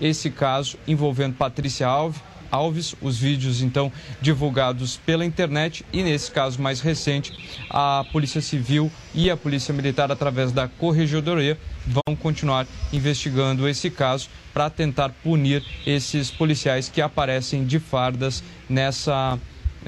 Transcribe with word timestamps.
esse 0.00 0.30
caso 0.30 0.78
envolvendo 0.86 1.34
Patrícia 1.34 1.86
Alves. 1.86 2.20
Alves, 2.48 2.94
os 3.02 3.18
vídeos 3.18 3.60
então 3.60 3.92
divulgados 4.20 4.96
pela 5.04 5.24
internet 5.24 5.84
e 5.92 6.02
nesse 6.02 6.30
caso 6.30 6.62
mais 6.62 6.80
recente, 6.80 7.32
a 7.68 8.04
Polícia 8.12 8.40
Civil 8.40 8.90
e 9.12 9.28
a 9.28 9.36
Polícia 9.36 9.74
Militar 9.74 10.12
através 10.12 10.52
da 10.52 10.68
Corregedoria 10.68 11.58
vão 11.86 12.14
continuar 12.16 12.66
investigando 12.92 13.68
esse 13.68 13.90
caso 13.90 14.28
para 14.54 14.70
tentar 14.70 15.10
punir 15.24 15.64
esses 15.84 16.30
policiais 16.30 16.88
que 16.88 17.00
aparecem 17.00 17.64
de 17.64 17.78
fardas 17.78 18.42
nessa 18.68 19.38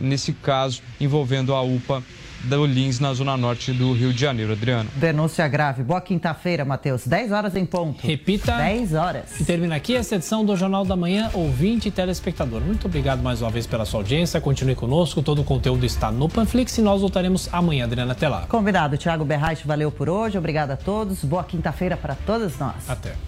nesse 0.00 0.32
caso 0.32 0.82
envolvendo 1.00 1.54
a 1.54 1.62
UPA 1.62 2.02
do 2.48 2.66
Lins, 2.66 2.98
na 2.98 3.12
zona 3.12 3.36
norte 3.36 3.72
do 3.72 3.92
Rio 3.92 4.12
de 4.12 4.20
Janeiro. 4.20 4.52
Adriano. 4.52 4.88
Denúncia 4.96 5.46
grave. 5.46 5.82
Boa 5.82 6.00
quinta-feira, 6.00 6.64
Matheus. 6.64 7.06
10 7.06 7.32
horas 7.32 7.54
em 7.54 7.66
ponto. 7.66 8.04
Repita. 8.04 8.56
10 8.56 8.94
horas. 8.94 9.40
E 9.40 9.44
termina 9.44 9.76
aqui 9.76 9.94
essa 9.94 10.16
edição 10.16 10.44
do 10.44 10.56
Jornal 10.56 10.84
da 10.84 10.96
Manhã, 10.96 11.30
ouvinte 11.34 11.88
e 11.88 11.90
telespectador. 11.90 12.60
Muito 12.60 12.86
obrigado 12.86 13.22
mais 13.22 13.42
uma 13.42 13.50
vez 13.50 13.66
pela 13.66 13.84
sua 13.84 14.00
audiência. 14.00 14.40
Continue 14.40 14.74
conosco. 14.74 15.22
Todo 15.22 15.42
o 15.42 15.44
conteúdo 15.44 15.84
está 15.84 16.10
no 16.10 16.28
Panflix 16.28 16.78
e 16.78 16.82
nós 16.82 17.00
voltaremos 17.00 17.48
amanhã, 17.52 17.84
Adriana, 17.84 18.12
até 18.12 18.28
lá. 18.28 18.46
Combinado. 18.48 18.96
Tiago 18.96 19.24
Berraich, 19.24 19.66
valeu 19.66 19.90
por 19.90 20.08
hoje. 20.08 20.38
Obrigado 20.38 20.70
a 20.70 20.76
todos. 20.76 21.22
Boa 21.24 21.44
quinta-feira 21.44 21.96
para 21.96 22.14
todos 22.14 22.58
nós. 22.58 22.88
Até. 22.88 23.27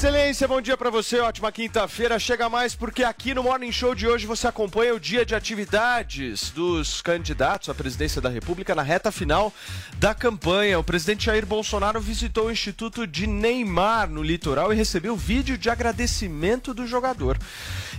Excelência, 0.00 0.48
bom 0.48 0.62
dia 0.62 0.78
pra 0.78 0.88
você, 0.88 1.20
ótima 1.20 1.52
quinta-feira. 1.52 2.18
Chega 2.18 2.48
mais 2.48 2.74
porque 2.74 3.04
aqui 3.04 3.34
no 3.34 3.42
Morning 3.42 3.70
Show 3.70 3.94
de 3.94 4.08
hoje 4.08 4.26
você 4.26 4.48
acompanha 4.48 4.94
o 4.94 4.98
dia 4.98 5.26
de 5.26 5.34
atividades 5.34 6.48
dos 6.48 7.02
candidatos 7.02 7.68
à 7.68 7.74
presidência 7.74 8.18
da 8.18 8.30
República 8.30 8.74
na 8.74 8.80
reta 8.80 9.12
final 9.12 9.52
da 9.98 10.14
campanha. 10.14 10.78
O 10.78 10.82
presidente 10.82 11.26
Jair 11.26 11.44
Bolsonaro 11.44 12.00
visitou 12.00 12.46
o 12.46 12.50
Instituto 12.50 13.06
de 13.06 13.26
Neymar 13.26 14.08
no 14.08 14.22
litoral 14.22 14.72
e 14.72 14.76
recebeu 14.76 15.14
vídeo 15.14 15.58
de 15.58 15.68
agradecimento 15.68 16.72
do 16.72 16.86
jogador. 16.86 17.36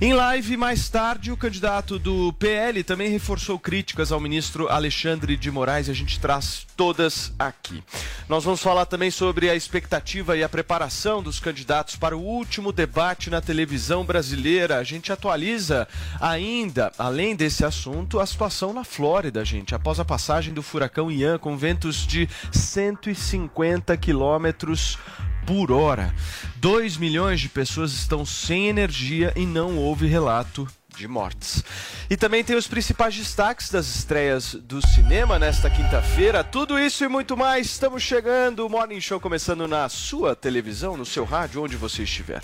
Em 0.03 0.13
live, 0.13 0.57
mais 0.57 0.89
tarde, 0.89 1.31
o 1.31 1.37
candidato 1.37 1.99
do 1.99 2.33
PL 2.33 2.83
também 2.83 3.11
reforçou 3.11 3.59
críticas 3.59 4.11
ao 4.11 4.19
ministro 4.19 4.67
Alexandre 4.67 5.37
de 5.37 5.51
Moraes 5.51 5.87
e 5.87 5.91
a 5.91 5.93
gente 5.93 6.19
traz 6.19 6.65
todas 6.75 7.31
aqui. 7.37 7.83
Nós 8.27 8.43
vamos 8.43 8.63
falar 8.63 8.87
também 8.87 9.11
sobre 9.11 9.47
a 9.47 9.55
expectativa 9.55 10.35
e 10.35 10.43
a 10.43 10.49
preparação 10.49 11.21
dos 11.21 11.39
candidatos 11.39 11.95
para 11.97 12.17
o 12.17 12.19
último 12.19 12.71
debate 12.71 13.29
na 13.29 13.41
televisão 13.41 14.03
brasileira. 14.03 14.79
A 14.79 14.83
gente 14.83 15.13
atualiza 15.13 15.87
ainda, 16.19 16.91
além 16.97 17.35
desse 17.35 17.63
assunto, 17.63 18.19
a 18.19 18.25
situação 18.25 18.73
na 18.73 18.83
Flórida, 18.83 19.45
gente, 19.45 19.75
após 19.75 19.99
a 19.99 20.05
passagem 20.05 20.51
do 20.51 20.63
furacão 20.63 21.11
Ian 21.11 21.37
com 21.37 21.55
ventos 21.55 22.07
de 22.07 22.27
150 22.51 23.95
quilômetros 23.97 24.97
por 25.45 25.71
hora. 25.71 26.13
2 26.57 26.97
milhões 26.97 27.41
de 27.41 27.49
pessoas 27.49 27.93
estão 27.93 28.25
sem 28.25 28.67
energia 28.67 29.33
e 29.35 29.45
não 29.45 29.77
houve 29.77 30.07
relato 30.07 30.67
de 30.95 31.07
mortes. 31.07 31.63
E 32.09 32.17
também 32.17 32.43
tem 32.43 32.55
os 32.55 32.67
principais 32.67 33.15
destaques 33.15 33.69
das 33.69 33.87
estreias 33.95 34.53
do 34.53 34.85
cinema 34.85 35.39
nesta 35.39 35.69
quinta-feira. 35.69 36.43
Tudo 36.43 36.77
isso 36.77 37.03
e 37.03 37.07
muito 37.07 37.37
mais. 37.37 37.67
Estamos 37.67 38.03
chegando. 38.03 38.65
O 38.65 38.69
Morning 38.69 38.99
Show 38.99 39.19
começando 39.19 39.67
na 39.67 39.87
sua 39.89 40.35
televisão, 40.35 40.97
no 40.97 41.05
seu 41.05 41.23
rádio, 41.23 41.63
onde 41.63 41.77
você 41.77 42.03
estiver. 42.03 42.41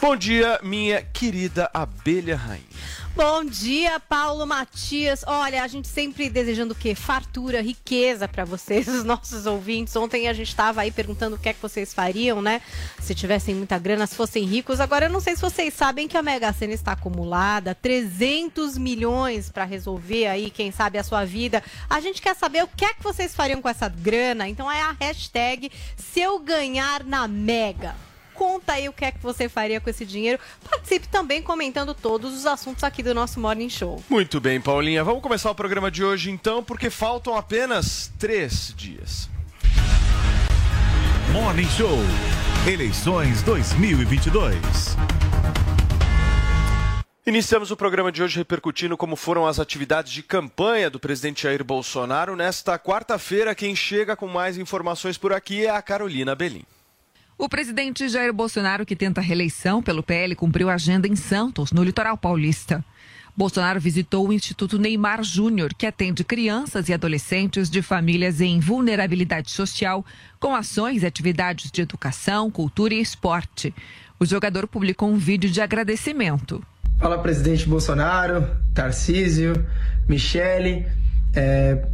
Bom 0.00 0.14
dia, 0.16 0.60
minha 0.62 1.02
querida 1.02 1.70
abelha 1.72 2.36
rainha. 2.36 2.75
Bom 3.16 3.46
dia, 3.46 3.98
Paulo 3.98 4.46
Matias. 4.46 5.24
Olha, 5.26 5.62
a 5.62 5.66
gente 5.66 5.88
sempre 5.88 6.28
desejando 6.28 6.74
o 6.74 6.76
quê? 6.76 6.94
Fartura, 6.94 7.62
riqueza 7.62 8.28
para 8.28 8.44
vocês, 8.44 8.86
os 8.92 9.04
nossos 9.04 9.46
ouvintes. 9.46 9.96
Ontem 9.96 10.28
a 10.28 10.34
gente 10.34 10.50
estava 10.50 10.82
aí 10.82 10.90
perguntando 10.90 11.34
o 11.34 11.38
que 11.38 11.48
é 11.48 11.54
que 11.54 11.62
vocês 11.62 11.94
fariam, 11.94 12.42
né? 12.42 12.60
Se 13.00 13.14
tivessem 13.14 13.54
muita 13.54 13.78
grana, 13.78 14.06
se 14.06 14.14
fossem 14.14 14.44
ricos. 14.44 14.80
Agora 14.80 15.06
eu 15.06 15.10
não 15.10 15.20
sei 15.20 15.34
se 15.34 15.40
vocês 15.40 15.72
sabem 15.72 16.06
que 16.06 16.18
a 16.18 16.22
Mega 16.22 16.52
Sena 16.52 16.74
está 16.74 16.92
acumulada, 16.92 17.74
300 17.74 18.76
milhões 18.76 19.48
para 19.48 19.64
resolver 19.64 20.26
aí, 20.26 20.50
quem 20.50 20.70
sabe 20.70 20.98
a 20.98 21.02
sua 21.02 21.24
vida. 21.24 21.64
A 21.88 22.00
gente 22.00 22.20
quer 22.20 22.36
saber 22.36 22.64
o 22.64 22.68
que 22.68 22.84
é 22.84 22.92
que 22.92 23.02
vocês 23.02 23.34
fariam 23.34 23.62
com 23.62 23.68
essa 23.70 23.88
grana. 23.88 24.46
Então 24.46 24.70
é 24.70 24.82
a 24.82 24.94
hashtag 25.00 25.72
se 25.96 26.20
eu 26.20 26.38
ganhar 26.38 27.02
na 27.02 27.26
Mega. 27.26 28.05
Conta 28.36 28.74
aí 28.74 28.88
o 28.88 28.92
que 28.92 29.04
é 29.04 29.10
que 29.10 29.18
você 29.18 29.48
faria 29.48 29.80
com 29.80 29.88
esse 29.88 30.04
dinheiro. 30.04 30.38
Participe 30.68 31.08
também 31.08 31.42
comentando 31.42 31.94
todos 31.94 32.34
os 32.34 32.46
assuntos 32.46 32.84
aqui 32.84 33.02
do 33.02 33.14
nosso 33.14 33.40
Morning 33.40 33.70
Show. 33.70 34.02
Muito 34.08 34.40
bem, 34.40 34.60
Paulinha. 34.60 35.02
Vamos 35.02 35.22
começar 35.22 35.50
o 35.50 35.54
programa 35.54 35.90
de 35.90 36.04
hoje 36.04 36.30
então, 36.30 36.62
porque 36.62 36.90
faltam 36.90 37.36
apenas 37.36 38.12
três 38.18 38.72
dias. 38.76 39.28
Morning 41.32 41.68
Show. 41.70 41.98
Eleições 42.66 43.42
2022. 43.42 44.96
Iniciamos 47.26 47.72
o 47.72 47.76
programa 47.76 48.12
de 48.12 48.22
hoje 48.22 48.36
repercutindo 48.36 48.96
como 48.96 49.16
foram 49.16 49.46
as 49.46 49.58
atividades 49.58 50.12
de 50.12 50.22
campanha 50.22 50.88
do 50.88 51.00
presidente 51.00 51.42
Jair 51.42 51.64
Bolsonaro. 51.64 52.36
Nesta 52.36 52.78
quarta-feira, 52.78 53.54
quem 53.54 53.74
chega 53.74 54.14
com 54.14 54.28
mais 54.28 54.56
informações 54.56 55.18
por 55.18 55.32
aqui 55.32 55.66
é 55.66 55.70
a 55.70 55.82
Carolina 55.82 56.36
Belim. 56.36 56.64
O 57.38 57.50
presidente 57.50 58.08
Jair 58.08 58.32
Bolsonaro, 58.32 58.86
que 58.86 58.96
tenta 58.96 59.20
reeleição 59.20 59.82
pelo 59.82 60.02
PL, 60.02 60.34
cumpriu 60.34 60.70
agenda 60.70 61.06
em 61.06 61.14
Santos, 61.14 61.70
no 61.70 61.84
litoral 61.84 62.16
paulista. 62.16 62.82
Bolsonaro 63.36 63.78
visitou 63.78 64.26
o 64.26 64.32
Instituto 64.32 64.78
Neymar 64.78 65.22
Júnior, 65.22 65.74
que 65.74 65.84
atende 65.84 66.24
crianças 66.24 66.88
e 66.88 66.94
adolescentes 66.94 67.68
de 67.68 67.82
famílias 67.82 68.40
em 68.40 68.58
vulnerabilidade 68.58 69.50
social, 69.50 70.02
com 70.40 70.54
ações 70.54 71.02
e 71.02 71.06
atividades 71.06 71.70
de 71.70 71.82
educação, 71.82 72.50
cultura 72.50 72.94
e 72.94 73.02
esporte. 73.02 73.74
O 74.18 74.24
jogador 74.24 74.66
publicou 74.66 75.10
um 75.10 75.18
vídeo 75.18 75.50
de 75.50 75.60
agradecimento. 75.60 76.64
Fala, 76.98 77.18
presidente 77.18 77.68
Bolsonaro, 77.68 78.48
Tarcísio, 78.72 79.52
Michele. 80.08 80.86
É, 81.34 81.84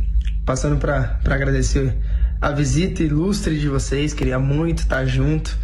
passando 0.47 0.77
para 0.79 1.19
agradecer 1.25 1.97
a 2.43 2.51
visita 2.51 3.05
ilustre 3.05 3.59
de 3.59 3.69
vocês. 3.69 4.13
Queria 4.13 4.39
muito 4.39 4.81
estar 4.81 5.07
junto, 5.07 5.57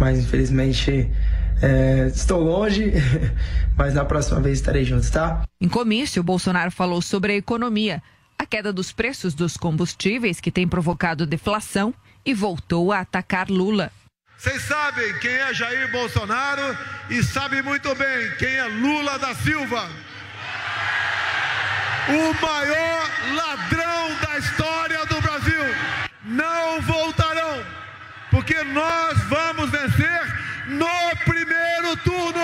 mas 0.00 0.18
infelizmente 0.18 1.12
é, 1.60 2.06
estou 2.06 2.40
longe. 2.40 2.92
Mas 3.76 3.94
na 3.94 4.04
próxima 4.04 4.38
vez 4.38 4.58
estarei 4.58 4.84
junto, 4.84 5.10
tá? 5.10 5.44
Em 5.58 5.68
comício, 5.68 6.22
Bolsonaro 6.22 6.70
falou 6.70 7.00
sobre 7.00 7.32
a 7.32 7.36
economia, 7.36 8.02
a 8.38 8.44
queda 8.44 8.70
dos 8.70 8.92
preços 8.92 9.32
dos 9.32 9.56
combustíveis, 9.56 10.40
que 10.40 10.50
tem 10.50 10.68
provocado 10.68 11.26
deflação, 11.26 11.94
e 12.24 12.34
voltou 12.34 12.92
a 12.92 13.00
atacar 13.00 13.48
Lula. 13.48 13.90
Vocês 14.36 14.62
sabem 14.62 15.18
quem 15.20 15.30
é 15.30 15.54
Jair 15.54 15.90
Bolsonaro 15.90 16.76
e 17.08 17.22
sabem 17.22 17.62
muito 17.62 17.94
bem 17.94 18.36
quem 18.38 18.56
é 18.56 18.64
Lula 18.66 19.18
da 19.18 19.34
Silva. 19.36 19.88
O 22.08 22.44
maior 22.44 23.10
ladrão 23.34 24.20
da 24.20 24.38
história 24.38 24.98
do 25.06 25.06
Brasil. 25.06 25.21
Não 26.32 26.80
voltarão, 26.80 27.62
porque 28.30 28.64
nós 28.64 29.22
vamos 29.24 29.70
vencer 29.70 30.22
no 30.66 30.86
primeiro 31.26 31.94
turno. 32.02 32.40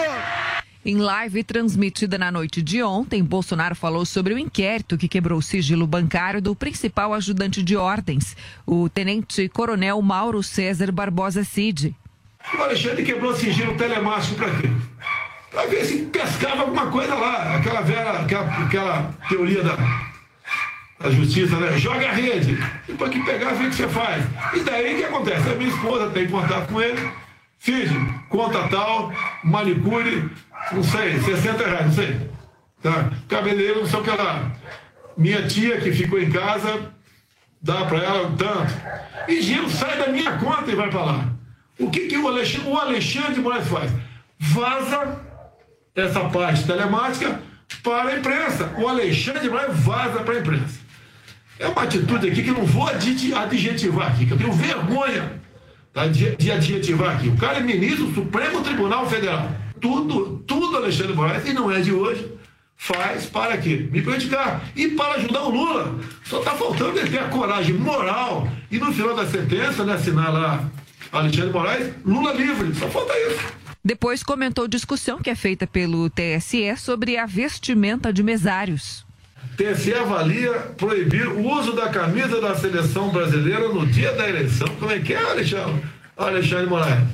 Em 0.85 0.99
live 0.99 1.43
transmitida 1.43 2.19
na 2.19 2.31
noite 2.31 2.61
de 2.61 2.83
ontem, 2.83 3.25
Bolsonaro 3.25 3.75
falou 3.75 4.05
sobre 4.05 4.35
o 4.35 4.39
inquérito 4.39 4.99
que 4.99 5.09
quebrou 5.09 5.39
o 5.39 5.43
sigilo 5.43 5.87
bancário 5.87 6.43
do 6.43 6.55
principal 6.55 7.15
ajudante 7.15 7.63
de 7.63 7.79
ordens, 7.79 8.37
o 8.67 8.91
tenente-coronel 8.91 10.03
Mauro 10.03 10.43
César 10.43 10.93
Barbosa 10.93 11.43
Cid. 11.43 11.97
O 12.59 12.63
Alexandre 12.63 13.03
quebrou 13.03 13.35
sigilo 13.35 13.75
telemático 13.75 14.35
para 14.35 14.51
quê? 14.57 14.69
Para 15.51 15.67
ver 15.67 15.87
se 15.87 16.03
pescava 16.05 16.61
alguma 16.61 16.91
coisa 16.91 17.15
lá, 17.15 17.57
aquela 17.57 17.81
velha, 17.81 18.11
aquela, 18.11 18.65
aquela 18.67 19.15
teoria 19.31 19.63
da, 19.63 19.77
da 20.99 21.11
justiça, 21.11 21.57
né? 21.57 21.79
Joga 21.79 22.09
a 22.09 22.13
rede, 22.13 22.59
depois 22.87 23.11
que 23.11 23.25
pegar, 23.25 23.55
vê 23.55 23.67
o 23.67 23.71
que 23.71 23.77
você 23.77 23.89
faz. 23.89 24.25
E 24.55 24.61
daí 24.61 24.95
o 24.95 24.99
que 24.99 25.05
acontece? 25.05 25.51
A 25.51 25.55
minha 25.55 25.71
esposa 25.71 26.11
tem 26.11 26.29
contato 26.29 26.73
com 26.73 26.81
ele, 26.81 27.11
Cid, 27.59 27.93
conta 28.29 28.69
tal, 28.69 29.13
manicure, 29.43 30.31
não 30.73 30.83
sei, 30.83 31.21
60 31.21 31.67
reais, 31.67 31.87
não 31.87 31.93
sei. 31.93 32.31
Tá? 32.83 33.11
Cabeleireiro, 33.29 33.81
não 33.81 33.87
sei 33.87 33.99
o 33.99 34.03
que 34.03 34.11
lá. 34.11 34.53
Minha 35.17 35.47
tia 35.47 35.81
que 35.81 35.91
ficou 35.93 36.21
em 36.21 36.31
casa, 36.31 36.93
dá 37.61 37.85
para 37.85 37.99
ela 37.99 38.33
tanto. 38.37 38.73
E 39.29 39.43
Gil 39.43 39.69
sai 39.69 39.99
da 39.99 40.09
minha 40.09 40.39
conta 40.39 40.71
e 40.71 40.77
vai 40.77 40.89
para 40.89 41.05
lá. 41.05 41.29
O 41.79 41.91
que, 41.91 42.07
que 42.07 42.17
o, 42.17 42.29
Alexandre, 42.29 42.69
o 42.69 42.79
Alexandre 42.79 43.41
Moraes 43.41 43.69
faz? 43.69 43.91
Vaza 44.39 45.21
essa 45.95 46.21
parte 46.29 46.65
telemática 46.65 47.41
para 47.83 48.11
a 48.11 48.17
imprensa. 48.17 48.73
O 48.79 48.87
Alexandre 48.87 49.49
Moraes 49.49 49.77
vaza 49.81 50.21
para 50.21 50.35
a 50.35 50.39
imprensa. 50.39 50.78
É 51.59 51.67
uma 51.67 51.83
atitude 51.83 52.29
aqui 52.29 52.43
que 52.43 52.51
não 52.51 52.65
vou 52.65 52.87
adjetivar 52.87 54.09
aqui, 54.09 54.27
que 54.27 54.33
eu 54.33 54.39
tenho 54.39 54.53
vergonha 54.53 55.41
tá, 55.93 56.07
de, 56.07 56.37
de 56.37 56.53
adjetivar 56.53 57.17
aqui. 57.17 57.29
O 57.29 57.37
cara 57.37 57.59
é 57.59 57.63
ministro 57.63 58.07
do 58.07 58.15
Supremo 58.15 58.63
Tribunal 58.63 59.09
Federal. 59.09 59.51
Tudo, 59.81 60.43
tudo 60.47 60.77
Alexandre 60.77 61.15
Moraes, 61.15 61.47
e 61.47 61.53
não 61.53 61.71
é 61.71 61.81
de 61.81 61.93
hoje, 61.93 62.33
faz 62.77 63.27
para 63.27 63.57
quê? 63.57 63.89
Me 63.91 64.01
prejudicar. 64.03 64.63
E 64.77 64.89
para 64.89 65.15
ajudar 65.15 65.43
o 65.43 65.51
Lula. 65.51 65.99
Só 66.25 66.39
está 66.39 66.53
faltando 66.53 66.99
ele 66.99 67.11
ter 67.11 67.19
a 67.19 67.29
coragem 67.29 67.75
moral 67.75 68.49
e 68.71 68.79
no 68.79 68.93
final 68.93 69.15
da 69.15 69.27
sentença, 69.27 69.85
né, 69.85 69.95
assinar 69.95 70.33
lá 70.33 70.65
Alexandre 71.11 71.53
Moraes, 71.53 71.93
Lula 72.05 72.33
livre. 72.33 72.75
Só 72.75 72.89
falta 72.89 73.13
isso. 73.31 73.59
Depois 73.85 74.23
comentou 74.23 74.69
discussão 74.69 75.19
que 75.19 75.31
é 75.31 75.35
feita 75.35 75.67
pelo 75.67 76.11
TSE 76.11 76.77
sobre 76.77 77.17
a 77.17 77.27
vestimenta 77.27 78.13
de 78.13 78.23
mesários. 78.23 79.08
TSE 79.57 79.95
avalia 79.95 80.53
proibir 80.77 81.27
o 81.29 81.47
uso 81.47 81.73
da 81.73 81.89
camisa 81.89 82.41
da 82.41 82.55
seleção 82.55 83.11
brasileira 83.11 83.69
no 83.69 83.87
dia 83.87 84.13
da 84.13 84.29
eleição. 84.29 84.69
Como 84.79 84.91
é 84.91 85.01
que 85.01 85.15
é, 85.15 85.31
Alexandre, 85.31 85.83
Alexandre 86.17 86.67
Moraes? 86.67 87.09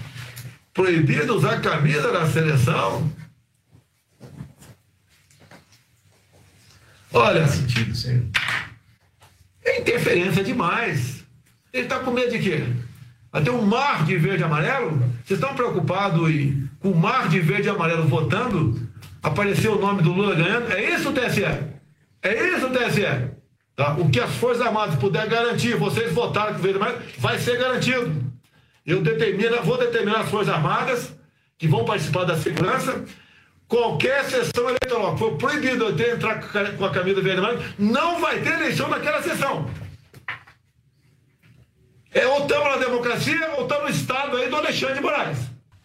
Proibido 0.73 1.37
usar 1.37 1.55
a 1.55 1.61
camisa 1.61 2.13
da 2.13 2.27
seleção? 2.27 3.11
Olha, 7.13 7.47
sentido, 7.47 7.95
senhor. 7.95 8.25
É 9.65 9.81
interferência 9.81 10.43
demais. 10.43 11.25
Ele 11.73 11.85
está 11.85 12.01
com 12.01 12.11
medo 12.11 12.33
de 12.33 12.41
quê? 12.41 12.65
Ter 13.43 13.51
um 13.51 13.63
mar 13.63 14.05
de 14.05 14.17
verde 14.17 14.43
e 14.43 14.45
amarelo? 14.45 14.99
Vocês 15.25 15.41
estão 15.41 15.55
preocupados 15.55 16.21
com 16.81 16.91
o 16.91 16.97
mar 16.97 17.29
de 17.29 17.41
verde 17.41 17.69
e 17.69 17.71
amarelo 17.71 18.07
votando? 18.07 18.81
Aparecer 19.23 19.69
o 19.69 19.81
nome 19.81 20.03
do 20.03 20.13
Lula 20.13 20.35
ganhando? 20.35 20.71
É 20.73 20.95
isso, 20.95 21.13
TSE? 21.13 21.74
É 22.25 22.57
isso, 22.57 22.69
TSE? 22.71 23.31
Tá? 23.77 23.95
O 23.99 24.09
que 24.09 24.19
as 24.21 24.31
Forças 24.37 24.67
Armadas 24.67 24.95
puder 24.97 25.29
garantir, 25.29 25.77
vocês 25.77 26.13
votaram 26.13 26.55
que 26.55 26.67
e 26.67 26.75
amarelo, 26.77 27.03
vai 27.19 27.39
ser 27.39 27.59
garantido. 27.59 28.33
Eu 28.87 29.03
determino, 29.03 29.63
vou 29.63 29.77
determinar 29.79 30.21
as 30.21 30.31
Forças 30.31 30.53
Armadas 30.55 31.13
que 31.59 31.69
vão 31.69 31.85
participar 31.85 32.25
da 32.25 32.37
segurança. 32.37 33.05
Qualquer 33.69 34.25
sessão 34.25 34.65
eleitoral 34.65 35.13
que 35.15 35.19
for 35.19 35.37
proibido 35.37 35.95
ter 35.97 36.15
entrar 36.15 36.41
com 36.77 36.85
a- 36.85 36.91
camisa 36.91 37.21
amarelo, 37.21 37.63
não 37.79 38.21
vai 38.21 38.41
ter 38.41 38.53
eleição 38.55 38.89
naquela 38.89 39.23
sessão. 39.23 39.69
É 42.13 42.27
ou 42.27 42.43
estamos 42.43 42.69
na 42.69 42.77
democracia 42.77 43.51
ou 43.57 43.63
estamos 43.65 43.91
no 43.91 43.97
Estado 43.97 44.37
aí 44.37 44.49
do 44.49 44.57
Alexandre 44.57 44.95
de 44.97 45.01
Moraes. 45.01 45.39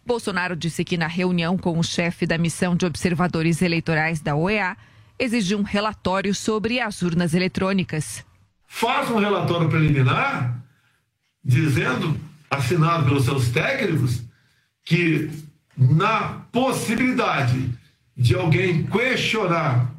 Bolsonaro 0.06 0.56
disse 0.56 0.84
que 0.84 0.98
na 0.98 1.08
reunião 1.08 1.58
com 1.58 1.78
o 1.78 1.84
chefe 1.84 2.26
da 2.26 2.38
missão 2.38 2.76
de 2.76 2.86
observadores 2.86 3.62
eleitorais 3.62 4.20
da 4.22 4.36
OEA, 4.36 4.76
exigiu 5.20 5.60
um 5.60 5.64
relatório 5.64 6.34
sobre 6.34 6.80
as 6.80 7.02
urnas 7.02 7.34
eletrônicas. 7.34 8.26
Faça 8.66 9.14
um 9.14 9.20
relatório 9.20 9.68
preliminar 9.68 10.64
dizendo, 11.44 12.20
assinado 12.50 13.06
pelos 13.06 13.26
seus 13.26 13.50
técnicos, 13.50 14.22
que 14.86 15.30
na 15.78 16.42
possibilidade 16.52 17.70
de 18.16 18.36
alguém 18.36 18.84
questionar 18.84 19.94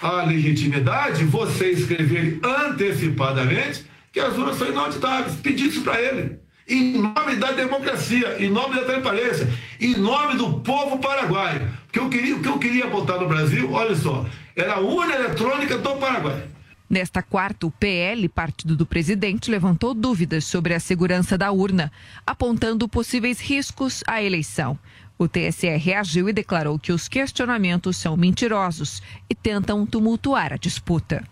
a 0.00 0.22
legitimidade, 0.22 1.24
você 1.24 1.70
escrever 1.70 2.40
antecipadamente 2.42 3.84
que 4.12 4.20
as 4.20 4.36
urnas 4.36 4.56
são 4.56 4.68
inauditáveis. 4.68 5.36
Pedir 5.36 5.68
isso 5.68 5.82
para 5.82 6.00
ele. 6.00 6.38
Em 6.68 6.98
nome 6.98 7.36
da 7.36 7.52
democracia, 7.52 8.36
em 8.38 8.50
nome 8.50 8.74
da 8.74 8.84
transparência, 8.84 9.48
em 9.80 9.96
nome 9.96 10.36
do 10.36 10.60
povo 10.60 10.98
paraguaio. 10.98 11.68
Porque 11.86 11.98
eu 11.98 12.08
queria, 12.08 12.36
o 12.36 12.40
que 12.40 12.48
eu 12.48 12.58
queria 12.58 12.86
botar 12.86 13.18
no 13.18 13.28
Brasil, 13.28 13.70
olha 13.72 13.94
só, 13.94 14.26
era 14.56 14.74
a 14.74 14.80
urna 14.80 15.14
eletrônica 15.14 15.78
do 15.78 15.96
Paraguai. 15.96 16.48
Nesta 16.88 17.22
quarta, 17.22 17.66
o 17.66 17.70
PL, 17.70 18.28
partido 18.28 18.76
do 18.76 18.84
presidente, 18.84 19.50
levantou 19.50 19.94
dúvidas 19.94 20.44
sobre 20.44 20.74
a 20.74 20.80
segurança 20.80 21.38
da 21.38 21.50
urna, 21.50 21.90
apontando 22.26 22.86
possíveis 22.86 23.40
riscos 23.40 24.04
à 24.06 24.22
eleição. 24.22 24.78
O 25.16 25.26
TSE 25.26 25.74
reagiu 25.76 26.28
e 26.28 26.32
declarou 26.32 26.78
que 26.78 26.92
os 26.92 27.08
questionamentos 27.08 27.96
são 27.96 28.14
mentirosos 28.16 29.02
e 29.30 29.34
tentam 29.34 29.86
tumultuar 29.86 30.52
a 30.52 30.56
disputa. 30.56 31.24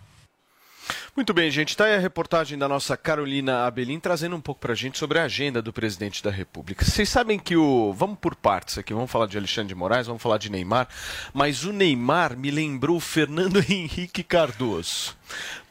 Muito 1.15 1.35
bem, 1.35 1.51
gente. 1.51 1.71
Está 1.71 1.87
aí 1.87 1.95
a 1.95 1.99
reportagem 1.99 2.57
da 2.57 2.69
nossa 2.69 2.97
Carolina 2.97 3.67
Abelim 3.67 3.99
trazendo 3.99 4.37
um 4.37 4.41
pouco 4.41 4.61
para 4.61 4.73
a 4.73 4.77
gente 4.77 4.99
sobre 4.99 5.19
a 5.19 5.25
agenda 5.25 5.61
do 5.61 5.73
presidente 5.73 6.23
da 6.23 6.31
República. 6.31 6.85
Vocês 6.85 7.09
sabem 7.09 7.39
que 7.39 7.57
o. 7.57 7.93
Vamos 7.93 8.19
por 8.19 8.37
partes 8.37 8.79
aqui, 8.79 8.95
vamos 8.95 9.11
falar 9.11 9.27
de 9.27 9.37
Alexandre 9.37 9.69
de 9.69 9.75
Moraes, 9.75 10.07
vamos 10.07 10.23
falar 10.23 10.39
de 10.39 10.51
Neymar, 10.51 10.89
mas 11.35 11.65
o 11.65 11.73
Neymar 11.73 12.37
me 12.37 12.51
lembrou 12.51 12.97
o 12.97 13.01
Fernando 13.01 13.59
Henrique 13.69 14.23
Cardoso. 14.23 15.17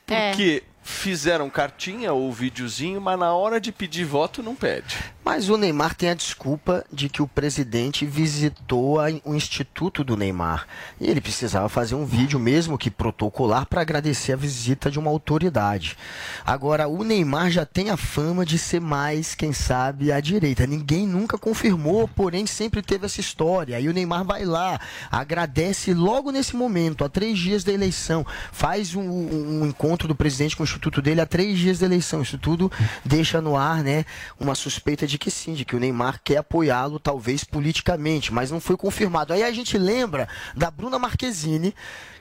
Porque 0.05 0.63
fizeram 0.81 1.49
cartinha 1.49 2.11
ou 2.13 2.31
videozinho, 2.31 2.99
mas 2.99 3.17
na 3.19 3.33
hora 3.33 3.61
de 3.61 3.71
pedir 3.71 4.05
voto 4.05 4.41
não 4.41 4.55
pede. 4.55 4.97
Mas 5.31 5.47
o 5.47 5.57
Neymar 5.57 5.93
tem 5.93 6.09
a 6.09 6.15
desculpa 6.15 6.83
de 6.91 7.07
que 7.07 7.21
o 7.21 7.27
presidente 7.27 8.03
visitou 8.03 8.97
o 9.23 9.35
Instituto 9.35 10.03
do 10.03 10.17
Neymar. 10.17 10.65
E 10.99 11.07
ele 11.07 11.21
precisava 11.21 11.69
fazer 11.69 11.93
um 11.93 12.03
vídeo, 12.03 12.39
mesmo 12.39 12.79
que 12.79 12.89
protocolar, 12.89 13.67
para 13.67 13.81
agradecer 13.81 14.33
a 14.33 14.35
visita 14.35 14.89
de 14.89 14.97
uma 14.97 15.11
autoridade. 15.11 15.95
Agora, 16.43 16.87
o 16.87 17.03
Neymar 17.03 17.51
já 17.51 17.63
tem 17.63 17.91
a 17.91 17.95
fama 17.95 18.43
de 18.43 18.57
ser 18.57 18.81
mais, 18.81 19.35
quem 19.35 19.53
sabe, 19.53 20.11
à 20.11 20.19
direita. 20.19 20.65
Ninguém 20.65 21.05
nunca 21.05 21.37
confirmou, 21.37 22.07
porém 22.07 22.47
sempre 22.47 22.81
teve 22.81 23.05
essa 23.05 23.21
história. 23.21 23.77
Aí 23.77 23.87
o 23.87 23.93
Neymar 23.93 24.25
vai 24.25 24.45
lá, 24.45 24.81
agradece 25.11 25.93
logo 25.93 26.31
nesse 26.31 26.55
momento, 26.55 27.05
a 27.05 27.09
três 27.09 27.37
dias 27.37 27.63
da 27.63 27.71
eleição, 27.71 28.25
faz 28.51 28.95
um, 28.95 29.07
um 29.07 29.65
encontro 29.67 30.07
do 30.07 30.15
presidente 30.15 30.57
com 30.57 30.63
o 30.63 30.65
instituto 30.65 31.03
dele 31.03 31.21
a 31.21 31.27
três 31.27 31.59
dias 31.59 31.77
da 31.77 31.85
eleição. 31.85 32.23
Isso 32.23 32.39
tudo 32.39 32.71
deixa 33.05 33.39
no 33.39 33.55
ar, 33.55 33.83
né, 33.83 34.05
uma 34.39 34.55
suspeita 34.55 35.05
de 35.05 35.18
que 35.19 35.29
sim, 35.29 35.53
de 35.53 35.65
que 35.65 35.75
o 35.75 35.79
Neymar 35.79 36.19
quer 36.23 36.37
apoiá-lo, 36.37 36.99
talvez 36.99 37.43
politicamente, 37.43 38.33
mas 38.33 38.49
não 38.49 38.59
foi 38.59 38.77
confirmado. 38.77 39.33
Aí 39.33 39.43
a 39.43 39.51
gente 39.51 39.77
lembra 39.77 40.27
da 40.55 40.71
Bruna 40.71 40.97
Marquezine, 40.97 41.75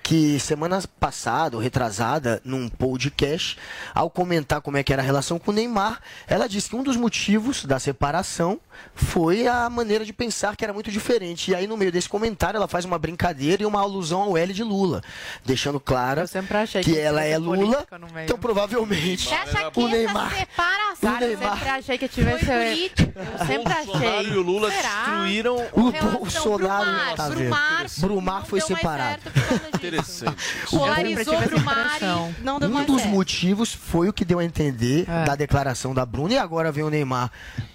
que 0.08 0.40
semana 0.40 0.82
passada, 0.98 1.54
ou 1.54 1.62
retrasada, 1.62 2.40
num 2.42 2.66
podcast, 2.66 3.58
ao 3.94 4.08
comentar 4.08 4.62
como 4.62 4.78
é 4.78 4.82
que 4.82 4.90
era 4.90 5.02
a 5.02 5.04
relação 5.04 5.38
com 5.38 5.50
o 5.50 5.54
Neymar, 5.54 6.00
ela 6.26 6.48
disse 6.48 6.70
que 6.70 6.76
um 6.76 6.82
dos 6.82 6.96
motivos 6.96 7.66
da 7.66 7.78
separação 7.78 8.58
foi 8.94 9.46
a 9.46 9.68
maneira 9.68 10.06
de 10.06 10.12
pensar 10.14 10.56
que 10.56 10.64
era 10.64 10.72
muito 10.72 10.90
diferente. 10.90 11.50
E 11.50 11.54
aí, 11.54 11.66
no 11.66 11.76
meio 11.76 11.92
desse 11.92 12.08
comentário, 12.08 12.56
ela 12.56 12.66
faz 12.66 12.86
uma 12.86 12.98
brincadeira 12.98 13.62
e 13.62 13.66
uma 13.66 13.80
alusão 13.82 14.22
ao 14.22 14.38
L 14.38 14.54
de 14.54 14.64
Lula, 14.64 15.02
deixando 15.44 15.78
clara 15.78 16.24
achei 16.62 16.82
que 16.82 16.92
que 16.92 16.98
ela 16.98 17.22
é 17.22 17.36
Lula, 17.36 17.86
então 18.24 18.38
provavelmente 18.38 19.28
Você 19.28 19.34
acha 19.34 19.70
que 19.70 19.78
o 19.80 19.88
Neymar 19.88 20.34
separação 20.34 21.16
o 21.16 21.20
Neymar- 21.20 21.52
sempre 21.58 21.68
achei 21.68 21.98
que 21.98 22.08
tivesse. 22.08 22.46
Eu 22.46 23.46
sempre 23.46 23.74
Bolsonaro 23.74 24.16
achei. 24.16 24.32
e 24.32 24.36
o 24.38 24.42
Lula 24.42 24.70
Será? 24.70 24.88
destruíram 25.04 25.56
o 25.72 25.92
Bolsonaro 25.92 26.84
Brumar, 26.84 27.14
tá? 27.14 27.28
Brumar 27.28 27.86
Brumar 27.98 28.46
foi 28.46 28.60
separado. 28.62 29.22
certo. 29.22 29.97
Interessante. 29.98 30.36
Polarizou 30.70 31.40
Brumar 31.40 31.86
impressão. 31.96 32.34
e 32.38 32.42
não 32.44 32.58
deu 32.58 32.68
Um 32.68 32.84
dos 32.84 33.02
certo. 33.02 33.12
motivos 33.14 33.72
foi 33.74 34.08
o 34.08 34.12
que 34.12 34.24
deu 34.24 34.38
a 34.38 34.44
entender 34.44 35.04
É. 35.08 35.24
da 35.24 35.34
declaração 35.34 35.92
da 35.94 36.04
Bruna. 36.06 36.34
E 36.34 36.38
agora 36.38 36.70
vem 36.72 36.84
o 36.84 36.90
Neymar 36.90 37.30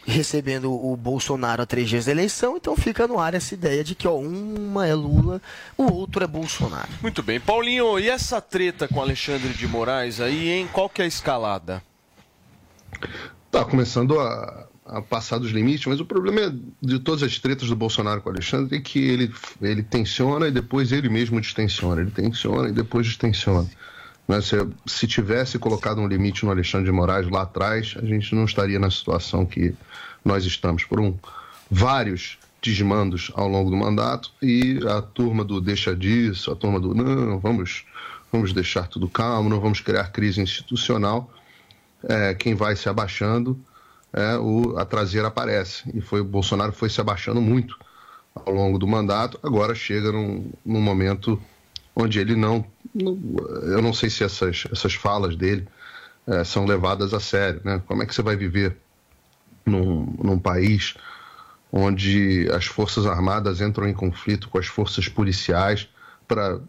recebendo 0.06 0.72
o 0.74 0.96
Bolsonaro 0.96 1.62
a 1.62 1.66
três 1.66 1.90
dias 1.90 2.06
da 2.06 2.12
eleição. 2.12 2.56
Então 2.58 2.76
fica 2.76 3.08
no 3.08 3.20
ar 3.20 3.34
essa 3.34 3.54
ideia 3.54 3.84
de 3.84 3.96
que 3.96 4.08
ó, 4.08 4.16
uma 4.18 4.88
é 4.88 4.94
Lula, 4.94 5.42
o 5.78 5.92
outro 5.92 6.24
é 6.24 6.28
Bolsonaro. 6.28 6.90
Muito 7.02 7.22
bem. 7.24 7.40
Paulinho, 7.40 8.00
e 8.00 8.10
essa 8.10 8.40
treta 8.42 8.88
com 8.88 9.02
Alexandre 9.02 9.50
de 9.54 9.68
Moraes 9.68 10.20
aí, 10.20 10.50
hein? 10.50 10.70
Qual 10.72 10.90
que 10.90 11.02
é 11.02 11.06
a 11.06 11.08
escalada? 11.08 11.84
Tá 13.52 13.64
começando 13.66 14.20
a 14.20 14.68
a 14.86 15.02
passar 15.02 15.38
dos 15.38 15.52
limites, 15.52 15.86
mas 15.86 16.00
o 16.00 16.06
problema 16.06 16.42
é 16.42 16.54
de 16.82 17.00
todas 17.00 17.24
as 17.24 17.40
tretas 17.40 17.70
do 17.70 17.76
Bolsonaro 17.76 18.22
com 18.22 18.30
o 18.30 18.34
Alexandre 18.34 18.78
é 18.78 18.82
que 18.82 19.00
ele, 19.00 19.34
ele 19.62 19.82
tensiona 19.82 20.48
e 20.48 20.52
depois 20.52 20.92
ele 20.92 21.10
mesmo 21.10 21.40
distensiona. 21.40 22.02
Ele 22.02 22.12
tensiona 22.12 22.70
e 22.70 22.72
depois 22.72 23.08
distensiona. 23.08 23.70
Né, 24.28 24.42
se, 24.42 24.56
se 24.86 25.08
tivesse 25.08 25.58
colocado 25.58 26.00
um 26.00 26.08
limite 26.08 26.46
no 26.46 26.52
Alexandre 26.52 26.86
de 26.86 26.92
Moraes 26.92 27.30
lá 27.30 27.44
atrás, 27.44 27.96
a 27.98 28.06
gente 28.06 28.34
não 28.36 28.46
estaria 28.46 28.80
na 28.80 28.90
situação 28.90 29.46
que 29.46 29.74
nós 30.24 30.46
estamos. 30.46 30.84
Por 30.84 31.00
um, 31.00 31.18
vários 31.70 32.38
desmandos 32.62 33.32
ao 33.36 33.48
longo 33.48 33.70
do 33.70 33.76
mandato 33.76 34.32
e 34.42 34.80
a 34.88 35.02
turma 35.02 35.44
do 35.44 35.60
deixa 35.60 35.94
disso, 35.94 36.52
a 36.52 36.56
turma 36.56 36.80
do 36.80 36.96
não, 36.96 37.38
vamos, 37.40 37.86
vamos 38.32 38.54
deixar 38.54 38.88
tudo 38.88 39.10
calmo, 39.10 39.50
não 39.50 39.60
vamos 39.60 39.82
criar 39.82 40.12
crise 40.12 40.42
institucional. 40.42 41.30
É, 42.04 42.34
quem 42.34 42.54
vai 42.54 42.76
se 42.76 42.88
abaixando, 42.88 43.60
é, 44.14 44.38
o, 44.38 44.78
a 44.78 44.86
traseira 44.86 45.28
aparece. 45.28 45.84
E 45.94 46.00
foi 46.00 46.22
o 46.22 46.26
Bolsonaro 46.26 46.72
foi 46.72 46.90
se 46.90 47.02
abaixando 47.02 47.42
muito 47.42 47.78
ao 48.36 48.54
longo 48.54 48.78
do 48.78 48.88
mandato. 48.88 49.40
Agora 49.42 49.74
chega 49.74 50.12
num, 50.12 50.52
num 50.64 50.82
momento 50.82 51.42
onde 51.96 52.20
ele 52.20 52.36
não, 52.36 52.66
não, 52.94 53.20
Eu 53.64 53.82
não 53.82 53.94
sei 53.94 54.10
se 54.10 54.24
essas, 54.24 54.66
essas 54.72 54.94
falas 54.94 55.36
dele 55.36 55.68
é, 56.28 56.44
são 56.44 56.66
levadas 56.66 57.14
a 57.14 57.20
sério. 57.20 57.62
Né? 57.64 57.82
Como 57.88 58.04
é 58.04 58.06
que 58.06 58.14
você 58.14 58.22
vai 58.22 58.36
viver 58.36 58.78
num, 59.66 60.16
num 60.24 60.40
país 60.40 60.96
onde 61.72 62.48
as 62.52 62.66
forças 62.66 63.08
armadas 63.08 63.60
entram 63.60 63.88
em 63.88 63.94
conflito 63.94 64.48
com 64.48 64.60
as 64.60 64.68
forças 64.68 65.08
policiais 65.08 65.90
para 66.28 66.60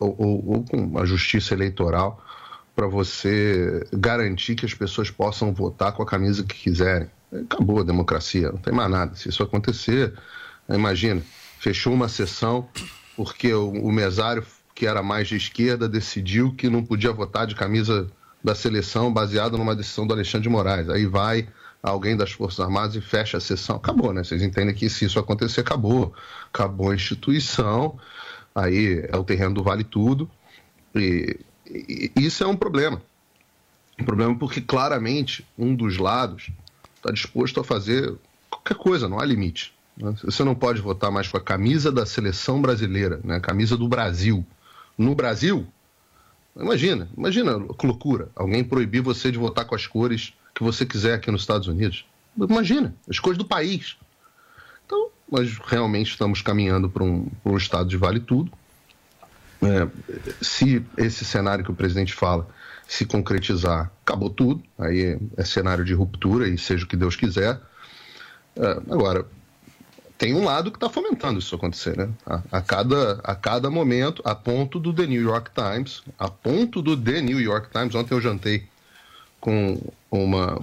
ou, 0.00 0.14
ou, 0.18 0.48
ou 0.48 0.64
com 0.64 0.98
a 0.98 1.04
justiça 1.04 1.54
eleitoral 1.54 2.24
para 2.78 2.86
você 2.86 3.84
garantir 3.92 4.54
que 4.54 4.64
as 4.64 4.72
pessoas 4.72 5.10
possam 5.10 5.52
votar 5.52 5.90
com 5.90 6.00
a 6.00 6.06
camisa 6.06 6.44
que 6.44 6.54
quiserem. 6.54 7.10
Acabou 7.32 7.80
a 7.80 7.82
democracia, 7.82 8.52
não 8.52 8.58
tem 8.58 8.72
mais 8.72 8.88
nada. 8.88 9.16
Se 9.16 9.28
isso 9.28 9.42
acontecer, 9.42 10.14
imagina, 10.68 11.20
fechou 11.58 11.92
uma 11.92 12.08
sessão 12.08 12.68
porque 13.16 13.52
o, 13.52 13.68
o 13.68 13.90
mesário 13.90 14.46
que 14.76 14.86
era 14.86 15.02
mais 15.02 15.26
de 15.26 15.34
esquerda 15.34 15.88
decidiu 15.88 16.54
que 16.54 16.70
não 16.70 16.84
podia 16.84 17.10
votar 17.10 17.48
de 17.48 17.56
camisa 17.56 18.08
da 18.44 18.54
seleção 18.54 19.12
baseado 19.12 19.58
numa 19.58 19.74
decisão 19.74 20.06
do 20.06 20.14
Alexandre 20.14 20.44
de 20.44 20.48
Moraes. 20.48 20.88
Aí 20.88 21.04
vai 21.04 21.48
alguém 21.82 22.16
das 22.16 22.30
Forças 22.30 22.60
Armadas 22.60 22.94
e 22.94 23.00
fecha 23.00 23.38
a 23.38 23.40
sessão. 23.40 23.74
Acabou, 23.74 24.12
né? 24.12 24.22
Vocês 24.22 24.40
entendem 24.40 24.72
que 24.72 24.88
se 24.88 25.04
isso 25.04 25.18
acontecer, 25.18 25.62
acabou. 25.62 26.14
Acabou 26.54 26.92
a 26.92 26.94
instituição, 26.94 27.98
aí 28.54 29.04
é 29.10 29.16
o 29.16 29.24
terreno 29.24 29.54
do 29.54 29.64
vale 29.64 29.82
tudo. 29.82 30.30
E, 30.94 31.40
isso 32.16 32.42
é 32.42 32.46
um 32.46 32.56
problema. 32.56 33.02
Um 33.98 34.04
problema 34.04 34.34
porque 34.36 34.60
claramente 34.60 35.44
um 35.58 35.74
dos 35.74 35.96
lados 35.98 36.50
está 36.96 37.10
disposto 37.10 37.60
a 37.60 37.64
fazer 37.64 38.14
qualquer 38.48 38.76
coisa, 38.76 39.08
não 39.08 39.18
há 39.18 39.24
limite. 39.24 39.72
né? 39.96 40.14
Você 40.22 40.44
não 40.44 40.54
pode 40.54 40.80
votar 40.80 41.10
mais 41.10 41.28
com 41.28 41.36
a 41.36 41.40
camisa 41.40 41.90
da 41.90 42.06
seleção 42.06 42.60
brasileira, 42.60 43.20
né? 43.24 43.36
a 43.36 43.40
camisa 43.40 43.76
do 43.76 43.88
Brasil. 43.88 44.44
No 44.96 45.14
Brasil, 45.14 45.66
imagina, 46.56 47.08
imagina 47.16 47.52
loucura. 47.56 48.30
Alguém 48.34 48.64
proibir 48.64 49.00
você 49.00 49.30
de 49.30 49.38
votar 49.38 49.64
com 49.64 49.74
as 49.74 49.86
cores 49.86 50.32
que 50.54 50.62
você 50.62 50.84
quiser 50.84 51.14
aqui 51.14 51.30
nos 51.30 51.42
Estados 51.42 51.68
Unidos. 51.68 52.04
Imagina, 52.36 52.94
as 53.08 53.18
cores 53.18 53.38
do 53.38 53.44
país. 53.44 53.96
Então, 54.86 55.08
nós 55.30 55.58
realmente 55.66 56.10
estamos 56.10 56.40
caminhando 56.40 56.88
para 56.88 57.04
um, 57.04 57.26
para 57.42 57.52
um 57.52 57.56
estado 57.56 57.88
de 57.88 57.96
vale 57.96 58.20
tudo. 58.20 58.50
É, 59.62 59.88
se 60.40 60.84
esse 60.96 61.24
cenário 61.24 61.64
que 61.64 61.70
o 61.70 61.74
presidente 61.74 62.14
fala 62.14 62.48
se 62.86 63.04
concretizar, 63.04 63.90
acabou 64.02 64.30
tudo. 64.30 64.62
Aí 64.78 65.02
é, 65.02 65.18
é 65.36 65.44
cenário 65.44 65.84
de 65.84 65.92
ruptura 65.92 66.48
e 66.48 66.56
seja 66.56 66.84
o 66.84 66.88
que 66.88 66.96
Deus 66.96 67.16
quiser. 67.16 67.60
É, 68.56 68.70
agora, 68.90 69.26
tem 70.16 70.34
um 70.34 70.44
lado 70.44 70.70
que 70.70 70.76
está 70.76 70.88
fomentando 70.88 71.38
isso 71.38 71.54
acontecer, 71.54 71.96
né? 71.96 72.08
A, 72.26 72.42
a 72.52 72.60
cada, 72.60 73.20
a 73.22 73.34
cada 73.34 73.70
momento, 73.70 74.22
a 74.24 74.34
ponto 74.34 74.80
do 74.80 74.92
The 74.92 75.06
New 75.06 75.22
York 75.22 75.50
Times, 75.54 76.02
a 76.18 76.28
ponto 76.28 76.80
do 76.80 76.96
The 76.96 77.20
New 77.20 77.40
York 77.40 77.68
Times. 77.70 77.94
Ontem 77.94 78.14
eu 78.14 78.20
jantei 78.20 78.66
com 79.40 79.80
uma, 80.10 80.60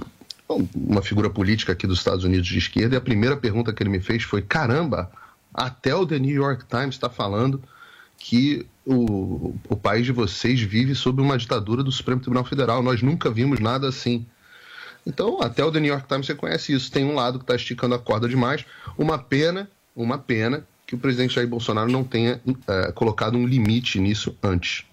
uma 0.76 1.02
figura 1.02 1.30
política 1.30 1.72
aqui 1.72 1.88
dos 1.88 2.00
Estados 2.00 2.26
Unidos 2.26 2.48
de 2.48 2.58
esquerda 2.58 2.96
e 2.96 2.98
a 2.98 3.02
primeira 3.02 3.38
pergunta 3.38 3.72
que 3.72 3.82
ele 3.82 3.90
me 3.90 4.00
fez 4.00 4.24
foi: 4.24 4.42
caramba, 4.42 5.12
até 5.54 5.96
o 5.96 6.06
The 6.06 6.20
New 6.20 6.36
York 6.36 6.66
Times 6.66 6.96
está 6.96 7.10
falando 7.10 7.62
que 8.18 8.66
o, 8.86 9.56
o 9.70 9.76
país 9.76 10.06
de 10.06 10.12
vocês 10.12 10.62
vive 10.62 10.96
sob 10.96 11.22
uma 11.22 11.38
ditadura 11.38 11.84
do 11.84 11.92
Supremo 11.92 12.22
Tribunal 12.22 12.46
Federal. 12.46 12.84
Nós 12.84 13.02
nunca 13.02 13.30
vimos 13.30 13.60
nada 13.60 13.88
assim. 13.88 14.26
Então, 15.06 15.42
até 15.42 15.64
o 15.64 15.72
The 15.72 15.80
New 15.80 15.92
York 15.92 16.08
Times 16.08 16.28
reconhece 16.28 16.74
isso. 16.74 16.92
Tem 16.92 17.06
um 17.06 17.16
lado 17.16 17.38
que 17.38 17.44
está 17.44 17.56
esticando 17.56 17.96
a 17.96 18.00
corda 18.00 18.28
demais. 18.28 18.66
Uma 18.98 19.18
pena, 19.18 19.70
uma 19.96 20.18
pena 20.18 20.66
que 20.88 20.96
o 20.96 20.98
presidente 20.98 21.36
Jair 21.36 21.48
Bolsonaro 21.48 21.92
não 21.92 22.04
tenha 22.04 22.42
eh, 22.68 22.92
colocado 22.94 23.38
um 23.38 23.46
limite 23.46 24.00
nisso 24.00 24.36
antes. 24.42 24.86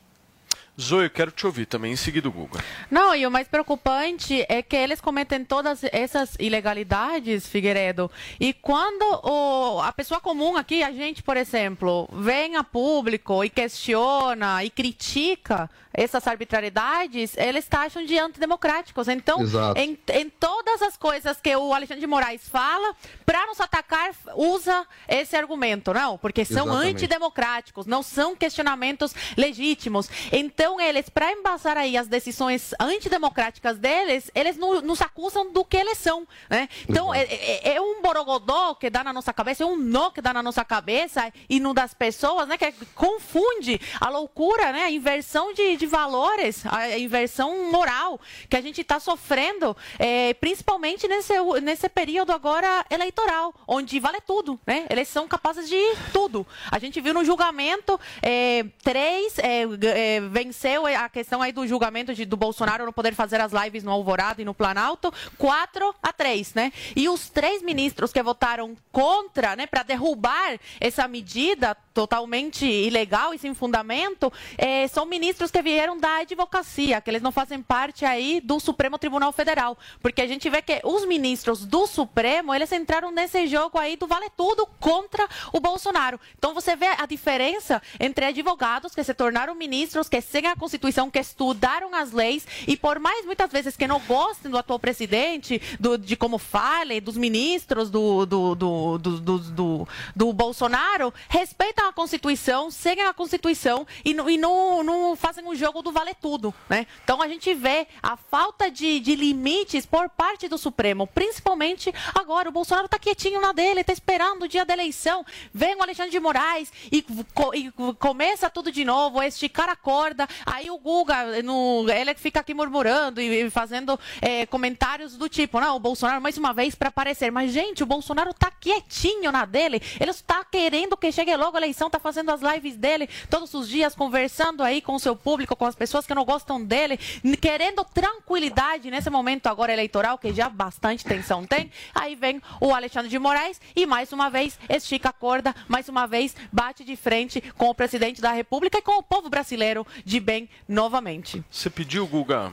Zoe, 0.80 1.04
eu 1.04 1.10
quero 1.10 1.30
te 1.30 1.46
ouvir 1.46 1.66
também, 1.66 1.92
em 1.92 1.96
seguida 1.96 2.28
o 2.28 2.32
Guga. 2.32 2.64
Não, 2.90 3.14
e 3.14 3.26
o 3.26 3.30
mais 3.30 3.46
preocupante 3.46 4.44
é 4.48 4.62
que 4.62 4.74
eles 4.74 5.02
cometem 5.02 5.44
todas 5.44 5.84
essas 5.84 6.34
ilegalidades, 6.38 7.46
Figueiredo, 7.46 8.10
e 8.40 8.54
quando 8.54 9.02
o, 9.22 9.80
a 9.82 9.92
pessoa 9.92 10.18
comum 10.18 10.56
aqui, 10.56 10.82
a 10.82 10.90
gente, 10.90 11.22
por 11.22 11.36
exemplo, 11.36 12.08
vem 12.12 12.56
a 12.56 12.64
público 12.64 13.44
e 13.44 13.50
questiona 13.50 14.64
e 14.64 14.70
critica 14.70 15.68
essas 15.94 16.26
arbitrariedades, 16.26 17.36
eles 17.36 17.66
taxam 17.66 18.04
de 18.04 18.18
antidemocráticos. 18.18 19.08
Então, 19.08 19.40
em, 19.76 19.98
em 20.14 20.30
todas 20.30 20.80
as 20.82 20.96
coisas 20.96 21.38
que 21.40 21.54
o 21.54 21.72
Alexandre 21.74 22.00
de 22.00 22.06
Moraes 22.06 22.48
fala, 22.48 22.94
para 23.26 23.46
nos 23.46 23.60
atacar, 23.60 24.10
usa 24.36 24.86
esse 25.08 25.36
argumento, 25.36 25.92
não? 25.92 26.16
Porque 26.18 26.44
são 26.44 26.66
Exatamente. 26.66 26.96
antidemocráticos, 26.96 27.86
não 27.86 28.02
são 28.02 28.34
questionamentos 28.36 29.14
legítimos. 29.36 30.08
Então, 30.30 30.80
eles, 30.80 31.08
para 31.08 31.32
embasar 31.32 31.76
aí 31.76 31.96
as 31.96 32.06
decisões 32.08 32.72
antidemocráticas 32.80 33.78
deles, 33.78 34.30
eles 34.34 34.56
no- 34.56 34.80
nos 34.80 35.00
acusam 35.00 35.52
do 35.52 35.64
que 35.64 35.76
eles 35.76 35.98
são, 35.98 36.26
né? 36.48 36.68
Então, 36.88 37.12
é, 37.12 37.22
é- 37.22 37.74
é 37.74 37.80
um 37.80 38.00
borogodó 38.02 38.74
que 38.74 38.88
dá 38.90 39.04
na 39.04 39.12
nossa 39.12 39.32
cabeça, 39.32 39.62
é 39.62 39.66
um 39.66 39.76
nó 39.76 40.10
que 40.10 40.20
dá 40.20 40.32
na 40.32 40.42
nossa 40.42 40.64
cabeça 40.64 41.32
e 41.48 41.60
no 41.60 41.74
das 41.74 41.92
pessoas, 41.94 42.48
né? 42.48 42.56
Que 42.56 42.72
confunde 42.94 43.80
a 44.00 44.08
loucura, 44.08 44.72
né? 44.72 44.84
A 44.84 44.90
inversão 44.90 45.52
de, 45.52 45.76
de 45.82 45.86
valores, 45.86 46.64
a 46.66 46.96
inversão 46.96 47.72
moral 47.72 48.20
que 48.48 48.56
a 48.56 48.60
gente 48.60 48.80
está 48.82 49.00
sofrendo, 49.00 49.76
é, 49.98 50.32
principalmente 50.34 51.08
nesse, 51.08 51.32
nesse 51.60 51.88
período 51.88 52.30
agora 52.30 52.86
eleitoral, 52.88 53.52
onde 53.66 53.98
vale 53.98 54.20
tudo, 54.20 54.60
né? 54.64 54.86
Eles 54.88 55.08
são 55.08 55.26
capazes 55.26 55.68
de 55.68 55.80
tudo. 56.12 56.46
A 56.70 56.78
gente 56.78 57.00
viu 57.00 57.12
no 57.12 57.24
julgamento, 57.24 57.98
é, 58.22 58.64
três 58.84 59.36
é, 59.40 59.62
é, 59.62 60.20
venceu 60.20 60.86
a 60.86 61.08
questão 61.08 61.42
aí 61.42 61.50
do 61.50 61.66
julgamento 61.66 62.14
de- 62.14 62.24
do 62.24 62.36
Bolsonaro 62.36 62.84
não 62.84 62.92
poder 62.92 63.12
fazer 63.14 63.40
as 63.40 63.52
lives 63.52 63.82
no 63.82 63.90
Alvorada 63.90 64.40
e 64.40 64.44
no 64.44 64.54
Planalto, 64.54 65.12
quatro 65.36 65.92
a 66.00 66.12
três, 66.12 66.54
né? 66.54 66.72
E 66.94 67.08
os 67.08 67.28
três 67.28 67.60
ministros 67.60 68.12
que 68.12 68.22
votaram 68.22 68.76
contra, 68.92 69.56
né, 69.56 69.66
para 69.66 69.82
derrubar 69.82 70.60
essa 70.80 71.08
medida 71.08 71.76
totalmente 71.92 72.64
ilegal 72.64 73.34
e 73.34 73.38
sem 73.38 73.52
fundamento, 73.52 74.32
é, 74.56 74.86
são 74.88 75.04
ministros 75.04 75.50
que 75.50 75.60
vieram 75.60 75.71
da 76.00 76.16
advocacia, 76.18 77.00
que 77.00 77.10
eles 77.10 77.22
não 77.22 77.32
fazem 77.32 77.62
parte 77.62 78.04
aí 78.04 78.40
do 78.40 78.60
Supremo 78.60 78.98
Tribunal 78.98 79.32
Federal, 79.32 79.76
porque 80.00 80.20
a 80.20 80.26
gente 80.26 80.48
vê 80.50 80.60
que 80.60 80.80
os 80.84 81.06
ministros 81.06 81.64
do 81.64 81.86
Supremo, 81.86 82.54
eles 82.54 82.70
entraram 82.72 83.10
nesse 83.10 83.46
jogo 83.46 83.78
aí 83.78 83.96
do 83.96 84.06
vale 84.06 84.28
tudo 84.36 84.66
contra 84.78 85.26
o 85.52 85.60
Bolsonaro. 85.60 86.20
Então 86.36 86.52
você 86.54 86.76
vê 86.76 86.86
a 86.86 87.06
diferença 87.06 87.80
entre 87.98 88.26
advogados 88.26 88.94
que 88.94 89.02
se 89.02 89.14
tornaram 89.14 89.54
ministros, 89.54 90.08
que 90.08 90.20
seguem 90.20 90.50
a 90.50 90.56
Constituição, 90.56 91.10
que 91.10 91.18
estudaram 91.18 91.94
as 91.94 92.12
leis 92.12 92.46
e 92.66 92.76
por 92.76 92.98
mais 92.98 93.24
muitas 93.24 93.50
vezes 93.50 93.76
que 93.76 93.86
não 93.88 94.00
gostem 94.00 94.50
do 94.50 94.58
atual 94.58 94.78
presidente, 94.78 95.60
do- 95.80 95.96
de 95.96 96.16
como 96.16 96.38
fale, 96.38 97.00
dos 97.00 97.16
ministros 97.16 97.90
do, 97.90 98.26
do, 98.26 98.54
do, 98.54 98.98
do, 98.98 99.88
do, 100.14 100.32
Bolsonaro, 100.32 101.12
respeitam 101.28 101.88
a 101.88 101.92
Constituição, 101.92 102.70
seguem 102.70 103.04
a 103.04 103.14
Constituição 103.14 103.86
e, 104.04 104.10
e 104.10 104.38
não, 104.38 104.82
não 104.82 105.16
fazem 105.16 105.46
o 105.46 105.54
jogo 105.62 105.82
do 105.82 105.92
vale 105.92 106.14
tudo, 106.14 106.54
né? 106.68 106.86
Então 107.04 107.20
a 107.22 107.28
gente 107.28 107.52
vê 107.54 107.86
a 108.02 108.16
falta 108.16 108.70
de, 108.70 109.00
de 109.00 109.14
limites 109.16 109.84
por 109.86 110.08
parte 110.08 110.48
do 110.48 110.56
Supremo, 110.58 111.06
principalmente 111.06 111.92
agora. 112.14 112.48
O 112.48 112.52
Bolsonaro 112.52 112.88
tá 112.88 112.98
quietinho 112.98 113.40
na 113.40 113.52
dele, 113.52 113.84
tá 113.84 113.92
esperando 113.92 114.42
o 114.44 114.48
dia 114.48 114.64
da 114.64 114.72
eleição. 114.74 115.24
Vem 115.52 115.74
o 115.76 115.82
Alexandre 115.82 116.10
de 116.12 116.20
Moraes 116.20 116.72
e, 116.90 117.02
co- 117.34 117.54
e 117.54 117.70
começa 117.98 118.48
tudo 118.50 118.70
de 118.70 118.84
novo, 118.84 119.22
esticar 119.22 119.68
a 119.68 119.76
corda. 119.76 120.28
Aí 120.46 120.70
o 120.70 120.78
Guga, 120.78 121.42
no, 121.42 121.86
ele 121.90 122.14
fica 122.14 122.40
aqui 122.40 122.54
murmurando 122.54 123.20
e, 123.20 123.46
e 123.46 123.50
fazendo 123.50 123.98
eh, 124.20 124.46
comentários 124.46 125.16
do 125.16 125.28
tipo, 125.28 125.60
não, 125.60 125.76
o 125.76 125.80
Bolsonaro 125.80 126.20
mais 126.20 126.38
uma 126.38 126.52
vez 126.52 126.74
para 126.74 126.88
aparecer. 126.88 127.30
Mas, 127.32 127.52
gente, 127.52 127.82
o 127.82 127.86
Bolsonaro 127.86 128.32
tá 128.34 128.50
quietinho 128.50 129.32
na 129.32 129.44
dele. 129.44 129.80
Ele 130.00 130.10
está 130.10 130.44
querendo 130.44 130.96
que 130.96 131.10
chegue 131.12 131.34
logo 131.36 131.56
a 131.56 131.60
eleição 131.60 131.72
eleição, 131.72 131.88
tá 131.88 131.98
fazendo 131.98 132.30
as 132.30 132.40
lives 132.42 132.76
dele 132.76 133.08
todos 133.30 133.54
os 133.54 133.68
dias, 133.68 133.94
conversando 133.94 134.62
aí 134.62 134.82
com 134.82 134.94
o 134.94 135.00
seu 135.00 135.16
público, 135.16 135.51
com 135.56 135.64
as 135.64 135.74
pessoas 135.74 136.06
que 136.06 136.14
não 136.14 136.24
gostam 136.24 136.62
dele, 136.62 136.98
querendo 137.40 137.84
tranquilidade 137.84 138.90
nesse 138.90 139.10
momento 139.10 139.46
agora 139.46 139.72
eleitoral, 139.72 140.18
que 140.18 140.32
já 140.32 140.48
bastante 140.48 141.04
tensão 141.04 141.44
tem. 141.44 141.70
Aí 141.94 142.14
vem 142.14 142.40
o 142.60 142.74
Alexandre 142.74 143.08
de 143.08 143.18
Moraes 143.18 143.60
e 143.74 143.86
mais 143.86 144.12
uma 144.12 144.30
vez 144.30 144.58
estica 144.68 145.10
a 145.10 145.12
corda, 145.12 145.54
mais 145.68 145.88
uma 145.88 146.06
vez 146.06 146.34
bate 146.52 146.84
de 146.84 146.96
frente 146.96 147.40
com 147.56 147.68
o 147.68 147.74
presidente 147.74 148.20
da 148.20 148.32
República 148.32 148.78
e 148.78 148.82
com 148.82 148.98
o 148.98 149.02
povo 149.02 149.28
brasileiro 149.28 149.86
de 150.04 150.20
bem 150.20 150.48
novamente. 150.68 151.42
Você 151.50 151.70
pediu, 151.70 152.06
Guga? 152.06 152.52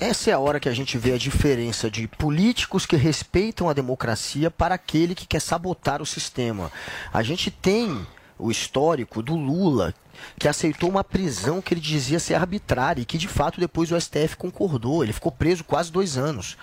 Essa 0.00 0.30
é 0.30 0.32
a 0.32 0.38
hora 0.38 0.58
que 0.58 0.68
a 0.68 0.74
gente 0.74 0.98
vê 0.98 1.12
a 1.12 1.18
diferença 1.18 1.88
de 1.88 2.08
políticos 2.08 2.84
que 2.84 2.96
respeitam 2.96 3.68
a 3.68 3.72
democracia 3.72 4.50
para 4.50 4.74
aquele 4.74 5.14
que 5.14 5.26
quer 5.26 5.40
sabotar 5.40 6.02
o 6.02 6.06
sistema. 6.06 6.70
A 7.12 7.22
gente 7.22 7.50
tem 7.50 8.04
o 8.36 8.50
histórico 8.50 9.22
do 9.22 9.36
Lula, 9.36 9.94
que 10.38 10.48
aceitou 10.48 10.88
uma 10.88 11.04
prisão 11.04 11.60
que 11.60 11.74
ele 11.74 11.80
dizia 11.80 12.18
ser 12.18 12.34
arbitrária 12.34 13.02
e 13.02 13.04
que 13.04 13.18
de 13.18 13.28
fato 13.28 13.60
depois 13.60 13.90
o 13.90 14.00
STF 14.00 14.36
concordou. 14.36 15.02
Ele 15.02 15.12
ficou 15.12 15.32
preso 15.32 15.64
quase 15.64 15.90
dois 15.90 16.16
anos 16.16 16.56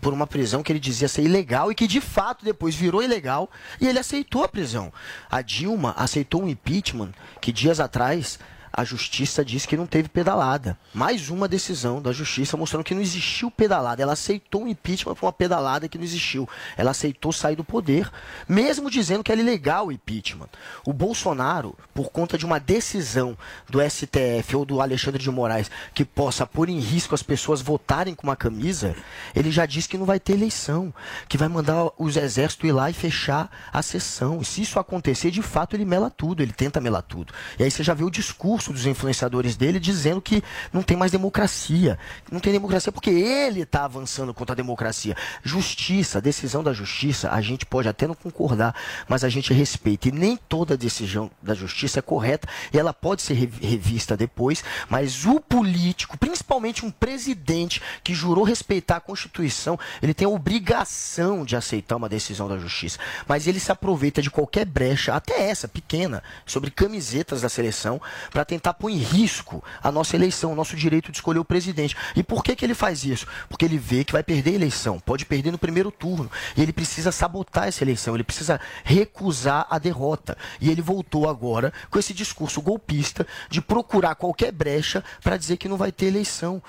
por 0.00 0.12
uma 0.12 0.26
prisão 0.26 0.62
que 0.62 0.70
ele 0.70 0.78
dizia 0.78 1.08
ser 1.08 1.22
ilegal 1.22 1.70
e 1.70 1.74
que 1.74 1.86
de 1.86 2.00
fato 2.00 2.44
depois 2.44 2.74
virou 2.74 3.02
ilegal 3.02 3.50
e 3.80 3.86
ele 3.86 3.98
aceitou 3.98 4.44
a 4.44 4.48
prisão. 4.48 4.92
A 5.30 5.42
Dilma 5.42 5.94
aceitou 5.96 6.42
um 6.42 6.48
impeachment 6.48 7.12
que 7.40 7.52
dias 7.52 7.80
atrás 7.80 8.38
a 8.78 8.84
justiça 8.84 9.44
disse 9.44 9.66
que 9.66 9.76
não 9.76 9.88
teve 9.88 10.08
pedalada. 10.08 10.78
Mais 10.94 11.30
uma 11.30 11.48
decisão 11.48 12.00
da 12.00 12.12
justiça 12.12 12.56
mostrando 12.56 12.84
que 12.84 12.94
não 12.94 13.02
existiu 13.02 13.50
pedalada. 13.50 14.00
Ela 14.00 14.12
aceitou 14.12 14.62
um 14.62 14.68
impeachment 14.68 15.16
por 15.16 15.26
uma 15.26 15.32
pedalada 15.32 15.88
que 15.88 15.98
não 15.98 16.04
existiu. 16.04 16.48
Ela 16.76 16.92
aceitou 16.92 17.32
sair 17.32 17.56
do 17.56 17.64
poder, 17.64 18.08
mesmo 18.48 18.88
dizendo 18.88 19.24
que 19.24 19.32
era 19.32 19.40
ilegal 19.40 19.88
o 19.88 19.92
impeachment. 19.92 20.46
O 20.86 20.92
Bolsonaro, 20.92 21.76
por 21.92 22.12
conta 22.12 22.38
de 22.38 22.46
uma 22.46 22.60
decisão 22.60 23.36
do 23.68 23.80
STF 23.80 24.54
ou 24.54 24.64
do 24.64 24.80
Alexandre 24.80 25.20
de 25.20 25.28
Moraes 25.28 25.68
que 25.92 26.04
possa 26.04 26.46
pôr 26.46 26.68
em 26.68 26.78
risco 26.78 27.16
as 27.16 27.22
pessoas 27.22 27.60
votarem 27.60 28.14
com 28.14 28.28
uma 28.28 28.36
camisa, 28.36 28.94
ele 29.34 29.50
já 29.50 29.66
disse 29.66 29.88
que 29.88 29.98
não 29.98 30.06
vai 30.06 30.20
ter 30.20 30.34
eleição, 30.34 30.94
que 31.28 31.36
vai 31.36 31.48
mandar 31.48 31.90
os 31.98 32.16
exércitos 32.16 32.68
ir 32.68 32.72
lá 32.72 32.88
e 32.88 32.94
fechar 32.94 33.50
a 33.72 33.82
sessão. 33.82 34.40
E 34.40 34.44
se 34.44 34.62
isso 34.62 34.78
acontecer, 34.78 35.32
de 35.32 35.42
fato 35.42 35.74
ele 35.74 35.84
mela 35.84 36.08
tudo, 36.08 36.44
ele 36.44 36.52
tenta 36.52 36.80
melar 36.80 37.02
tudo. 37.02 37.34
E 37.58 37.64
aí 37.64 37.70
você 37.72 37.82
já 37.82 37.92
vê 37.92 38.04
o 38.04 38.10
discurso 38.10 38.67
dos 38.72 38.86
influenciadores 38.86 39.56
dele 39.56 39.78
dizendo 39.80 40.20
que 40.20 40.42
não 40.72 40.82
tem 40.82 40.96
mais 40.96 41.12
democracia. 41.12 41.98
Não 42.30 42.40
tem 42.40 42.52
democracia 42.52 42.92
porque 42.92 43.10
ele 43.10 43.62
está 43.62 43.84
avançando 43.84 44.34
contra 44.34 44.52
a 44.52 44.56
democracia. 44.56 45.16
Justiça, 45.42 46.20
decisão 46.20 46.62
da 46.62 46.72
justiça, 46.72 47.30
a 47.30 47.40
gente 47.40 47.66
pode 47.66 47.88
até 47.88 48.06
não 48.06 48.14
concordar, 48.14 48.74
mas 49.08 49.24
a 49.24 49.28
gente 49.28 49.52
respeita. 49.52 50.08
E 50.08 50.12
nem 50.12 50.36
toda 50.36 50.76
decisão 50.76 51.30
da 51.42 51.54
justiça 51.54 51.98
é 51.98 52.02
correta 52.02 52.48
e 52.72 52.78
ela 52.78 52.92
pode 52.92 53.22
ser 53.22 53.34
revi- 53.34 53.66
revista 53.66 54.16
depois, 54.16 54.64
mas 54.88 55.24
o 55.24 55.40
político, 55.40 56.18
principalmente 56.18 56.84
um 56.84 56.90
presidente 56.90 57.80
que 58.02 58.14
jurou 58.14 58.44
respeitar 58.44 58.96
a 58.96 59.00
Constituição, 59.00 59.78
ele 60.02 60.14
tem 60.14 60.26
a 60.26 60.30
obrigação 60.30 61.44
de 61.44 61.56
aceitar 61.56 61.96
uma 61.96 62.08
decisão 62.08 62.48
da 62.48 62.58
justiça. 62.58 62.98
Mas 63.26 63.46
ele 63.46 63.60
se 63.60 63.72
aproveita 63.72 64.22
de 64.22 64.30
qualquer 64.30 64.64
brecha, 64.64 65.14
até 65.14 65.48
essa 65.48 65.68
pequena, 65.68 66.22
sobre 66.46 66.70
camisetas 66.70 67.42
da 67.42 67.48
seleção, 67.48 68.00
para 68.30 68.44
tentar 68.48 68.74
pôr 68.74 68.88
em 68.88 68.96
risco 68.96 69.62
a 69.82 69.92
nossa 69.92 70.16
eleição, 70.16 70.52
o 70.52 70.54
nosso 70.54 70.74
direito 70.74 71.12
de 71.12 71.18
escolher 71.18 71.38
o 71.38 71.44
presidente. 71.44 71.94
E 72.16 72.22
por 72.22 72.42
que, 72.42 72.56
que 72.56 72.64
ele 72.64 72.74
faz 72.74 73.04
isso? 73.04 73.26
Porque 73.48 73.64
ele 73.64 73.78
vê 73.78 74.02
que 74.02 74.12
vai 74.12 74.22
perder 74.22 74.52
a 74.52 74.54
eleição, 74.54 74.98
pode 74.98 75.26
perder 75.26 75.52
no 75.52 75.58
primeiro 75.58 75.90
turno. 75.90 76.30
E 76.56 76.62
ele 76.62 76.72
precisa 76.72 77.12
sabotar 77.12 77.68
essa 77.68 77.84
eleição, 77.84 78.14
ele 78.14 78.24
precisa 78.24 78.58
recusar 78.82 79.66
a 79.68 79.78
derrota. 79.78 80.36
E 80.60 80.70
ele 80.70 80.80
voltou 80.80 81.28
agora 81.28 81.72
com 81.90 81.98
esse 81.98 82.14
discurso 82.14 82.62
golpista 82.62 83.26
de 83.50 83.60
procurar 83.60 84.14
qualquer 84.14 84.50
brecha 84.50 85.04
para 85.22 85.36
dizer 85.36 85.58
que 85.58 85.68
não 85.68 85.76
vai 85.76 85.92
ter 85.92 86.06
eleição. 86.06 86.62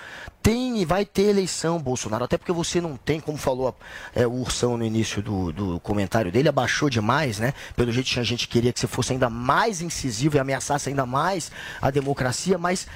Tem 0.43 0.81
e 0.81 0.85
vai 0.85 1.05
ter 1.05 1.23
eleição, 1.23 1.79
Bolsonaro, 1.79 2.25
até 2.25 2.37
porque 2.37 2.51
você 2.51 2.81
não 2.81 2.97
tem, 2.97 3.19
como 3.19 3.37
falou 3.37 3.75
é, 4.13 4.27
o 4.27 4.33
Ursão 4.33 4.77
no 4.77 4.85
início 4.85 5.21
do, 5.21 5.51
do 5.51 5.79
comentário 5.79 6.31
dele, 6.31 6.49
abaixou 6.49 6.89
demais, 6.89 7.39
né? 7.39 7.53
Pelo 7.75 7.91
jeito 7.91 8.07
tinha 8.07 8.23
gente 8.23 8.47
que 8.47 8.53
queria 8.53 8.73
que 8.73 8.79
você 8.79 8.87
fosse 8.87 9.13
ainda 9.13 9.29
mais 9.29 9.81
incisivo 9.81 10.35
e 10.35 10.39
ameaçasse 10.39 10.89
ainda 10.89 11.05
mais 11.05 11.51
a 11.81 11.89
democracia, 11.91 12.57
mas 12.57 12.87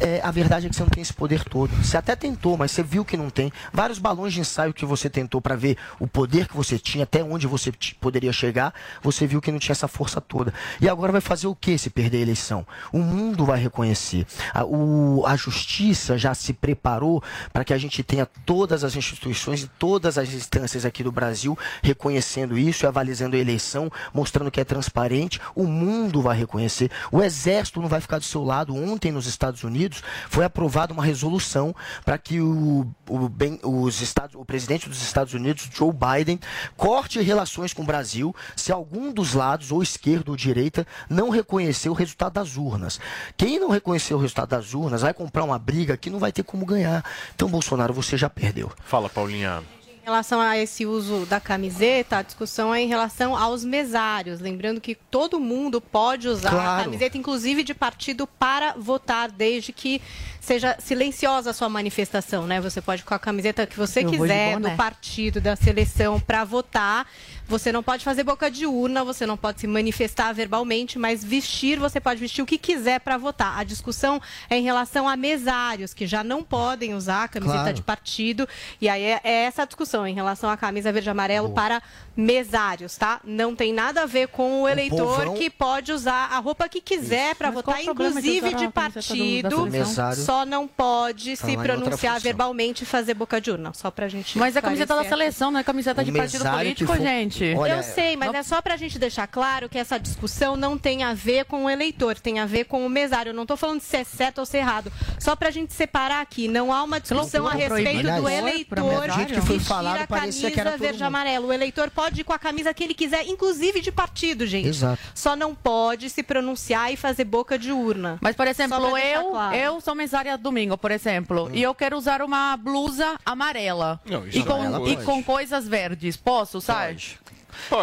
é, 0.00 0.20
a 0.22 0.30
verdade 0.30 0.66
é 0.66 0.68
que 0.68 0.76
você 0.76 0.82
não 0.82 0.90
tem 0.90 1.02
esse 1.02 1.12
poder 1.12 1.44
todo. 1.44 1.70
Você 1.82 1.96
até 1.96 2.14
tentou, 2.16 2.56
mas 2.56 2.70
você 2.70 2.82
viu 2.82 3.04
que 3.04 3.16
não 3.16 3.30
tem. 3.30 3.52
Vários 3.72 3.98
balões 3.98 4.32
de 4.32 4.40
ensaio 4.40 4.72
que 4.74 4.84
você 4.86 5.08
tentou 5.10 5.40
para 5.40 5.56
ver 5.56 5.76
o 5.98 6.06
poder 6.06 6.48
que 6.48 6.56
você 6.56 6.78
tinha, 6.78 7.04
até 7.04 7.22
onde 7.22 7.46
você 7.46 7.72
poderia 8.00 8.32
chegar, 8.32 8.72
você 9.02 9.26
viu 9.26 9.40
que 9.40 9.50
não 9.52 9.58
tinha 9.58 9.72
essa 9.72 9.88
força 9.88 10.20
toda. 10.20 10.52
E 10.80 10.88
agora 10.88 11.12
vai 11.12 11.20
fazer 11.20 11.46
o 11.46 11.54
que 11.54 11.76
se 11.78 11.90
perder 11.90 12.18
a 12.18 12.22
eleição? 12.22 12.66
O 12.92 12.98
mundo 12.98 13.44
vai 13.44 13.58
reconhecer. 13.58 14.26
A, 14.52 14.64
o- 14.64 15.24
a 15.26 15.36
justiça 15.36 16.16
já 16.18 16.34
se 16.34 16.52
preparou 16.52 17.22
para 17.52 17.64
que 17.64 17.72
a 17.72 17.78
gente 17.78 18.02
tenha 18.02 18.26
todas 18.26 18.84
as 18.84 18.96
instituições 18.96 19.62
e 19.62 19.68
todas 19.78 20.18
as 20.18 20.32
instâncias 20.32 20.84
aqui 20.84 21.02
do 21.02 21.12
Brasil 21.12 21.58
reconhecendo 21.82 22.56
isso 22.56 22.84
e 22.84 22.86
avalizando 22.86 23.36
a 23.36 23.38
eleição, 23.38 23.90
mostrando 24.12 24.50
que 24.50 24.60
é 24.60 24.64
transparente. 24.64 25.40
O 25.54 25.64
mundo 25.64 26.22
vai 26.22 26.36
reconhecer. 26.36 26.90
O 27.10 27.22
exército 27.22 27.80
não 27.80 27.88
vai 27.88 28.00
ficar 28.00 28.17
do 28.18 28.24
seu 28.24 28.44
lado. 28.44 28.74
Ontem, 28.74 29.10
nos 29.12 29.26
Estados 29.26 29.62
Unidos, 29.64 30.02
foi 30.28 30.44
aprovada 30.44 30.92
uma 30.92 31.04
resolução 31.04 31.74
para 32.04 32.18
que 32.18 32.40
o, 32.40 32.86
o, 33.08 33.28
bem- 33.28 33.60
os 33.62 34.00
Estados, 34.00 34.34
o 34.34 34.44
presidente 34.44 34.88
dos 34.88 35.02
Estados 35.02 35.34
Unidos, 35.34 35.68
Joe 35.72 35.92
Biden, 35.92 36.38
corte 36.76 37.20
relações 37.20 37.72
com 37.72 37.82
o 37.82 37.86
Brasil 37.86 38.34
se 38.56 38.72
algum 38.72 39.12
dos 39.12 39.34
lados, 39.34 39.72
ou 39.72 39.82
esquerda 39.82 40.30
ou 40.30 40.36
direita, 40.36 40.86
não 41.08 41.30
reconhecer 41.30 41.88
o 41.88 41.92
resultado 41.94 42.34
das 42.34 42.56
urnas. 42.56 42.98
Quem 43.36 43.58
não 43.58 43.70
reconhecer 43.70 44.14
o 44.14 44.18
resultado 44.18 44.50
das 44.50 44.74
urnas 44.74 45.02
vai 45.02 45.14
comprar 45.14 45.44
uma 45.44 45.58
briga 45.58 45.96
que 45.96 46.10
não 46.10 46.18
vai 46.18 46.32
ter 46.32 46.42
como 46.42 46.64
ganhar. 46.66 47.04
Então, 47.34 47.48
Bolsonaro, 47.48 47.92
você 47.94 48.16
já 48.16 48.28
perdeu. 48.28 48.70
Fala, 48.84 49.08
Paulinha. 49.08 49.62
Em 50.08 50.10
relação 50.10 50.40
a 50.40 50.56
esse 50.56 50.86
uso 50.86 51.26
da 51.26 51.38
camiseta, 51.38 52.16
a 52.16 52.22
discussão 52.22 52.74
é 52.74 52.80
em 52.80 52.86
relação 52.88 53.36
aos 53.36 53.62
mesários. 53.62 54.40
Lembrando 54.40 54.80
que 54.80 54.94
todo 54.94 55.38
mundo 55.38 55.82
pode 55.82 56.26
usar 56.28 56.48
a 56.48 56.52
Claro. 56.52 56.84
camiseta, 56.84 57.18
inclusive 57.18 57.62
de 57.62 57.74
partido, 57.74 58.26
para 58.26 58.72
votar, 58.72 59.30
desde 59.30 59.70
que 59.70 60.00
seja 60.40 60.74
silenciosa 60.78 61.50
a 61.50 61.52
sua 61.52 61.68
manifestação, 61.68 62.46
né? 62.46 62.58
Você 62.58 62.80
pode 62.80 63.04
com 63.04 63.12
a 63.12 63.18
camiseta 63.18 63.66
que 63.66 63.76
você 63.76 64.02
Eu 64.02 64.08
quiser, 64.08 64.54
boné. 64.54 64.70
do 64.70 64.76
partido, 64.78 65.42
da 65.42 65.54
seleção, 65.54 66.18
para 66.18 66.42
votar. 66.42 67.06
Você 67.48 67.72
não 67.72 67.82
pode 67.82 68.04
fazer 68.04 68.22
boca 68.24 68.50
de 68.50 68.66
urna, 68.66 69.02
você 69.02 69.24
não 69.24 69.36
pode 69.36 69.60
se 69.60 69.66
manifestar 69.66 70.32
verbalmente, 70.34 70.98
mas 70.98 71.24
vestir, 71.24 71.78
você 71.78 71.98
pode 71.98 72.20
vestir 72.20 72.42
o 72.42 72.46
que 72.46 72.58
quiser 72.58 73.00
para 73.00 73.16
votar. 73.16 73.58
A 73.58 73.64
discussão 73.64 74.20
é 74.50 74.58
em 74.58 74.62
relação 74.62 75.08
a 75.08 75.16
mesários, 75.16 75.94
que 75.94 76.06
já 76.06 76.22
não 76.22 76.42
podem 76.44 76.94
usar 76.94 77.24
a 77.24 77.28
camiseta 77.28 77.58
Claro. 77.60 77.74
de 77.74 77.82
partido. 77.82 78.46
E 78.80 78.88
aí 78.88 79.02
é, 79.02 79.20
é 79.24 79.32
essa 79.44 79.62
a 79.62 79.64
discussão 79.64 80.06
em 80.06 80.12
relação 80.14 80.50
à 80.50 80.56
camisa 80.58 80.92
verde 80.92 81.08
e 81.08 81.10
amarelo 81.10 81.50
para 81.50 81.82
mesários, 82.14 82.96
tá? 82.96 83.20
Não 83.24 83.54
tem 83.56 83.72
nada 83.72 84.02
a 84.02 84.06
ver 84.06 84.28
com 84.28 84.62
o 84.62 84.68
eleitor 84.68 84.98
povão- 85.16 85.34
que 85.34 85.48
pode 85.48 85.90
usar 85.90 86.28
a 86.32 86.38
roupa 86.40 86.68
que 86.68 86.80
quiser 86.82 87.34
para 87.34 87.50
votar, 87.50 87.76
o 87.76 87.78
de 87.84 87.90
inclusive 87.90 88.54
de 88.54 88.68
partido. 88.68 89.66
Mesário 89.66 90.22
Só 90.22 90.44
não 90.44 90.66
pode 90.68 91.36
tá 91.36 91.46
se 91.46 91.56
pronunciar 91.56 92.20
verbalmente 92.20 92.82
e 92.82 92.86
fazer 92.86 93.14
boca 93.14 93.40
de 93.40 93.50
urna. 93.50 93.72
Só 93.72 93.90
pra 93.90 94.06
gente. 94.08 94.36
Mas 94.36 94.54
é 94.54 94.58
a 94.58 94.62
camiseta 94.62 94.94
da 94.94 95.04
seleção, 95.04 95.50
não 95.50 95.60
é 95.60 95.64
camiseta 95.64 96.02
O 96.02 96.04
de 96.04 96.12
partido 96.12 96.44
político, 96.44 96.92
for- 96.92 97.00
gente. 97.00 97.37
Olha, 97.56 97.72
eu 97.72 97.82
sei, 97.82 98.16
mas 98.16 98.32
é 98.34 98.42
só 98.42 98.60
pra 98.62 98.76
gente 98.76 98.98
deixar 98.98 99.26
claro 99.26 99.68
que 99.68 99.78
essa 99.78 99.98
discussão 99.98 100.56
não 100.56 100.78
tem 100.78 101.02
a 101.02 101.14
ver 101.14 101.44
com 101.44 101.64
o 101.64 101.70
eleitor, 101.70 102.18
tem 102.18 102.38
a 102.38 102.46
ver 102.46 102.64
com 102.64 102.84
o 102.84 102.88
mesário. 102.88 103.30
Eu 103.30 103.34
não 103.34 103.46
tô 103.46 103.56
falando 103.56 103.80
se 103.80 103.96
é 103.96 104.04
certo 104.04 104.38
ou 104.38 104.46
se 104.46 104.56
é 104.56 104.60
errado. 104.60 104.92
Só 105.18 105.34
pra 105.36 105.50
gente 105.50 105.72
separar 105.72 106.20
aqui, 106.20 106.48
não 106.48 106.72
há 106.72 106.82
uma 106.82 107.00
discussão 107.00 107.46
a 107.46 107.52
respeito 107.52 107.82
proibido. 107.82 108.02
do 108.02 108.26
Aliás, 108.26 108.38
eleitor 108.38 109.10
jeito 109.18 109.34
que 109.34 109.40
foi 109.40 109.56
vestir 109.56 109.68
falado, 109.68 110.02
a 110.02 110.06
parecia 110.06 110.50
que 110.50 110.60
era 110.60 110.70
camisa 110.70 110.86
verde 110.86 111.02
e 111.02 111.06
amarelo. 111.06 111.48
O 111.48 111.52
eleitor 111.52 111.90
pode 111.90 112.20
ir 112.20 112.24
com 112.24 112.32
a 112.32 112.38
camisa 112.38 112.72
que 112.72 112.84
ele 112.84 112.94
quiser, 112.94 113.26
inclusive 113.26 113.80
de 113.80 113.92
partido, 113.92 114.46
gente. 114.46 114.68
Exato. 114.68 115.00
Só 115.14 115.36
não 115.36 115.54
pode 115.54 116.10
se 116.10 116.22
pronunciar 116.22 116.92
e 116.92 116.96
fazer 116.96 117.24
boca 117.24 117.58
de 117.58 117.72
urna. 117.72 118.18
Mas, 118.20 118.36
por 118.36 118.46
exemplo, 118.46 118.96
eu, 118.96 119.30
claro. 119.30 119.56
eu 119.56 119.80
sou 119.80 119.94
mesária 119.94 120.36
domingo, 120.36 120.76
por 120.76 120.90
exemplo, 120.90 121.50
e 121.52 121.62
eu 121.62 121.74
quero 121.74 121.96
usar 121.96 122.22
uma 122.22 122.56
blusa 122.56 123.18
amarela. 123.24 124.00
Não, 124.04 124.26
isso 124.26 124.38
e, 124.38 124.44
com, 124.44 124.88
e 124.88 124.96
com 125.04 125.22
coisas 125.22 125.66
verdes. 125.66 126.16
Posso, 126.16 126.60
sabe? 126.60 126.94
Pode. 126.94 127.27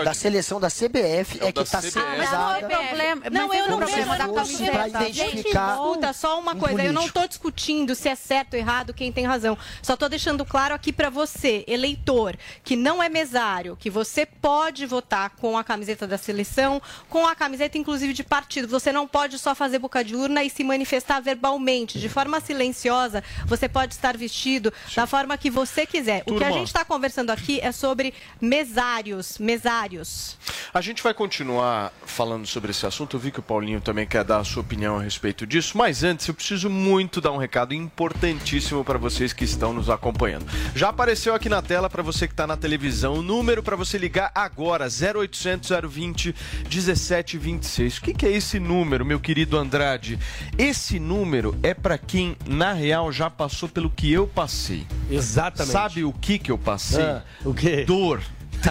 Da 0.04 0.14
seleção 0.14 0.60
da 0.60 0.68
CBF 0.68 1.40
É 1.42 1.48
é, 1.48 1.52
que 1.52 1.62
está 1.62 1.82
sendo 1.82 2.06
Mas 2.18 2.32
não 2.32 2.56
é 2.56 2.60
problema. 2.62 3.22
Não, 3.32 3.54
eu 3.54 3.70
não 3.70 3.78
problema 3.78 4.18
da 4.18 4.28
camiseta. 4.28 4.88
identificar 4.88 5.12
Gente, 5.12 5.48
escuta, 5.50 6.14
só 6.14 6.40
uma 6.40 6.54
um 6.54 6.60
coisa. 6.60 6.84
Eu 6.84 6.94
não 6.94 7.02
político. 7.02 7.08
estou 7.08 7.28
discutindo 7.28 7.96
se 7.96 8.10
é 8.10 8.16
certo 8.16 8.54
ou 8.54 8.60
errado, 8.60 8.94
quem 8.94 9.12
tem 9.12 9.26
razão. 9.26 9.58
Só 9.82 9.94
estou 9.94 10.10
deixando 10.10 10.46
claro 10.46 10.74
aqui 10.74 10.92
para 10.92 11.10
você, 11.10 11.64
eleitor, 11.68 12.38
que 12.64 12.76
não 12.76 13.02
é 13.02 13.10
mesário, 13.10 13.76
que 13.76 13.90
você 13.90 14.26
pode 14.26 14.86
votar 14.86 15.32
com 15.32 15.58
a 15.58 15.64
camiseta 15.64 16.08
da 16.08 16.18
seleção, 16.18 16.82
com 17.10 17.26
a 17.26 17.36
camiseta 17.36 17.78
inclusive 17.78 18.14
de 18.14 18.24
partido. 18.24 18.68
Você 18.68 18.92
não 18.92 19.08
pode 19.08 19.38
só 19.40 19.56
fazer 19.56 19.80
boca 19.80 20.04
de 20.04 20.16
urna 20.16 20.44
e 20.44 20.50
se 20.50 20.64
manifestar 20.64 21.22
verbalmente. 21.22 22.00
De 22.00 22.10
forma 22.10 22.40
silenciosa, 22.40 23.24
você 23.46 23.68
pode 23.68 23.94
estar 23.94 24.18
vestido 24.18 24.74
da 24.96 25.06
forma 25.08 25.38
que 25.38 25.50
você 25.50 25.86
quiser. 25.86 26.24
O 26.26 26.36
que 26.38 26.44
a 26.44 26.48
Turma. 26.48 26.54
gente 26.54 26.68
está 26.68 26.84
conversando 26.86 27.30
aqui 27.30 27.60
é 27.62 27.72
sobre 27.72 28.14
mesários. 28.42 29.38
Empresários. 29.66 30.38
A 30.74 30.82
gente 30.82 31.02
vai 31.02 31.14
continuar 31.14 31.92
falando 32.06 32.46
sobre 32.46 32.72
esse 32.72 32.86
assunto. 32.86 33.16
Eu 33.16 33.20
vi 33.20 33.32
que 33.32 33.40
o 33.40 33.44
Paulinho 33.44 33.82
também 33.82 34.06
quer 34.06 34.24
dar 34.24 34.40
a 34.40 34.44
sua 34.44 34.62
opinião 34.62 34.98
a 34.98 35.02
respeito 35.02 35.48
disso. 35.48 35.78
Mas 35.78 36.04
antes, 36.04 36.28
eu 36.28 36.34
preciso 36.34 36.70
muito 36.70 37.20
dar 37.20 37.32
um 37.32 37.38
recado 37.38 37.74
importantíssimo 37.74 38.84
para 38.84 39.00
vocês 39.00 39.34
que 39.34 39.44
estão 39.44 39.74
nos 39.74 39.90
acompanhando. 39.90 40.46
Já 40.76 40.90
apareceu 40.90 41.34
aqui 41.34 41.50
na 41.50 41.62
tela 41.62 41.90
para 41.90 42.04
você 42.04 42.28
que 42.28 42.34
está 42.34 42.46
na 42.46 42.56
televisão 42.56 43.16
o 43.16 43.22
número 43.22 43.64
para 43.64 43.76
você 43.76 43.98
ligar 43.98 44.32
agora: 44.36 44.86
0800 44.86 45.72
020 45.90 46.36
1726. 46.70 47.98
O 47.98 48.02
que, 48.02 48.14
que 48.14 48.26
é 48.26 48.32
esse 48.32 48.60
número, 48.60 49.06
meu 49.06 49.20
querido 49.20 49.58
Andrade? 49.58 50.20
Esse 50.58 51.00
número 51.00 51.58
é 51.64 51.74
para 51.74 51.98
quem, 51.98 52.38
na 52.46 52.74
real, 52.74 53.12
já 53.12 53.30
passou 53.30 53.68
pelo 53.68 53.90
que 53.90 54.12
eu 54.12 54.28
passei. 54.28 54.86
Exatamente. 55.10 55.72
Sabe 55.72 56.04
o 56.04 56.14
que, 56.14 56.38
que 56.38 56.52
eu 56.52 56.58
passei? 56.58 57.04
Ah, 57.04 57.24
o 57.44 57.54
quê? 57.54 57.86
Dor. 57.86 58.22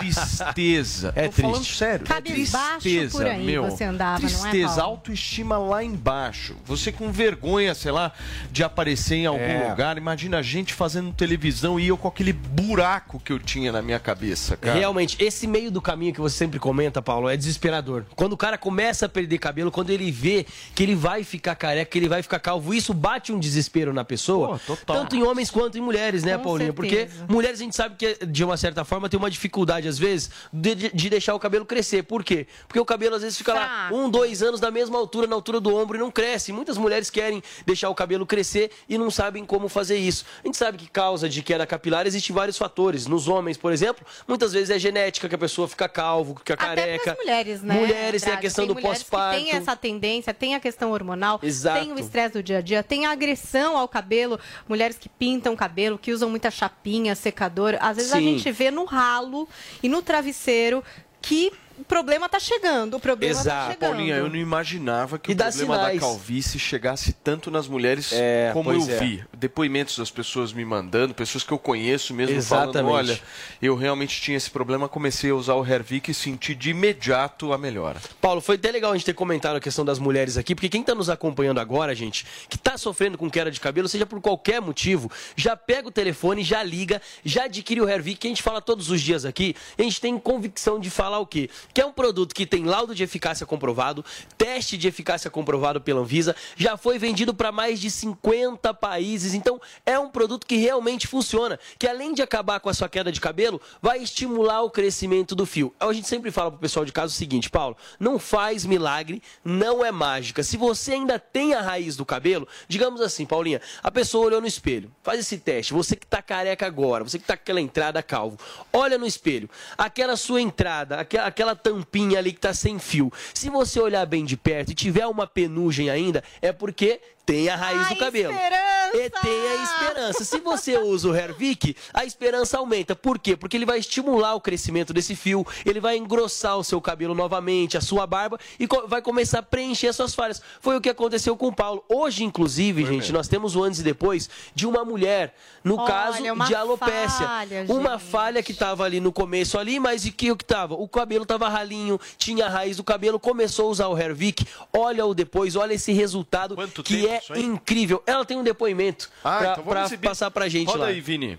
Tristeza. 0.00 1.12
É 1.16 1.28
Tô 1.28 1.42
falando 1.42 1.56
triste. 1.56 1.76
sério. 1.76 2.06
Cabisbaixo 2.06 2.80
tristeza, 2.80 3.18
por 3.18 3.26
aí 3.26 3.44
meu. 3.44 3.64
você 3.70 3.84
andava, 3.84 4.20
não 4.20 4.26
é, 4.28 4.30
Tristeza, 4.30 4.82
autoestima 4.82 5.58
lá 5.58 5.82
embaixo. 5.82 6.56
Você 6.64 6.90
com 6.92 7.10
vergonha, 7.10 7.74
sei 7.74 7.92
lá, 7.92 8.12
de 8.50 8.62
aparecer 8.64 9.16
em 9.16 9.26
algum 9.26 9.40
É. 9.42 9.68
lugar. 9.70 9.96
Imagina 9.98 10.38
a 10.38 10.42
gente 10.42 10.72
fazendo 10.74 11.12
televisão 11.12 11.78
e 11.78 11.88
eu 11.88 11.96
com 11.96 12.08
aquele 12.08 12.32
buraco 12.32 13.20
que 13.20 13.32
eu 13.32 13.38
tinha 13.38 13.72
na 13.72 13.82
minha 13.82 13.98
cabeça, 13.98 14.56
cara. 14.56 14.78
Realmente, 14.78 15.16
esse 15.22 15.46
meio 15.46 15.70
do 15.70 15.80
caminho 15.80 16.12
que 16.12 16.20
você 16.20 16.36
sempre 16.36 16.58
comenta, 16.58 17.00
Paulo, 17.02 17.28
é 17.28 17.36
desesperador. 17.36 18.04
Quando 18.14 18.32
o 18.32 18.36
cara 18.36 18.56
começa 18.58 19.06
a 19.06 19.08
perder 19.08 19.38
cabelo, 19.38 19.70
quando 19.70 19.90
ele 19.90 20.10
vê 20.10 20.46
que 20.74 20.82
ele 20.82 20.94
vai 20.94 21.24
ficar 21.24 21.54
careca, 21.54 21.90
que 21.90 21.98
ele 21.98 22.08
vai 22.08 22.22
ficar 22.22 22.38
calvo, 22.38 22.72
isso 22.74 22.92
bate 22.94 23.32
um 23.32 23.38
desespero 23.38 23.92
na 23.92 24.04
pessoa. 24.04 24.58
Pô, 24.58 24.74
total. 24.76 24.96
Tanto 24.96 25.16
em 25.16 25.22
homens 25.22 25.50
quanto 25.50 25.78
em 25.78 25.80
mulheres, 25.80 26.22
né, 26.22 26.36
Com 26.38 26.44
Paulinho? 26.44 26.74
Porque 26.74 26.96
certeza. 26.96 27.26
mulheres 27.28 27.60
a 27.60 27.62
gente 27.64 27.76
sabe 27.76 27.94
que, 27.96 28.18
de 28.26 28.44
uma 28.44 28.56
certa 28.56 28.84
forma, 28.84 29.08
tem 29.08 29.18
uma 29.18 29.30
dificuldade, 29.30 29.83
às 29.88 29.98
vezes, 29.98 30.30
de, 30.52 30.74
de- 30.74 30.90
de 30.92 31.10
deixar 31.10 31.34
o 31.34 31.38
cabelo 31.38 31.64
crescer. 31.64 32.02
Por 32.02 32.22
quê? 32.24 32.46
Porque 32.66 32.80
o 32.80 32.84
cabelo, 32.84 33.16
às 33.16 33.22
vezes, 33.22 33.36
fica 33.38 33.52
lá 33.54 33.90
um, 33.92 34.08
dois 34.10 34.42
anos 34.42 34.60
da 34.60 34.70
mesma 34.70 34.98
altura, 34.98 35.26
na 35.26 35.34
altura 35.34 35.60
do 35.60 35.74
ombro, 35.74 35.96
e 35.96 36.00
não 36.00 36.10
cresce. 36.10 36.52
Muitas 36.52 36.76
mulheres 36.78 37.10
querem 37.10 37.42
deixar 37.66 37.88
o 37.90 37.94
cabelo 37.94 38.26
crescer 38.26 38.70
e 38.88 38.96
não 38.98 39.10
sabem 39.10 39.44
como 39.44 39.68
fazer 39.68 39.96
isso. 39.96 40.24
A 40.42 40.46
gente 40.46 40.56
sabe 40.56 40.78
que 40.78 40.88
causa 40.88 41.28
de 41.28 41.42
queda 41.42 41.66
capilar 41.66 42.06
existem 42.06 42.34
vários 42.34 42.56
fatores. 42.58 43.06
Nos 43.06 43.28
homens, 43.28 43.56
por 43.56 43.72
exemplo, 43.72 44.04
muitas 44.28 44.52
vezes 44.52 44.70
é 44.70 44.78
genética, 44.78 45.28
que 45.28 45.34
a 45.34 45.38
pessoa 45.38 45.66
fica 45.68 45.88
calvo, 45.88 46.34
fica 46.36 46.54
Até 46.54 46.64
careca. 46.66 47.16
mulheres, 47.20 47.62
né? 47.62 47.74
Mulheres 47.74 48.22
tem 48.22 48.30
a 48.32 48.36
Andrade? 48.36 48.46
questão 48.46 48.66
do 48.66 48.74
mulheres 48.74 48.98
que 49.02 49.10
pós-parto. 49.10 49.36
Tem 49.40 49.52
essa 49.52 49.76
tendência, 49.76 50.32
tem 50.34 50.54
a 50.54 50.60
questão 50.60 50.90
hormonal, 50.92 51.38
Exato. 51.42 51.80
tem 51.80 51.92
o 51.92 51.98
estresse 51.98 52.34
do 52.34 52.42
dia 52.42 52.58
a 52.58 52.60
dia, 52.60 52.82
tem 52.82 53.06
a 53.06 53.10
agressão 53.12 53.76
ao 53.76 53.86
cabelo, 53.88 54.38
mulheres 54.68 54.96
que 54.98 55.08
pintam 55.08 55.52
o 55.52 55.56
cabelo, 55.56 55.98
que 55.98 56.12
usam 56.12 56.28
muita 56.30 56.50
chapinha, 56.50 57.14
secador. 57.14 57.76
Às 57.80 57.96
vezes 57.96 58.12
a 58.12 58.16
Sim. 58.16 58.36
gente 58.38 58.50
vê 58.52 58.70
no 58.70 58.84
ralo 58.84 59.48
e 59.82 59.88
no 59.88 60.02
travesseiro 60.02 60.82
que 61.20 61.52
o 61.78 61.84
problema 61.84 62.28
tá 62.28 62.38
chegando. 62.38 62.94
O 62.96 63.00
problema 63.00 63.34
tá 63.34 63.40
Exato, 63.40 63.72
chegando. 63.72 63.90
Paulinha, 63.90 64.16
eu 64.16 64.28
não 64.28 64.36
imaginava 64.36 65.18
que 65.18 65.32
E 65.32 65.34
o 65.34 65.36
problema 65.36 65.76
sinais. 65.76 66.00
da 66.00 66.06
calvície 66.06 66.58
chegasse 66.58 67.12
tanto 67.12 67.50
nas 67.50 67.66
mulheres 67.66 68.10
É, 68.12 68.50
como 68.52 68.72
eu 68.72 68.80
é. 68.82 68.98
vi. 68.98 69.24
Depoimentos 69.32 69.98
das 69.98 70.10
pessoas 70.10 70.52
me 70.52 70.64
mandando, 70.64 71.14
pessoas 71.14 71.44
que 71.44 71.52
eu 71.52 71.58
conheço 71.58 72.14
mesmo 72.14 72.36
Exatamente. 72.36 72.72
falando, 72.74 72.90
olha, 72.90 73.20
eu 73.60 73.74
realmente 73.76 74.20
tinha 74.20 74.36
esse 74.36 74.50
problema, 74.50 74.88
comecei 74.88 75.30
a 75.30 75.34
usar 75.34 75.54
o 75.54 75.66
Hervik 75.66 76.10
e 76.10 76.14
senti 76.14 76.54
de 76.54 76.70
imediato 76.70 77.52
a 77.52 77.58
melhora. 77.58 78.00
Paulo, 78.20 78.40
foi 78.40 78.54
até 78.56 78.70
legal 78.70 78.92
a 78.92 78.94
gente 78.96 79.06
ter 79.06 79.14
comentado 79.14 79.56
a 79.56 79.60
questão 79.60 79.84
das 79.84 79.98
mulheres 79.98 80.36
aqui, 80.36 80.54
porque 80.54 80.68
quem 80.68 80.80
está 80.80 80.94
nos 80.94 81.10
acompanhando 81.10 81.58
agora, 81.60 81.94
gente, 81.94 82.24
que 82.48 82.56
está 82.56 82.78
sofrendo 82.78 83.18
com 83.18 83.28
queda 83.30 83.50
de 83.50 83.60
cabelo, 83.60 83.88
seja 83.88 84.06
por 84.06 84.20
qualquer 84.20 84.60
motivo, 84.60 85.10
já 85.36 85.56
pega 85.56 85.88
o 85.88 85.90
telefone, 85.90 86.42
já 86.42 86.62
liga, 86.62 87.00
já 87.24 87.44
adquire 87.44 87.80
o 87.80 87.88
Hervik, 87.88 88.20
que 88.20 88.26
a 88.26 88.30
gente 88.30 88.42
fala 88.42 88.60
todos 88.60 88.90
os 88.90 89.00
dias 89.00 89.24
aqui. 89.24 89.54
A 89.78 89.82
gente 89.82 90.00
tem 90.00 90.18
convicção 90.18 90.78
de 90.78 90.90
falar 90.90 91.18
o 91.18 91.26
quê? 91.26 91.50
Que 91.72 91.80
é 91.80 91.86
um 91.86 91.92
produto 91.92 92.34
que 92.34 92.46
tem 92.46 92.64
laudo 92.64 92.94
de 92.94 93.02
eficácia 93.02 93.46
comprovado, 93.46 94.04
teste 94.36 94.76
de 94.76 94.88
eficácia 94.88 95.30
comprovado 95.30 95.80
pela 95.80 96.00
Anvisa, 96.00 96.34
já 96.56 96.76
foi 96.76 96.98
vendido 96.98 97.34
para 97.34 97.50
mais 97.50 97.80
de 97.80 97.90
50 97.90 98.74
países. 98.74 99.34
Então, 99.34 99.60
é 99.86 99.98
um 99.98 100.10
produto 100.10 100.46
que 100.46 100.56
realmente 100.56 101.06
funciona, 101.06 101.58
que 101.78 101.86
além 101.86 102.12
de 102.12 102.22
acabar 102.22 102.60
com 102.60 102.68
a 102.68 102.74
sua 102.74 102.88
queda 102.88 103.10
de 103.10 103.20
cabelo, 103.20 103.60
vai 103.80 104.02
estimular 104.02 104.62
o 104.62 104.70
crescimento 104.70 105.34
do 105.34 105.46
fio. 105.46 105.74
A 105.78 105.92
gente 105.92 106.08
sempre 106.08 106.30
fala 106.30 106.50
pro 106.50 106.60
pessoal 106.60 106.84
de 106.84 106.92
casa 106.92 107.12
o 107.12 107.16
seguinte, 107.16 107.50
Paulo, 107.50 107.76
não 107.98 108.18
faz 108.18 108.64
milagre, 108.64 109.22
não 109.44 109.84
é 109.84 109.90
mágica. 109.90 110.42
Se 110.42 110.56
você 110.56 110.92
ainda 110.92 111.18
tem 111.18 111.54
a 111.54 111.60
raiz 111.60 111.96
do 111.96 112.04
cabelo, 112.04 112.46
digamos 112.68 113.00
assim, 113.00 113.26
Paulinha, 113.26 113.60
a 113.82 113.90
pessoa 113.90 114.26
olhou 114.26 114.40
no 114.40 114.46
espelho, 114.46 114.92
faz 115.02 115.20
esse 115.20 115.38
teste, 115.38 115.72
você 115.72 115.96
que 115.96 116.06
tá 116.06 116.22
careca 116.22 116.66
agora, 116.66 117.04
você 117.04 117.18
que 117.18 117.24
tá 117.24 117.36
com 117.36 117.42
aquela 117.42 117.60
entrada 117.60 118.02
calvo, 118.02 118.38
olha 118.72 118.98
no 118.98 119.06
espelho, 119.06 119.48
aquela 119.76 120.16
sua 120.16 120.40
entrada, 120.40 120.98
aquela, 121.00 121.53
aquela 121.54 121.56
tampinha 121.56 122.18
ali 122.18 122.32
que 122.32 122.40
tá 122.40 122.52
sem 122.52 122.78
fio. 122.78 123.12
Se 123.32 123.48
você 123.48 123.80
olhar 123.80 124.04
bem 124.04 124.24
de 124.24 124.36
perto 124.36 124.72
e 124.72 124.74
tiver 124.74 125.06
uma 125.06 125.26
penugem 125.26 125.88
ainda, 125.88 126.22
é 126.42 126.52
porque 126.52 127.00
tem 127.26 127.48
a 127.48 127.56
raiz 127.56 127.88
do 127.88 127.96
cabelo. 127.96 128.34
E 128.34 129.10
tem 129.10 129.48
a 129.48 129.62
esperança. 129.62 130.24
Se 130.24 130.38
você 130.40 130.78
usa 130.78 131.08
o 131.08 131.16
Hervik, 131.16 131.76
a 131.92 132.04
esperança 132.04 132.58
aumenta. 132.58 132.94
Por 132.94 133.18
quê? 133.18 133.36
Porque 133.36 133.56
ele 133.56 133.66
vai 133.66 133.78
estimular 133.78 134.34
o 134.34 134.40
crescimento 134.40 134.92
desse 134.92 135.16
fio, 135.16 135.44
ele 135.64 135.80
vai 135.80 135.96
engrossar 135.96 136.56
o 136.56 136.62
seu 136.64 136.80
cabelo 136.80 137.14
novamente, 137.14 137.76
a 137.76 137.80
sua 137.80 138.06
barba 138.06 138.38
e 138.58 138.66
co- 138.68 138.86
vai 138.86 139.02
começar 139.02 139.40
a 139.40 139.42
preencher 139.42 139.88
as 139.88 139.96
suas 139.96 140.14
falhas. 140.14 140.40
Foi 140.60 140.76
o 140.76 140.80
que 140.80 140.88
aconteceu 140.88 141.36
com 141.36 141.48
o 141.48 141.52
Paulo. 141.54 141.84
Hoje, 141.88 142.22
inclusive, 142.24 142.84
gente, 142.86 143.10
nós 143.12 143.26
temos 143.26 143.56
o 143.56 143.64
antes 143.64 143.80
e 143.80 143.82
depois 143.82 144.28
de 144.54 144.66
uma 144.66 144.84
mulher, 144.84 145.34
no 145.64 145.76
Olha, 145.76 145.86
caso 145.86 146.22
de 146.46 146.54
alopécia. 146.54 147.26
falha, 147.26 147.66
uma 147.68 147.98
falha 147.98 148.42
que 148.42 148.52
estava 148.52 148.84
ali 148.84 149.00
no 149.00 149.10
começo 149.12 149.58
ali, 149.58 149.80
mas 149.80 150.04
e 150.04 150.10
que 150.12 150.30
o 150.30 150.36
que 150.36 150.44
tava? 150.44 150.74
O 150.74 150.86
cabelo 150.88 151.24
tava 151.26 151.48
ralinho, 151.48 151.98
tinha 152.16 152.46
a 152.46 152.48
raiz 152.48 152.76
do 152.76 152.84
cabelo, 152.84 153.18
começou 153.18 153.66
a 153.66 153.70
usar 153.70 153.88
o 153.88 153.98
Hervik. 153.98 154.46
Olha 154.72 155.04
o 155.06 155.14
depois, 155.14 155.56
olha 155.56 155.74
esse 155.74 155.92
resultado 155.92 156.56
que 156.84 156.96
tempo 156.98 157.08
é 157.08 157.13
isso 157.18 157.32
aí? 157.32 157.42
incrível. 157.42 158.02
Ela 158.06 158.24
tem 158.24 158.36
um 158.36 158.42
depoimento 158.42 159.10
Ah, 159.22 159.38
pra, 159.38 159.52
então 159.52 159.64
pra 159.64 159.88
passar 160.08 160.30
pra 160.30 160.48
gente 160.48 160.68
Roda 160.68 160.80
lá. 160.80 160.86
aí, 160.86 161.00
Vini. 161.00 161.38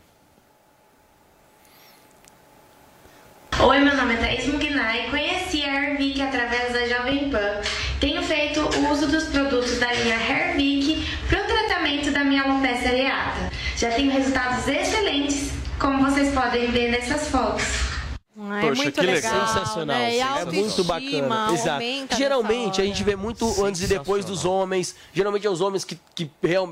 Oi, 3.59 3.79
meu 3.79 3.95
nome 3.95 4.13
é 4.15 4.17
Thaís 4.17 4.45
Mugnai. 4.47 5.09
Conheci 5.09 5.63
a 5.63 5.73
Hervik 5.73 6.21
através 6.21 6.73
da 6.73 6.87
Jovem 6.87 7.29
Pan. 7.29 7.61
Tenho 7.99 8.21
feito 8.23 8.59
uso 8.91 9.07
dos 9.07 9.23
produtos 9.25 9.79
da 9.79 9.91
linha 9.93 10.15
Hervik 10.15 11.07
para 11.29 11.41
o 11.41 11.45
tratamento 11.47 12.11
da 12.11 12.23
minha 12.23 12.43
alopecia 12.43 12.89
areata. 12.89 13.51
Já 13.77 13.91
tenho 13.91 14.11
resultados 14.11 14.67
excelentes, 14.67 15.51
como 15.79 16.03
vocês 16.09 16.33
podem 16.33 16.69
ver 16.71 16.91
nessas 16.91 17.29
fotos. 17.29 17.63
Ah, 18.37 18.59
Poxa, 18.59 18.83
muito 18.83 18.99
que 18.99 19.05
legal, 19.05 19.47
sensacional. 19.47 19.97
Né? 19.97 20.17
É 20.17 20.45
muito 20.45 20.83
bacana. 20.83 21.53
Exato. 21.53 22.17
Geralmente 22.17 22.81
a 22.81 22.83
gente 22.83 23.01
vê 23.01 23.15
muito 23.15 23.63
antes 23.63 23.81
e 23.81 23.87
depois 23.87 24.25
dos 24.25 24.43
homens. 24.43 24.93
Geralmente 25.13 25.47
é 25.47 25.49
os 25.49 25.61
homens 25.61 25.85
que, 25.85 25.97
que 26.13 26.29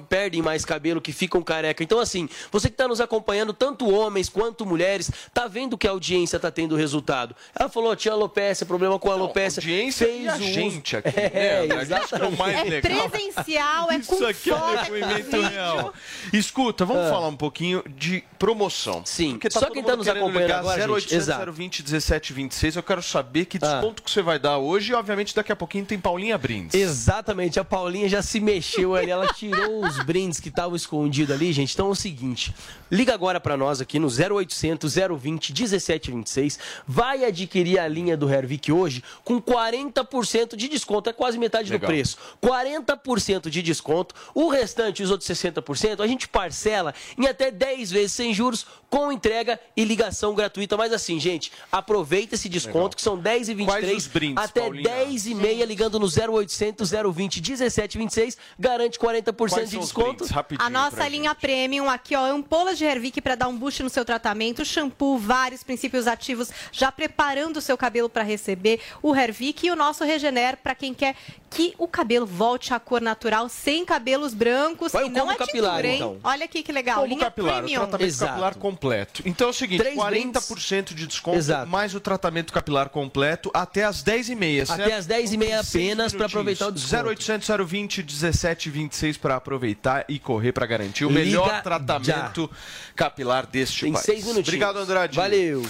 perdem 0.10 0.42
mais 0.42 0.66
cabelo, 0.66 1.00
que 1.00 1.14
ficam 1.14 1.42
careca. 1.42 1.82
Então, 1.82 2.00
assim, 2.00 2.28
você 2.52 2.68
que 2.68 2.74
está 2.74 2.86
nos 2.86 3.00
acompanhando, 3.00 3.54
tanto 3.54 3.90
homens 3.90 4.28
quanto 4.28 4.66
mulheres, 4.66 5.10
tá 5.34 5.48
vendo 5.48 5.78
que 5.78 5.88
a 5.88 5.92
audiência 5.92 6.38
tá 6.38 6.52
tendo 6.52 6.76
resultado. 6.76 7.34
Ela 7.58 7.70
falou: 7.70 7.96
tinha 7.96 8.14
alopecia, 8.14 8.68
problema 8.68 9.00
com 9.00 9.10
a 9.10 9.14
alopecia. 9.14 9.64
Não, 9.64 9.72
audiência 9.72 10.06
fez 10.06 10.24
e 10.26 10.28
a 10.28 10.38
gente 10.38 10.98
aqui. 10.98 11.14
É, 11.34 11.66
né? 11.66 11.82
exatamente. 11.82 12.42
É, 12.42 12.78
é 12.78 12.82
presencial, 12.82 13.90
é 13.90 14.00
com 14.00 14.14
Isso 14.16 14.26
aqui 14.26 14.52
é 14.52 14.56
movimento 14.56 15.42
real. 15.42 15.94
Escuta, 16.34 16.86
vamos 16.86 17.06
ah. 17.06 17.10
falar 17.10 17.28
um 17.28 17.36
pouquinho 17.36 17.84
de 17.88 18.24
promoção. 18.38 19.04
Sim, 19.06 19.38
tá 19.38 19.50
só 19.50 19.70
quem 19.70 19.82
está 19.82 19.96
nos 19.96 20.08
acompanhando 20.08 20.52
agora, 20.52 20.92
0800, 20.92 21.02
gente, 21.04 21.16
exato. 21.16 21.53
20 21.54 21.84
17 21.84 22.34
26. 22.34 22.76
Eu 22.76 22.84
quero 22.84 23.02
saber 23.02 23.46
que 23.46 23.58
ah. 23.58 23.60
desconto 23.60 24.02
ah. 24.02 24.06
que 24.06 24.12
você 24.12 24.22
vai 24.22 24.40
dar 24.40 24.58
hoje. 24.58 24.92
E, 24.92 24.96
obviamente, 24.96 25.36
daqui 25.36 25.52
a 25.52 25.56
pouquinho 25.56 25.86
tem 25.86 26.00
Paulinha 26.00 26.38
Brindes. 26.38 26.74
Exatamente. 26.74 27.60
A 27.60 27.64
Paulinha 27.64 28.10
já 28.10 28.22
se 28.22 28.40
mexeu 28.40 28.96
ali. 28.96 29.12
Ela 29.12 29.28
tirou 29.28 29.84
os 29.86 30.04
brindes 30.04 30.40
que 30.40 30.50
estavam 30.50 30.76
escondidos 30.76 31.34
ali, 31.34 31.54
gente. 31.54 31.74
Então 31.74 31.88
é 31.88 31.92
o 31.92 31.96
seguinte: 31.96 32.54
liga 32.92 33.14
agora 33.14 33.40
para 33.40 33.56
nós 33.56 33.80
aqui 33.80 34.00
no 34.00 34.08
0800 34.08 34.96
020 34.96 35.54
1726. 35.54 36.60
Vai 36.88 37.24
adquirir 37.26 37.80
a 37.80 37.88
linha 37.88 38.18
do 38.18 38.30
Hervik 38.30 38.72
hoje 38.72 39.04
com 39.24 39.42
40% 39.42 40.56
de 40.56 40.68
desconto. 40.68 41.10
É 41.10 41.14
quase 41.14 41.38
metade 41.38 41.72
Legal. 41.72 41.88
do 41.88 41.94
preço. 41.94 42.18
40% 42.42 43.50
de 43.50 43.62
desconto. 43.62 44.16
O 44.34 44.50
restante, 44.50 45.04
os 45.04 45.12
outros 45.12 45.30
60%, 45.30 46.00
a 46.02 46.08
gente 46.08 46.28
parcela 46.28 46.94
em 47.18 47.28
até 47.28 47.52
10 47.52 47.92
vezes 47.92 48.12
sem 48.12 48.34
juros, 48.34 48.66
com 48.90 49.12
entrega 49.12 49.60
e 49.76 49.84
ligação 49.84 50.34
gratuita. 50.34 50.78
Mas 50.78 50.94
assim, 50.94 51.20
gente 51.20 51.43
aproveita 51.72 52.36
esse 52.36 52.48
desconto, 52.50 52.78
Legal. 52.78 52.90
que 52.92 53.02
são 53.02 53.18
10 53.18 53.50
e 53.50 53.54
23 53.54 53.84
Quais 53.86 53.98
os 53.98 54.08
brindes, 54.08 54.44
até 54.44 54.62
Paulinha? 54.62 54.84
10 54.90 55.26
e 55.28 55.36
meia 55.36 55.66
ligando 55.66 56.00
no 56.00 56.08
0800 56.08 56.90
020 56.92 57.42
1726, 57.42 58.38
garante 58.58 58.98
40% 59.00 59.34
Quais 59.36 59.70
de 59.70 59.78
desconto. 59.78 60.26
A 60.60 60.70
nossa 60.70 61.08
linha 61.08 61.34
premium 61.36 61.90
aqui, 61.90 62.16
ó, 62.16 62.26
ampolas 62.26 62.78
de 62.78 62.86
Hervik 62.86 63.22
para 63.22 63.36
dar 63.36 63.48
um 63.48 63.58
boost 63.58 63.84
no 63.84 63.90
seu 63.90 64.06
tratamento, 64.06 64.64
shampoo, 64.66 65.18
vários 65.18 65.64
princípios 65.64 66.08
ativos, 66.08 66.50
já 66.72 66.92
preparando 66.92 67.58
o 67.58 67.62
seu 67.62 67.78
cabelo 67.78 68.10
para 68.10 68.24
receber 68.24 68.80
o 69.02 69.16
Hervik 69.16 69.68
e 69.68 69.72
o 69.72 69.76
nosso 69.76 70.04
Regener 70.04 70.58
para 70.58 70.76
quem 70.76 70.94
quer 70.94 71.16
que 71.50 71.74
o 71.78 71.88
cabelo 71.88 72.26
volte 72.26 72.74
à 72.74 72.80
cor 72.80 73.00
natural, 73.00 73.48
sem 73.48 73.86
cabelos 73.86 74.34
brancos 74.34 74.92
Vai 74.92 75.04
e 75.04 75.08
o 75.08 75.10
não 75.12 75.32
é 75.32 75.36
capilar, 75.36 75.76
tintura, 75.76 75.94
então. 75.96 76.18
Olha 76.24 76.46
aqui 76.46 76.64
que 76.64 76.72
legal, 76.72 77.02
Como 77.02 77.08
linha 77.14 77.26
capilar, 77.26 77.58
o 77.58 77.58
premium. 77.60 77.80
tratamento 77.82 78.08
Exato. 78.08 78.32
capilar 78.32 78.56
completo. 78.56 79.22
Então 79.24 79.48
é 79.48 79.50
o 79.52 79.54
seguinte, 79.54 79.80
Três 79.80 79.96
40% 79.96 80.96
de 80.96 81.06
desconto 81.06 81.33
Exato. 81.36 81.70
mais 81.70 81.94
o 81.96 82.00
tratamento 82.00 82.52
capilar 82.54 82.90
completo 82.90 83.50
até 83.54 83.84
as 83.84 84.04
10h30, 84.04 84.66
certo? 84.66 84.82
Até 84.82 84.96
às 84.96 85.08
10h30 85.08 85.64
Seis 85.64 85.70
apenas 85.92 86.14
para 86.14 86.26
aproveitar 86.26 86.68
o 86.68 86.72
desconto. 86.72 87.08
0800 87.10 87.48
020 87.68 87.98
1726 88.04 89.18
para 89.18 89.36
aproveitar 89.36 90.06
e 90.08 90.20
correr 90.20 90.52
para 90.52 90.66
garantir 90.66 91.06
o 91.06 91.10
Liga 91.10 91.20
melhor 91.22 91.62
tratamento 91.64 92.50
capilar 92.96 93.46
deste 93.46 93.82
Tem 93.86 93.94
país. 93.94 94.06
seis 94.06 94.20
minutinhos. 94.24 94.48
Obrigado, 94.48 94.78
Andrade. 94.80 95.16
Valeu. 95.16 95.66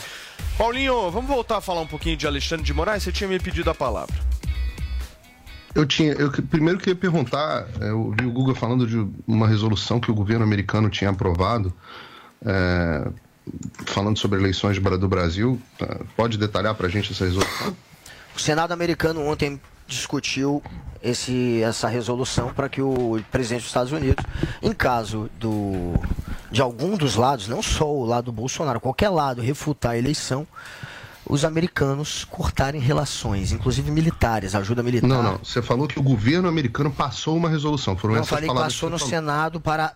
Paulinho, 0.57 1.09
vamos 1.09 1.27
voltar 1.29 1.57
a 1.57 1.61
falar 1.61 1.81
um 1.81 1.87
pouquinho 1.87 2.15
de 2.17 2.27
Alexandre 2.27 2.63
de 2.65 2.73
Moraes? 2.73 3.03
Você 3.03 3.11
tinha 3.11 3.27
me 3.27 3.39
pedido 3.39 3.69
a 3.69 3.75
palavra. 3.75 4.13
Eu 5.75 5.85
tinha. 5.87 6.13
Eu 6.13 6.31
que- 6.31 6.41
primeiro 6.41 6.77
queria 6.77 6.95
perguntar, 6.95 7.65
é, 7.81 7.89
eu 7.89 8.13
vi 8.19 8.27
o 8.27 8.31
Google 8.31 8.53
falando 8.53 8.85
de 8.85 9.07
uma 9.25 9.47
resolução 9.47 9.99
que 9.99 10.11
o 10.11 10.13
governo 10.13 10.43
americano 10.45 10.87
tinha 10.89 11.09
aprovado, 11.09 11.73
é, 12.45 13.07
falando 13.85 14.17
sobre 14.17 14.39
eleições 14.39 14.79
do 14.79 15.07
Brasil. 15.07 15.61
Tá? 15.77 15.99
Pode 16.15 16.37
detalhar 16.37 16.75
pra 16.75 16.87
gente 16.87 17.11
essa 17.11 17.25
resolução? 17.25 17.75
O 18.35 18.39
Senado 18.39 18.71
americano 18.71 19.21
ontem 19.25 19.59
discutiu 19.87 20.61
esse, 21.01 21.61
essa 21.61 21.87
resolução 21.87 22.53
para 22.53 22.69
que 22.69 22.81
o 22.81 23.21
presidente 23.31 23.61
dos 23.61 23.67
Estados 23.67 23.91
Unidos, 23.91 24.23
em 24.61 24.71
caso 24.71 25.29
do, 25.39 25.93
de 26.51 26.61
algum 26.61 26.97
dos 26.97 27.15
lados, 27.15 27.47
não 27.47 27.61
só 27.61 27.91
o 27.91 28.05
lado 28.05 28.25
do 28.25 28.31
Bolsonaro, 28.31 28.79
qualquer 28.79 29.09
lado, 29.09 29.41
refutar 29.41 29.91
a 29.91 29.97
eleição, 29.97 30.47
os 31.25 31.45
americanos 31.45 32.25
cortarem 32.25 32.81
relações, 32.81 33.51
inclusive 33.51 33.89
militares, 33.91 34.55
ajuda 34.55 34.83
militar. 34.83 35.07
Não, 35.07 35.23
não. 35.23 35.37
Você 35.37 35.61
falou 35.61 35.87
que 35.87 35.99
o 35.99 36.03
governo 36.03 36.47
americano 36.47 36.91
passou 36.91 37.37
uma 37.37 37.49
resolução. 37.49 37.95
Foram 37.95 38.15
Não, 38.15 38.21
essas 38.21 38.29
falei 38.29 38.49
que 38.49 38.55
passou 38.55 38.89
que 38.89 38.93
no 38.93 38.99
falou. 38.99 39.09
Senado 39.09 39.61
para, 39.61 39.93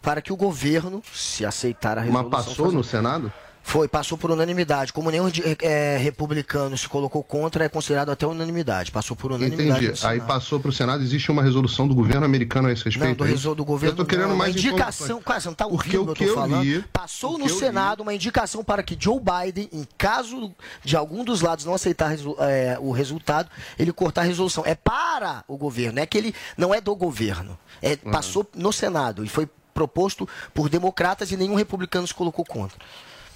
para 0.00 0.20
que 0.22 0.32
o 0.32 0.36
governo, 0.36 1.02
se 1.12 1.44
aceitar 1.44 1.98
a 1.98 2.02
Mas 2.02 2.06
resolução... 2.10 2.30
passou 2.30 2.64
faça- 2.66 2.76
no 2.76 2.84
Senado? 2.84 3.32
Foi, 3.64 3.86
passou 3.86 4.18
por 4.18 4.28
unanimidade. 4.32 4.92
Como 4.92 5.08
nenhum 5.08 5.30
é, 5.60 5.96
republicano 5.96 6.76
se 6.76 6.88
colocou 6.88 7.22
contra, 7.22 7.64
é 7.64 7.68
considerado 7.68 8.10
até 8.10 8.26
unanimidade. 8.26 8.90
Passou 8.90 9.16
por 9.16 9.30
unanimidade. 9.30 9.84
Entendi. 9.86 10.04
Aí 10.04 10.20
passou 10.20 10.58
para 10.58 10.70
o 10.70 10.72
Senado, 10.72 11.00
existe 11.00 11.30
uma 11.30 11.44
resolução 11.44 11.86
do 11.86 11.94
governo 11.94 12.24
americano 12.26 12.66
a 12.66 12.72
esse 12.72 12.84
respeito. 12.84 13.10
Não, 13.10 13.14
do, 13.14 13.24
é 13.24 13.28
resol- 13.28 13.54
do 13.54 13.64
governo. 13.64 13.92
Eu 13.92 13.96
tô 13.98 14.04
querendo 14.04 14.30
não, 14.30 14.36
mais 14.36 14.52
uma 14.52 14.58
indicação, 14.58 15.22
cara, 15.22 15.38
você 15.38 15.46
não 15.48 15.54
tá 15.54 15.68
Porque 15.68 15.96
ouvindo 15.96 16.10
o 16.10 16.14
que 16.16 16.24
eu 16.24 16.26
tô 16.26 16.32
eu 16.32 16.34
falando? 16.34 16.64
li- 16.64 16.84
Passou 16.92 17.38
no 17.38 17.48
Senado 17.48 18.00
uma 18.00 18.12
indicação 18.12 18.64
para 18.64 18.82
que 18.82 18.96
Joe 18.98 19.20
Biden, 19.20 19.68
em 19.72 19.86
caso 19.96 20.52
de 20.82 20.96
algum 20.96 21.22
dos 21.22 21.40
lados 21.40 21.64
não 21.64 21.74
aceitar 21.74 22.08
resu- 22.08 22.34
é, 22.40 22.76
o 22.80 22.90
resultado, 22.90 23.48
ele 23.78 23.92
cortar 23.92 24.22
a 24.22 24.24
resolução. 24.24 24.64
É 24.66 24.74
para 24.74 25.44
o 25.46 25.56
governo, 25.56 26.00
é 26.00 26.04
que 26.06 26.18
ele 26.18 26.34
não 26.56 26.74
é 26.74 26.80
do 26.80 26.96
governo. 26.96 27.56
É, 27.80 27.96
Uhum. 28.04 28.10
Passou 28.10 28.44
no 28.56 28.72
Senado 28.72 29.24
e 29.24 29.28
foi 29.28 29.48
proposto 29.72 30.28
por 30.54 30.68
democratas 30.68 31.30
e 31.32 31.36
nenhum 31.36 31.54
republicano 31.54 32.06
se 32.06 32.14
colocou 32.14 32.44
contra. 32.44 32.78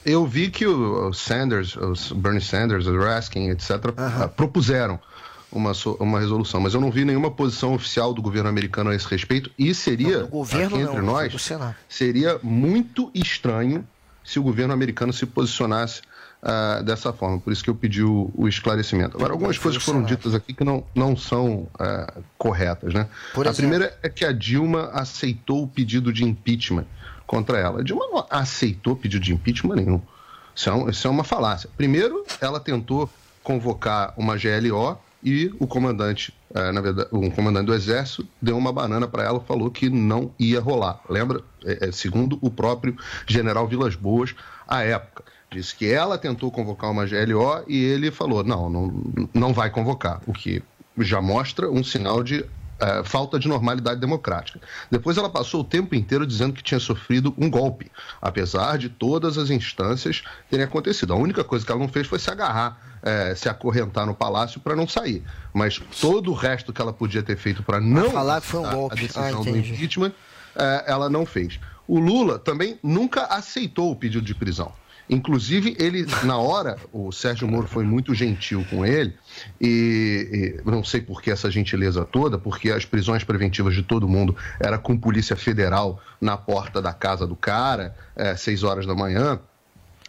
Eu 0.05 0.25
vi 0.25 0.51
que 0.51 0.67
o 0.67 1.09
o 1.09 1.13
Sanders, 1.13 1.77
os 1.77 2.13
Bernie 2.13 2.41
Sanders, 2.41 2.87
o 2.87 2.97
Raskin, 2.97 3.51
etc., 3.51 3.71
ah, 3.97 4.29
propuseram 4.29 5.01
uma, 5.51 5.73
uma 5.99 6.21
resolução, 6.21 6.61
mas 6.61 6.75
eu 6.75 6.81
não 6.81 6.91
vi 6.91 7.05
nenhuma 7.05 7.31
posição 7.31 7.75
oficial 7.75 8.13
do 8.13 8.23
governo 8.23 8.49
americano 8.49 8.91
a 8.91 8.95
esse 8.95 9.07
respeito. 9.09 9.51
E 9.59 9.75
seria, 9.75 10.21
do 10.21 10.29
governo 10.29 10.77
não, 10.77 10.83
entre 10.83 10.95
foi 10.95 11.03
nós, 11.03 11.51
seria 11.89 12.39
muito 12.43 13.11
estranho 13.15 13.87
se 14.25 14.39
o 14.39 14.43
governo 14.43 14.75
americano 14.75 15.13
se 15.13 15.25
posicionasse 15.25 16.03
ah, 16.49 16.81
dessa 16.81 17.13
forma. 17.13 17.41
Por 17.41 17.53
isso 17.53 17.65
que 17.65 17.69
eu 17.69 17.75
pedi 17.75 18.05
o, 18.05 18.31
o 18.37 18.47
esclarecimento. 18.47 19.17
Agora, 19.17 19.33
algumas 19.33 19.59
coisas 19.59 19.83
foram 19.83 20.05
ditas 20.05 20.33
aqui 20.33 20.55
que 20.55 20.63
não, 20.63 20.85
não 20.95 21.17
são 21.17 21.67
ah, 21.77 22.15
corretas, 22.39 22.95
né? 22.95 23.09
Por 23.35 23.47
a 23.49 23.51
exemplo? 23.51 23.69
primeira 23.71 23.99
é 24.01 24.09
que 24.09 24.25
a 24.25 24.31
Dilma 24.33 24.91
aceitou 24.93 25.65
o 25.65 25.67
pedido 25.67 26.13
de 26.13 26.23
impeachment 26.25 26.87
contra 27.27 27.59
ela. 27.59 27.81
A 27.81 27.83
Dilma 27.83 28.07
não 28.07 28.25
aceitou 28.31 28.95
pedido 28.95 29.25
de 29.25 29.33
impeachment 29.35 29.75
nenhum. 29.75 30.01
Isso 30.55 30.71
é, 30.71 30.73
um- 30.73 30.89
isso 30.89 31.07
é 31.09 31.11
uma 31.11 31.25
falácia. 31.25 31.69
Primeiro, 31.77 32.25
ela 32.41 32.61
tentou 32.61 33.11
convocar 33.43 34.15
uma 34.17 34.37
GLO 34.37 34.97
e 35.23 35.53
o 35.59 35.67
comandante, 35.67 36.33
eh, 36.55 36.71
na 36.73 36.81
verdade, 36.81 37.09
o 37.11 37.31
comandante 37.33 37.67
do 37.67 37.75
exército 37.75 38.27
deu 38.41 38.57
uma 38.57 38.73
banana 38.73 39.09
para 39.09 39.25
ela, 39.25 39.41
falou 39.41 39.71
que 39.71 39.91
não 39.91 40.31
ia 40.39 40.61
rolar. 40.61 41.01
Lembra? 41.11 41.41
É, 41.65 41.89
é, 41.89 41.93
segundo 41.93 42.39
o 42.41 42.49
próprio 42.51 42.97
General 43.27 43.67
Vilas 43.67 43.97
Boas, 43.97 44.35
à 44.69 44.83
época. 44.85 45.25
Disse 45.51 45.75
que 45.75 45.91
ela 45.91 46.19
tentou 46.19 46.51
convocar 46.51 46.91
uma 46.91 47.07
GLO 47.07 47.65
e 47.69 47.83
ele 47.85 48.11
falou: 48.11 48.43
não, 48.43 48.69
não, 48.69 49.03
não 49.33 49.53
vai 49.53 49.71
convocar. 49.71 50.21
O 50.27 50.33
que 50.33 50.63
já 50.99 51.21
mostra 51.21 51.71
um 51.71 51.85
sinal 51.85 52.23
de 52.23 52.45
eh, 52.79 53.03
falta 53.05 53.39
de 53.39 53.49
normalidade 53.49 53.99
democrática. 54.01 54.61
Depois 54.91 55.17
ela 55.17 55.31
passou 55.31 55.63
o 55.63 55.65
tempo 55.65 55.95
inteiro 55.95 56.27
dizendo 56.27 56.53
que 56.53 56.63
tinha 56.63 56.79
sofrido 56.81 57.33
um 57.39 57.49
golpe, 57.49 57.91
apesar 58.21 58.77
de 58.77 58.89
todas 58.91 59.39
as 59.39 59.49
instâncias 59.49 60.23
terem 60.51 60.65
acontecido. 60.65 61.13
A 61.15 61.17
única 61.17 61.43
coisa 61.43 61.65
que 61.65 61.73
ela 61.73 61.81
não 61.81 61.89
fez 61.89 62.07
foi 62.07 62.19
se 62.19 62.31
agarrar, 62.31 62.79
eh, 63.03 63.35
se 63.35 63.49
acorrentar 63.49 64.05
no 64.05 64.15
palácio 64.15 64.61
para 64.61 64.77
não 64.77 64.87
sair. 64.87 65.23
Mas 65.55 65.81
todo 66.01 66.31
o 66.31 66.35
resto 66.35 66.71
que 66.73 66.83
ela 66.83 66.93
podia 66.93 67.23
ter 67.23 67.37
feito 67.39 67.63
para 67.63 67.81
não 67.81 68.11
falar 68.11 68.41
que 68.43 68.47
foi 68.49 68.61
um 68.61 68.71
golpe. 68.71 68.95
a 68.95 69.01
decisão 69.01 69.41
Ah, 69.41 69.45
do 69.45 69.57
impeachment, 69.57 70.13
eh, 70.55 70.85
ela 70.87 71.09
não 71.09 71.25
fez. 71.25 71.59
O 71.89 71.99
Lula 71.99 72.39
também 72.39 72.79
nunca 72.83 73.25
aceitou 73.27 73.91
o 73.93 73.97
pedido 73.97 74.25
de 74.25 74.35
prisão. 74.35 74.73
Inclusive, 75.09 75.77
ele, 75.79 76.05
na 76.25 76.37
hora, 76.37 76.77
o 76.93 77.13
Sérgio 77.13 77.47
Moro 77.47 77.69
foi 77.69 77.85
muito 77.85 78.13
gentil 78.15 78.67
com 78.69 78.85
ele, 78.85 79.15
e, 79.61 80.59
e 80.65 80.71
não 80.71 80.83
sei 80.83 81.01
por 81.01 81.23
que 81.23 81.31
essa 81.31 81.51
gentileza 81.51 82.05
toda, 82.05 82.37
porque 82.39 82.71
as 82.71 82.85
prisões 82.85 83.23
preventivas 83.23 83.75
de 83.75 83.83
todo 83.83 84.09
mundo 84.09 84.37
era 84.59 84.79
com 84.79 84.99
polícia 84.99 85.37
federal 85.37 86.03
na 86.21 86.37
porta 86.37 86.83
da 86.83 86.93
casa 86.93 87.27
do 87.27 87.37
cara, 87.37 87.95
é, 88.17 88.35
seis 88.37 88.65
horas 88.65 88.85
da 88.85 88.95
manhã. 88.95 89.39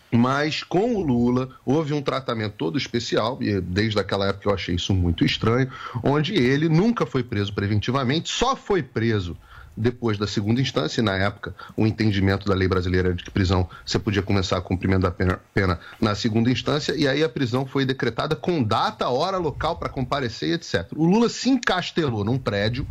Mas 0.10 0.64
com 0.64 0.96
o 0.96 1.02
Lula 1.02 1.50
houve 1.66 1.94
um 1.94 2.02
tratamento 2.02 2.54
todo 2.54 2.78
especial, 2.78 3.38
e 3.42 3.60
desde 3.60 4.00
aquela 4.00 4.28
época 4.28 4.50
eu 4.50 4.54
achei 4.54 4.74
isso 4.76 4.94
muito 4.94 5.24
estranho, 5.26 5.70
onde 6.02 6.34
ele 6.34 6.70
nunca 6.70 7.06
foi 7.06 7.24
preso 7.24 7.54
preventivamente, 7.54 8.30
só 8.30 8.56
foi 8.56 8.82
preso 8.82 9.38
depois 9.78 10.18
da 10.18 10.26
segunda 10.26 10.60
instância, 10.60 11.00
e 11.00 11.04
na 11.04 11.16
época 11.16 11.56
o 11.76 11.86
entendimento 11.86 12.48
da 12.48 12.56
lei 12.56 12.68
brasileira 12.68 13.14
de 13.14 13.24
que 13.24 13.30
prisão 13.30 13.70
você 13.86 14.00
podia 14.00 14.24
começar 14.24 14.58
a 14.58 14.62
cumprimento 14.62 15.04
da 15.04 15.12
pena, 15.12 15.40
pena 15.54 15.80
na 16.02 16.16
segunda 16.16 16.50
instância, 16.50 16.96
e 16.96 17.08
aí 17.08 17.24
a 17.24 17.30
prisão 17.30 17.66
foi 17.66 17.86
decretada 17.86 18.36
com 18.36 18.64
data, 18.64 19.08
hora, 19.08 19.38
local 19.38 19.78
para 19.78 19.90
comparecer, 19.90 20.54
etc. 20.56 20.92
O 20.96 21.06
Lula 21.06 21.30
se 21.30 21.50
encastelou 21.50 22.26
num 22.26 22.40
prédio 22.40 22.88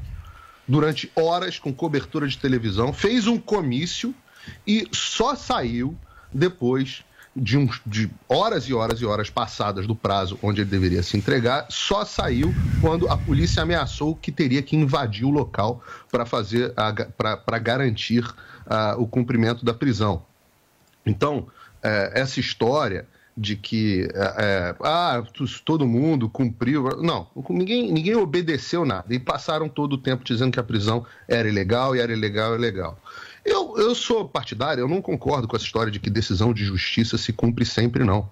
durante 0.69 1.11
horas 1.17 1.59
com 1.59 1.73
cobertura 1.73 2.29
de 2.29 2.39
televisão, 2.39 2.93
fez 2.93 3.27
um 3.27 3.39
comício 3.39 4.15
e 4.67 4.87
só 4.93 5.35
saiu 5.35 5.97
depois 6.33 7.05
de, 7.37 7.69
de 7.85 8.11
horas 8.27 8.65
e 8.65 8.73
horas 8.73 9.01
e 9.01 9.05
horas 9.05 9.29
passadas 9.29 9.87
do 9.87 9.95
prazo 9.95 10.39
onde 10.43 10.63
ele 10.63 10.71
deveria 10.71 11.03
se 11.03 11.17
entregar, 11.17 11.67
só 11.69 12.05
saiu 12.05 12.55
quando 12.81 13.09
a 13.11 13.17
polícia 13.17 13.63
ameaçou 13.63 14.17
que 14.17 14.33
teria 14.33 14.63
que 14.63 14.75
invadir 14.75 15.27
o 15.27 15.31
local 15.31 15.85
para 16.11 16.25
fazer 16.25 16.73
para 17.17 17.59
garantir 17.59 18.25
ah, 18.67 18.97
o 18.99 19.07
cumprimento 19.07 19.65
da 19.65 19.75
prisão. 19.75 20.23
Então, 21.05 21.47
eh, 21.83 22.13
essa 22.15 22.41
história 22.41 23.07
de 23.37 23.55
que 23.55 24.09
eh, 24.15 24.35
eh, 24.39 24.75
ah, 24.83 25.23
todo 25.65 25.87
mundo 25.87 26.29
cumpriu. 26.29 27.03
Não, 27.03 27.29
ninguém, 27.51 27.93
ninguém 27.93 28.17
obedeceu 28.17 28.85
nada. 28.85 29.15
E 29.15 29.19
passaram 29.19 29.69
todo 29.69 29.93
o 29.93 29.99
tempo 29.99 30.25
dizendo 30.25 30.53
que 30.53 30.61
a 30.61 30.65
prisão 30.65 31.05
era 31.29 31.47
ilegal 31.47 31.95
e 31.95 32.01
era 32.01 32.13
ilegal 32.13 32.55
e 32.55 32.57
ilegal. 32.57 32.99
Eu, 33.49 33.79
eu 33.79 33.95
sou 33.95 34.29
partidário, 34.29 34.81
eu 34.81 34.89
não 34.89 35.01
concordo 35.01 35.47
com 35.47 35.55
essa 35.55 35.65
história 35.65 35.93
de 35.93 36.01
que 36.01 36.11
decisão 36.11 36.53
de 36.53 36.65
justiça 36.65 37.17
se 37.17 37.33
cumpre 37.33 37.65
sempre, 37.65 38.03
não. 38.03 38.29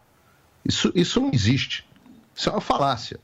Isso, 0.65 0.91
isso 0.95 1.21
não 1.21 1.31
existe. 1.33 1.87
Isso 2.35 2.49
é 2.49 2.53
uma 2.53 2.61
falácia. 2.61 3.21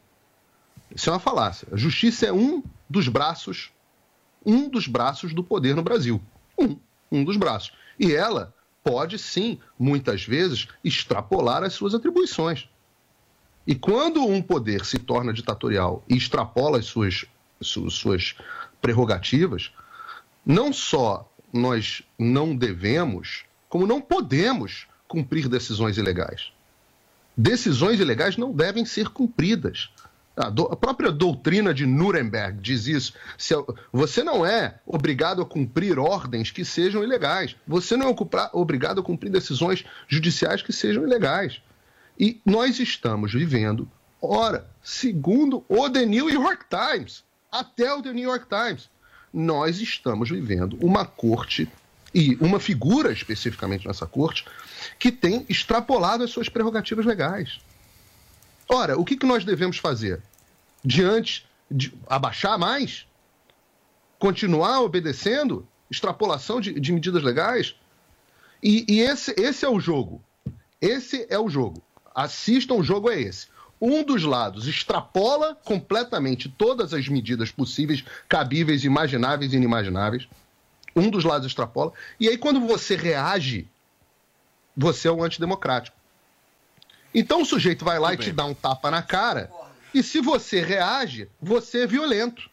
Isso 0.95 1.11
é 1.11 1.13
uma 1.13 1.19
falácia. 1.19 1.67
A 1.73 1.77
justiça 1.77 2.27
é 2.27 2.33
um 2.33 2.63
dos 2.89 3.09
braços, 3.09 3.71
um 4.47 4.69
dos 4.69 4.87
braços 4.87 5.35
do 5.35 5.43
poder 5.43 5.75
no 5.75 5.83
Brasil. 5.83 6.23
Um, 6.57 6.77
um 7.11 7.25
dos 7.25 7.37
braços. 7.37 7.73
E 7.99 8.15
ela 8.15 8.55
pode 8.85 9.19
sim, 9.19 9.59
muitas 9.79 10.25
vezes, 10.25 10.69
extrapolar 10.85 11.65
as 11.65 11.73
suas 11.73 11.95
atribuições. 11.95 12.69
E 13.67 13.75
quando 13.75 14.25
um 14.25 14.41
poder 14.41 14.85
se 14.85 14.99
torna 14.99 15.33
ditatorial 15.33 16.05
e 16.09 16.17
extrapola 16.17 16.79
as 16.79 16.87
suas, 16.87 17.27
su- 17.61 17.91
suas 17.91 18.37
prerrogativas, 18.81 19.73
não 20.47 20.73
só 20.73 21.30
nós 21.53 22.03
não 22.19 22.55
devemos, 22.55 23.45
como 23.69 23.87
não 23.87 24.01
podemos 24.01 24.87
cumprir 25.09 25.49
decisões 25.49 25.99
ilegais. 25.99 26.53
Decisões 27.37 28.01
ilegais 28.01 28.37
não 28.37 28.53
devem 28.53 28.85
ser 28.85 29.09
cumpridas. 29.09 29.91
A, 30.37 30.49
do- 30.49 30.67
a 30.73 30.77
própria 30.77 31.11
doutrina 31.11 31.75
de 31.75 31.87
Nuremberg 31.87 32.61
diz 32.61 32.87
isso. 32.87 33.15
Se 33.37 33.55
você 33.93 34.23
não 34.23 34.45
é 34.47 34.79
obrigado 34.87 35.43
a 35.43 35.47
cumprir 35.47 35.99
ordens 35.99 36.51
que 36.51 36.65
sejam 36.65 37.03
ilegais. 37.03 37.57
Você 37.67 37.97
não 37.97 38.09
é 38.11 38.17
obrigado 38.53 39.01
a 39.01 39.05
cumprir 39.05 39.31
decisões 39.31 39.85
judiciais 40.09 40.63
que 40.63 40.73
sejam 40.73 41.03
ilegais. 41.03 41.61
E 42.19 42.41
nós 42.45 42.79
estamos 42.79 43.33
vivendo, 43.33 43.91
ora, 44.21 44.67
segundo 44.83 45.65
o 45.69 45.89
The 45.91 46.05
New 46.07 46.29
York 46.31 46.67
Times, 46.69 47.25
até 47.51 47.93
o 47.95 48.03
The 48.03 48.13
New 48.13 48.29
York 48.29 48.47
Times, 48.49 48.89
nós 49.33 49.81
estamos 49.81 50.29
vivendo 50.29 50.77
uma 50.83 51.05
corte 51.05 51.69
e 52.15 52.37
uma 52.41 52.59
figura 52.59 53.13
especificamente 53.13 53.87
nessa 53.87 54.07
corte 54.07 54.45
que 54.99 55.13
tem 55.13 55.47
extrapolado 55.49 56.25
as 56.25 56.31
suas 56.31 56.49
prerrogativas 56.49 57.07
legais. 57.07 57.61
Ora, 58.69 58.99
o 58.99 59.05
que, 59.05 59.17
que 59.17 59.27
nós 59.27 59.45
devemos 59.45 59.79
fazer? 59.79 60.21
Diante 60.85 61.47
de 61.71 61.93
abaixar 62.09 62.59
mais? 62.59 63.07
Continuar 64.19 64.81
obedecendo? 64.81 65.67
Extrapolação 65.91 66.61
de, 66.61 66.79
de 66.79 66.93
medidas 66.93 67.23
legais? 67.23 67.75
E, 68.63 68.85
e 68.89 69.01
esse, 69.01 69.35
esse 69.39 69.65
é 69.65 69.69
o 69.69 69.81
jogo. 69.81 70.23
Esse 70.81 71.27
é 71.29 71.39
o 71.39 71.49
jogo. 71.49 71.83
Assistam, 72.15 72.75
o 72.75 72.83
jogo 72.83 73.11
é 73.11 73.21
esse. 73.21 73.49
Um 73.81 74.05
dos 74.05 74.25
lados 74.25 74.67
extrapola 74.67 75.57
completamente 75.65 76.49
todas 76.49 76.93
as 76.93 77.09
medidas 77.09 77.51
possíveis, 77.51 78.05
cabíveis, 78.29 78.85
imagináveis 78.85 79.53
e 79.53 79.57
inimagináveis. 79.57 80.29
Um 80.95 81.09
dos 81.09 81.25
lados 81.25 81.47
extrapola. 81.47 81.93
E 82.19 82.29
aí, 82.29 82.37
quando 82.37 82.61
você 82.61 82.95
reage, 82.97 83.67
você 84.77 85.09
é 85.09 85.13
um 85.13 85.23
antidemocrático. 85.23 85.97
Então 87.15 87.43
o 87.43 87.45
sujeito 87.45 87.85
vai 87.85 87.99
lá 87.99 88.15
e 88.15 88.17
te 88.17 88.33
dá 88.33 88.45
um 88.45 88.55
tapa 88.55 88.91
na 88.91 89.03
cara. 89.03 89.51
E 89.93 90.03
se 90.03 90.21
você 90.21 90.61
reage, 90.61 91.29
você 91.41 91.83
é 91.83 91.87
violento. 91.87 92.49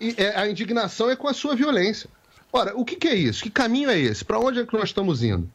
E 0.00 0.14
é, 0.16 0.36
a 0.36 0.48
indignação 0.48 1.10
é 1.10 1.16
com 1.16 1.28
a 1.28 1.34
sua 1.34 1.54
violência. 1.54 2.10
Ora, 2.52 2.76
o 2.76 2.84
que, 2.84 2.96
que 2.96 3.08
é 3.08 3.14
isso? 3.14 3.42
Que 3.42 3.50
caminho 3.50 3.90
é 3.90 3.98
esse? 3.98 4.24
Para 4.24 4.38
onde 4.38 4.60
é 4.60 4.66
que 4.66 4.74
nós 4.74 4.88
estamos 4.88 5.22
indo? 5.22 5.50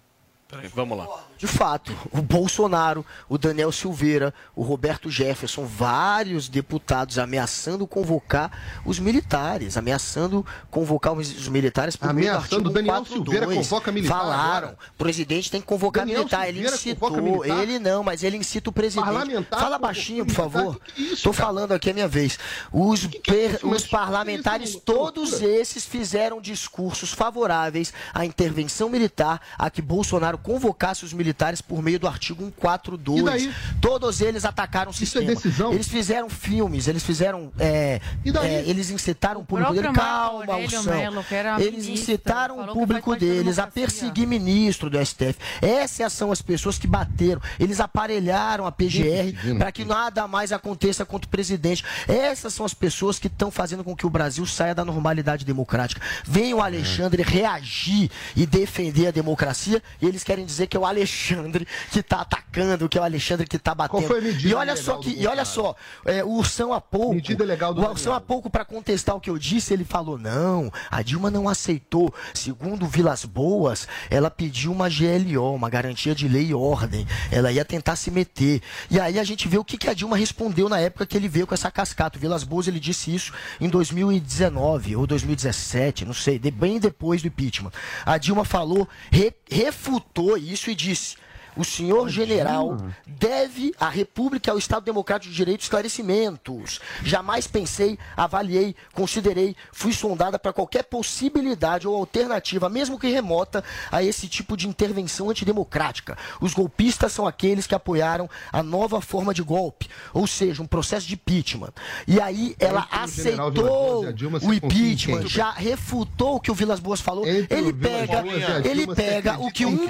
Vamos 0.73 0.97
lá. 0.97 1.07
De 1.37 1.47
fato, 1.47 1.95
o 2.11 2.21
Bolsonaro, 2.21 3.03
o 3.27 3.37
Daniel 3.37 3.71
Silveira, 3.71 4.33
o 4.55 4.61
Roberto 4.61 5.09
Jefferson, 5.09 5.65
vários 5.65 6.47
deputados 6.47 7.17
ameaçando 7.17 7.87
convocar 7.87 8.51
os 8.85 8.99
militares, 8.99 9.75
ameaçando 9.75 10.45
convocar 10.69 11.13
os 11.13 11.47
militares 11.47 11.95
por 11.95 12.05
do 12.07 12.11
Ameaçando, 12.11 12.43
artigo 12.43 12.69
Daniel 12.69 12.95
142. 13.05 13.23
Silveira 13.23 13.55
convoca 13.63 13.91
militar 13.91 14.17
Falaram, 14.19 14.67
agora? 14.69 14.77
o 14.93 14.97
presidente 14.97 15.49
tem 15.49 15.61
que 15.61 15.67
convocar 15.67 16.03
Daniel 16.03 16.19
militar. 16.19 16.47
Ele 16.47 16.53
Silveira 16.57 16.75
incitou, 16.75 17.09
convoca 17.09 17.21
militar? 17.21 17.63
ele 17.63 17.79
não, 17.79 18.03
mas 18.03 18.23
ele 18.23 18.37
incita 18.37 18.69
o 18.69 18.73
presidente. 18.73 19.05
Parlamentar 19.05 19.59
Fala 19.59 19.79
baixinho, 19.79 20.25
por 20.25 20.35
favor. 20.35 20.79
Que 20.79 20.93
que 21.05 21.09
é 21.09 21.13
Estou 21.13 21.33
falando 21.33 21.71
aqui 21.71 21.89
a 21.89 21.93
minha 21.93 22.07
vez. 22.07 22.37
Os, 22.71 23.07
per- 23.07 23.55
isso? 23.55 23.67
Mas 23.67 23.81
os 23.83 23.87
parlamentares, 23.87 24.69
que 24.71 24.75
isso? 24.77 24.81
todos 24.81 25.41
esses 25.41 25.85
fizeram 25.85 26.39
discursos 26.39 27.11
favoráveis 27.11 27.91
à 28.13 28.25
intervenção 28.25 28.89
militar, 28.89 29.41
a 29.57 29.69
que 29.69 29.81
Bolsonaro 29.81 30.37
convocasse 30.41 31.05
os 31.05 31.13
militares 31.13 31.61
por 31.61 31.81
meio 31.81 31.99
do 31.99 32.07
artigo 32.07 32.43
E 32.43 32.45
142. 32.61 33.23
daí? 33.23 33.53
Todos 33.79 34.21
eles 34.21 34.45
atacaram 34.45 34.91
o 34.91 34.93
Isso 34.93 35.03
é 35.03 35.05
sistema. 35.05 35.27
decisão? 35.35 35.73
Eles 35.73 35.87
fizeram 35.87 36.29
filmes, 36.29 36.87
eles 36.87 37.03
fizeram. 37.03 37.51
é, 37.59 37.99
E 38.25 38.31
daí? 38.31 38.47
é, 38.47 38.63
eles 38.69 38.89
incitaram 38.89 39.41
o 39.41 39.45
público 39.45 39.73
dele. 39.73 39.91
Calma, 39.93 40.53
Alção. 40.53 40.83
Mello, 40.83 41.23
que 41.23 41.35
era 41.35 41.61
Eles 41.61 41.87
incitaram 41.87 42.59
o 42.63 42.73
público 42.73 43.15
deles 43.15 43.59
a 43.59 43.67
perseguir 43.67 44.27
ministro 44.27 44.89
do 44.89 44.97
STF. 45.03 45.35
Essas 45.61 46.13
são 46.13 46.31
as 46.31 46.41
pessoas 46.41 46.77
que 46.77 46.87
bateram. 46.87 47.41
Eles 47.59 47.79
aparelharam 47.79 48.65
a 48.65 48.71
PGR 48.71 49.57
para 49.57 49.71
que 49.71 49.85
nada 49.85 50.27
mais 50.27 50.51
aconteça 50.51 51.05
contra 51.05 51.27
o 51.27 51.29
presidente. 51.29 51.83
Essas 52.07 52.53
são 52.53 52.65
as 52.65 52.73
pessoas 52.73 53.19
que 53.19 53.27
estão 53.27 53.51
fazendo 53.51 53.83
com 53.83 53.95
que 53.95 54.05
o 54.05 54.09
Brasil 54.09 54.45
saia 54.45 54.73
da 54.75 54.83
normalidade 54.85 55.45
democrática. 55.45 56.01
Vem 56.25 56.53
o 56.53 56.61
Alexandre 56.61 57.23
reagir 57.23 58.09
e 58.35 58.45
defender 58.45 59.07
a 59.07 59.11
democracia 59.11 59.81
e 60.01 60.05
eles 60.07 60.23
querem 60.23 60.30
dizer 60.37 60.67
que 60.67 60.77
é 60.77 60.79
o 60.79 60.85
Alexandre 60.85 61.67
que 61.91 61.99
está 61.99 62.21
atacando, 62.21 62.87
que 62.87 62.97
é 62.97 63.01
o 63.01 63.03
Alexandre 63.03 63.45
que 63.47 63.55
está 63.57 63.73
batendo. 63.75 63.91
Qual 63.99 64.03
foi 64.03 64.19
a 64.19 64.21
medida 64.21 64.47
e 64.49 64.53
olha 64.53 64.75
só 64.75 64.97
que, 64.97 65.09
e 65.09 65.27
olha 65.27 65.43
só, 65.45 65.75
é, 66.05 66.23
o 66.23 66.29
Ursão 66.29 66.71
há 66.73 66.79
pouco, 66.79 67.15
Medida 67.15 67.43
legal 67.43 67.73
do 67.73 67.81
o 67.81 67.89
Ursão 67.89 68.13
há 68.13 68.21
pouco 68.21 68.49
para 68.49 68.63
contestar 68.63 69.15
o 69.15 69.19
que 69.19 69.29
eu 69.29 69.37
disse, 69.37 69.73
ele 69.73 69.83
falou: 69.83 70.17
"Não, 70.17 70.71
a 70.89 71.01
Dilma 71.01 71.29
não 71.31 71.49
aceitou. 71.49 72.13
Segundo 72.33 72.85
Vilas 72.87 73.25
Boas, 73.25 73.87
ela 74.09 74.29
pediu 74.29 74.71
uma 74.71 74.87
GLO, 74.89 75.53
uma 75.55 75.69
garantia 75.69 76.13
de 76.13 76.27
lei 76.27 76.47
e 76.47 76.53
ordem. 76.53 77.07
Ela 77.31 77.51
ia 77.51 77.65
tentar 77.65 77.95
se 77.95 78.11
meter. 78.11 78.61
E 78.89 78.99
aí 78.99 79.17
a 79.19 79.23
gente 79.23 79.47
vê 79.47 79.57
o 79.57 79.63
que, 79.65 79.77
que 79.77 79.89
a 79.89 79.93
Dilma 79.93 80.15
respondeu 80.17 80.69
na 80.69 80.79
época 80.79 81.05
que 81.05 81.17
ele 81.17 81.27
veio 81.27 81.47
com 81.47 81.53
essa 81.53 81.71
cascata. 81.71 82.17
O 82.17 82.21
Vilas 82.21 82.43
Boas 82.43 82.67
ele 82.67 82.79
disse 82.79 83.13
isso 83.13 83.33
em 83.59 83.67
2019 83.69 84.95
ou 84.95 85.07
2017, 85.07 86.05
não 86.05 86.13
sei, 86.13 86.37
bem 86.39 86.79
depois 86.79 87.21
do 87.21 87.27
impeachment. 87.27 87.71
A 88.05 88.17
Dilma 88.17 88.45
falou, 88.45 88.87
re- 89.11 89.33
refutou 89.49 90.20
isso 90.37 90.69
e 90.69 90.75
disse: 90.75 91.15
o 91.55 91.63
senhor 91.63 92.09
general 92.09 92.77
deve 93.05 93.73
à 93.79 93.89
República 93.89 94.49
e 94.49 94.51
ao 94.51 94.57
Estado 94.57 94.83
Democrático 94.83 95.31
de 95.31 95.35
Direito 95.35 95.61
esclarecimentos. 95.61 96.79
Jamais 97.03 97.47
pensei, 97.47 97.97
avaliei, 98.15 98.75
considerei, 98.93 99.55
fui 99.71 99.93
sondada 99.93 100.39
para 100.39 100.53
qualquer 100.53 100.83
possibilidade 100.83 101.87
ou 101.87 101.95
alternativa, 101.95 102.69
mesmo 102.69 102.99
que 102.99 103.07
remota, 103.07 103.63
a 103.91 104.01
esse 104.03 104.27
tipo 104.27 104.55
de 104.55 104.67
intervenção 104.67 105.29
antidemocrática. 105.29 106.17
Os 106.39 106.53
golpistas 106.53 107.11
são 107.11 107.27
aqueles 107.27 107.67
que 107.67 107.75
apoiaram 107.75 108.29
a 108.51 108.63
nova 108.63 109.01
forma 109.01 109.33
de 109.33 109.43
golpe, 109.43 109.89
ou 110.13 110.25
seja, 110.25 110.61
um 110.61 110.67
processo 110.67 111.07
de 111.07 111.15
impeachment. 111.15 111.73
E 112.07 112.19
aí 112.19 112.55
ela 112.59 112.81
Entre 112.81 112.99
aceitou 112.99 114.05
o 114.41 114.53
impeachment, 114.53 115.27
já 115.27 115.51
refutou 115.51 116.35
o 116.35 116.39
que 116.39 116.51
o 116.51 116.53
Vilas 116.53 116.79
Boas 116.79 117.01
falou. 117.01 117.27
Entre 117.27 117.57
ele 117.57 117.73
pega, 117.73 118.21
Boas 118.21 118.65
ele 118.65 118.87
pega 118.95 119.39
o 119.39 119.51
que 119.51 119.65
um 119.65 119.87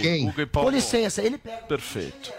com 0.52 0.70
licença, 0.70 1.22
ele 1.22 1.38
pega 1.38 1.51
Perfeito. 1.68 2.34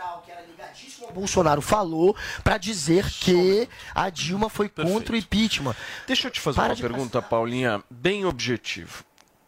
o 1.08 1.12
Bolsonaro 1.12 1.60
falou 1.60 2.16
para 2.42 2.58
dizer 2.58 3.08
que 3.10 3.68
a 3.94 4.10
Dilma 4.10 4.48
foi 4.48 4.68
contra 4.68 5.14
o 5.14 5.18
impeachment. 5.18 5.74
Deixa 6.06 6.28
eu 6.28 6.30
te 6.30 6.40
fazer 6.40 6.56
Para 6.56 6.74
uma 6.74 6.76
pergunta, 6.76 7.22
Paulinha, 7.22 7.82
bem 7.90 8.24
objetivo. 8.24 9.04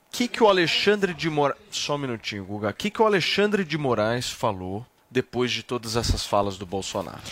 O 0.08 0.16
que, 0.16 0.28
que 0.28 0.42
o 0.42 0.48
Alexandre 0.48 1.12
de 1.12 1.28
Moraes. 1.28 1.58
Só 1.70 1.96
um 1.96 1.98
minutinho, 1.98 2.44
Guga. 2.44 2.70
O 2.70 2.74
que, 2.74 2.90
que 2.90 3.02
o 3.02 3.06
Alexandre 3.06 3.64
de 3.64 3.76
Moraes 3.76 4.30
falou 4.30 4.86
depois 5.10 5.50
de 5.50 5.62
todas 5.62 5.96
essas 5.96 6.24
falas 6.24 6.56
do 6.56 6.64
Bolsonaro? 6.64 7.22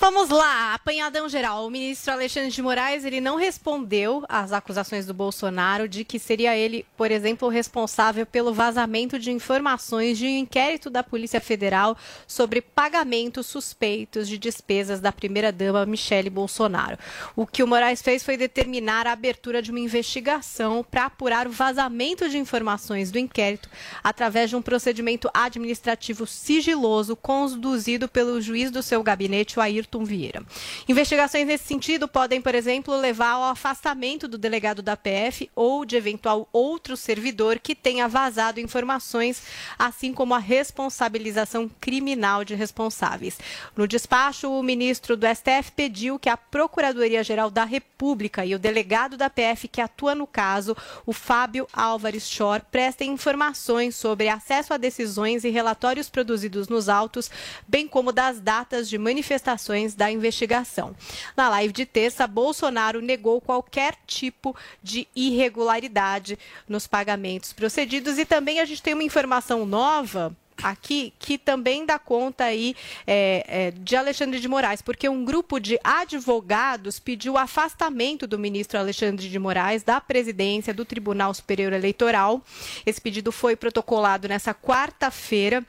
Vamos 0.00 0.28
lá, 0.28 0.74
apanhadão 0.74 1.28
geral. 1.28 1.66
O 1.66 1.70
ministro 1.70 2.12
Alexandre 2.12 2.50
de 2.50 2.62
Moraes 2.62 3.04
ele 3.04 3.20
não 3.20 3.34
respondeu 3.34 4.24
às 4.28 4.52
acusações 4.52 5.04
do 5.04 5.12
Bolsonaro 5.12 5.88
de 5.88 6.04
que 6.04 6.20
seria 6.20 6.56
ele, 6.56 6.86
por 6.96 7.10
exemplo, 7.10 7.48
responsável 7.48 8.24
pelo 8.24 8.54
vazamento 8.54 9.18
de 9.18 9.32
informações 9.32 10.16
de 10.16 10.24
um 10.24 10.38
inquérito 10.38 10.88
da 10.88 11.02
Polícia 11.02 11.40
Federal 11.40 11.96
sobre 12.28 12.60
pagamentos 12.60 13.46
suspeitos 13.46 14.28
de 14.28 14.38
despesas 14.38 15.00
da 15.00 15.10
primeira-dama 15.10 15.84
Michele 15.84 16.30
Bolsonaro. 16.30 16.96
O 17.34 17.44
que 17.44 17.64
o 17.64 17.66
Moraes 17.66 18.00
fez 18.00 18.22
foi 18.22 18.36
determinar 18.36 19.04
a 19.04 19.12
abertura 19.12 19.60
de 19.60 19.72
uma 19.72 19.80
investigação 19.80 20.86
para 20.88 21.06
apurar 21.06 21.48
o 21.48 21.50
vazamento 21.50 22.28
de 22.28 22.38
informações 22.38 23.10
do 23.10 23.18
inquérito 23.18 23.68
através 24.04 24.48
de 24.48 24.54
um 24.54 24.62
procedimento 24.62 25.28
administrativo 25.34 26.24
sigiloso 26.24 27.16
conduzido 27.16 28.08
pelo 28.08 28.40
juiz 28.40 28.70
do 28.70 28.80
seu 28.80 29.02
gabinete, 29.02 29.58
o 29.58 29.60
Ayrton 29.60 29.87
Vieira. 30.04 30.42
Investigações 30.88 31.46
nesse 31.46 31.64
sentido 31.64 32.06
podem, 32.06 32.40
por 32.40 32.54
exemplo, 32.54 32.94
levar 32.96 33.30
ao 33.30 33.44
afastamento 33.44 34.28
do 34.28 34.36
delegado 34.36 34.82
da 34.82 34.96
PF 34.96 35.50
ou 35.54 35.84
de 35.84 35.96
eventual 35.96 36.48
outro 36.52 36.96
servidor 36.96 37.58
que 37.58 37.74
tenha 37.74 38.06
vazado 38.06 38.60
informações, 38.60 39.42
assim 39.78 40.12
como 40.12 40.34
a 40.34 40.38
responsabilização 40.38 41.70
criminal 41.80 42.44
de 42.44 42.54
responsáveis. 42.54 43.38
No 43.76 43.88
despacho, 43.88 44.50
o 44.50 44.62
ministro 44.62 45.16
do 45.16 45.26
STF 45.26 45.72
pediu 45.74 46.18
que 46.18 46.28
a 46.28 46.36
Procuradoria-Geral 46.36 47.50
da 47.50 47.64
República 47.64 48.44
e 48.44 48.54
o 48.54 48.58
delegado 48.58 49.16
da 49.16 49.30
PF 49.30 49.68
que 49.68 49.80
atua 49.80 50.14
no 50.14 50.26
caso, 50.26 50.76
o 51.06 51.12
Fábio 51.12 51.66
Álvares 51.72 52.28
Chor, 52.28 52.60
prestem 52.70 53.12
informações 53.12 53.96
sobre 53.96 54.28
acesso 54.28 54.74
a 54.74 54.76
decisões 54.76 55.44
e 55.44 55.50
relatórios 55.50 56.08
produzidos 56.08 56.68
nos 56.68 56.88
autos, 56.88 57.30
bem 57.66 57.86
como 57.86 58.12
das 58.12 58.40
datas 58.40 58.88
de 58.88 58.98
manifestações 58.98 59.77
da 59.94 60.10
investigação. 60.10 60.94
Na 61.36 61.48
live 61.48 61.72
de 61.72 61.86
terça, 61.86 62.26
Bolsonaro 62.26 63.00
negou 63.00 63.40
qualquer 63.40 63.94
tipo 64.06 64.54
de 64.82 65.06
irregularidade 65.14 66.38
nos 66.68 66.86
pagamentos 66.86 67.52
procedidos 67.52 68.18
e 68.18 68.24
também 68.24 68.60
a 68.60 68.64
gente 68.64 68.82
tem 68.82 68.94
uma 68.94 69.02
informação 69.02 69.64
nova 69.64 70.36
aqui 70.62 71.12
que 71.18 71.38
também 71.38 71.86
dá 71.86 71.98
conta 71.98 72.44
aí 72.44 72.74
é, 73.06 73.44
é, 73.46 73.70
de 73.70 73.96
Alexandre 73.96 74.40
de 74.40 74.48
Moraes, 74.48 74.82
porque 74.82 75.08
um 75.08 75.24
grupo 75.24 75.58
de 75.58 75.78
advogados 75.82 76.98
pediu 76.98 77.34
o 77.34 77.38
afastamento 77.38 78.26
do 78.26 78.38
ministro 78.38 78.78
Alexandre 78.78 79.28
de 79.28 79.38
Moraes 79.38 79.82
da 79.82 80.00
presidência 80.00 80.74
do 80.74 80.84
Tribunal 80.84 81.32
Superior 81.32 81.72
Eleitoral. 81.72 82.42
Esse 82.84 83.00
pedido 83.00 83.30
foi 83.30 83.56
protocolado 83.56 84.28
nessa 84.28 84.54
quarta-feira 84.54 85.64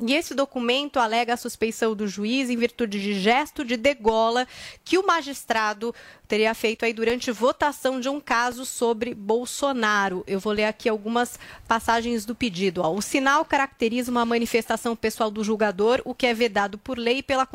E 0.00 0.12
esse 0.12 0.34
documento 0.34 0.98
alega 0.98 1.34
a 1.34 1.36
suspeição 1.36 1.94
do 1.94 2.08
juiz 2.08 2.50
em 2.50 2.56
virtude 2.56 3.00
de 3.00 3.14
gesto 3.14 3.64
de 3.64 3.76
degola 3.76 4.44
que 4.84 4.98
o 4.98 5.06
magistrado 5.06 5.94
teria 6.26 6.52
feito 6.52 6.84
aí 6.84 6.92
durante 6.92 7.30
votação 7.30 8.00
de 8.00 8.08
um 8.08 8.18
caso 8.18 8.66
sobre 8.66 9.14
Bolsonaro. 9.14 10.24
Eu 10.26 10.40
vou 10.40 10.52
ler 10.52 10.64
aqui 10.64 10.88
algumas 10.88 11.38
passagens 11.68 12.24
do 12.24 12.34
pedido. 12.34 12.80
Ó. 12.82 12.92
O 12.92 13.00
sinal 13.00 13.44
caracteriza 13.44 14.10
uma 14.10 14.24
manifestação 14.24 14.96
pessoal 14.96 15.30
do 15.30 15.44
julgador, 15.44 16.02
o 16.04 16.12
que 16.12 16.26
é 16.26 16.34
vedado 16.34 16.76
por 16.76 16.98
lei 16.98 17.18
e 17.18 17.22
pela 17.22 17.46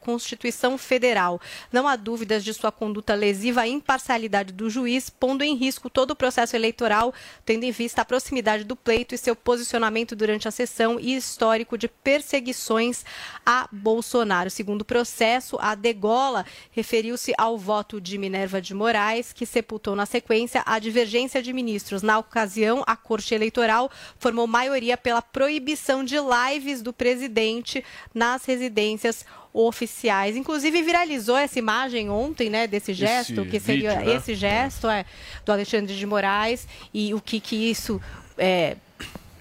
Constituição 0.00 0.78
Federal. 0.78 1.38
Não 1.70 1.86
há 1.86 1.96
dúvidas 1.96 2.42
de 2.42 2.54
sua 2.54 2.72
conduta 2.72 3.14
lesiva 3.14 3.62
à 3.62 3.68
imparcialidade 3.68 4.54
do 4.54 4.70
juiz, 4.70 5.10
pondo 5.10 5.44
em 5.44 5.54
risco 5.54 5.90
todo 5.90 6.12
o 6.12 6.16
processo 6.16 6.56
eleitoral, 6.56 7.12
tendo 7.44 7.64
em 7.64 7.72
vista 7.72 8.00
a 8.00 8.06
proximidade 8.06 8.64
do 8.64 8.74
pleito 8.74 9.14
e 9.14 9.18
seu 9.18 9.36
posicionamento 9.36 10.16
durante 10.16 10.48
a 10.48 10.50
sessão 10.50 10.98
e 10.98 11.14
histórico 11.14 11.73
de 11.76 11.88
perseguições 11.88 13.04
a 13.44 13.68
Bolsonaro. 13.70 14.50
Segundo 14.50 14.82
o 14.82 14.84
processo, 14.84 15.56
a 15.60 15.74
degola 15.74 16.44
referiu-se 16.70 17.32
ao 17.36 17.58
voto 17.58 18.00
de 18.00 18.18
Minerva 18.18 18.60
de 18.60 18.74
Moraes, 18.74 19.32
que 19.32 19.46
sepultou 19.46 19.94
na 19.94 20.06
sequência 20.06 20.62
a 20.66 20.78
divergência 20.78 21.42
de 21.42 21.52
ministros. 21.52 22.02
Na 22.02 22.18
ocasião, 22.18 22.82
a 22.86 22.96
Corte 22.96 23.34
Eleitoral 23.34 23.90
formou 24.18 24.46
maioria 24.46 24.96
pela 24.96 25.22
proibição 25.22 26.04
de 26.04 26.16
lives 26.16 26.82
do 26.82 26.92
presidente 26.92 27.84
nas 28.14 28.44
residências 28.44 29.24
oficiais. 29.54 30.36
Inclusive 30.36 30.82
viralizou 30.82 31.36
essa 31.36 31.58
imagem 31.60 32.10
ontem, 32.10 32.50
né, 32.50 32.66
desse 32.66 32.92
gesto, 32.92 33.42
Esse 33.42 33.50
que 33.50 33.60
seria 33.60 33.94
vídeo, 33.94 34.06
né? 34.06 34.16
esse 34.16 34.34
gesto 34.34 34.88
é 34.88 35.04
do 35.44 35.52
Alexandre 35.52 35.94
de 35.94 36.04
Moraes 36.04 36.66
e 36.92 37.14
o 37.14 37.20
que 37.20 37.38
que 37.38 37.70
isso 37.70 38.00
é, 38.36 38.76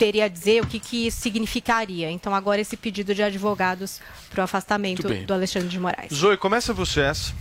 teria 0.03 0.25
a 0.25 0.27
dizer, 0.27 0.61
o 0.61 0.67
que 0.67 0.81
que 0.81 1.07
isso 1.07 1.21
significaria. 1.21 2.11
Então 2.11 2.35
agora 2.35 2.59
esse 2.59 2.75
pedido 2.75 3.15
de 3.15 3.23
advogados 3.23 4.01
para 4.29 4.41
o 4.41 4.43
afastamento 4.43 5.07
do 5.07 5.33
Alexandre 5.33 5.69
de 5.69 5.79
Moraes. 5.79 6.13
Zoe, 6.13 6.35
começa 6.35 6.73
você 6.73 6.99
essa. 6.99 7.33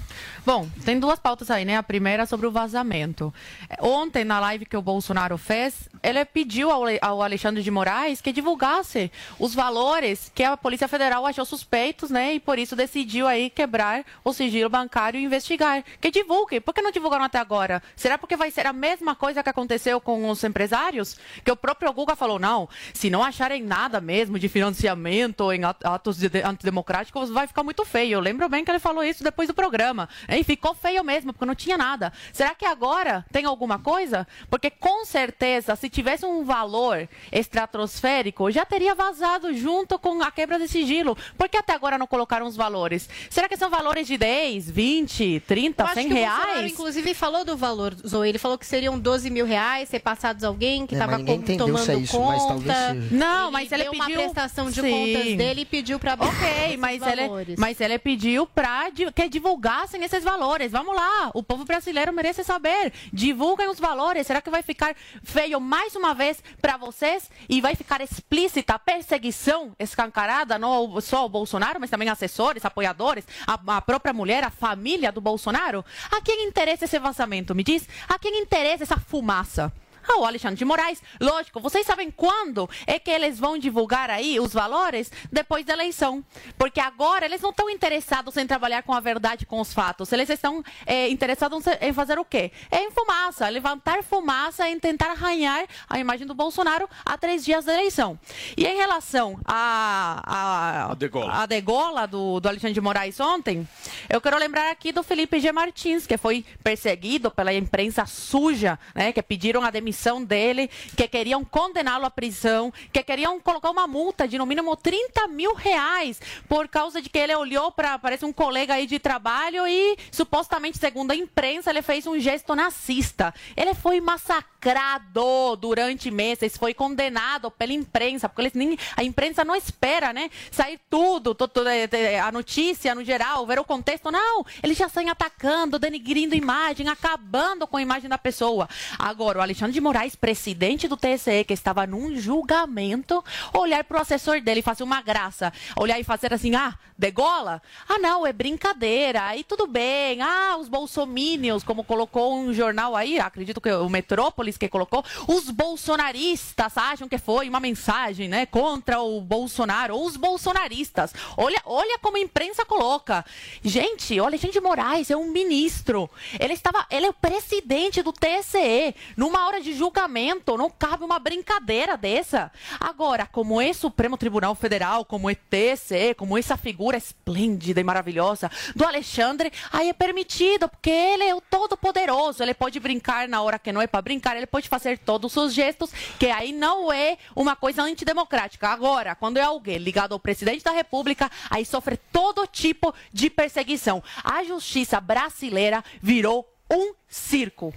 Bom, 0.45 0.69
tem 0.85 0.99
duas 0.99 1.19
pautas 1.19 1.51
aí, 1.51 1.65
né? 1.65 1.77
A 1.77 1.83
primeira 1.83 2.25
é 2.25 2.27
sobre 2.27 2.47
o 2.47 2.51
vazamento. 2.51 3.33
É, 3.69 3.77
Ontem, 3.81 4.25
na 4.25 4.41
live 4.41 4.67
que 4.67 4.77
o 4.77 4.83
Bolsonaro 4.83 5.39
fez, 5.39 5.89
ele 6.03 6.25
pediu 6.25 6.69
ao 7.01 7.23
Alexandre 7.23 7.63
de 7.63 7.71
Moraes 7.71 8.21
que 8.21 8.33
divulgasse 8.33 9.11
os 9.39 9.55
valores 9.55 10.31
que 10.35 10.43
a 10.43 10.57
Polícia 10.57 10.89
Federal 10.89 11.25
achou 11.27 11.45
suspeitos, 11.45 12.11
né? 12.11 12.35
E 12.35 12.41
por 12.41 12.59
isso 12.59 12.75
decidiu 12.77 13.27
aí 13.27 13.51
quebrar 13.51 14.05
o 14.25 14.33
sigilo 14.33 14.69
bancário 14.69 15.19
e 15.19 15.25
investigar. 15.25 15.85
Que 16.01 16.11
divulgue. 16.11 16.61
Por 16.61 16.75
que 16.75 16.83
não 16.83 16.91
divulgaram 16.91 17.25
até 17.25 17.39
agora? 17.39 17.83
Será 17.97 18.19
porque 18.19 18.37
vai 18.37 18.51
ser 18.51 18.67
a 18.67 18.73
mesma 18.73 19.15
coisa 19.15 19.43
que 19.43 19.49
aconteceu 19.49 20.01
com 20.01 20.29
os 20.29 20.43
empresários? 20.43 21.17
Que 21.45 21.53
o 21.53 21.57
próprio 21.57 21.93
Guga 21.93 22.17
falou, 22.17 22.39
não, 22.39 22.52
se 22.95 23.11
não 23.11 23.23
acharem 23.23 23.63
nada 23.63 24.01
mesmo 24.01 24.39
de 24.39 24.49
financiamento 24.49 25.51
em 25.53 25.65
at- 25.65 25.85
atos 25.85 26.17
de- 26.19 26.29
de- 26.29 26.43
antidemocráticos, 26.43 27.31
vai 27.31 27.47
ficar 27.47 27.63
muito 27.63 27.85
feio. 27.85 28.15
Eu 28.15 28.21
lembro 28.21 28.49
bem 28.49 28.65
que 28.65 28.71
ele 28.71 28.79
falou 28.79 29.03
isso 29.05 29.23
depois 29.25 29.49
do 29.49 29.55
programa. 29.55 30.09
E 30.29 30.43
ficou 30.45 30.75
feio 30.75 31.03
mesmo, 31.05 31.33
porque 31.33 31.45
não 31.47 31.55
tinha 31.55 31.77
nada. 31.79 32.13
Será 32.33 32.55
que 32.55 32.65
agora 32.65 33.25
tem 33.33 33.45
alguma 33.45 33.79
coisa? 33.79 34.27
Porque 34.51 34.71
com 34.71 35.05
certeza, 35.05 35.75
se 35.77 35.89
tivesse 35.89 36.25
um 36.25 36.45
valor 36.45 37.09
estratosférico, 37.31 38.51
já 38.51 38.65
teria 38.65 38.95
vazado 38.95 39.53
junto 39.55 39.99
com 39.99 40.23
a 40.23 40.31
quebra 40.31 40.59
de 40.59 40.69
sigilo. 40.69 41.17
Por 41.37 41.49
que 41.49 41.57
até 41.57 41.73
agora 41.75 41.97
não 41.99 42.07
colocaram 42.07 42.47
os 42.47 42.57
valores? 42.57 43.09
Será 43.31 43.49
que 43.49 43.57
são 43.57 43.71
valores 43.71 44.07
de 44.07 44.17
10, 44.19 44.71
20, 44.71 45.41
30, 45.47 45.83
Eu 45.83 45.87
acho 45.87 45.95
100 45.95 46.09
que 46.09 46.15
Bolsonaro, 46.15 46.53
reais? 46.53 46.73
inclusive, 46.73 47.15
falou 47.15 47.45
do 47.45 47.57
valor, 47.57 47.95
Zoe. 48.07 48.29
Ele 48.29 48.39
falou 48.39 48.59
que 48.59 48.67
seriam 48.67 48.99
12 48.99 49.31
mil 49.31 49.47
reais 49.47 49.91
repassados 49.91 50.45
a 50.45 50.49
alguém 50.49 50.87
que 50.87 50.95
É, 50.95 50.99
estava 50.99 51.19
ninguém 51.19 51.37
entendeu 51.37 51.67
tomando 51.67 51.85
se 51.85 51.93
é 51.93 51.95
isso, 51.97 52.17
conta. 52.17 52.37
Mas 52.49 52.67
talvez 52.67 52.77
seja. 52.77 53.15
Não, 53.15 53.51
mas 53.51 53.73
ele 53.73 53.83
deu 53.85 53.93
pediu 53.93 54.07
uma 54.07 54.23
prestação 54.23 54.71
de 54.71 54.81
Sim. 54.81 54.91
contas 54.91 55.37
dele 55.37 55.61
e 55.63 55.65
pediu 55.65 55.99
para 55.99 56.15
Ok, 56.15 56.77
mas 56.77 57.03
ele, 57.03 57.57
mas 57.59 57.81
ele 57.81 57.99
pediu 57.99 58.47
para 58.47 58.91
que 58.91 59.29
divulgassem 59.29 60.03
esses 60.05 60.23
valores. 60.23 60.73
Vamos 60.73 60.95
lá, 60.95 61.31
o 61.35 61.43
povo 61.43 61.65
brasileiro 61.65 62.13
merece 62.13 62.45
saber. 62.45 62.93
Divulguem 63.13 63.69
os 63.69 63.79
valores. 63.79 64.27
Será 64.27 64.41
que 64.41 64.51
vai 64.51 64.63
ficar 64.63 64.95
feio 65.23 65.61
mais 65.61 65.97
uma 65.97 66.15
vez 66.15 66.43
para 66.61 66.77
vocês 66.77 67.31
e 67.49 67.61
vai 67.61 67.75
ficar 67.75 68.01
explícita 68.01 68.75
a 68.75 68.79
perseguição 68.79 69.75
escancarada 69.79 70.59
não 70.59 71.01
só 71.01 71.19
ao 71.19 71.29
Bolsonaro, 71.29 71.81
mas 71.81 71.91
também 71.91 72.09
assessores, 72.09 72.65
apoiadores, 72.65 73.27
a, 73.47 73.77
a 73.77 73.81
própria 73.81 74.13
mulher, 74.13 74.45
a 74.45 74.51
família 74.51 75.11
do 75.11 75.21
Bolsonaro? 75.21 75.85
A 76.11 76.21
quem 76.21 76.47
interessa 76.47 76.85
esse 76.85 76.99
vazamento? 76.99 77.55
Me 77.55 77.65
diz? 77.65 77.89
A 78.09 78.19
quem 78.19 78.41
interessa 78.41 78.85
essa 78.85 78.97
fumaça? 78.97 79.73
Ah, 80.09 80.19
o 80.19 80.25
Alexandre 80.25 80.57
de 80.57 80.65
Moraes, 80.65 81.03
lógico, 81.21 81.61
vocês 81.61 81.87
sabem 81.87 82.11
quando 82.11 82.69
é 82.87 82.99
que 82.99 83.11
eles 83.11 83.39
vão 83.39 83.57
divulgar 83.59 84.11
aí 84.11 84.39
os 84.41 84.53
valores? 84.53 85.11
Depois 85.31 85.65
da 85.65 85.73
eleição. 85.73 86.25
Porque 86.59 86.81
agora 86.81 87.25
eles 87.25 87.41
não 87.41 87.51
estão 87.51 87.71
interessados 87.71 88.37
em 88.37 88.47
trabalhar 88.47 88.83
com 88.83 88.93
a 88.93 89.01
verdade, 89.01 89.47
com 89.47 89.61
os 89.61 89.73
fatos. 89.73 90.13
Eles 90.13 90.29
estão 90.29 90.63
eh, 90.87 91.09
interessados 91.09 91.65
em 91.81 91.93
fazer 91.93 92.19
o 92.19 92.25
quê? 92.25 92.51
É 92.71 92.83
em 92.83 92.91
fumaça, 92.91 93.49
levantar 93.49 94.03
fumaça, 94.03 94.69
em 94.69 94.79
tentar 94.79 95.13
arranhar 95.13 95.65
a 95.89 95.99
imagem 95.99 96.27
do 96.27 96.35
Bolsonaro 96.35 96.89
a 97.05 97.17
três 97.17 97.45
dias 97.45 97.65
da 97.65 97.75
eleição. 97.75 98.19
E 98.57 98.67
em 98.67 98.77
relação 98.77 99.39
a, 99.45 100.23
a, 100.27 100.93
A 100.93 100.95
degola. 100.95 101.33
a 101.33 101.47
degola 101.47 102.07
do, 102.07 102.41
do 102.41 102.49
Alexandre 102.49 102.75
de 102.75 102.81
Moraes 102.81 103.21
ontem, 103.21 103.67
eu 104.09 104.21
quero 104.21 104.37
lembrar 104.39 104.71
aqui 104.71 104.91
do 104.93 105.03
Felipe 105.03 105.39
G. 105.39 105.53
Martins, 105.53 106.07
que 106.07 106.17
foi 106.17 106.45
perseguido 106.63 107.31
pela 107.31 107.53
imprensa 107.53 108.05
suja, 108.07 108.79
né, 108.95 109.13
que 109.13 109.23
pediram 109.23 109.63
a 109.63 109.71
demissão 109.71 109.92
dele, 110.25 110.69
que 110.97 111.07
queriam 111.09 111.45
condená-lo 111.45 112.07
à 112.07 112.11
prisão, 112.11 112.73
que 112.93 113.03
queriam 113.03 113.41
colocar 113.41 113.71
uma 113.71 113.87
multa 113.87 114.27
de 114.27 114.39
no 114.39 114.47
mínimo 114.47 114.77
30 114.77 115.29
mil 115.29 115.55
reais 115.55 116.21
por 116.49 116.69
causa 116.69 117.01
de 117.01 117.09
que 117.09 117.19
ele 117.19 117.35
olhou 117.35 117.71
para, 117.73 117.99
parece 117.99 118.25
um 118.25 118.33
colega 118.33 118.75
aí 118.75 118.87
de 118.87 118.99
trabalho 118.99 119.67
e 119.67 119.97
supostamente, 120.11 120.79
segundo 120.79 121.11
a 121.11 121.17
imprensa, 121.17 121.71
ele 121.71 121.83
fez 121.83 122.07
um 122.07 122.19
gesto 122.19 122.55
nazista. 122.55 123.35
Ele 123.57 123.75
foi 123.75 124.01
massacrado 124.01 125.57
durante 125.57 126.11
meses, 126.11 126.57
foi 126.57 126.75
condenado 126.75 127.51
pela 127.51 127.73
imprensa, 127.73 128.29
porque 128.29 128.43
eles 128.43 128.53
nem, 128.55 128.79
a 128.97 129.03
imprensa 129.03 129.45
não 129.45 129.55
espera, 129.55 130.13
né? 130.13 130.31
Sair 130.51 130.81
tudo, 130.89 131.37
eh, 131.67 131.89
eh, 131.91 132.21
a 132.21 132.31
notícia 132.33 132.95
no 132.95 133.05
geral, 133.05 133.47
ver 133.47 133.59
o 133.59 133.65
contexto. 133.65 134.11
Não, 134.11 134.45
eles 134.63 134.77
já 134.77 134.89
saem 134.89 135.11
atacando, 135.11 135.79
denigrindo 135.79 136.35
imagem, 136.35 136.89
acabando 136.89 137.67
com 137.67 137.77
a 137.77 137.83
imagem 137.83 138.09
da 138.09 138.19
pessoa. 138.19 138.69
Agora, 138.99 139.39
o 139.39 139.43
Alexandre 139.43 139.73
de 139.73 139.81
Moraes, 139.83 140.17
presidente 140.17 140.89
do 140.89 140.97
TSE, 140.97 141.45
que 141.45 141.53
estava 141.53 141.87
num 141.87 142.17
julgamento, 142.17 143.23
olhar 143.53 143.85
para 143.85 143.99
o 143.99 144.01
assessor 144.01 144.41
dele 144.41 144.61
e 144.61 144.63
fazer 144.63 144.85
uma 144.85 145.03
graça, 145.03 145.53
olhar 145.77 145.99
e 145.99 146.05
fazer 146.05 146.33
assim, 146.33 146.55
ah, 146.55 146.75
degola? 147.03 147.61
Ah, 147.89 147.99
não, 147.99 148.25
é 148.25 148.33
brincadeira, 148.33 149.25
aí 149.25 149.43
tudo 149.43 149.67
bem. 149.67 150.23
Ah, 150.23 150.57
os 150.57 150.69
bolsomínios, 150.69 151.65
como 151.65 151.83
colocou 151.83 152.39
um 152.39 152.55
jornal 152.55 152.95
aí, 152.95 153.19
acredito 153.19 153.61
que 153.61 153.73
o 153.73 153.89
Metrópolis 153.89 154.57
que 154.57 154.69
colocou, 154.69 155.05
os 155.27 155.51
bolsonaristas 155.51 156.79
acham 156.79 157.09
que 157.09 157.19
foi 157.19 157.49
uma 157.49 157.59
mensagem, 157.59 158.29
né, 158.29 158.47
contra 158.47 159.01
o 159.01 159.21
Bolsonaro, 159.21 159.97
ou 159.97 160.07
os 160.07 160.17
bolsonaristas. 160.17 161.13
Olha, 161.37 161.61
olha 161.65 161.99
como 161.99 162.17
a 162.17 162.21
imprensa 162.21 162.65
coloca. 162.65 163.25
Gente, 163.65 164.21
o 164.21 164.25
Alexandre 164.25 164.53
de 164.53 164.61
Moraes 164.61 165.11
é 165.11 165.17
um 165.17 165.33
ministro. 165.33 166.09
Ele 166.39 166.53
estava, 166.53 166.87
ele 166.89 167.07
é 167.07 167.11
o 167.11 167.13
presidente 167.13 168.01
do 168.01 168.13
TSE. 168.13 168.95
Numa 169.17 169.45
hora 169.47 169.61
de 169.61 169.75
julgamento, 169.75 170.57
não 170.57 170.71
cabe 170.71 171.03
uma 171.03 171.19
brincadeira 171.19 171.97
dessa. 171.97 172.53
Agora, 172.79 173.27
como 173.27 173.61
é 173.61 173.73
Supremo 173.73 174.17
Tribunal 174.17 174.55
Federal, 174.55 175.05
como 175.05 175.29
é 175.29 175.35
TSE, 175.35 176.15
como 176.17 176.39
essa 176.39 176.57
figura 176.57 176.92
esplêndida 176.97 177.81
e 177.81 177.85
maravilhosa 177.85 178.51
do 178.75 178.85
Alexandre, 178.85 179.53
aí 179.73 179.89
é 179.89 179.93
permitido, 179.93 180.69
porque 180.69 180.91
ele 180.91 181.25
é 181.25 181.35
o 181.35 181.41
todo-poderoso. 181.41 182.43
Ele 182.43 182.55
pode 182.55 182.79
brincar 182.81 183.29
na 183.29 183.43
hora 183.43 183.59
que 183.59 183.73
não 183.73 183.81
é 183.83 183.87
para 183.87 184.03
brincar, 184.03 184.37
ele 184.37 184.47
pode 184.47 184.69
fazer 184.69 184.99
todos 184.99 185.37
os 185.37 185.53
gestos, 185.53 185.91
que 186.19 186.27
aí 186.27 186.53
não 186.53 186.93
é 186.93 187.19
uma 187.35 187.57
coisa 187.57 187.83
antidemocrática. 187.83 188.69
Agora, 188.69 189.15
quando 189.15 189.37
é 189.37 189.43
alguém 189.43 189.79
ligado 189.79 190.13
ao 190.13 190.21
presidente 190.21 190.65
da 190.65 190.73
República, 190.73 191.31
aí 191.51 191.65
sofre 191.65 191.97
todo 192.13 192.47
tipo 192.47 192.95
de 193.13 193.31
perseguição. 193.31 194.03
A 194.23 194.45
justiça 194.45 195.01
brasileira 195.01 195.85
virou 196.01 196.49
um 196.71 196.95
circo. 197.09 197.75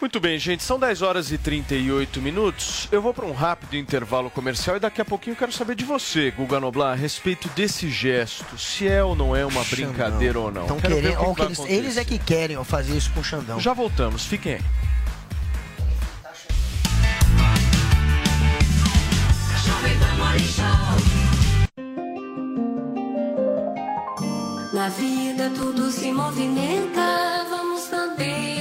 Muito 0.00 0.18
bem, 0.18 0.38
gente, 0.38 0.62
são 0.62 0.78
10 0.78 1.02
horas 1.02 1.30
e 1.30 1.36
38 1.36 2.22
minutos. 2.22 2.88
Eu 2.90 3.02
vou 3.02 3.12
para 3.12 3.26
um 3.26 3.32
rápido 3.32 3.76
intervalo 3.76 4.30
comercial 4.30 4.76
e 4.76 4.80
daqui 4.80 4.98
a 4.98 5.04
pouquinho 5.04 5.34
eu 5.34 5.36
quero 5.38 5.52
saber 5.52 5.74
de 5.74 5.84
você, 5.84 6.30
Guga 6.30 6.58
Noblar, 6.58 6.92
a 6.92 6.94
respeito 6.94 7.50
desse 7.50 7.90
gesto. 7.90 8.56
Se 8.58 8.88
é 8.88 9.04
ou 9.04 9.14
não 9.14 9.36
é 9.36 9.44
uma 9.44 9.62
brincadeira 9.64 10.40
ou 10.40 10.50
não. 10.50 10.62
Estão 10.62 10.80
Quero 10.80 10.94
ver 10.94 11.00
o 11.00 11.02
querendo. 11.02 11.34
que 11.34 11.42
eles, 11.42 11.58
acontecer. 11.58 11.72
eles 11.72 11.96
é 11.98 12.04
que 12.04 12.18
querem 12.18 12.64
fazer 12.64 12.96
isso 12.96 13.10
com 13.12 13.20
o 13.20 13.24
Xandão. 13.24 13.60
Já 13.60 13.74
voltamos, 13.74 14.24
fiquem 14.24 14.54
aí. 14.54 14.60
Na 24.72 24.88
vida 24.88 25.50
tudo 25.54 25.90
se 25.90 26.10
movimenta, 26.10 27.46
vamos 27.50 27.82
também 27.88 28.59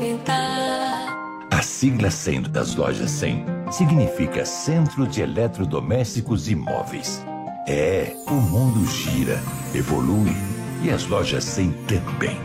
nos 0.00 0.08
movimentar. 0.08 1.20
A 1.50 1.62
sigla 1.62 2.10
100 2.10 2.42
das 2.42 2.74
lojas 2.74 3.10
100 3.10 3.44
significa 3.70 4.44
Centro 4.44 5.06
de 5.06 5.20
Eletrodomésticos 5.20 6.48
e 6.48 6.54
Móveis. 6.54 7.24
É, 7.68 8.16
o 8.26 8.34
mundo 8.34 8.84
gira, 8.86 9.40
evolui 9.74 10.34
e 10.82 10.90
as 10.90 11.06
lojas 11.06 11.44
100 11.44 11.72
também. 11.86 12.38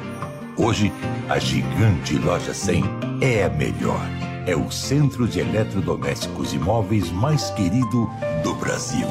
Hoje, 0.57 0.91
a 1.29 1.39
gigante 1.39 2.17
Loja 2.17 2.53
100 2.53 2.83
é 3.21 3.43
a 3.43 3.49
melhor. 3.49 3.99
É 4.47 4.55
o 4.55 4.71
centro 4.71 5.27
de 5.27 5.39
eletrodomésticos 5.39 6.53
e 6.53 6.59
móveis 6.59 7.11
mais 7.11 7.49
querido 7.51 8.09
do 8.43 8.53
Brasil. 8.55 9.07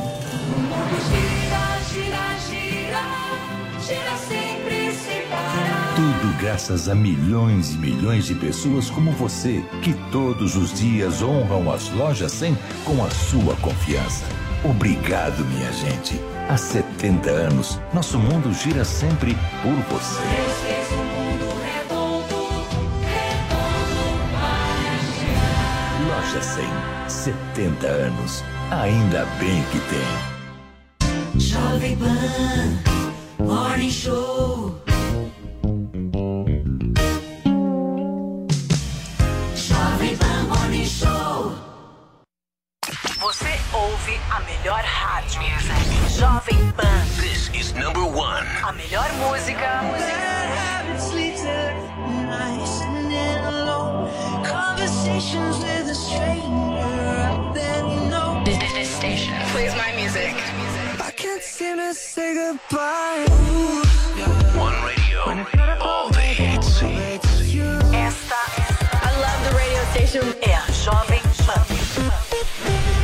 Gira, 1.10 1.80
gira, 1.90 2.38
gira, 2.48 3.02
gira 3.80 4.16
sempre 4.16 4.92
sem 4.92 5.26
parar. 5.28 5.94
Tudo 5.96 6.33
graças 6.44 6.90
a 6.90 6.94
milhões 6.94 7.72
e 7.72 7.78
milhões 7.78 8.26
de 8.26 8.34
pessoas 8.34 8.90
como 8.90 9.10
você, 9.12 9.64
que 9.80 9.94
todos 10.12 10.56
os 10.56 10.78
dias 10.78 11.22
honram 11.22 11.72
as 11.72 11.88
lojas 11.88 12.32
100 12.32 12.54
com 12.84 13.02
a 13.02 13.08
sua 13.08 13.56
confiança. 13.62 14.26
Obrigado, 14.62 15.42
minha 15.46 15.72
gente. 15.72 16.20
Há 16.46 16.58
70 16.58 17.30
anos, 17.30 17.80
nosso 17.94 18.18
mundo 18.18 18.52
gira 18.52 18.84
sempre 18.84 19.34
por 19.62 19.98
você. 19.98 20.20
Loja 26.06 26.42
100, 26.42 26.64
70 27.08 27.86
anos. 27.86 28.44
Ainda 28.70 29.24
bem 29.40 29.64
que 29.72 29.80
tem. 29.88 31.40
Jovem 31.40 31.96
Pan, 31.96 33.42
Morning 33.42 33.90
Show. 33.90 34.83
Você 43.24 43.58
ouve 43.72 44.20
a 44.30 44.40
melhor 44.40 44.84
rádio. 44.84 45.40
Jovem 46.10 46.70
Pan. 46.72 47.06
This 47.18 47.48
is 47.54 47.72
number 47.72 48.02
one. 48.02 48.46
A 48.62 48.70
melhor 48.70 49.10
música. 49.14 49.80
This, 58.44 58.58
this, 58.58 58.72
this 58.74 58.90
station 58.90 59.34
plays 59.52 59.74
my 59.74 59.90
music. 59.96 60.34
I 61.02 61.10
can't 61.16 61.42
seem 61.42 61.78
to 61.78 61.94
say 61.94 62.34
goodbye. 62.34 63.24
One 64.54 64.76
radio, 64.84 65.20
all 65.80 66.10
the 66.10 66.20
hits. 66.20 66.82
Esta 67.94 68.36
I 68.92 69.10
love 69.18 69.40
the 69.48 69.56
radio 69.56 69.82
station. 69.92 70.24
É 70.42 70.56
a 70.56 70.70
Jovem 70.70 71.22
Pan. 71.46 73.03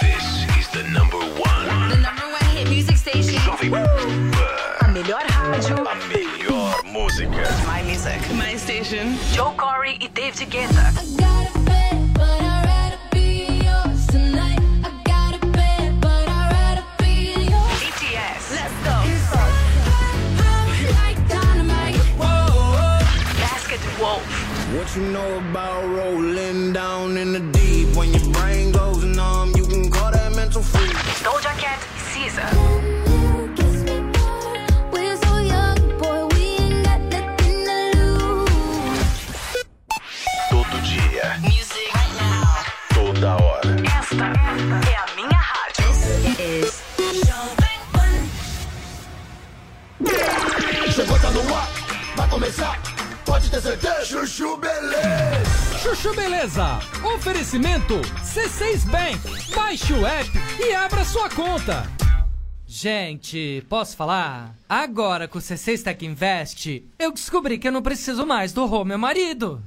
This 0.00 0.46
is 0.58 0.68
the 0.68 0.82
number 0.92 1.18
one. 1.18 1.88
The 1.88 1.96
number 1.96 2.26
one 2.30 2.44
hit 2.56 2.68
music 2.68 2.96
station. 2.96 3.40
Jovem 3.40 3.74
A 4.80 4.88
melhor 4.88 5.22
rádio. 5.28 5.86
A 5.86 5.94
melhor 6.08 6.82
música. 6.84 7.48
My 7.66 7.82
music. 7.82 8.20
My 8.32 8.56
station. 8.56 9.16
Joe 9.32 9.54
Corey 9.56 9.98
e 10.00 10.08
David 10.08 10.48
Guetta. 10.50 11.59
What 24.76 24.94
you 24.94 25.02
know 25.02 25.38
about 25.38 25.84
rolling 25.84 26.72
down 26.72 27.16
in 27.16 27.32
the 27.32 27.40
deep? 27.40 27.96
When 27.96 28.12
your 28.14 28.32
brain 28.32 28.70
goes 28.70 29.02
numb, 29.02 29.52
you 29.56 29.66
can 29.66 29.90
call 29.90 30.12
that 30.12 30.32
mental 30.36 30.62
freak. 30.62 30.92
Doja 31.24 31.52
Cat 31.58 31.82
Caesar. 32.12 32.99
Pode 53.40 53.50
ter 53.52 53.62
certeza. 53.62 54.04
Chuchu 54.04 54.56
Beleza. 54.58 55.78
Chuchu 55.82 56.14
Beleza. 56.14 56.78
Oferecimento 57.14 57.94
C6 58.22 58.84
Bank. 58.90 59.54
Baixe 59.54 59.94
o 59.94 60.06
app 60.06 60.30
e 60.58 60.74
abra 60.74 61.02
sua 61.06 61.30
conta. 61.30 61.84
Gente, 62.66 63.64
posso 63.66 63.96
falar? 63.96 64.54
Agora 64.68 65.26
com 65.26 65.38
o 65.38 65.40
C6 65.40 65.82
Tech 65.82 66.04
Invest, 66.04 66.84
eu 66.98 67.12
descobri 67.12 67.58
que 67.58 67.66
eu 67.66 67.72
não 67.72 67.80
preciso 67.80 68.26
mais 68.26 68.52
do 68.52 68.66
Rô, 68.66 68.84
meu 68.84 68.98
marido. 68.98 69.62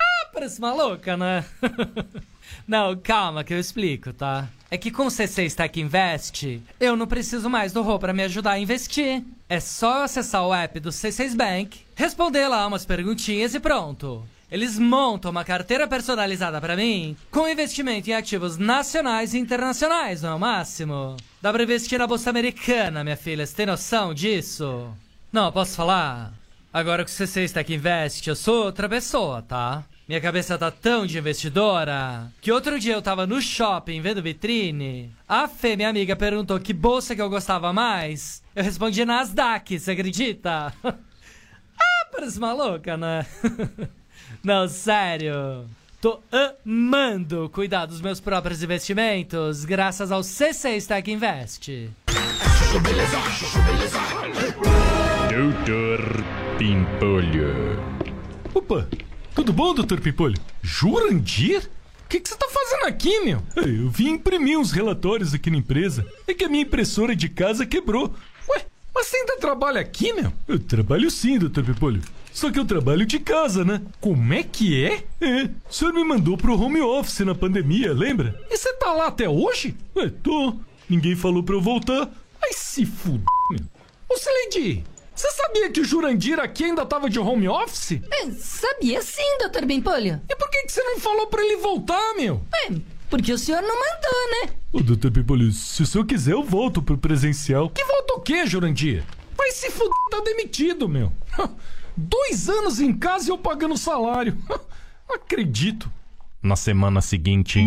Ah, 0.00 0.30
parece 0.32 0.58
maluca, 0.58 1.14
né? 1.14 1.44
não, 2.66 2.96
calma 2.96 3.44
que 3.44 3.52
eu 3.52 3.58
explico, 3.58 4.12
tá? 4.12 4.48
É 4.70 4.78
que 4.78 4.90
com 4.90 5.06
C6 5.06 5.54
Tech 5.54 5.80
Invest, 5.80 6.62
eu 6.80 6.96
não 6.96 7.06
preciso 7.06 7.50
mais 7.50 7.72
do 7.72 7.82
Rô 7.82 7.98
pra 7.98 8.14
me 8.14 8.22
ajudar 8.22 8.52
a 8.52 8.58
investir. 8.58 9.22
É 9.48 9.60
só 9.60 9.98
eu 9.98 10.02
acessar 10.04 10.46
o 10.46 10.54
app 10.54 10.80
do 10.80 10.88
C6 10.88 11.36
Bank, 11.36 11.80
responder 11.94 12.48
lá 12.48 12.66
umas 12.66 12.86
perguntinhas 12.86 13.54
e 13.54 13.60
pronto. 13.60 14.26
Eles 14.50 14.78
montam 14.78 15.30
uma 15.30 15.44
carteira 15.44 15.88
personalizada 15.88 16.60
pra 16.60 16.76
mim 16.76 17.16
com 17.30 17.48
investimento 17.48 18.10
em 18.10 18.14
ativos 18.14 18.58
nacionais 18.58 19.34
e 19.34 19.38
internacionais, 19.38 20.22
não 20.22 20.30
é 20.30 20.34
o 20.34 20.40
máximo? 20.40 21.16
Dá 21.40 21.52
pra 21.52 21.62
investir 21.62 21.98
na 21.98 22.06
bolsa 22.06 22.30
americana, 22.30 23.02
minha 23.02 23.16
filha, 23.16 23.46
você 23.46 23.54
tem 23.54 23.66
noção 23.66 24.12
disso? 24.12 24.90
Não, 25.32 25.50
posso 25.50 25.74
falar? 25.74 26.32
Agora 26.72 27.04
com 27.04 27.10
o 27.10 27.12
C6 27.12 27.52
Tech 27.52 27.74
Invest, 27.74 28.28
eu 28.28 28.36
sou 28.36 28.64
outra 28.64 28.88
pessoa, 28.88 29.42
tá? 29.42 29.84
Minha 30.08 30.20
cabeça 30.20 30.58
tá 30.58 30.70
tão 30.70 31.06
de 31.06 31.16
investidora 31.16 32.30
que 32.40 32.50
outro 32.50 32.78
dia 32.78 32.94
eu 32.94 33.00
tava 33.00 33.26
no 33.26 33.40
shopping 33.40 34.00
vendo 34.00 34.22
vitrine. 34.22 35.12
A 35.28 35.46
Fê, 35.46 35.76
minha 35.76 35.88
amiga, 35.88 36.16
perguntou 36.16 36.58
que 36.58 36.72
bolsa 36.72 37.14
que 37.14 37.22
eu 37.22 37.30
gostava 37.30 37.72
mais. 37.72 38.42
Eu 38.54 38.64
respondi 38.64 39.04
Nasdaq, 39.04 39.78
você 39.78 39.92
acredita? 39.92 40.74
ah, 40.84 42.06
parece 42.10 42.40
maluca, 42.40 42.96
né? 42.96 43.24
Não, 44.42 44.66
sério. 44.66 45.66
Tô 46.00 46.20
amando 46.66 47.48
cuidar 47.50 47.86
dos 47.86 48.00
meus 48.00 48.18
próprios 48.18 48.60
investimentos 48.60 49.64
graças 49.64 50.10
ao 50.10 50.22
C6 50.22 50.84
Tech 50.84 51.08
Invest. 51.08 51.90
Doutor 55.30 56.24
Pimpolho. 56.58 57.78
Opa, 58.52 58.88
tudo 59.34 59.52
bom, 59.52 59.74
doutor 59.74 60.00
Pimpolho? 60.00 60.36
Jurandir? 60.62 61.68
O 62.04 62.08
que 62.08 62.20
você 62.22 62.36
tá 62.36 62.46
fazendo 62.48 62.86
aqui, 62.86 63.20
meu? 63.20 63.42
Eu 63.56 63.88
vim 63.88 64.10
imprimir 64.10 64.58
uns 64.58 64.70
relatórios 64.70 65.32
aqui 65.32 65.50
na 65.50 65.56
empresa. 65.56 66.06
É 66.26 66.34
que 66.34 66.44
a 66.44 66.48
minha 66.48 66.62
impressora 66.62 67.16
de 67.16 67.28
casa 67.28 67.64
quebrou. 67.64 68.14
Ué, 68.48 68.66
mas 68.94 69.06
você 69.06 69.16
ainda 69.16 69.38
trabalha 69.38 69.80
aqui, 69.80 70.12
meu? 70.12 70.30
Eu 70.46 70.58
trabalho 70.58 71.10
sim, 71.10 71.38
doutor 71.38 71.64
Pimpolho. 71.64 72.02
Só 72.32 72.50
que 72.50 72.58
eu 72.58 72.64
trabalho 72.64 73.06
de 73.06 73.18
casa, 73.18 73.64
né? 73.64 73.80
Como 74.00 74.32
é 74.32 74.42
que 74.42 74.84
é? 74.84 75.04
É, 75.20 75.44
o 75.68 75.72
senhor 75.72 75.92
me 75.94 76.04
mandou 76.04 76.36
pro 76.36 76.58
home 76.58 76.80
office 76.80 77.20
na 77.20 77.34
pandemia, 77.34 77.92
lembra? 77.92 78.38
E 78.50 78.56
você 78.56 78.72
tá 78.74 78.92
lá 78.92 79.06
até 79.06 79.28
hoje? 79.28 79.74
Ué, 79.96 80.10
tô. 80.22 80.54
Ninguém 80.88 81.16
falou 81.16 81.42
pra 81.42 81.54
eu 81.54 81.60
voltar. 81.60 82.10
Ai, 82.42 82.52
se 82.52 82.84
fuder, 82.84 83.24
meu. 83.50 83.60
Ô, 84.08 84.16
Celedi, 84.18 84.84
você 85.22 85.30
sabia 85.30 85.70
que 85.70 85.80
o 85.80 85.84
Jurandir 85.84 86.40
aqui 86.40 86.64
ainda 86.64 86.84
tava 86.84 87.08
de 87.08 87.16
home 87.16 87.48
office? 87.48 88.00
É, 88.10 88.28
sabia 88.32 89.00
sim, 89.02 89.38
doutor 89.38 89.64
Bimpolho. 89.64 90.20
E 90.28 90.34
por 90.34 90.50
que, 90.50 90.62
que 90.62 90.72
você 90.72 90.82
não 90.82 90.98
falou 90.98 91.28
pra 91.28 91.44
ele 91.44 91.58
voltar, 91.58 92.14
meu? 92.16 92.42
É, 92.52 92.72
porque 93.08 93.32
o 93.32 93.38
senhor 93.38 93.62
não 93.62 93.68
mandou, 93.68 94.30
né? 94.32 94.54
Ô, 94.72 94.80
doutor 94.80 95.12
Pimpolho, 95.12 95.52
se 95.52 95.80
o 95.80 95.86
senhor 95.86 96.04
quiser, 96.06 96.32
eu 96.32 96.42
volto 96.42 96.82
pro 96.82 96.98
presencial. 96.98 97.70
Que 97.70 97.84
volta 97.84 98.14
o 98.14 98.20
quê, 98.20 98.44
Jurandir? 98.44 99.04
Vai 99.36 99.52
se 99.52 99.70
fuder, 99.70 99.92
tá 100.10 100.20
demitido, 100.24 100.88
meu. 100.88 101.12
Dois 101.96 102.48
anos 102.48 102.80
em 102.80 102.92
casa 102.92 103.28
e 103.28 103.30
eu 103.30 103.38
pagando 103.38 103.76
salário. 103.76 104.36
Acredito. 105.08 105.88
Na 106.42 106.56
semana 106.56 107.00
seguinte. 107.00 107.64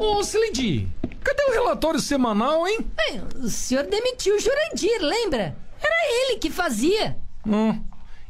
Ô, 0.00 0.20
Slidy, 0.22 0.88
cadê 1.26 1.42
o 1.42 1.52
relatório 1.52 1.98
semanal, 1.98 2.66
hein? 2.68 2.78
Bem, 2.94 3.20
o 3.42 3.48
senhor 3.48 3.84
demitiu 3.84 4.36
o 4.36 4.38
Jurandir, 4.38 5.00
lembra? 5.00 5.56
Era 5.82 6.30
ele 6.30 6.38
que 6.38 6.50
fazia. 6.50 7.16
Hum. 7.44 7.82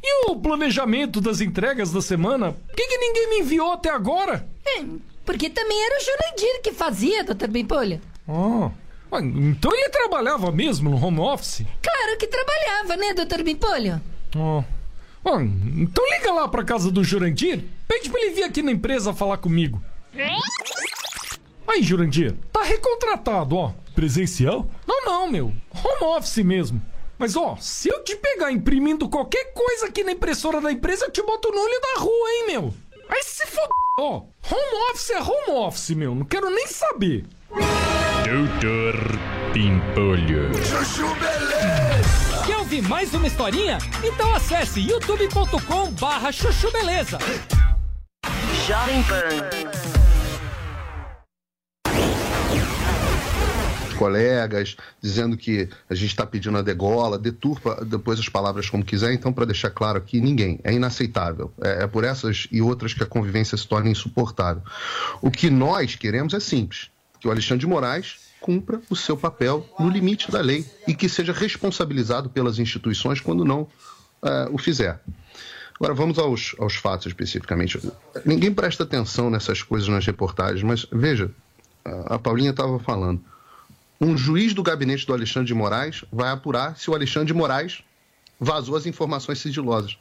E 0.03 0.29
o 0.29 0.35
planejamento 0.35 1.21
das 1.21 1.39
entregas 1.39 1.91
da 1.91 2.01
semana? 2.01 2.53
Por 2.53 2.75
que, 2.75 2.87
que 2.87 2.97
ninguém 2.97 3.29
me 3.29 3.39
enviou 3.39 3.73
até 3.73 3.89
agora? 3.89 4.47
Bem, 4.63 5.01
porque 5.25 5.49
também 5.49 5.79
era 5.85 5.97
o 5.97 6.03
Jurandir 6.03 6.61
que 6.63 6.71
fazia, 6.71 7.23
doutor 7.23 7.49
Bimpolho. 7.49 8.01
Ah, 8.27 8.71
ah, 9.11 9.21
então 9.21 9.71
ele 9.73 9.89
trabalhava 9.89 10.51
mesmo 10.51 10.89
no 10.89 11.03
home 11.03 11.19
office? 11.19 11.63
Claro 11.81 12.17
que 12.17 12.27
trabalhava, 12.27 12.97
né, 12.97 13.13
doutor 13.13 13.43
Bimpolho? 13.43 14.01
Ah, 14.35 14.63
então 15.43 16.03
liga 16.17 16.31
lá 16.31 16.47
pra 16.47 16.63
casa 16.63 16.91
do 16.91 17.03
Jurandir, 17.03 17.63
pede 17.87 18.09
pra 18.09 18.21
ele 18.21 18.33
vir 18.33 18.43
aqui 18.43 18.63
na 18.63 18.71
empresa 18.71 19.13
falar 19.13 19.37
comigo. 19.37 19.81
Aí, 21.67 21.83
Jurandir, 21.83 22.35
tá 22.51 22.63
recontratado, 22.63 23.57
ó. 23.57 23.73
Presencial? 23.93 24.65
Não, 24.87 25.05
não, 25.05 25.29
meu. 25.29 25.53
Home 25.83 26.17
office 26.17 26.37
mesmo. 26.37 26.81
Mas, 27.19 27.35
ó, 27.35 27.57
se 27.59 27.89
eu 27.89 28.03
te 28.03 28.15
pegar 28.15 28.51
imprimindo 28.51 29.09
qualquer 29.09 29.51
coisa 29.53 29.87
aqui 29.87 30.03
na 30.03 30.11
impressora 30.11 30.61
da 30.61 30.71
empresa, 30.71 31.05
eu 31.05 31.11
te 31.11 31.21
boto 31.21 31.51
no 31.51 31.59
olho 31.59 31.81
da 31.81 31.99
rua, 32.01 32.29
hein, 32.29 32.45
meu? 32.47 32.73
Aí 33.09 33.23
se 33.23 33.45
fod... 33.47 33.67
Ó, 33.99 34.23
home 34.51 34.91
office 34.91 35.09
é 35.09 35.19
home 35.19 35.59
office, 35.65 35.89
meu. 35.91 36.13
Não 36.13 36.25
quero 36.25 36.49
nem 36.49 36.67
saber. 36.67 37.25
Doutor 37.49 38.95
Pimpolho. 39.53 40.53
Chuchu 40.63 41.07
Beleza! 41.15 42.45
Quer 42.45 42.57
ouvir 42.57 42.81
mais 42.83 43.13
uma 43.13 43.25
historinha? 43.25 43.79
Então 44.03 44.33
acesse 44.35 44.79
youtube.com 44.79 45.91
barra 45.91 46.31
chuchu 46.31 46.71
beleza. 46.71 47.17
Jovem 48.67 49.03
Pan. 49.03 50.06
Colegas, 53.97 54.77
dizendo 55.01 55.35
que 55.35 55.67
a 55.89 55.95
gente 55.95 56.09
está 56.09 56.25
pedindo 56.25 56.57
a 56.57 56.61
degola, 56.61 57.17
deturpa 57.17 57.83
depois 57.83 58.19
as 58.19 58.29
palavras 58.29 58.69
como 58.69 58.85
quiser. 58.85 59.13
Então, 59.13 59.33
para 59.33 59.45
deixar 59.45 59.69
claro 59.71 59.97
aqui, 59.97 60.21
ninguém. 60.21 60.59
É 60.63 60.73
inaceitável. 60.73 61.51
É, 61.61 61.83
é 61.83 61.87
por 61.87 62.03
essas 62.03 62.47
e 62.51 62.61
outras 62.61 62.93
que 62.93 63.03
a 63.03 63.05
convivência 63.05 63.57
se 63.57 63.67
torna 63.67 63.89
insuportável. 63.89 64.61
O 65.21 65.31
que 65.31 65.49
nós 65.49 65.95
queremos 65.95 66.33
é 66.33 66.39
simples: 66.39 66.89
que 67.19 67.27
o 67.27 67.31
Alexandre 67.31 67.61
de 67.61 67.67
Moraes 67.67 68.27
cumpra 68.39 68.79
o 68.89 68.95
seu 68.95 69.17
papel 69.17 69.67
no 69.79 69.89
limite 69.89 70.31
da 70.31 70.39
lei 70.39 70.65
e 70.87 70.93
que 70.93 71.09
seja 71.09 71.33
responsabilizado 71.33 72.29
pelas 72.29 72.59
instituições 72.59 73.19
quando 73.19 73.43
não 73.43 73.67
é, 74.23 74.47
o 74.51 74.57
fizer. 74.57 75.01
Agora 75.79 75.93
vamos 75.93 76.17
aos, 76.17 76.55
aos 76.57 76.75
fatos 76.75 77.05
especificamente. 77.05 77.79
Ninguém 78.25 78.51
presta 78.51 78.83
atenção 78.83 79.29
nessas 79.29 79.61
coisas 79.61 79.87
nas 79.87 80.05
reportagens, 80.05 80.63
mas 80.63 80.87
veja, 80.91 81.29
a 82.05 82.17
Paulinha 82.17 82.49
estava 82.49 82.79
falando 82.79 83.23
um 83.99 84.17
juiz 84.17 84.53
do 84.53 84.61
gabinete 84.61 85.05
do 85.05 85.13
Alexandre 85.13 85.47
de 85.47 85.53
Moraes 85.53 86.05
vai 86.11 86.29
apurar 86.29 86.77
se 86.77 86.89
o 86.89 86.93
Alexandre 86.93 87.27
de 87.27 87.33
Moraes 87.33 87.83
vazou 88.39 88.75
as 88.75 88.85
informações 88.85 89.39
sigilosas. 89.39 89.97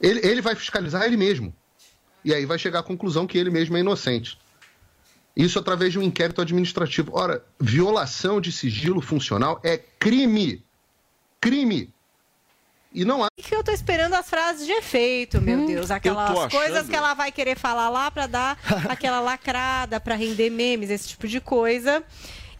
Ele, 0.00 0.20
ele 0.24 0.40
vai 0.40 0.54
fiscalizar 0.54 1.04
ele 1.04 1.16
mesmo. 1.16 1.54
E 2.24 2.32
aí 2.34 2.44
vai 2.44 2.58
chegar 2.58 2.80
à 2.80 2.82
conclusão 2.82 3.26
que 3.26 3.38
ele 3.38 3.50
mesmo 3.50 3.76
é 3.76 3.80
inocente. 3.80 4.38
Isso 5.36 5.58
através 5.58 5.92
de 5.92 5.98
um 5.98 6.02
inquérito 6.02 6.40
administrativo. 6.40 7.12
Ora, 7.14 7.44
violação 7.60 8.40
de 8.40 8.50
sigilo 8.50 9.00
funcional 9.00 9.60
é 9.62 9.76
crime. 9.76 10.64
Crime. 11.40 11.92
E 12.96 13.04
não 13.04 13.22
há. 13.22 13.28
que 13.36 13.54
eu 13.54 13.62
tô 13.62 13.70
esperando 13.70 14.14
as 14.14 14.28
frases 14.28 14.64
de 14.66 14.72
efeito, 14.72 15.40
meu 15.40 15.66
Deus. 15.66 15.90
Aquelas 15.90 16.30
achando- 16.30 16.50
coisas 16.50 16.88
que 16.88 16.96
ela 16.96 17.12
vai 17.12 17.30
querer 17.30 17.56
falar 17.56 17.90
lá 17.90 18.10
pra 18.10 18.26
dar 18.26 18.58
aquela 18.88 19.20
lacrada, 19.20 20.00
pra 20.00 20.14
render 20.14 20.48
memes, 20.48 20.88
esse 20.88 21.08
tipo 21.08 21.28
de 21.28 21.38
coisa. 21.40 22.02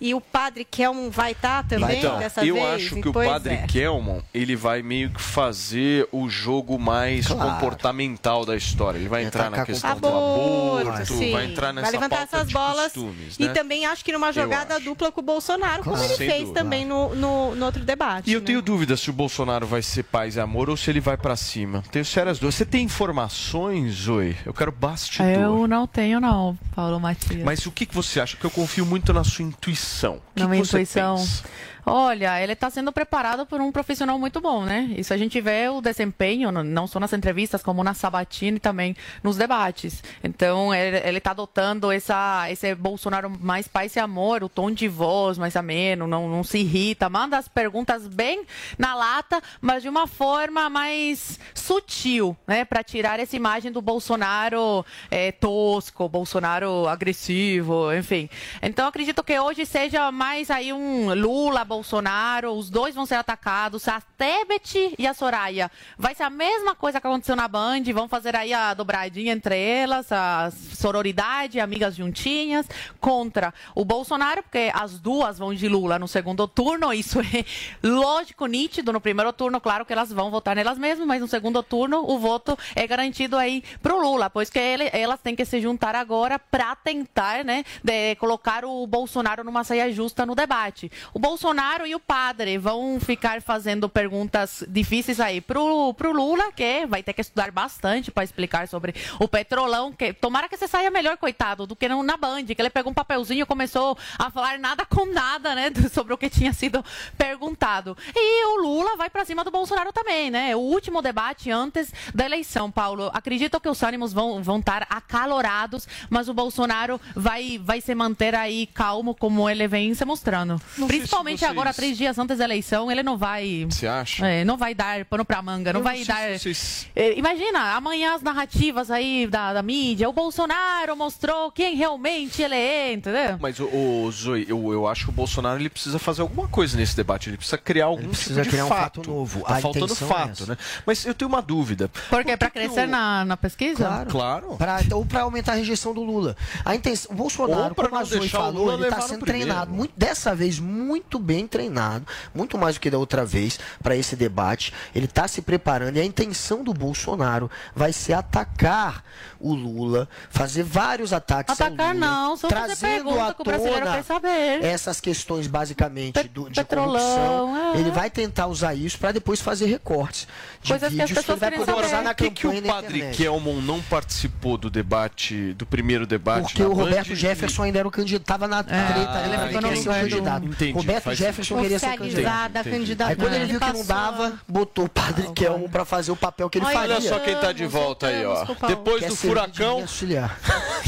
E 0.00 0.12
o 0.14 0.20
padre 0.20 0.64
Kelmon 0.64 1.08
vai 1.10 1.32
estar 1.32 1.64
também 1.64 1.98
então, 1.98 2.18
dessa 2.18 2.44
eu 2.44 2.54
vez? 2.54 2.66
acho 2.86 3.00
que 3.00 3.08
o 3.08 3.12
Pois 3.12 3.28
padre 3.28 3.54
é. 3.54 3.66
Kelmon, 3.66 4.20
ele 4.34 4.54
vai 4.54 4.82
meio 4.82 5.10
que 5.10 5.20
fazer 5.22 6.06
o 6.12 6.28
jogo 6.28 6.78
mais 6.78 7.26
Claro. 7.26 7.52
comportamental 7.54 8.44
da 8.44 8.54
história. 8.56 8.98
Ele 8.98 9.08
vai 9.08 9.24
entrar 9.24 9.44
na 9.44 9.48
atacar 9.62 9.66
questão 9.66 9.98
do 9.98 10.06
Aborto, 10.06 11.06
sim. 11.14 11.32
vai 11.32 11.46
entrar 11.46 11.72
nessa 11.72 11.86
Vai 11.86 11.92
levantar 11.92 12.16
pauta 12.18 12.36
essas 12.36 12.48
de 12.48 12.52
bolas. 12.54 12.92
costumes, 12.92 13.36
E 13.38 13.46
né? 13.46 13.52
também 13.54 13.86
acho 13.86 14.04
que 14.04 14.12
numa 14.12 14.32
jogada 14.32 14.78
dupla 14.80 15.10
com 15.10 15.20
o 15.20 15.24
Bolsonaro, 15.24 15.82
como 15.82 15.96
Claro. 15.96 16.10
ele 16.10 16.16
Sem 16.18 16.28
fez 16.28 16.40
dúvida. 16.42 16.60
também 16.60 16.84
no, 16.84 17.14
no, 17.14 17.54
no 17.54 17.64
outro 17.64 17.82
debate. 17.84 18.28
E 18.28 18.32
eu 18.34 18.40
né? 18.40 18.46
tenho 18.46 18.60
dúvida 18.60 18.96
se 18.96 19.08
o 19.08 19.12
Bolsonaro 19.12 19.66
vai 19.66 19.80
ser 19.82 20.02
paz 20.02 20.36
e 20.36 20.40
amor 20.40 20.68
ou 20.68 20.76
se 20.76 20.90
ele 20.90 21.00
vai 21.00 21.16
pra 21.16 21.36
cima. 21.36 21.82
Tenho 21.90 22.04
sérias 22.04 22.38
dúvidas. 22.38 22.54
Você 22.56 22.64
tem 22.66 22.84
informações, 22.84 23.92
Zoe? 23.94 24.36
Eu 24.44 24.52
quero 24.52 24.70
bastidor. 24.70 25.26
Eu 25.30 25.66
não 25.66 25.86
tenho, 25.86 26.20
não, 26.20 26.56
Paulo 26.74 27.00
Matias. 27.00 27.42
Mas 27.42 27.64
o 27.64 27.70
que, 27.72 27.86
que 27.86 27.94
você 27.94 28.20
acha? 28.20 28.36
Porque 28.36 28.46
eu 28.46 28.50
confio 28.50 28.84
muito 28.84 29.12
na 29.12 29.24
sua 29.24 29.44
intuição. 29.44 29.85
O 30.16 30.20
que 30.34 30.40
Na 30.40 30.46
que 30.46 30.50
minha 30.50 30.64
você 30.64 30.76
intuição. 30.80 31.16
pensa? 31.16 31.44
Olha, 31.88 32.42
ele 32.42 32.52
está 32.52 32.68
sendo 32.68 32.90
preparado 32.90 33.46
por 33.46 33.60
um 33.60 33.70
profissional 33.70 34.18
muito 34.18 34.40
bom, 34.40 34.64
né? 34.64 34.92
Isso 34.96 35.14
a 35.14 35.16
gente 35.16 35.40
vê 35.40 35.68
o 35.68 35.80
desempenho, 35.80 36.50
não 36.50 36.84
só 36.88 36.98
nas 36.98 37.12
entrevistas, 37.12 37.62
como 37.62 37.84
na 37.84 37.94
Sabatini 37.94 38.56
e 38.56 38.60
também 38.60 38.96
nos 39.22 39.36
debates. 39.36 40.02
Então, 40.24 40.74
ele 40.74 41.18
está 41.18 41.30
adotando 41.30 41.92
essa, 41.92 42.50
esse 42.50 42.74
Bolsonaro 42.74 43.30
mais 43.30 43.68
paz 43.68 43.94
e 43.94 44.00
amor, 44.00 44.42
o 44.42 44.48
tom 44.48 44.72
de 44.72 44.88
voz 44.88 45.38
mais 45.38 45.54
ameno, 45.54 46.08
não, 46.08 46.28
não 46.28 46.42
se 46.42 46.58
irrita, 46.58 47.08
manda 47.08 47.38
as 47.38 47.46
perguntas 47.46 48.08
bem 48.08 48.44
na 48.76 48.96
lata, 48.96 49.40
mas 49.60 49.80
de 49.80 49.88
uma 49.88 50.08
forma 50.08 50.68
mais 50.68 51.38
sutil, 51.54 52.36
né? 52.48 52.64
Para 52.64 52.82
tirar 52.82 53.20
essa 53.20 53.36
imagem 53.36 53.70
do 53.70 53.80
Bolsonaro 53.80 54.84
eh, 55.08 55.30
tosco, 55.30 56.08
Bolsonaro 56.08 56.88
agressivo, 56.88 57.94
enfim. 57.94 58.28
Então, 58.60 58.88
acredito 58.88 59.22
que 59.22 59.38
hoje 59.38 59.64
seja 59.64 60.10
mais 60.10 60.50
aí 60.50 60.72
um 60.72 61.14
Lula, 61.14 61.64
Bolsonaro, 61.64 61.75
os 61.80 62.70
dois 62.70 62.94
vão 62.94 63.06
ser 63.06 63.16
atacados, 63.16 63.88
a 63.88 64.00
Tebet 64.00 64.94
e 64.98 65.06
a 65.06 65.14
Soraya. 65.14 65.70
Vai 65.98 66.14
ser 66.14 66.22
a 66.24 66.30
mesma 66.30 66.74
coisa 66.74 67.00
que 67.00 67.06
aconteceu 67.06 67.36
na 67.36 67.48
Band, 67.48 67.82
vão 67.92 68.08
fazer 68.08 68.36
aí 68.36 68.52
a 68.52 68.74
dobradinha 68.74 69.32
entre 69.32 69.58
elas, 69.58 70.10
a 70.12 70.50
sororidade, 70.50 71.60
amigas 71.60 71.96
juntinhas, 71.96 72.66
contra 73.00 73.52
o 73.74 73.84
Bolsonaro, 73.84 74.42
porque 74.42 74.70
as 74.74 74.98
duas 74.98 75.38
vão 75.38 75.54
de 75.54 75.68
Lula 75.68 75.98
no 75.98 76.08
segundo 76.08 76.46
turno, 76.46 76.92
isso 76.92 77.20
é 77.20 77.44
lógico, 77.82 78.46
nítido. 78.46 78.92
No 78.92 79.00
primeiro 79.00 79.32
turno, 79.32 79.60
claro 79.60 79.84
que 79.84 79.92
elas 79.92 80.12
vão 80.12 80.30
votar 80.30 80.54
nelas 80.56 80.78
mesmas, 80.78 81.06
mas 81.06 81.20
no 81.20 81.28
segundo 81.28 81.62
turno 81.62 82.04
o 82.08 82.18
voto 82.18 82.56
é 82.74 82.86
garantido 82.86 83.36
aí 83.36 83.62
pro 83.82 84.00
Lula, 84.00 84.30
pois 84.30 84.50
que 84.50 84.58
ele- 84.58 84.90
elas 84.92 85.20
têm 85.20 85.34
que 85.34 85.44
se 85.44 85.60
juntar 85.60 85.94
agora 85.94 86.38
para 86.38 86.74
tentar, 86.76 87.44
né, 87.44 87.64
de 87.82 88.14
colocar 88.16 88.64
o 88.64 88.86
Bolsonaro 88.86 89.44
numa 89.44 89.64
saia 89.64 89.90
justa 89.92 90.24
no 90.24 90.34
debate. 90.34 90.90
O 91.12 91.18
Bolsonaro 91.18 91.65
e 91.86 91.94
o 91.94 92.00
padre 92.00 92.58
vão 92.58 92.98
ficar 93.00 93.42
fazendo 93.42 93.88
perguntas 93.88 94.62
difíceis 94.68 95.18
aí 95.18 95.40
pro, 95.40 95.92
pro 95.94 96.12
Lula, 96.12 96.52
que 96.52 96.86
vai 96.86 97.02
ter 97.02 97.12
que 97.12 97.20
estudar 97.20 97.50
bastante 97.50 98.10
para 98.10 98.22
explicar 98.24 98.68
sobre 98.68 98.94
o 99.18 99.26
petrolão, 99.26 99.92
que 99.92 100.12
tomara 100.12 100.48
que 100.48 100.56
você 100.56 100.68
saia 100.68 100.90
melhor, 100.90 101.16
coitado, 101.16 101.66
do 101.66 101.74
que 101.74 101.88
no- 101.88 102.02
na 102.04 102.16
Band, 102.16 102.44
que 102.44 102.54
ele 102.62 102.70
pegou 102.70 102.90
um 102.92 102.94
papelzinho 102.94 103.42
e 103.42 103.46
começou 103.46 103.98
a 104.18 104.30
falar 104.30 104.58
nada 104.58 104.86
com 104.86 105.06
nada, 105.06 105.54
né, 105.56 105.70
sobre 105.92 106.14
o 106.14 106.18
que 106.18 106.30
tinha 106.30 106.52
sido 106.52 106.84
perguntado. 107.18 107.96
E 108.14 108.46
o 108.46 108.62
Lula 108.62 108.96
vai 108.96 109.10
para 109.10 109.24
cima 109.24 109.42
do 109.42 109.50
Bolsonaro 109.50 109.92
também, 109.92 110.30
né? 110.30 110.54
O 110.54 110.60
último 110.60 111.02
debate 111.02 111.50
antes 111.50 111.92
da 112.14 112.24
eleição, 112.24 112.70
Paulo. 112.70 113.10
Acredito 113.12 113.58
que 113.60 113.68
os 113.68 113.82
ânimos 113.82 114.12
vão 114.12 114.42
vão 114.42 114.58
estar 114.60 114.86
acalorados, 114.88 115.88
mas 116.08 116.28
o 116.28 116.34
Bolsonaro 116.34 117.00
vai 117.14 117.58
vai 117.62 117.80
se 117.80 117.94
manter 117.94 118.34
aí 118.34 118.66
calmo 118.66 119.14
como 119.14 119.48
ele 119.50 119.66
vem 119.66 119.94
se 119.94 120.04
mostrando. 120.04 120.60
Não 120.78 120.86
se 120.86 120.96
Principalmente 120.96 121.40
vocês- 121.40 121.50
agora, 121.60 121.74
três 121.74 121.96
dias 121.96 122.18
antes 122.18 122.38
da 122.38 122.44
eleição, 122.44 122.90
ele 122.90 123.02
não 123.02 123.16
vai. 123.16 123.66
Você 123.68 123.86
acha? 123.86 124.26
É, 124.26 124.44
não 124.44 124.56
vai 124.56 124.74
dar 124.74 125.04
pano 125.04 125.24
pra 125.24 125.40
manga, 125.42 125.72
não 125.72 125.80
Eu 125.80 125.84
vai 125.84 126.04
dar. 126.04 126.38
se 126.38 126.86
É, 126.94 127.16
Imagina, 127.18 127.74
amanhã 127.74 128.14
as 128.14 128.22
narrativas 128.22 128.90
aí 128.90 129.26
da, 129.26 129.52
da 129.52 129.62
mídia, 129.62 130.08
o 130.08 130.12
Bolsonaro 130.12 130.96
mostrou 130.96 131.50
quem 131.50 131.74
realmente 131.76 132.42
ele 132.42 132.54
é, 132.54 132.92
entendeu? 132.92 133.36
Mas, 133.40 133.58
o, 133.58 133.64
o 133.66 134.10
Zoe, 134.12 134.46
eu, 134.48 134.72
eu 134.72 134.86
acho 134.86 135.04
que 135.04 135.10
o 135.10 135.14
Bolsonaro 135.14 135.58
ele 135.60 135.68
precisa 135.70 135.98
fazer 135.98 136.22
alguma 136.22 136.48
coisa 136.48 136.76
nesse 136.76 136.96
debate. 136.96 137.30
Ele 137.30 137.36
precisa 137.36 137.58
criar 137.58 137.86
algum 137.86 138.08
precisa 138.08 138.42
tipo 138.42 138.44
de 138.44 138.50
criar 138.50 138.64
um 138.66 138.68
fato. 138.68 139.00
fato 139.00 139.10
novo. 139.10 139.40
Tá 139.42 139.56
A 139.56 139.60
faltando 139.60 139.92
é 139.92 139.96
fato, 139.96 140.30
essa. 140.42 140.46
né? 140.46 140.56
Mas 140.84 141.04
eu 141.04 141.14
tenho 141.14 141.28
uma 141.28 141.42
dúvida. 141.42 141.90
Por 142.10 142.24
quê? 142.24 142.36
Pra 142.36 142.50
crescer 142.50 142.86
na, 142.86 143.24
na 143.24 143.36
pesquisa? 143.36 143.84
Claro. 143.84 144.10
Claro. 144.10 144.56
Pra, 144.56 144.78
ou 144.92 145.04
para 145.04 145.22
aumentar 145.22 145.52
a 145.52 145.56
rejeição 145.56 145.92
do 145.94 146.02
Lula. 146.02 146.36
A 146.64 146.74
intenção, 146.74 147.12
o 147.12 147.14
Bolsonaro, 147.14 147.68
Ou 147.70 147.74
pra 147.74 147.88
como 147.88 148.00
a 148.00 148.04
Zoe 148.04 148.28
falou, 148.28 148.72
ele 148.74 148.90
no 148.90 149.02
sendo 149.02 149.24
treinado, 149.24 149.72
muito, 149.72 149.92
dessa 149.96 150.34
vez 150.34 150.58
muito 150.58 151.18
bem 151.18 151.35
treinado, 151.44 152.06
muito 152.32 152.56
mais 152.56 152.76
do 152.76 152.80
que 152.80 152.88
da 152.88 152.98
outra 152.98 153.24
vez 153.24 153.58
para 153.82 153.96
esse 153.96 154.14
debate. 154.14 154.72
Ele 154.94 155.06
está 155.06 155.26
se 155.26 155.42
preparando 155.42 155.96
e 155.96 156.00
a 156.00 156.04
intenção 156.04 156.62
do 156.62 156.72
Bolsonaro 156.72 157.50
vai 157.74 157.92
ser 157.92 158.12
atacar 158.12 159.02
o 159.40 159.52
Lula, 159.52 160.08
fazer 160.30 160.62
vários 160.62 161.12
ataques 161.12 161.60
ao 161.60 161.66
Atacar 161.66 161.94
Lula, 161.94 162.06
não, 162.06 162.36
só 162.36 162.48
fazer 162.48 162.76
trazendo 162.76 163.04
pergunta 163.04 163.26
à 163.26 163.34
que 163.34 163.40
o 163.40 163.44
brasileiro 163.44 163.80
tona 163.80 163.96
quer 163.96 164.02
saber. 164.04 164.64
essas 164.64 165.00
questões 165.00 165.46
basicamente 165.46 166.22
do, 166.28 166.48
de 166.48 166.54
petrolão, 166.54 167.46
corrupção. 167.48 167.74
é. 167.74 167.80
Ele 167.80 167.90
vai 167.90 168.10
tentar 168.10 168.46
usar 168.46 168.74
isso 168.74 168.98
para 168.98 169.12
depois 169.12 169.40
fazer 169.40 169.66
recortes 169.66 170.26
de 170.62 170.70
Coisas 170.70 170.92
que 170.92 171.00
as 171.02 171.10
vídeos 171.10 171.10
que, 171.10 171.12
ele 171.12 171.20
pessoas 171.20 171.38
vai 171.38 171.50
poder 171.50 171.86
usar 171.86 172.02
na 172.02 172.14
Por 172.14 172.24
que, 172.24 172.30
que 172.30 172.42
campanha 172.42 172.62
o 172.62 172.66
na 172.66 172.72
padre. 172.72 173.10
Kelmon 173.12 173.60
não 173.60 173.82
participou 173.82 174.56
do 174.56 174.70
debate, 174.70 175.52
do 175.54 175.66
primeiro 175.66 176.06
debate 176.06 176.42
Porque 176.42 176.62
na 176.62 176.68
o 176.68 176.72
Roberto 176.72 177.08
Band? 177.08 177.14
Jefferson 177.14 177.62
ainda 177.64 177.78
era 177.78 177.88
o 177.88 177.90
candidato, 177.90 178.22
estava 178.22 178.48
na 178.48 178.62
treta 178.62 178.86
ali 178.86 179.36
ele 179.36 179.46
ficou 179.46 179.60
no 179.62 179.68
o 179.68 179.84
candidato. 179.84 180.46
Entendi, 180.46 180.72
Roberto 180.72 181.04
faz 181.04 181.18
Jefferson 181.26 181.60
queria 181.62 181.78
ser 181.78 181.96
candidato. 181.98 182.56
a 182.56 182.64
candidatura. 182.64 183.08
Aí 183.08 183.16
quando 183.16 183.34
ele 183.34 183.44
viu 183.46 183.60
que 183.60 183.72
não 183.72 183.84
dava, 183.84 184.40
botou 184.48 184.84
o 184.84 184.88
padre 184.88 185.28
Kelmo 185.34 185.68
pra 185.68 185.84
fazer 185.84 186.10
o 186.12 186.16
papel 186.16 186.48
que 186.50 186.58
ele 186.58 186.66
Olha 186.66 186.74
faria. 186.78 186.94
Olha 186.96 187.08
só 187.08 187.18
quem 187.20 187.36
tá 187.36 187.52
de 187.52 187.66
volta 187.66 188.06
aí, 188.08 188.24
ó. 188.24 188.44
Depois 188.66 189.00
Quer 189.00 189.08
do 189.10 189.16
furacão. 189.16 189.84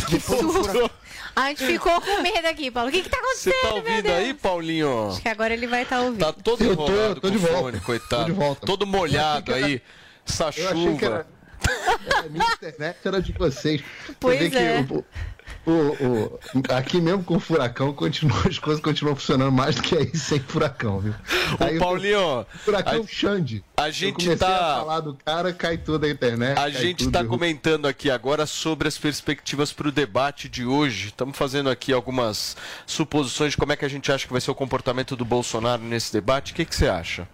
Depois 0.08 0.40
do 0.42 0.52
furacão. 0.52 0.82
Você 0.82 0.90
A 1.36 1.48
gente 1.48 1.66
ficou 1.66 2.00
com 2.00 2.20
medo 2.22 2.46
aqui, 2.48 2.70
Paulo. 2.70 2.88
O 2.88 2.92
que 2.92 3.02
que 3.02 3.08
tá 3.08 3.16
acontecendo, 3.18 3.54
tá 3.62 3.68
meu 3.68 3.76
ouvindo 3.76 4.08
aí, 4.10 4.34
Paulinho? 4.34 5.08
Acho 5.10 5.20
que 5.22 5.28
agora 5.28 5.54
ele 5.54 5.66
vai 5.66 5.82
estar 5.82 6.00
ouvindo. 6.00 6.18
Tá 6.18 6.32
todo 6.32 6.64
Eu 6.64 6.76
tô- 6.76 6.84
enrolado 6.90 7.14
tô 7.16 7.20
com 7.20 7.30
de 7.30 7.38
volta. 7.38 7.58
fone, 7.58 7.80
coitado. 7.80 8.22
Tô 8.24 8.26
de 8.26 8.32
volta. 8.32 8.66
Todo 8.66 8.86
molhado 8.86 9.54
aí. 9.54 9.80
Essa 10.26 10.44
Eu 10.44 10.48
achei 10.48 10.62
que 10.64 10.68
era, 10.70 10.76
chuva. 10.76 11.26
A 12.16 12.28
minha 12.28 12.46
internet 12.54 12.96
era 13.04 13.20
de 13.22 13.32
vocês. 13.32 13.80
Você 14.06 14.14
Pois 14.20 14.50
que 14.50 14.56
é. 14.56 14.86
o- 14.90 15.04
o- 15.66 15.70
o- 15.72 16.38
aqui 16.74 17.00
mesmo 17.00 17.22
com 17.24 17.36
o 17.36 17.40
furacão, 17.40 17.92
continua, 17.92 18.36
as 18.48 18.58
coisas 18.58 18.82
continuam 18.82 19.14
funcionando 19.16 19.52
mais 19.52 19.76
do 19.76 19.82
que 19.82 19.96
aí 19.96 20.16
sem 20.16 20.40
furacão, 20.40 20.98
viu? 21.00 21.14
Aí 21.60 21.72
Ô, 21.72 21.74
eu- 21.74 21.78
Paulinho, 21.80 22.46
Furacão 22.64 23.02
a- 23.02 23.06
Xande. 23.06 23.64
a 23.76 23.90
gente 23.90 24.34
tá- 24.36 24.46
a 24.76 24.78
falar 24.80 25.00
do 25.00 25.14
cara, 25.14 25.52
cai 25.52 25.76
tudo 25.78 26.04
a 26.06 26.10
internet. 26.10 26.58
A 26.58 26.68
gente 26.70 26.98
tudo, 26.98 27.08
está 27.08 27.20
derruba. 27.20 27.38
comentando 27.38 27.86
aqui 27.86 28.10
agora 28.10 28.46
sobre 28.46 28.88
as 28.88 28.96
perspectivas 28.98 29.72
para 29.72 29.88
o 29.88 29.92
debate 29.92 30.48
de 30.48 30.64
hoje. 30.64 31.08
Estamos 31.08 31.36
fazendo 31.36 31.68
aqui 31.70 31.92
algumas 31.92 32.56
suposições 32.86 33.52
de 33.52 33.56
como 33.56 33.72
é 33.72 33.76
que 33.76 33.84
a 33.84 33.88
gente 33.90 34.10
acha 34.12 34.26
que 34.26 34.32
vai 34.32 34.40
ser 34.40 34.50
o 34.50 34.54
comportamento 34.54 35.16
do 35.16 35.24
Bolsonaro 35.24 35.82
nesse 35.82 36.12
debate. 36.12 36.52
O 36.52 36.54
que, 36.54 36.64
que 36.64 36.74
você 36.74 36.88
acha? 36.88 37.28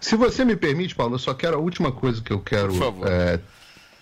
Se 0.00 0.16
você 0.16 0.44
me 0.44 0.56
permite, 0.56 0.94
Paulo, 0.94 1.14
eu 1.14 1.18
só 1.18 1.34
quero 1.34 1.56
a 1.56 1.60
última 1.60 1.92
coisa 1.92 2.20
que 2.20 2.32
eu 2.32 2.40
quero 2.40 2.74
é, 3.06 3.38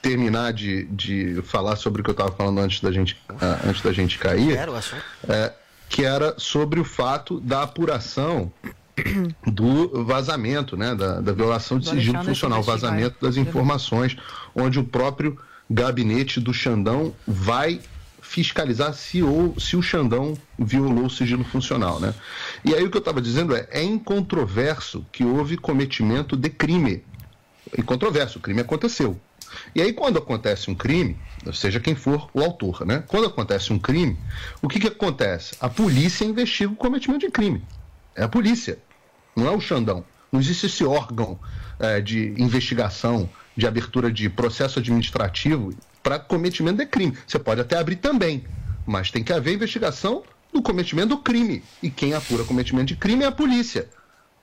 terminar 0.00 0.52
de, 0.52 0.84
de 0.86 1.40
falar 1.42 1.76
sobre 1.76 2.00
o 2.00 2.04
que 2.04 2.10
eu 2.10 2.12
estava 2.12 2.32
falando 2.32 2.58
antes 2.60 2.80
da 2.80 2.90
gente, 2.90 3.16
ah, 3.40 3.60
antes 3.66 3.82
da 3.82 3.92
gente 3.92 4.18
cair. 4.18 4.56
Quero 4.56 4.72
o 4.72 4.76
assunto. 4.76 5.02
é, 5.28 5.52
que 5.88 6.04
era 6.04 6.34
sobre 6.38 6.80
o 6.80 6.84
fato 6.84 7.38
da 7.40 7.62
apuração 7.62 8.52
do 9.46 10.04
vazamento, 10.04 10.76
né, 10.76 10.94
da, 10.94 11.20
da 11.20 11.32
violação 11.32 11.78
de 11.78 11.88
sigilo 11.88 12.22
funcional, 12.24 12.62
vazamento 12.62 13.16
das 13.20 13.36
informações, 13.36 14.16
onde 14.54 14.78
o 14.78 14.84
próprio 14.84 15.38
gabinete 15.70 16.40
do 16.40 16.52
Xandão 16.52 17.14
vai 17.26 17.80
fiscalizar 18.20 18.94
se 18.94 19.22
o, 19.22 19.54
se 19.58 19.76
o 19.76 19.82
Xandão 19.82 20.34
violou 20.58 21.06
o 21.06 21.10
sigilo 21.10 21.44
funcional, 21.44 22.00
né? 22.00 22.14
E 22.64 22.74
aí 22.74 22.84
o 22.84 22.90
que 22.90 22.96
eu 22.96 23.00
estava 23.00 23.20
dizendo 23.20 23.56
é, 23.56 23.66
é 23.70 23.82
incontroverso 23.82 25.04
que 25.10 25.24
houve 25.24 25.56
cometimento 25.56 26.36
de 26.36 26.48
crime. 26.48 27.04
Incontroverso, 27.76 28.38
o 28.38 28.42
crime 28.42 28.60
aconteceu. 28.60 29.18
E 29.74 29.82
aí 29.82 29.92
quando 29.92 30.18
acontece 30.18 30.70
um 30.70 30.74
crime, 30.74 31.16
seja 31.52 31.80
quem 31.80 31.94
for 31.94 32.30
o 32.32 32.40
autor, 32.40 32.86
né? 32.86 33.02
Quando 33.06 33.26
acontece 33.26 33.72
um 33.72 33.78
crime, 33.78 34.16
o 34.62 34.68
que 34.68 34.78
que 34.78 34.86
acontece? 34.86 35.54
A 35.60 35.68
polícia 35.68 36.24
investiga 36.24 36.72
o 36.72 36.76
cometimento 36.76 37.26
de 37.26 37.32
crime. 37.32 37.62
É 38.14 38.22
a 38.22 38.28
polícia, 38.28 38.78
não 39.34 39.46
é 39.46 39.50
o 39.50 39.60
Xandão. 39.60 40.04
Não 40.30 40.40
existe 40.40 40.66
esse 40.66 40.84
órgão 40.84 41.38
eh, 41.78 42.00
de 42.00 42.34
investigação, 42.38 43.28
de 43.54 43.66
abertura 43.66 44.10
de 44.10 44.30
processo 44.30 44.78
administrativo 44.78 45.74
para 46.02 46.18
cometimento 46.18 46.78
de 46.78 46.86
crime. 46.86 47.16
Você 47.26 47.38
pode 47.38 47.60
até 47.60 47.76
abrir 47.76 47.96
também, 47.96 48.44
mas 48.86 49.10
tem 49.10 49.22
que 49.22 49.32
haver 49.32 49.54
investigação 49.54 50.22
do 50.52 50.60
cometimento 50.60 51.08
do 51.08 51.18
crime. 51.18 51.62
E 51.82 51.90
quem 51.90 52.14
apura 52.14 52.44
cometimento 52.44 52.88
de 52.88 52.96
crime 52.96 53.24
é 53.24 53.26
a 53.26 53.32
polícia. 53.32 53.88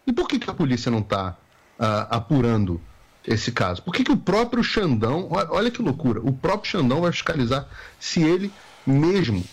E 0.07 0.12
por 0.12 0.28
que, 0.28 0.39
que 0.39 0.49
a 0.49 0.53
polícia 0.53 0.89
não 0.89 0.99
está 0.99 1.38
apurando 1.78 2.82
esse 3.26 3.51
caso? 3.51 3.82
Por 3.84 3.93
que, 3.93 4.03
que 4.03 4.12
o 4.12 4.18
próprio 4.18 4.64
Xandão, 4.64 5.28
olha, 5.30 5.47
olha 5.51 5.72
que 5.72 5.82
loucura, 5.82 6.20
o 6.20 6.34
próprio 6.34 6.72
Xandão 6.72 7.01
vai 7.01 7.12
fiscalizar 7.12 7.68
se 7.99 8.24
ele 8.24 8.51
mesmo 8.86 9.43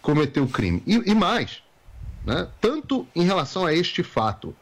cometeu 0.00 0.44
o 0.44 0.48
crime? 0.48 0.82
E, 0.86 1.10
e 1.10 1.14
mais, 1.14 1.62
né? 2.24 2.48
tanto 2.60 3.06
em 3.14 3.24
relação 3.24 3.66
a 3.66 3.74
este 3.74 4.02
fato, 4.02 4.56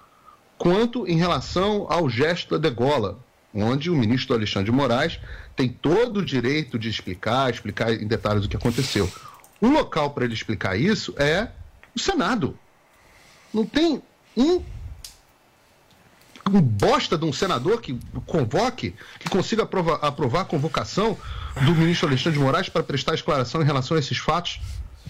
quanto 0.58 1.06
em 1.06 1.16
relação 1.16 1.86
ao 1.88 2.10
gesto 2.10 2.58
da 2.58 2.68
degola, 2.68 3.18
onde 3.54 3.90
o 3.90 3.96
ministro 3.96 4.34
Alexandre 4.34 4.70
de 4.70 4.76
Moraes 4.76 5.18
tem 5.56 5.68
todo 5.68 6.18
o 6.18 6.24
direito 6.24 6.78
de 6.78 6.88
explicar, 6.88 7.50
explicar 7.50 7.92
em 7.92 8.06
detalhes 8.06 8.44
o 8.44 8.48
que 8.48 8.56
aconteceu. 8.56 9.10
O 9.60 9.68
local 9.68 10.10
para 10.10 10.24
ele 10.24 10.34
explicar 10.34 10.76
isso 10.78 11.14
é 11.18 11.48
o 11.94 11.98
Senado. 12.00 12.58
Não 13.52 13.66
tem 13.66 14.02
um, 14.36 14.62
um 16.50 16.60
bosta 16.60 17.16
de 17.18 17.24
um 17.24 17.32
senador 17.32 17.80
que 17.80 17.98
convoque, 18.26 18.94
que 19.18 19.28
consiga 19.28 19.64
aprova- 19.64 19.96
aprovar 19.96 20.42
a 20.42 20.44
convocação 20.44 21.16
do 21.64 21.74
ministro 21.74 22.08
Alexandre 22.08 22.38
de 22.38 22.44
Moraes 22.44 22.68
para 22.68 22.82
prestar 22.82 23.14
esclaração 23.14 23.60
em 23.60 23.64
relação 23.64 23.96
a 23.96 24.00
esses 24.00 24.18
fatos. 24.18 24.60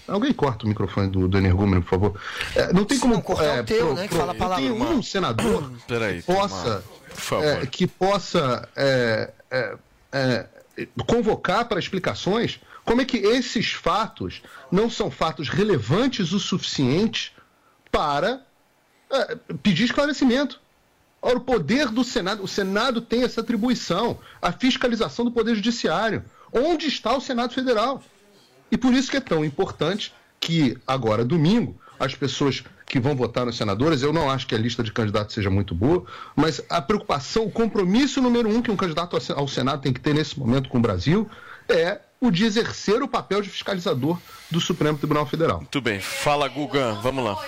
Alguém 0.07 0.33
corta 0.33 0.65
o 0.65 0.67
microfone 0.67 1.09
do, 1.09 1.27
do 1.27 1.37
energúmeno, 1.37 1.81
por 1.83 1.89
favor. 1.89 2.21
É, 2.55 2.73
não 2.73 2.83
tem 2.83 2.97
Se 2.97 3.01
como. 3.01 3.13
não 3.13 3.21
cortar, 3.21 3.45
é 3.57 3.61
o 3.61 3.63
teu, 3.63 3.93
né, 3.93 4.07
que 4.07 4.13
fala 4.15 4.31
a 4.31 4.33
não 4.33 4.39
palavra, 4.39 4.63
tem 4.63 4.71
um 4.71 5.01
senador 5.03 5.71
Peraí, 5.87 6.21
que 6.21 6.23
possa, 6.33 6.63
Tomás, 6.63 6.83
por 7.09 7.15
favor. 7.21 7.45
é, 7.45 7.65
que 7.67 7.87
possa 7.87 8.69
é, 8.75 9.31
é, 9.51 9.77
é, 10.11 10.47
convocar 11.05 11.65
para 11.65 11.79
explicações 11.79 12.59
como 12.85 13.01
é 13.01 13.05
que 13.05 13.17
esses 13.17 13.71
fatos 13.71 14.41
não 14.71 14.89
são 14.89 15.11
fatos 15.11 15.49
relevantes 15.49 16.31
o 16.31 16.39
suficiente 16.39 17.33
para 17.91 18.41
é, 19.09 19.35
pedir 19.61 19.85
esclarecimento. 19.85 20.59
Ora, 21.21 21.37
o 21.37 21.41
poder 21.41 21.89
do 21.89 22.03
Senado, 22.03 22.43
o 22.43 22.47
Senado 22.47 22.99
tem 23.01 23.23
essa 23.23 23.41
atribuição, 23.41 24.17
a 24.41 24.51
fiscalização 24.51 25.23
do 25.23 25.31
Poder 25.31 25.53
Judiciário. 25.53 26.23
Onde 26.51 26.87
está 26.87 27.15
o 27.15 27.21
Senado 27.21 27.53
Federal? 27.53 28.01
E 28.71 28.77
por 28.77 28.93
isso 28.93 29.11
que 29.11 29.17
é 29.17 29.21
tão 29.21 29.45
importante 29.45 30.13
que 30.39 30.77
agora, 30.87 31.23
domingo, 31.23 31.79
as 31.99 32.15
pessoas 32.15 32.63
que 32.87 32.99
vão 32.99 33.15
votar 33.15 33.45
nos 33.45 33.55
senadores, 33.55 34.01
eu 34.01 34.11
não 34.11 34.29
acho 34.29 34.47
que 34.47 34.55
a 34.55 34.57
lista 34.57 34.83
de 34.83 34.91
candidatos 34.91 35.35
seja 35.35 35.49
muito 35.49 35.75
boa, 35.75 36.03
mas 36.35 36.61
a 36.67 36.81
preocupação, 36.81 37.45
o 37.45 37.51
compromisso 37.51 38.19
número 38.21 38.49
um 38.49 38.61
que 38.61 38.71
um 38.71 38.75
candidato 38.75 39.15
ao 39.15 39.21
Sen- 39.21 39.35
ao 39.37 39.47
Senado 39.47 39.81
tem 39.81 39.93
que 39.93 39.99
ter 39.99 40.13
nesse 40.15 40.37
momento 40.37 40.67
com 40.69 40.79
o 40.79 40.81
Brasil 40.81 41.29
é 41.69 41.99
o 42.21 42.29
de 42.29 42.45
exercer 42.45 43.01
o 43.01 43.07
papel 43.07 43.41
de 43.41 43.49
fiscalizador 43.49 44.17
do 44.49 44.61
Supremo 44.61 44.95
Tribunal 44.95 45.25
Federal. 45.25 45.57
Muito 45.57 45.81
bem. 45.81 45.99
Fala, 45.99 46.47
Gugan. 46.47 47.01
Vamos 47.01 47.25
lá. 47.25 47.43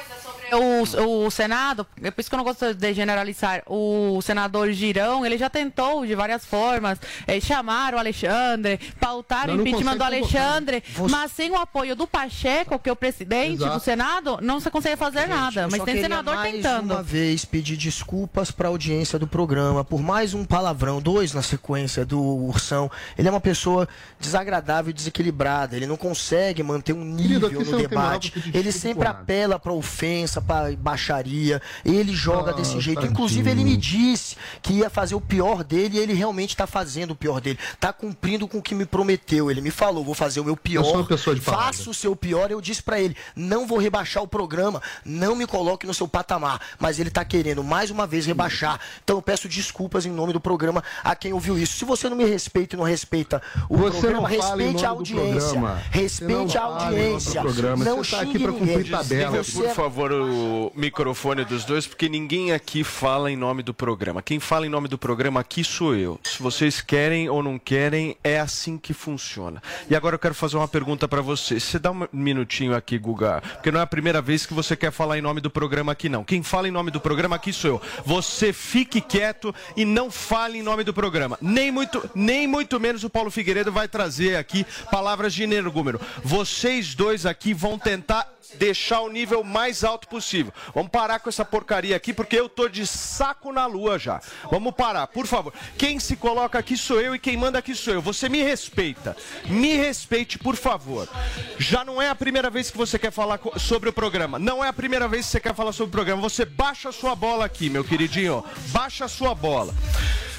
O, 0.51 1.25
o 1.25 1.31
Senado, 1.31 1.85
é 2.01 2.11
por 2.11 2.21
isso 2.21 2.29
que 2.29 2.35
eu 2.35 2.37
não 2.37 2.43
gosto 2.43 2.73
de 2.73 2.93
generalizar, 2.93 3.63
o 3.67 4.19
senador 4.21 4.71
Girão, 4.71 5.25
ele 5.25 5.37
já 5.37 5.49
tentou 5.49 6.05
de 6.05 6.13
várias 6.15 6.45
formas 6.45 6.99
eh, 7.27 7.39
chamar 7.39 7.93
o 7.93 7.97
Alexandre, 7.97 8.79
pautar 8.99 9.47
Não, 9.47 9.55
o 9.55 9.61
impeachment 9.61 9.97
do 9.97 9.99
convocar. 9.99 10.07
Alexandre, 10.07 10.83
mas 11.09 11.31
sem 11.31 11.51
o 11.51 11.55
apoio 11.55 11.95
do 11.95 12.05
Pacheco, 12.05 12.77
que 12.79 12.89
é 12.89 12.91
o 12.91 12.95
presidente 12.95 13.61
Exato. 13.63 13.77
do 13.77 13.83
Senado, 13.83 14.39
não 14.41 14.59
se 14.59 14.69
consegue 14.69 14.95
fazer 14.97 15.21
Gente, 15.21 15.29
nada. 15.29 15.67
Mas 15.69 15.83
tem 15.83 16.01
senador 16.01 16.35
mais 16.35 16.53
tentando. 16.53 16.93
uma 16.93 17.03
vez 17.03 17.45
pedir 17.45 17.77
desculpas 17.77 18.51
para 18.51 18.67
a 18.67 18.71
audiência 18.71 19.17
do 19.17 19.27
programa 19.27 19.83
por 19.83 20.01
mais 20.01 20.33
um 20.33 20.45
palavrão, 20.45 21.01
dois 21.01 21.33
na 21.33 21.41
sequência 21.41 22.05
do 22.05 22.19
Ursão. 22.21 22.89
Ele 23.17 23.27
é 23.27 23.31
uma 23.31 23.41
pessoa 23.41 23.87
desagradável 24.19 24.89
e 24.91 24.93
desequilibrada. 24.93 25.75
Ele 25.75 25.87
não 25.87 25.97
consegue 25.97 26.61
manter 26.63 26.93
um 26.93 27.03
nível 27.03 27.49
no 27.63 27.77
debate. 27.77 28.33
Ele 28.53 28.71
sempre 28.71 29.07
apela 29.07 29.57
para 29.59 29.71
ofensa, 29.73 30.32
para 30.41 30.75
baixaria. 30.75 31.61
Ele 31.83 32.13
joga 32.13 32.51
Ah, 32.51 32.53
desse 32.53 32.79
jeito. 32.79 32.95
tadinho. 33.01 33.11
Inclusive 33.13 33.49
ele 33.49 33.63
me 33.63 33.75
disse 33.77 34.35
que 34.61 34.73
ia 34.73 34.89
fazer 34.89 35.15
o 35.15 35.21
pior 35.21 35.63
dele 35.63 35.97
e 35.97 35.99
ele 35.99 36.13
realmente 36.13 36.49
está 36.51 36.65
fazendo 36.67 37.11
o 37.11 37.15
pior 37.15 37.39
dele. 37.41 37.59
Está 37.73 37.91
cumprindo 37.93 38.47
com 38.47 38.57
o 38.57 38.61
que 38.61 38.73
me 38.75 38.85
prometeu. 38.85 39.49
Ele 39.51 39.61
me 39.61 39.71
falou, 39.71 40.03
vou 40.03 40.13
fazer 40.13 40.39
o 40.39 40.43
meu 40.45 40.55
pior. 40.57 40.81
Eu 40.81 40.85
sou 40.85 40.95
uma 40.95 41.05
pessoa 41.05 41.35
de 41.35 41.41
palavra. 41.41 41.65
Faça 41.67 41.89
o 41.89 41.93
seu 41.93 42.15
pior. 42.15 42.51
Eu 42.51 42.61
disse 42.61 42.81
para 42.83 42.99
ele, 42.99 43.15
não 43.35 43.65
vou 43.67 43.77
rebaixar 43.77 44.23
o 44.23 44.27
programa, 44.27 44.81
não 45.05 45.35
me 45.35 45.45
coloque 45.45 45.85
no 45.87 45.93
seu 45.93 46.07
patamar. 46.07 46.59
Mas 46.79 46.99
ele 46.99 47.09
tá 47.09 47.23
querendo 47.25 47.63
mais 47.63 47.89
uma 47.91 48.05
vez 48.07 48.25
rebaixar. 48.25 48.79
Então 49.03 49.17
eu 49.17 49.21
peço 49.21 49.47
desculpas 49.47 50.05
em 50.05 50.11
nome 50.11 50.33
do 50.33 50.39
programa 50.39 50.83
a 51.03 51.15
quem 51.15 51.33
ouviu 51.33 51.57
isso. 51.57 51.77
Se 51.77 51.85
você 51.85 52.09
não 52.09 52.17
me 52.17 52.25
respeita 52.25 52.75
e 52.75 52.77
não 52.77 52.85
respeita 52.85 53.41
o 53.69 53.77
Você 53.77 53.99
programa, 53.99 54.21
não 54.21 54.23
respeite 54.23 54.85
a 54.85 54.89
audiência. 54.89 55.49
programa. 55.51 55.81
Respeite 55.91 56.57
a 56.57 56.61
não 56.61 56.69
fala 56.69 56.85
audiência. 56.85 57.41
programa. 57.41 57.85
Não 57.85 57.97
Você 58.03 58.11
tá 58.11 58.21
aqui 58.21 58.31
xingue 58.33 58.43
pra 58.43 58.51
ninguém. 58.51 58.67
cumprir 58.77 58.91
tabela. 58.91 59.43
Você 59.43 59.61
Por 59.63 59.69
favor, 59.75 60.11
o 60.23 60.71
microfone 60.75 61.45
dos 61.45 61.65
dois, 61.65 61.85
porque 61.85 62.09
ninguém 62.09 62.51
aqui 62.51 62.83
fala 62.83 63.31
em 63.31 63.35
nome 63.35 63.63
do 63.63 63.73
programa. 63.73 64.21
Quem 64.21 64.39
fala 64.39 64.65
em 64.65 64.69
nome 64.69 64.87
do 64.87 64.97
programa 64.97 65.39
aqui 65.39 65.63
sou 65.63 65.95
eu. 65.95 66.19
Se 66.23 66.41
vocês 66.41 66.81
querem 66.81 67.29
ou 67.29 67.43
não 67.43 67.59
querem, 67.59 68.17
é 68.23 68.39
assim 68.39 68.77
que 68.77 68.93
funciona. 68.93 69.61
E 69.89 69.95
agora 69.95 70.15
eu 70.15 70.19
quero 70.19 70.33
fazer 70.33 70.57
uma 70.57 70.67
pergunta 70.67 71.07
para 71.07 71.21
você. 71.21 71.59
Você 71.59 71.77
dá 71.77 71.91
um 71.91 72.07
minutinho 72.11 72.75
aqui, 72.75 72.97
Guga, 72.97 73.41
porque 73.53 73.71
não 73.71 73.79
é 73.79 73.83
a 73.83 73.87
primeira 73.87 74.21
vez 74.21 74.45
que 74.45 74.53
você 74.53 74.75
quer 74.75 74.91
falar 74.91 75.17
em 75.17 75.21
nome 75.21 75.41
do 75.41 75.49
programa 75.49 75.91
aqui, 75.91 76.09
não. 76.09 76.23
Quem 76.23 76.41
fala 76.43 76.67
em 76.67 76.71
nome 76.71 76.91
do 76.91 76.99
programa 76.99 77.35
aqui 77.35 77.51
sou 77.51 77.71
eu. 77.71 77.81
Você 78.05 78.53
fique 78.53 79.01
quieto 79.01 79.53
e 79.75 79.85
não 79.85 80.09
fale 80.09 80.59
em 80.59 80.63
nome 80.63 80.83
do 80.83 80.93
programa. 80.93 81.37
Nem 81.41 81.71
muito, 81.71 82.09
nem 82.15 82.47
muito 82.47 82.79
menos 82.79 83.03
o 83.03 83.09
Paulo 83.09 83.31
Figueiredo 83.31 83.71
vai 83.71 83.87
trazer 83.87 84.35
aqui 84.35 84.65
palavras 84.91 85.33
de 85.33 85.43
energúmeno. 85.43 85.99
Vocês 86.23 86.95
dois 86.95 87.25
aqui 87.25 87.53
vão 87.53 87.77
tentar 87.77 88.33
deixar 88.55 89.01
o 89.01 89.09
nível 89.09 89.43
mais 89.43 89.83
alto 89.83 90.07
possível. 90.13 90.53
Vamos 90.75 90.91
parar 90.91 91.19
com 91.19 91.27
essa 91.27 91.43
porcaria 91.43 91.95
aqui, 91.95 92.13
porque 92.13 92.35
eu 92.35 92.47
tô 92.47 92.69
de 92.69 92.85
saco 92.85 93.51
na 93.51 93.65
lua 93.65 93.97
já. 93.97 94.21
Vamos 94.51 94.75
parar, 94.75 95.07
por 95.07 95.25
favor. 95.25 95.51
Quem 95.75 95.99
se 95.99 96.15
coloca 96.15 96.59
aqui 96.59 96.77
sou 96.77 97.01
eu 97.01 97.15
e 97.15 97.19
quem 97.19 97.35
manda 97.35 97.57
aqui 97.57 97.73
sou 97.73 97.95
eu. 97.95 98.01
Você 98.01 98.29
me 98.29 98.43
respeita. 98.43 99.17
Me 99.45 99.75
respeite, 99.75 100.37
por 100.37 100.55
favor. 100.55 101.09
Já 101.57 101.83
não 101.83 101.99
é 101.99 102.09
a 102.09 102.15
primeira 102.15 102.51
vez 102.51 102.69
que 102.69 102.77
você 102.77 102.99
quer 102.99 103.11
falar 103.11 103.39
sobre 103.57 103.89
o 103.89 103.93
programa. 103.93 104.37
Não 104.37 104.63
é 104.63 104.67
a 104.67 104.73
primeira 104.73 105.07
vez 105.07 105.25
que 105.25 105.31
você 105.31 105.39
quer 105.39 105.55
falar 105.55 105.71
sobre 105.71 105.89
o 105.89 105.91
programa. 105.91 106.21
Você 106.21 106.45
baixa 106.45 106.89
a 106.89 106.91
sua 106.91 107.15
bola 107.15 107.45
aqui, 107.45 107.71
meu 107.71 107.83
queridinho. 107.83 108.43
Baixa 108.67 109.05
a 109.05 109.07
sua 109.07 109.33
bola. 109.33 109.73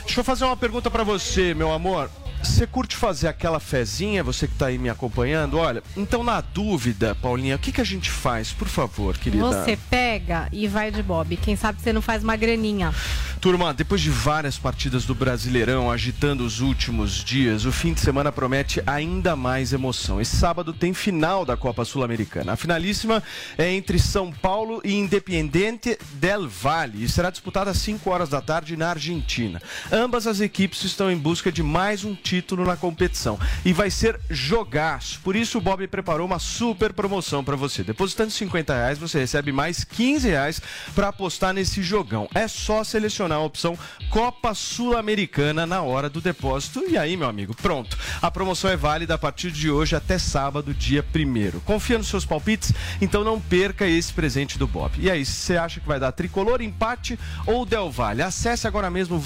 Deixa 0.04 0.20
eu 0.20 0.24
fazer 0.24 0.44
uma 0.44 0.56
pergunta 0.56 0.90
pra 0.90 1.02
você, 1.02 1.54
meu 1.54 1.72
amor. 1.72 2.10
Você 2.44 2.66
curte 2.66 2.94
fazer 2.94 3.26
aquela 3.26 3.58
fezinha, 3.58 4.22
você 4.22 4.46
que 4.46 4.54
tá 4.54 4.66
aí 4.66 4.76
me 4.76 4.90
acompanhando? 4.90 5.56
Olha, 5.56 5.82
então 5.96 6.22
na 6.22 6.42
dúvida, 6.42 7.14
Paulinha, 7.14 7.56
o 7.56 7.58
que, 7.58 7.72
que 7.72 7.80
a 7.80 7.84
gente 7.84 8.10
faz, 8.10 8.52
por 8.52 8.68
favor, 8.68 9.16
querida? 9.16 9.42
Você 9.42 9.78
pega 9.88 10.48
e 10.52 10.68
vai 10.68 10.90
de 10.90 11.02
Bob. 11.02 11.36
Quem 11.38 11.56
sabe 11.56 11.80
você 11.80 11.90
não 11.90 12.02
faz 12.02 12.22
uma 12.22 12.36
graninha. 12.36 12.92
Turma, 13.40 13.72
depois 13.72 14.00
de 14.00 14.10
várias 14.10 14.58
partidas 14.58 15.04
do 15.04 15.14
Brasileirão 15.14 15.90
agitando 15.90 16.44
os 16.44 16.60
últimos 16.60 17.24
dias, 17.24 17.64
o 17.64 17.72
fim 17.72 17.94
de 17.94 18.00
semana 18.00 18.30
promete 18.30 18.82
ainda 18.86 19.34
mais 19.34 19.72
emoção. 19.72 20.20
Esse 20.20 20.36
sábado 20.36 20.72
tem 20.72 20.92
final 20.92 21.44
da 21.44 21.56
Copa 21.56 21.84
Sul-Americana. 21.84 22.52
A 22.52 22.56
finalíssima 22.56 23.22
é 23.56 23.70
entre 23.70 23.98
São 23.98 24.30
Paulo 24.30 24.80
e 24.84 24.94
Independiente 24.94 25.98
del 26.12 26.46
Valle 26.48 27.04
e 27.04 27.08
será 27.08 27.30
disputada 27.30 27.70
às 27.70 27.78
5 27.78 28.08
horas 28.08 28.28
da 28.28 28.40
tarde 28.40 28.76
na 28.76 28.90
Argentina. 28.90 29.60
Ambas 29.94 30.26
as 30.26 30.40
equipes 30.40 30.82
estão 30.82 31.08
em 31.08 31.16
busca 31.16 31.52
de 31.52 31.62
mais 31.62 32.04
um 32.04 32.16
título 32.16 32.64
na 32.64 32.76
competição 32.76 33.38
e 33.64 33.72
vai 33.72 33.92
ser 33.92 34.18
jogaço. 34.28 35.20
Por 35.20 35.36
isso 35.36 35.58
o 35.58 35.60
Bob 35.60 35.86
preparou 35.86 36.26
uma 36.26 36.40
super 36.40 36.92
promoção 36.92 37.44
para 37.44 37.54
você. 37.54 37.84
Depositando 37.84 38.32
50 38.32 38.74
reais, 38.74 38.98
você 38.98 39.20
recebe 39.20 39.52
mais 39.52 39.84
15 39.84 40.28
reais 40.28 40.60
para 40.96 41.06
apostar 41.06 41.54
nesse 41.54 41.80
jogão. 41.80 42.28
É 42.34 42.48
só 42.48 42.82
selecionar 42.82 43.38
a 43.38 43.42
opção 43.42 43.78
Copa 44.10 44.52
Sul-Americana 44.52 45.64
na 45.64 45.82
hora 45.82 46.10
do 46.10 46.20
depósito. 46.20 46.82
E 46.88 46.98
aí, 46.98 47.16
meu 47.16 47.28
amigo, 47.28 47.54
pronto. 47.54 47.96
A 48.20 48.32
promoção 48.32 48.68
é 48.68 48.76
válida 48.76 49.14
a 49.14 49.18
partir 49.18 49.52
de 49.52 49.70
hoje 49.70 49.94
até 49.94 50.18
sábado, 50.18 50.74
dia 50.74 51.04
1 51.14 51.60
Confia 51.60 51.98
nos 51.98 52.08
seus 52.08 52.24
palpites? 52.24 52.72
Então 53.00 53.22
não 53.22 53.40
perca 53.40 53.86
esse 53.86 54.12
presente 54.12 54.58
do 54.58 54.66
Bob. 54.66 54.94
E 54.98 55.08
aí, 55.08 55.24
você 55.24 55.56
acha 55.56 55.78
que 55.78 55.86
vai 55.86 56.00
dar 56.00 56.10
tricolor, 56.10 56.60
empate 56.60 57.16
ou 57.46 57.64
Del 57.64 57.92
Valle? 57.92 58.22
Acesse 58.22 58.66
agora 58.66 58.90
mesmo 58.90 59.20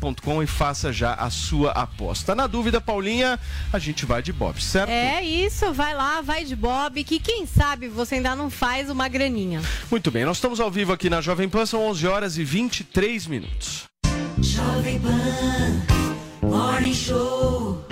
vaidebob.com 0.00 0.42
e 0.42 0.46
faça 0.46 0.92
já 0.92 1.14
a 1.14 1.30
sua 1.30 1.72
aposta. 1.72 2.34
Na 2.34 2.46
dúvida, 2.46 2.80
Paulinha, 2.80 3.38
a 3.72 3.78
gente 3.78 4.06
vai 4.06 4.22
de 4.22 4.32
Bob, 4.32 4.60
certo? 4.60 4.90
É 4.90 5.22
isso, 5.22 5.72
vai 5.72 5.94
lá, 5.94 6.20
vai 6.22 6.44
de 6.44 6.56
Bob, 6.56 7.04
que 7.04 7.20
quem 7.20 7.46
sabe 7.46 7.88
você 7.88 8.16
ainda 8.16 8.34
não 8.34 8.50
faz 8.50 8.90
uma 8.90 9.06
graninha. 9.08 9.60
Muito 9.90 10.10
bem, 10.10 10.24
nós 10.24 10.38
estamos 10.38 10.58
ao 10.58 10.70
vivo 10.70 10.92
aqui 10.92 11.10
na 11.10 11.20
Jovem 11.20 11.48
Pan, 11.48 11.66
são 11.66 11.82
11 11.88 12.06
horas 12.06 12.38
e 12.38 12.44
23 12.44 13.26
minutos. 13.26 13.84
Jovem 14.40 14.98
Pan 15.00 16.48
Morning 16.48 16.94
Show. 16.94 17.84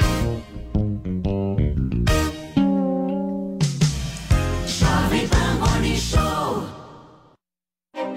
Jovem 4.66 5.28
Pan 5.28 5.54
Morning 5.61 5.96
Show. 5.96 6.64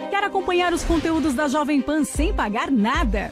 Quer 0.10 0.24
acompanhar 0.24 0.74
os 0.74 0.84
conteúdos 0.84 1.34
da 1.34 1.48
Jovem 1.48 1.82
Pan 1.82 2.04
sem 2.04 2.34
pagar 2.34 2.72
nada? 2.72 3.32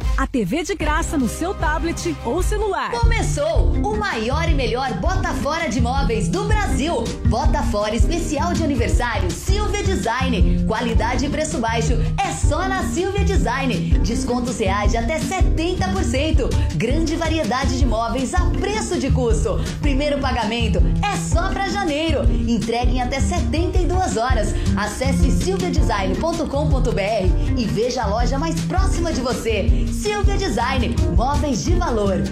a 0.17 0.27
TV 0.27 0.63
de 0.63 0.75
graça 0.75 1.17
no 1.17 1.27
seu 1.27 1.53
tablet 1.53 2.15
ou 2.25 2.43
celular. 2.43 2.91
Começou 2.91 3.71
o 3.83 3.97
maior 3.97 4.47
e 4.49 4.53
melhor 4.53 4.93
Bota 4.99 5.33
Fora 5.35 5.67
de 5.67 5.81
móveis 5.81 6.27
do 6.27 6.43
Brasil. 6.45 7.03
Bota 7.27 7.61
Fora 7.63 7.95
especial 7.95 8.53
de 8.53 8.63
aniversário 8.63 9.29
Silvia 9.31 9.83
Design. 9.83 10.65
Qualidade 10.67 11.25
e 11.25 11.29
preço 11.29 11.59
baixo 11.59 11.93
é 12.17 12.31
só 12.31 12.67
na 12.67 12.83
Silvia 12.83 13.23
Design. 13.23 13.99
Descontos 13.99 14.59
reais 14.59 14.91
de 14.91 14.97
até 14.97 15.19
70%. 15.19 16.49
Grande 16.75 17.15
variedade 17.15 17.77
de 17.77 17.85
móveis 17.85 18.33
a 18.33 18.41
preço 18.51 18.99
de 18.99 19.11
custo. 19.11 19.59
Primeiro 19.81 20.19
pagamento 20.19 20.81
é 21.03 21.15
só 21.17 21.49
para 21.49 21.69
janeiro. 21.69 22.23
Entregue 22.47 22.97
em 22.97 23.01
até 23.01 23.19
72 23.19 24.17
horas. 24.17 24.53
Acesse 24.75 25.31
silviadesign.com.br 25.31 27.57
e 27.57 27.65
veja 27.65 28.03
a 28.03 28.07
loja 28.07 28.37
mais 28.37 28.59
próxima 28.61 29.13
de 29.13 29.21
você. 29.21 29.85
Silvia 30.01 30.35
Design, 30.35 30.95
móveis 31.15 31.63
de 31.63 31.75
valor. 31.75 32.23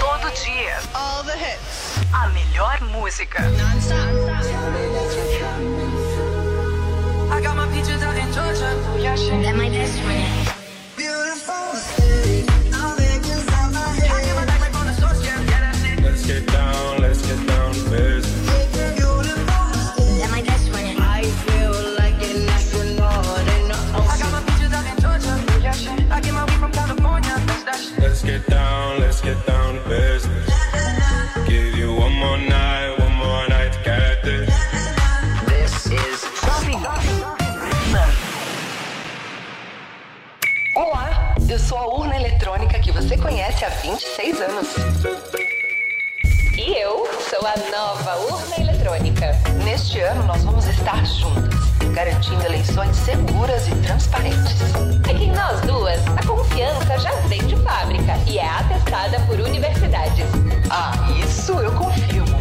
Todo 0.00 0.30
dia. 0.42 0.80
All 0.94 1.22
the 1.22 1.36
hits. 1.36 1.98
A 2.14 2.28
melhor 2.28 2.80
música. 2.90 3.42
I 7.30 7.40
got 7.42 7.56
my 7.56 7.66
peaches 7.66 8.02
out 8.02 8.16
in 8.16 8.32
Georgia. 8.32 8.74
That 9.42 9.54
my 9.54 9.68
best 9.68 10.00
friend. 10.00 10.48
Let's 10.96 12.37
conhece 43.18 43.64
há 43.64 43.68
26 43.68 44.40
anos. 44.40 44.68
E 46.56 46.80
eu 46.80 47.06
sou 47.28 47.46
a 47.46 47.70
nova 47.70 48.16
urna 48.32 48.60
eletrônica. 48.60 49.32
Neste 49.64 50.00
ano 50.00 50.24
nós 50.24 50.42
vamos 50.42 50.66
estar 50.66 51.04
juntas, 51.06 51.54
garantindo 51.94 52.44
eleições 52.44 52.96
seguras 52.96 53.68
e 53.68 53.74
transparentes. 53.76 54.60
É 55.08 55.14
que 55.14 55.24
em 55.24 55.32
nós 55.32 55.60
duas, 55.62 56.00
a 56.08 56.26
confiança 56.26 56.98
já 56.98 57.12
vem 57.28 57.44
de 57.46 57.56
fábrica 57.56 58.16
e 58.26 58.38
é 58.38 58.48
atestada 58.48 59.20
por 59.20 59.38
universidades. 59.40 60.26
Ah, 60.70 60.92
isso 61.24 61.52
eu 61.52 61.72
confirmo. 61.72 62.38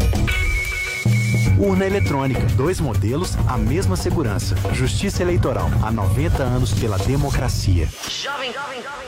Urna 1.60 1.86
eletrônica, 1.86 2.42
dois 2.56 2.80
modelos, 2.80 3.36
a 3.48 3.58
mesma 3.58 3.96
segurança. 3.96 4.56
Justiça 4.74 5.24
Eleitoral, 5.24 5.70
há 5.82 5.92
90 5.92 6.44
anos 6.44 6.72
pela 6.74 6.98
democracia. 7.00 7.90
Jovem, 8.08 8.54
jovem, 8.54 8.82
jovem, 8.84 9.08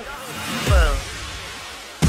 Pan. 0.67 1.08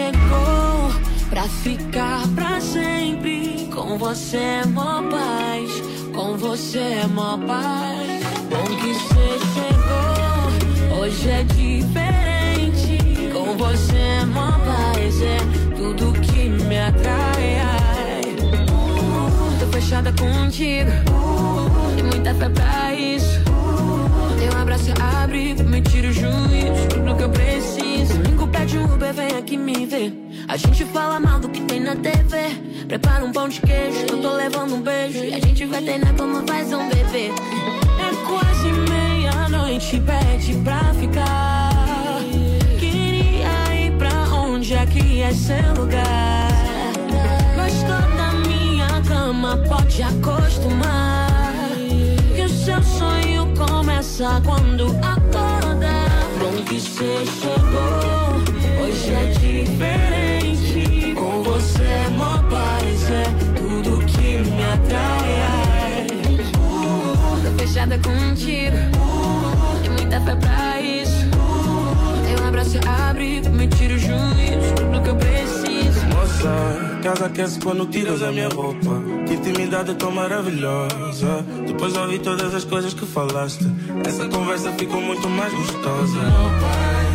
chegou 0.00 1.28
pra 1.28 1.42
ficar 1.42 2.26
pra 2.34 2.60
sempre. 2.60 3.68
Com 3.72 3.98
você 3.98 4.36
é 4.36 4.66
mó 4.66 5.02
paz, 5.10 5.70
com 6.14 6.36
você 6.36 6.78
é 6.78 7.06
mó 7.06 7.36
paz. 7.46 8.22
Bom 8.48 8.64
que 8.76 8.94
você 8.94 9.28
chegou, 9.54 10.98
hoje 10.98 11.30
é 11.30 11.42
diferente. 11.44 12.98
Com 13.32 13.56
você 13.56 13.96
é 13.96 14.24
mó 14.24 14.52
paz, 14.52 15.22
é 15.22 15.38
tudo 15.76 16.12
que 16.20 16.48
me 16.48 16.78
atrai. 16.78 17.58
ai. 17.60 18.20
Uh, 18.70 19.58
Tô 19.60 19.66
fechada 19.66 20.12
contigo, 20.12 20.90
uh, 21.10 21.94
tem 21.94 22.04
muita 22.04 22.34
fé 22.34 22.48
pra 22.48 22.94
isso. 22.94 23.40
Teu 24.38 24.60
abraço 24.60 24.92
abrigo, 25.22 25.62
me 25.64 25.80
tira 25.82 26.08
o 26.08 26.12
juízo, 26.12 26.88
tudo 26.88 27.14
que 27.16 27.22
eu 27.22 27.30
preciso. 27.30 28.39
Um 28.76 28.94
Uber, 28.94 29.12
vem 29.12 29.36
aqui 29.36 29.56
me 29.56 29.84
ver. 29.84 30.12
A 30.46 30.56
gente 30.56 30.84
fala 30.86 31.18
mal 31.18 31.40
do 31.40 31.48
que 31.48 31.60
tem 31.62 31.80
na 31.80 31.96
TV. 31.96 32.36
Prepara 32.86 33.24
um 33.24 33.32
pão 33.32 33.48
de 33.48 33.60
queijo, 33.60 34.06
eu 34.08 34.22
tô 34.22 34.32
levando 34.32 34.74
um 34.74 34.80
beijo. 34.80 35.18
E 35.24 35.34
a 35.34 35.40
gente 35.40 35.66
vai 35.66 35.82
treinar 35.82 36.14
como 36.14 36.46
faz 36.46 36.72
um 36.72 36.88
bebê. 36.88 37.32
É 37.98 38.26
quase 38.26 38.72
meia-noite, 38.90 40.00
pede 40.00 40.54
pra 40.62 40.94
ficar. 40.94 41.70
Queria 42.78 43.86
ir 43.86 43.92
pra 43.98 44.12
onde 44.34 44.74
aqui 44.74 45.22
é 45.22 45.32
seu 45.32 45.74
lugar. 45.76 46.48
Gostou 47.56 48.16
da 48.16 48.32
minha 48.48 48.88
cama, 49.08 49.56
pode 49.68 50.02
acostumar. 50.02 51.28
Que 52.36 52.42
o 52.42 52.48
seu 52.48 52.82
sonho 52.82 53.52
começa 53.56 54.40
quando 54.44 54.86
acorda. 55.02 55.90
Bom 56.38 56.62
que 56.64 56.80
você 56.80 57.24
chegou, 57.26 58.29
hoje 59.00 59.14
é 59.14 59.24
diferente. 59.26 61.14
Com 61.14 61.42
você 61.42 61.82
é 61.82 62.08
mó 62.10 62.38
paz, 62.50 63.10
é 63.10 63.24
tudo 63.56 64.04
que 64.06 64.38
me 64.38 64.62
atrai. 64.62 66.06
Uh, 66.54 67.40
Tô 67.42 67.58
fechada 67.58 67.98
contigo, 67.98 68.76
uh, 68.96 69.80
tem 69.82 69.90
muita 69.90 70.20
fé 70.20 70.36
pra 70.36 70.80
isso. 70.80 71.30
Teu 72.26 72.46
abraço 72.46 72.76
é 72.76 72.88
abrigo, 73.10 73.48
me 73.50 73.66
tira 73.68 73.94
o 73.94 73.98
juízo, 73.98 74.74
tudo 74.76 75.02
que 75.02 75.08
eu 75.08 75.16
preciso. 75.16 76.06
Moça, 76.14 77.00
casa 77.02 77.26
aquece 77.26 77.58
quando 77.60 77.86
tiras 77.86 78.22
a 78.22 78.30
minha 78.30 78.48
roupa. 78.48 79.02
Que 79.26 79.34
intimidade 79.34 79.94
tão 79.94 80.10
maravilhosa. 80.10 81.44
Depois 81.66 81.96
ouvi 81.96 82.18
todas 82.18 82.54
as 82.54 82.64
coisas 82.64 82.92
que 82.92 83.06
falaste. 83.06 83.66
Essa 84.06 84.28
conversa 84.28 84.72
ficou 84.72 85.00
muito 85.00 85.28
mais 85.28 85.52
gostosa. 85.52 87.09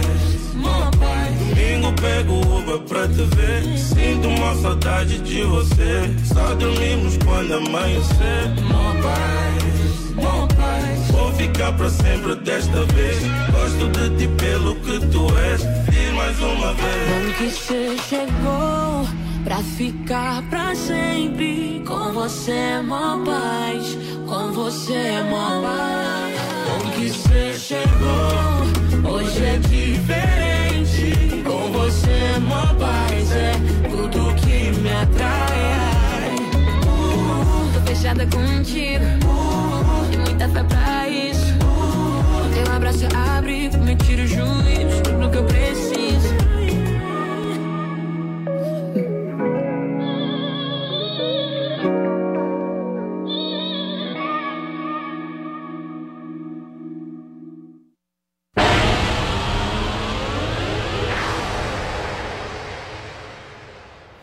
Domingo 1.56 1.93
pego 1.93 2.34
Uber 2.58 2.80
pra 2.80 3.08
te 3.08 3.24
ver. 3.34 3.78
Sinto 3.78 4.28
uma 4.28 4.56
saudade 4.56 5.20
de 5.20 5.41
você. 5.43 6.14
Só 6.26 6.53
dormimos 6.53 7.18
quando 7.24 7.53
amanhecer. 7.53 8.49
Mó 8.64 8.93
paz, 9.01 10.16
mó 10.16 10.47
paz. 10.47 11.12
Vou 11.12 11.32
ficar 11.34 11.72
pra 11.72 11.89
sempre 11.89 12.36
desta 12.36 12.84
vez. 12.88 13.20
Gosto 13.51 13.88
de 13.88 14.18
ti 14.18 14.28
pelo 14.36 14.76
que 14.76 14.99
tu 15.08 15.28
és. 15.38 15.62
Diz 15.89 16.14
mais 16.14 16.38
uma 16.41 16.74
vez. 16.74 17.10
Bom 17.10 17.34
que 17.38 17.49
você 17.49 17.95
chegou 18.10 19.08
pra 19.45 19.58
ficar 19.78 20.43
pra 20.49 20.76
sempre. 20.76 21.82
Com 21.88 22.12
você 22.12 22.51
é 22.51 22.82
mó 22.82 23.24
paz, 23.24 23.97
com 24.28 24.51
você 24.51 24.93
é 24.93 25.24
mó 25.24 25.62
paz. 25.62 26.36
Bom 26.68 26.89
que 26.91 27.10
você 27.10 27.53
chegou, 27.58 29.14
hoje 29.14 29.45
é 29.45 29.58
diferente. 29.60 30.34
Tô 37.74 37.82
fechada 37.86 38.26
contigo, 38.28 39.06
uh, 39.26 40.10
tem 40.10 40.20
muita 40.20 40.49
fé 40.49 40.64
pra 40.64 41.08
isso. 41.10 41.56
Teu 42.53 42.74
abraço 42.74 43.06
abrigo, 43.38 43.78
me 43.80 43.95
tira 43.95 44.24
o 44.24 44.28
juízo, 44.28 45.01
tudo 45.03 45.30
que 45.30 45.38
eu 45.38 45.43
preciso. 45.43 45.94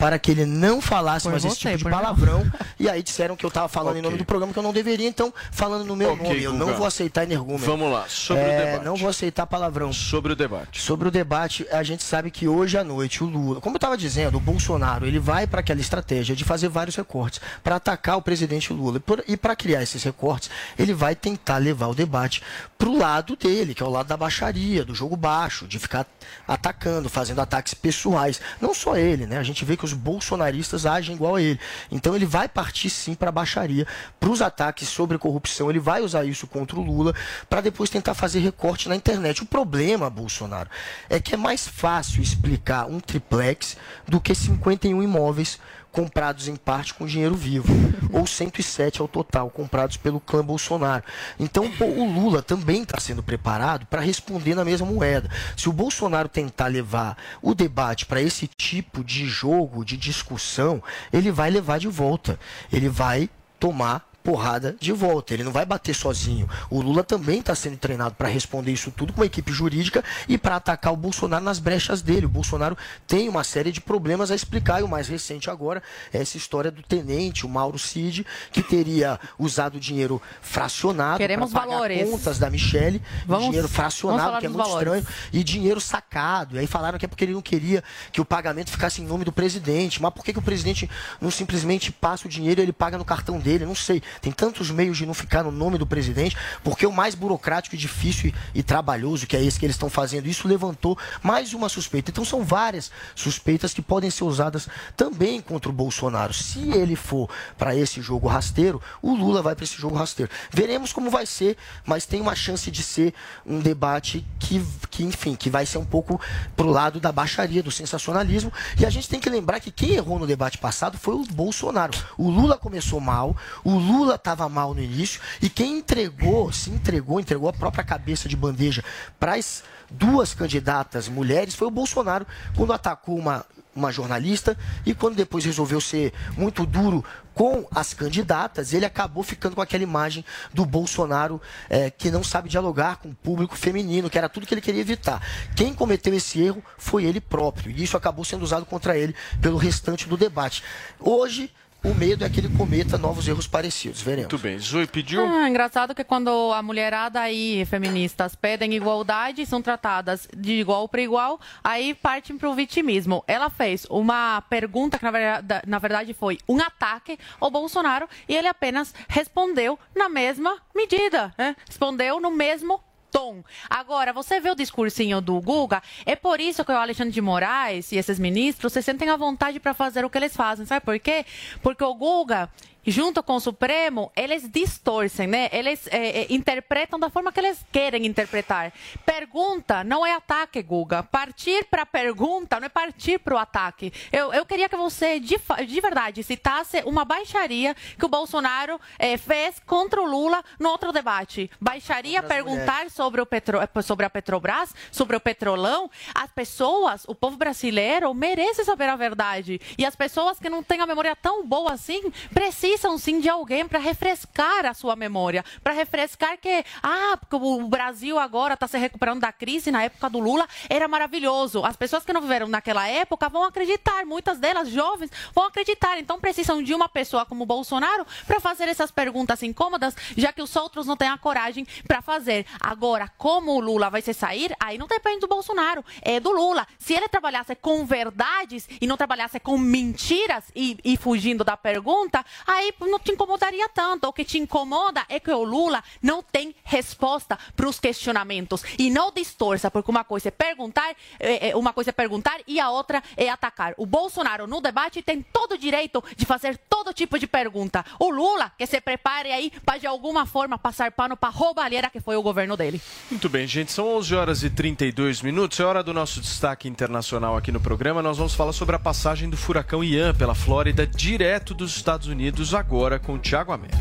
Para 0.02 0.18
que 0.18 0.32
ele 0.32 0.44
não 0.44 0.80
falasse 0.80 1.22
Foi 1.22 1.30
mais 1.30 1.44
esse 1.44 1.56
tipo 1.60 1.76
de 1.78 1.84
palavrão. 1.84 2.44
e 2.76 2.88
aí 2.88 3.04
disseram 3.04 3.36
que 3.36 3.46
eu 3.46 3.50
tava 3.52 3.68
falando 3.68 3.98
em 3.98 4.02
nome 4.02 4.18
do 4.18 4.24
programa 4.24 4.52
que 4.52 4.58
eu 4.58 4.62
não 4.62 4.72
deveria, 4.72 5.06
então 5.08 5.32
falando 5.52 5.84
no 5.84 5.94
meu 5.94 6.14
Ok, 6.14 6.24
nome. 6.26 6.42
Eu 6.42 6.52
não 6.52 6.74
vou 6.74 6.84
aceitar 6.88 7.22
energúmeno. 7.22 7.64
Vamos 7.64 7.92
lá, 7.92 8.06
sobre 8.08 8.42
o 8.42 8.46
É, 8.48 8.66
debate. 8.66 8.84
Não 8.84 8.96
vou 8.96 9.08
aceitar 9.08 9.46
palavrão. 9.46 9.92
Sobre 9.92 10.32
o 10.32 10.36
debate. 10.36 10.82
Sobre 10.82 11.06
o 11.06 11.10
debate, 11.10 11.64
a 11.70 11.84
gente 11.84 12.02
sabe 12.02 12.32
que 12.32 12.48
hoje 12.48 12.76
à 12.76 12.82
noite 12.82 13.22
o 13.22 13.28
Lula, 13.28 13.60
como 13.60 13.76
eu 13.76 13.78
estava 13.78 13.96
dizendo, 13.96 14.38
o 14.38 14.40
Bolsonaro, 14.40 15.06
ele 15.06 15.20
vai 15.20 15.46
para 15.46 15.60
aquela 15.60 15.80
estratégia 15.80 16.34
de 16.34 16.42
fazer 16.42 16.68
vários 16.68 16.96
recortes 16.96 17.40
para 17.62 17.76
atacar 17.76 18.16
o 18.16 18.22
presidente 18.22 18.72
Lula. 18.72 18.96
E 18.96 19.00
por- 19.00 19.22
E 19.28 19.36
para 19.36 19.54
criar 19.54 19.84
esses 19.84 20.02
recortes, 20.02 20.50
ele 20.76 20.92
vai 20.92 21.14
tentar 21.14 21.58
levar 21.58 21.86
o 21.86 21.94
debate 21.94 22.42
para 22.76 22.88
o 22.88 22.98
lado 22.98 23.36
dele, 23.36 23.72
que 23.72 23.82
é 23.84 23.86
o 23.86 23.90
lado 23.90 24.08
da 24.08 24.16
baixaria, 24.16 24.84
do 24.84 24.96
jogo 24.96 25.16
baixo, 25.16 25.68
de 25.68 25.78
ficar 25.78 26.04
atacando, 26.48 27.08
fazendo 27.08 27.40
ataques 27.40 27.72
pessoais. 27.72 28.40
Não 28.60 28.74
só 28.74 28.96
ele, 28.96 29.26
né? 29.26 29.38
A 29.38 29.42
gente 29.44 29.64
vê 29.64 29.76
que 29.76 29.84
os 29.84 29.91
bolsonaristas 29.92 30.86
agem 30.86 31.14
igual 31.14 31.36
a 31.36 31.42
ele. 31.42 31.58
Então 31.90 32.14
ele 32.14 32.26
vai 32.26 32.48
partir 32.48 32.90
sim 32.90 33.14
para 33.14 33.28
a 33.28 33.32
baixaria, 33.32 33.86
para 34.18 34.30
os 34.30 34.42
ataques 34.42 34.88
sobre 34.88 35.18
corrupção. 35.18 35.70
Ele 35.70 35.80
vai 35.80 36.02
usar 36.02 36.24
isso 36.24 36.46
contra 36.46 36.78
o 36.78 36.82
Lula 36.82 37.14
para 37.48 37.60
depois 37.60 37.90
tentar 37.90 38.14
fazer 38.14 38.40
recorte 38.40 38.88
na 38.88 38.96
internet. 38.96 39.42
O 39.42 39.46
problema, 39.46 40.08
Bolsonaro, 40.08 40.68
é 41.08 41.20
que 41.20 41.34
é 41.34 41.36
mais 41.36 41.66
fácil 41.66 42.22
explicar 42.22 42.86
um 42.86 43.00
triplex 43.00 43.76
do 44.06 44.20
que 44.20 44.34
51 44.34 45.02
imóveis 45.02 45.58
comprados 45.92 46.48
em 46.48 46.56
parte 46.56 46.94
com 46.94 47.06
dinheiro 47.06 47.34
vivo, 47.34 47.72
ou 48.12 48.26
107 48.26 49.00
ao 49.00 49.06
total, 49.06 49.50
comprados 49.50 49.96
pelo 49.96 50.18
clã 50.18 50.44
Bolsonaro. 50.44 51.04
Então, 51.38 51.70
pô, 51.70 51.84
o 51.84 52.10
Lula 52.10 52.42
também 52.42 52.82
está 52.82 52.98
sendo 52.98 53.22
preparado 53.22 53.86
para 53.86 54.00
responder 54.00 54.54
na 54.54 54.64
mesma 54.64 54.86
moeda. 54.86 55.30
Se 55.56 55.68
o 55.68 55.72
Bolsonaro 55.72 56.28
tentar 56.28 56.66
levar 56.66 57.16
o 57.42 57.54
debate 57.54 58.06
para 58.06 58.22
esse 58.22 58.46
tipo 58.48 59.04
de 59.04 59.26
jogo, 59.26 59.84
de 59.84 59.96
discussão, 59.96 60.82
ele 61.12 61.30
vai 61.30 61.50
levar 61.50 61.78
de 61.78 61.88
volta. 61.88 62.38
Ele 62.72 62.88
vai 62.88 63.28
tomar 63.60 64.11
porrada 64.22 64.76
de 64.80 64.92
volta. 64.92 65.34
Ele 65.34 65.44
não 65.44 65.52
vai 65.52 65.64
bater 65.66 65.94
sozinho. 65.94 66.48
O 66.70 66.80
Lula 66.80 67.02
também 67.02 67.40
está 67.40 67.54
sendo 67.54 67.76
treinado 67.76 68.14
para 68.14 68.28
responder 68.28 68.72
isso 68.72 68.90
tudo 68.90 69.12
com 69.12 69.20
uma 69.20 69.26
equipe 69.26 69.52
jurídica 69.52 70.02
e 70.28 70.38
para 70.38 70.56
atacar 70.56 70.92
o 70.92 70.96
Bolsonaro 70.96 71.44
nas 71.44 71.58
brechas 71.58 72.02
dele. 72.02 72.26
O 72.26 72.28
Bolsonaro 72.28 72.76
tem 73.06 73.28
uma 73.28 73.44
série 73.44 73.72
de 73.72 73.80
problemas 73.80 74.30
a 74.30 74.34
explicar 74.34 74.80
e 74.80 74.84
o 74.84 74.88
mais 74.88 75.08
recente 75.08 75.50
agora 75.50 75.82
é 76.12 76.20
essa 76.20 76.36
história 76.36 76.70
do 76.70 76.82
tenente, 76.82 77.44
o 77.44 77.48
Mauro 77.48 77.78
Cid, 77.78 78.24
que 78.52 78.62
teria 78.62 79.18
usado 79.38 79.80
dinheiro 79.80 80.20
fracionado 80.40 81.18
para 81.18 81.38
pagar 81.48 81.66
valores. 81.68 82.08
contas 82.10 82.38
da 82.38 82.48
Michelle, 82.50 83.02
Vamos- 83.26 83.46
dinheiro 83.46 83.68
fracionado, 83.68 84.38
que 84.38 84.46
é 84.46 84.48
muito 84.48 84.62
valores. 84.62 84.98
estranho, 84.98 85.06
e 85.32 85.42
dinheiro 85.42 85.80
sacado. 85.80 86.56
E 86.56 86.58
aí 86.60 86.66
falaram 86.66 86.98
que 86.98 87.04
é 87.04 87.08
porque 87.08 87.24
ele 87.24 87.32
não 87.32 87.42
queria 87.42 87.82
que 88.12 88.20
o 88.20 88.24
pagamento 88.24 88.70
ficasse 88.70 89.00
em 89.02 89.04
nome 89.06 89.24
do 89.24 89.32
presidente. 89.32 90.00
Mas 90.00 90.12
por 90.12 90.24
que, 90.24 90.32
que 90.32 90.38
o 90.38 90.42
presidente 90.42 90.88
não 91.20 91.30
simplesmente 91.30 91.90
passa 91.90 92.26
o 92.26 92.30
dinheiro 92.30 92.60
e 92.60 92.64
ele 92.64 92.72
paga 92.72 92.96
no 92.98 93.04
cartão 93.04 93.38
dele? 93.38 93.64
Não 93.66 93.74
sei. 93.74 94.02
Tem 94.20 94.32
tantos 94.32 94.70
meios 94.70 94.96
de 94.96 95.06
não 95.06 95.14
ficar 95.14 95.42
no 95.42 95.50
nome 95.50 95.78
do 95.78 95.86
presidente, 95.86 96.36
porque 96.62 96.86
o 96.86 96.92
mais 96.92 97.14
burocrático 97.14 97.74
e 97.74 97.78
difícil 97.78 98.30
e, 98.54 98.58
e 98.60 98.62
trabalhoso, 98.62 99.26
que 99.26 99.36
é 99.36 99.42
esse 99.42 99.58
que 99.58 99.66
eles 99.66 99.76
estão 99.76 99.90
fazendo, 99.90 100.26
isso 100.26 100.48
levantou 100.48 100.98
mais 101.22 101.54
uma 101.54 101.68
suspeita. 101.68 102.10
Então 102.10 102.24
são 102.24 102.44
várias 102.44 102.90
suspeitas 103.14 103.72
que 103.72 103.82
podem 103.82 104.10
ser 104.10 104.24
usadas 104.24 104.68
também 104.96 105.40
contra 105.40 105.70
o 105.70 105.72
Bolsonaro. 105.72 106.32
Se 106.32 106.58
ele 106.72 106.96
for 106.96 107.28
para 107.56 107.74
esse 107.74 108.00
jogo 108.00 108.28
rasteiro, 108.28 108.80
o 109.00 109.14
Lula 109.14 109.42
vai 109.42 109.54
para 109.54 109.64
esse 109.64 109.76
jogo 109.76 109.96
rasteiro. 109.96 110.30
Veremos 110.50 110.92
como 110.92 111.10
vai 111.10 111.26
ser, 111.26 111.56
mas 111.86 112.06
tem 112.06 112.20
uma 112.20 112.34
chance 112.34 112.70
de 112.70 112.82
ser 112.82 113.14
um 113.46 113.60
debate 113.60 114.26
que, 114.38 114.64
que 114.90 115.04
enfim, 115.04 115.34
que 115.34 115.50
vai 115.50 115.66
ser 115.66 115.78
um 115.78 115.84
pouco 115.84 116.20
pro 116.56 116.68
lado 116.68 117.00
da 117.00 117.12
baixaria, 117.12 117.62
do 117.62 117.70
sensacionalismo. 117.70 118.52
E 118.78 118.84
a 118.84 118.90
gente 118.90 119.08
tem 119.08 119.20
que 119.20 119.30
lembrar 119.30 119.60
que 119.60 119.70
quem 119.70 119.92
errou 119.94 120.18
no 120.18 120.26
debate 120.26 120.58
passado 120.58 120.98
foi 120.98 121.14
o 121.14 121.24
Bolsonaro. 121.24 121.92
O 122.16 122.30
Lula 122.30 122.56
começou 122.56 123.00
mal, 123.00 123.36
o 123.64 123.76
Lula 123.76 124.01
estava 124.10 124.48
mal 124.48 124.74
no 124.74 124.82
início, 124.82 125.20
e 125.40 125.48
quem 125.48 125.78
entregou, 125.78 126.52
se 126.52 126.70
entregou, 126.70 127.20
entregou 127.20 127.48
a 127.48 127.52
própria 127.52 127.84
cabeça 127.84 128.28
de 128.28 128.36
bandeja 128.36 128.82
para 129.18 129.34
as 129.34 129.62
duas 129.90 130.32
candidatas 130.32 131.06
mulheres 131.06 131.54
foi 131.54 131.68
o 131.68 131.70
Bolsonaro, 131.70 132.26
quando 132.56 132.72
atacou 132.72 133.16
uma 133.18 133.44
uma 133.74 133.90
jornalista 133.90 134.56
e 134.84 134.94
quando 134.94 135.16
depois 135.16 135.44
resolveu 135.44 135.80
ser 135.80 136.12
muito 136.36 136.66
duro 136.66 137.04
com 137.34 137.66
as 137.74 137.94
candidatas, 137.94 138.74
ele 138.74 138.84
acabou 138.84 139.22
ficando 139.22 139.56
com 139.56 139.62
aquela 139.62 139.82
imagem 139.82 140.22
do 140.52 140.66
Bolsonaro 140.66 141.40
é, 141.70 141.90
que 141.90 142.10
não 142.10 142.22
sabe 142.22 142.50
dialogar 142.50 142.96
com 142.96 143.08
o 143.08 143.14
público 143.14 143.56
feminino, 143.56 144.10
que 144.10 144.18
era 144.18 144.28
tudo 144.28 144.46
que 144.46 144.52
ele 144.52 144.60
queria 144.60 144.82
evitar. 144.82 145.26
Quem 145.56 145.72
cometeu 145.72 146.12
esse 146.12 146.42
erro 146.42 146.62
foi 146.76 147.04
ele 147.04 147.20
próprio 147.20 147.70
e 147.70 147.82
isso 147.82 147.96
acabou 147.96 148.24
sendo 148.24 148.42
usado 148.42 148.66
contra 148.66 148.98
ele 148.98 149.14
pelo 149.40 149.56
restante 149.56 150.06
do 150.06 150.16
debate. 150.16 150.62
Hoje 151.00 151.50
o 151.84 151.94
medo 151.94 152.24
é 152.24 152.28
que 152.30 152.40
ele 152.40 152.48
cometa 152.56 152.96
novos 152.96 153.26
erros 153.26 153.46
parecidos. 153.46 154.00
Veremos. 154.00 154.32
Muito 154.32 154.42
bem. 154.42 154.58
Zui 154.58 154.86
pediu. 154.86 155.24
Ah, 155.24 155.48
engraçado 155.48 155.94
que 155.94 156.04
quando 156.04 156.30
a 156.52 156.62
mulherada 156.62 157.20
aí, 157.20 157.64
feministas, 157.66 158.34
pedem 158.34 158.74
igualdade, 158.74 159.44
são 159.44 159.60
tratadas 159.60 160.28
de 160.36 160.52
igual 160.52 160.88
para 160.88 161.02
igual, 161.02 161.40
aí 161.62 161.94
partem 161.94 162.38
para 162.38 162.48
o 162.48 162.54
vitimismo. 162.54 163.24
Ela 163.26 163.50
fez 163.50 163.86
uma 163.90 164.40
pergunta 164.42 164.98
que, 164.98 165.04
na 165.04 165.10
verdade, 165.10 165.62
na 165.66 165.78
verdade, 165.78 166.14
foi 166.14 166.38
um 166.48 166.60
ataque 166.60 167.18
ao 167.40 167.50
Bolsonaro 167.50 168.08
e 168.28 168.34
ele 168.34 168.48
apenas 168.48 168.94
respondeu 169.08 169.78
na 169.94 170.08
mesma 170.08 170.58
medida. 170.74 171.34
Né? 171.36 171.56
Respondeu 171.66 172.20
no 172.20 172.30
mesmo 172.30 172.80
tom. 173.12 173.44
Agora, 173.70 174.12
você 174.12 174.40
vê 174.40 174.50
o 174.50 174.54
discursinho 174.56 175.20
do 175.20 175.40
Guga, 175.40 175.82
é 176.04 176.16
por 176.16 176.40
isso 176.40 176.64
que 176.64 176.72
o 176.72 176.76
Alexandre 176.76 177.12
de 177.12 177.20
Moraes 177.20 177.92
e 177.92 177.96
esses 177.96 178.18
ministros 178.18 178.72
se 178.72 178.82
sentem 178.82 179.10
à 179.10 179.16
vontade 179.16 179.60
para 179.60 179.74
fazer 179.74 180.04
o 180.04 180.10
que 180.10 180.18
eles 180.18 180.34
fazem. 180.34 180.66
Sabe 180.66 180.84
por 180.84 180.98
quê? 180.98 181.24
Porque 181.62 181.84
o 181.84 181.94
Guga 181.94 182.50
junto 182.86 183.22
com 183.22 183.36
o 183.36 183.40
Supremo, 183.40 184.10
eles 184.16 184.48
distorcem, 184.48 185.26
né? 185.26 185.48
Eles 185.52 185.86
é, 185.88 186.22
é, 186.22 186.26
interpretam 186.30 186.98
da 186.98 187.08
forma 187.08 187.32
que 187.32 187.40
eles 187.40 187.64
querem 187.70 188.06
interpretar. 188.06 188.72
Pergunta 189.06 189.84
não 189.84 190.04
é 190.04 190.14
ataque, 190.14 190.62
Guga. 190.62 191.02
Partir 191.02 191.64
para 191.64 191.86
pergunta 191.86 192.58
não 192.58 192.66
é 192.66 192.68
partir 192.68 193.18
para 193.18 193.34
o 193.34 193.38
ataque. 193.38 193.92
Eu, 194.10 194.32
eu 194.32 194.44
queria 194.44 194.68
que 194.68 194.76
você, 194.76 195.20
de, 195.20 195.38
de 195.66 195.80
verdade, 195.80 196.22
citasse 196.22 196.82
uma 196.84 197.04
baixaria 197.04 197.74
que 197.98 198.04
o 198.04 198.08
Bolsonaro 198.08 198.80
é, 198.98 199.16
fez 199.16 199.60
contra 199.64 200.00
o 200.00 200.06
Lula 200.06 200.42
no 200.58 200.68
outro 200.68 200.92
debate. 200.92 201.50
Baixaria 201.60 202.22
perguntar 202.22 202.90
sobre, 202.90 203.20
o 203.20 203.26
Petro, 203.26 203.58
sobre 203.82 204.06
a 204.06 204.10
Petrobras, 204.10 204.74
sobre 204.90 205.16
o 205.16 205.20
petrolão. 205.20 205.90
As 206.14 206.30
pessoas, 206.30 207.04
o 207.06 207.14
povo 207.14 207.36
brasileiro, 207.36 208.12
merece 208.12 208.64
saber 208.64 208.88
a 208.88 208.96
verdade. 208.96 209.60
E 209.78 209.84
as 209.84 209.94
pessoas 209.94 210.38
que 210.38 210.50
não 210.50 210.62
têm 210.62 210.80
a 210.80 210.86
memória 210.86 211.14
tão 211.14 211.46
boa 211.46 211.72
assim, 211.72 212.10
precisam 212.32 212.71
precisam 212.72 212.96
sim 212.96 213.20
de 213.20 213.28
alguém 213.28 213.68
para 213.68 213.78
refrescar 213.78 214.64
a 214.64 214.72
sua 214.72 214.96
memória, 214.96 215.44
para 215.62 215.74
refrescar 215.74 216.38
que, 216.38 216.64
ah, 216.82 217.18
porque 217.20 217.36
o 217.36 217.68
Brasil 217.68 218.18
agora 218.18 218.54
está 218.54 218.66
se 218.66 218.78
recuperando 218.78 219.20
da 219.20 219.30
crise, 219.30 219.70
na 219.70 219.82
época 219.82 220.08
do 220.08 220.18
Lula 220.18 220.48
era 220.70 220.88
maravilhoso. 220.88 221.62
As 221.64 221.76
pessoas 221.76 222.02
que 222.02 222.14
não 222.14 222.22
viveram 222.22 222.48
naquela 222.48 222.88
época 222.88 223.28
vão 223.28 223.44
acreditar, 223.44 224.06
muitas 224.06 224.38
delas 224.38 224.70
jovens 224.70 225.10
vão 225.34 225.44
acreditar. 225.44 225.98
Então 225.98 226.18
precisam 226.18 226.62
de 226.62 226.72
uma 226.72 226.88
pessoa 226.88 227.26
como 227.26 227.44
Bolsonaro 227.44 228.06
para 228.26 228.40
fazer 228.40 228.68
essas 228.68 228.90
perguntas 228.90 229.42
incômodas, 229.42 229.94
já 230.16 230.32
que 230.32 230.40
os 230.40 230.56
outros 230.56 230.86
não 230.86 230.96
têm 230.96 231.08
a 231.08 231.18
coragem 231.18 231.66
para 231.86 232.00
fazer. 232.00 232.46
Agora, 232.58 233.10
como 233.18 233.52
o 233.52 233.60
Lula 233.60 233.90
vai 233.90 234.00
se 234.00 234.14
sair, 234.14 234.56
aí 234.58 234.78
não 234.78 234.86
depende 234.86 235.20
do 235.20 235.28
Bolsonaro, 235.28 235.84
é 236.00 236.18
do 236.18 236.32
Lula. 236.32 236.66
Se 236.78 236.94
ele 236.94 237.08
trabalhasse 237.08 237.54
com 237.54 237.84
verdades 237.84 238.66
e 238.80 238.86
não 238.86 238.96
trabalhasse 238.96 239.38
com 239.38 239.58
mentiras 239.58 240.44
e, 240.56 240.78
e 240.82 240.96
fugindo 240.96 241.44
da 241.44 241.56
pergunta, 241.56 242.24
aí 242.46 242.61
aí 242.62 242.74
não 242.80 242.98
te 242.98 243.12
incomodaria 243.12 243.68
tanto. 243.68 244.06
O 244.06 244.12
que 244.12 244.24
te 244.24 244.38
incomoda 244.38 245.04
é 245.08 245.18
que 245.20 245.30
o 245.30 245.42
Lula 245.42 245.82
não 246.00 246.22
tem 246.22 246.54
resposta 246.64 247.38
para 247.56 247.68
os 247.68 247.78
questionamentos. 247.78 248.62
E 248.78 248.90
não 248.90 249.12
distorça, 249.12 249.70
porque 249.70 249.90
uma 249.90 250.04
coisa 250.04 250.28
é 250.28 250.30
perguntar, 250.30 250.94
é, 251.18 251.50
é, 251.50 251.56
uma 251.56 251.72
coisa 251.72 251.90
é 251.90 251.92
perguntar 251.92 252.40
e 252.46 252.60
a 252.60 252.70
outra 252.70 253.02
é 253.16 253.28
atacar. 253.28 253.74
O 253.76 253.86
Bolsonaro, 253.86 254.46
no 254.46 254.60
debate, 254.60 255.02
tem 255.02 255.22
todo 255.22 255.52
o 255.52 255.58
direito 255.58 256.02
de 256.16 256.24
fazer 256.24 256.58
todo 256.68 256.92
tipo 256.92 257.18
de 257.18 257.26
pergunta. 257.26 257.84
O 257.98 258.10
Lula, 258.10 258.52
que 258.56 258.66
se 258.66 258.80
prepare 258.80 259.32
aí 259.32 259.52
para 259.64 259.78
de 259.78 259.86
alguma 259.86 260.26
forma 260.26 260.58
passar 260.58 260.92
pano 260.92 261.16
para 261.16 261.28
a 261.28 261.32
roubalheira 261.32 261.90
que 261.90 262.00
foi 262.00 262.16
o 262.16 262.22
governo 262.22 262.56
dele. 262.56 262.80
Muito 263.10 263.28
bem, 263.28 263.46
gente. 263.46 263.72
São 263.72 263.96
11 263.96 264.14
horas 264.14 264.42
e 264.42 264.50
32 264.50 265.22
minutos. 265.22 265.58
É 265.60 265.64
hora 265.64 265.82
do 265.82 265.92
nosso 265.92 266.20
destaque 266.20 266.68
internacional 266.68 267.36
aqui 267.36 267.50
no 267.50 267.60
programa. 267.60 268.02
Nós 268.02 268.18
vamos 268.18 268.34
falar 268.34 268.52
sobre 268.52 268.76
a 268.76 268.78
passagem 268.78 269.28
do 269.28 269.36
furacão 269.36 269.82
Ian 269.82 270.14
pela 270.14 270.34
Flórida, 270.34 270.86
direto 270.86 271.54
dos 271.54 271.74
Estados 271.76 272.06
Unidos 272.06 272.51
agora 272.54 272.98
com 272.98 273.14
o 273.14 273.18
Thiago 273.18 273.52
Américo. 273.52 273.78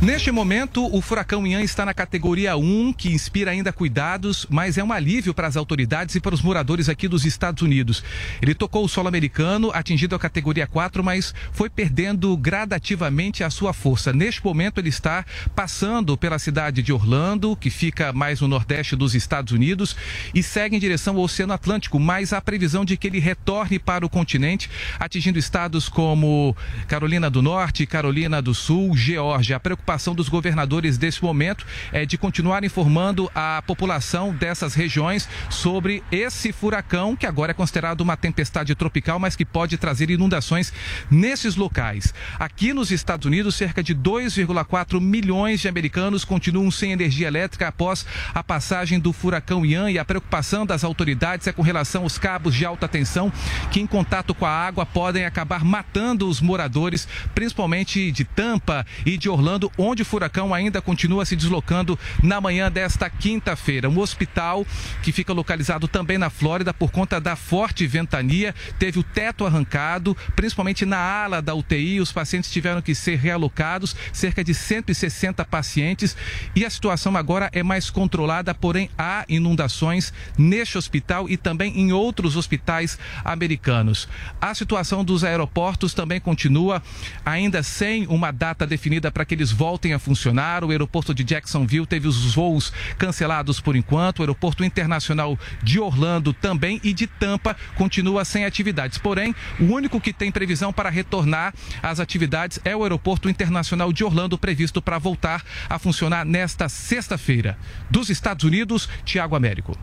Neste 0.00 0.30
momento, 0.30 0.86
o 0.94 1.02
furacão 1.02 1.44
Ian 1.44 1.60
está 1.60 1.84
na 1.84 1.92
categoria 1.92 2.56
1, 2.56 2.92
que 2.92 3.10
inspira 3.10 3.50
ainda 3.50 3.72
cuidados, 3.72 4.46
mas 4.48 4.78
é 4.78 4.84
um 4.84 4.92
alívio 4.92 5.34
para 5.34 5.48
as 5.48 5.56
autoridades 5.56 6.14
e 6.14 6.20
para 6.20 6.36
os 6.36 6.40
moradores 6.40 6.88
aqui 6.88 7.08
dos 7.08 7.24
Estados 7.24 7.64
Unidos. 7.64 8.04
Ele 8.40 8.54
tocou 8.54 8.84
o 8.84 8.88
solo 8.88 9.08
americano, 9.08 9.72
atingido 9.74 10.14
a 10.14 10.18
categoria 10.18 10.68
4, 10.68 11.02
mas 11.02 11.34
foi 11.50 11.68
perdendo 11.68 12.36
gradativamente 12.36 13.42
a 13.42 13.50
sua 13.50 13.72
força. 13.72 14.12
Neste 14.12 14.42
momento, 14.44 14.78
ele 14.78 14.88
está 14.88 15.26
passando 15.52 16.16
pela 16.16 16.38
cidade 16.38 16.80
de 16.80 16.92
Orlando, 16.92 17.56
que 17.56 17.68
fica 17.68 18.12
mais 18.12 18.40
no 18.40 18.46
nordeste 18.46 18.94
dos 18.94 19.16
Estados 19.16 19.52
Unidos, 19.52 19.96
e 20.32 20.44
segue 20.44 20.76
em 20.76 20.80
direção 20.80 21.16
ao 21.16 21.22
Oceano 21.22 21.54
Atlântico, 21.54 21.98
mas 21.98 22.32
há 22.32 22.40
previsão 22.40 22.84
de 22.84 22.96
que 22.96 23.08
ele 23.08 23.18
retorne 23.18 23.80
para 23.80 24.06
o 24.06 24.08
continente, 24.08 24.70
atingindo 24.96 25.40
estados 25.40 25.88
como 25.88 26.56
Carolina 26.86 27.28
do 27.28 27.42
Norte, 27.42 27.84
Carolina 27.84 28.40
do 28.40 28.54
Sul, 28.54 28.96
Geórgia. 28.96 29.56
A 29.56 29.60
preocupação 29.60 29.87
preocupação 29.88 30.14
dos 30.14 30.28
governadores 30.28 30.98
desse 30.98 31.22
momento 31.22 31.64
é 31.92 32.04
de 32.04 32.18
continuar 32.18 32.62
informando 32.62 33.30
a 33.34 33.62
população 33.66 34.34
dessas 34.34 34.74
regiões 34.74 35.26
sobre 35.48 36.02
esse 36.12 36.52
furacão, 36.52 37.16
que 37.16 37.24
agora 37.24 37.52
é 37.52 37.54
considerado 37.54 38.02
uma 38.02 38.14
tempestade 38.14 38.74
tropical, 38.74 39.18
mas 39.18 39.34
que 39.34 39.46
pode 39.46 39.78
trazer 39.78 40.10
inundações 40.10 40.74
nesses 41.10 41.56
locais. 41.56 42.12
Aqui 42.38 42.74
nos 42.74 42.90
Estados 42.90 43.24
Unidos, 43.24 43.54
cerca 43.54 43.82
de 43.82 43.94
2,4 43.94 45.00
milhões 45.00 45.60
de 45.60 45.68
americanos 45.68 46.22
continuam 46.22 46.70
sem 46.70 46.92
energia 46.92 47.26
elétrica 47.26 47.68
após 47.68 48.04
a 48.34 48.44
passagem 48.44 49.00
do 49.00 49.10
furacão 49.14 49.64
Ian 49.64 49.90
e 49.90 49.98
a 49.98 50.04
preocupação 50.04 50.66
das 50.66 50.84
autoridades 50.84 51.46
é 51.46 51.52
com 51.52 51.62
relação 51.62 52.02
aos 52.02 52.18
cabos 52.18 52.54
de 52.54 52.66
alta 52.66 52.86
tensão 52.86 53.32
que, 53.70 53.80
em 53.80 53.86
contato 53.86 54.34
com 54.34 54.44
a 54.44 54.50
água, 54.50 54.84
podem 54.84 55.24
acabar 55.24 55.64
matando 55.64 56.28
os 56.28 56.42
moradores, 56.42 57.08
principalmente 57.34 58.12
de 58.12 58.24
Tampa 58.24 58.84
e 59.06 59.16
de 59.16 59.30
Orlando, 59.30 59.72
onde 59.78 60.02
o 60.02 60.04
furacão 60.04 60.52
ainda 60.52 60.82
continua 60.82 61.24
se 61.24 61.36
deslocando 61.36 61.96
na 62.22 62.40
manhã 62.40 62.70
desta 62.70 63.08
quinta-feira. 63.08 63.88
Um 63.88 64.00
hospital 64.00 64.66
que 65.02 65.12
fica 65.12 65.32
localizado 65.32 65.86
também 65.86 66.18
na 66.18 66.28
Flórida 66.28 66.74
por 66.74 66.90
conta 66.90 67.20
da 67.20 67.36
forte 67.36 67.86
ventania 67.86 68.54
teve 68.78 68.98
o 68.98 69.02
teto 69.04 69.46
arrancado, 69.46 70.16
principalmente 70.34 70.84
na 70.84 70.98
ala 70.98 71.40
da 71.40 71.54
UTI. 71.54 72.00
Os 72.00 72.10
pacientes 72.10 72.50
tiveram 72.50 72.82
que 72.82 72.94
ser 72.94 73.16
realocados, 73.16 73.94
cerca 74.12 74.42
de 74.42 74.52
160 74.52 75.44
pacientes, 75.44 76.16
e 76.56 76.64
a 76.64 76.70
situação 76.70 77.16
agora 77.16 77.48
é 77.52 77.62
mais 77.62 77.88
controlada, 77.88 78.52
porém 78.52 78.90
há 78.98 79.24
inundações 79.28 80.12
neste 80.36 80.76
hospital 80.76 81.28
e 81.28 81.36
também 81.36 81.78
em 81.78 81.92
outros 81.92 82.36
hospitais 82.36 82.98
americanos. 83.24 84.08
A 84.40 84.54
situação 84.54 85.04
dos 85.04 85.22
aeroportos 85.22 85.94
também 85.94 86.20
continua 86.20 86.82
ainda 87.24 87.62
sem 87.62 88.06
uma 88.08 88.32
data 88.32 88.66
definida 88.66 89.10
para 89.12 89.24
que 89.24 89.34
eles 89.34 89.52
voltem 89.52 89.67
voltem 89.68 89.92
a 89.92 89.98
funcionar. 89.98 90.64
O 90.64 90.70
aeroporto 90.70 91.12
de 91.12 91.22
Jacksonville 91.22 91.84
teve 91.84 92.08
os 92.08 92.34
voos 92.34 92.72
cancelados 92.96 93.60
por 93.60 93.76
enquanto. 93.76 94.20
O 94.20 94.22
aeroporto 94.22 94.64
internacional 94.64 95.38
de 95.62 95.78
Orlando 95.78 96.32
também 96.32 96.80
e 96.82 96.94
de 96.94 97.06
Tampa 97.06 97.54
continua 97.74 98.24
sem 98.24 98.46
atividades. 98.46 98.96
Porém, 98.96 99.34
o 99.60 99.64
único 99.64 100.00
que 100.00 100.10
tem 100.10 100.32
previsão 100.32 100.72
para 100.72 100.88
retornar 100.88 101.52
às 101.82 102.00
atividades 102.00 102.58
é 102.64 102.74
o 102.74 102.82
aeroporto 102.82 103.28
internacional 103.28 103.92
de 103.92 104.02
Orlando, 104.02 104.38
previsto 104.38 104.80
para 104.80 104.98
voltar 104.98 105.44
a 105.68 105.78
funcionar 105.78 106.24
nesta 106.24 106.66
sexta-feira. 106.70 107.58
Dos 107.90 108.08
Estados 108.08 108.44
Unidos, 108.44 108.88
Tiago 109.04 109.36
Américo. 109.36 109.76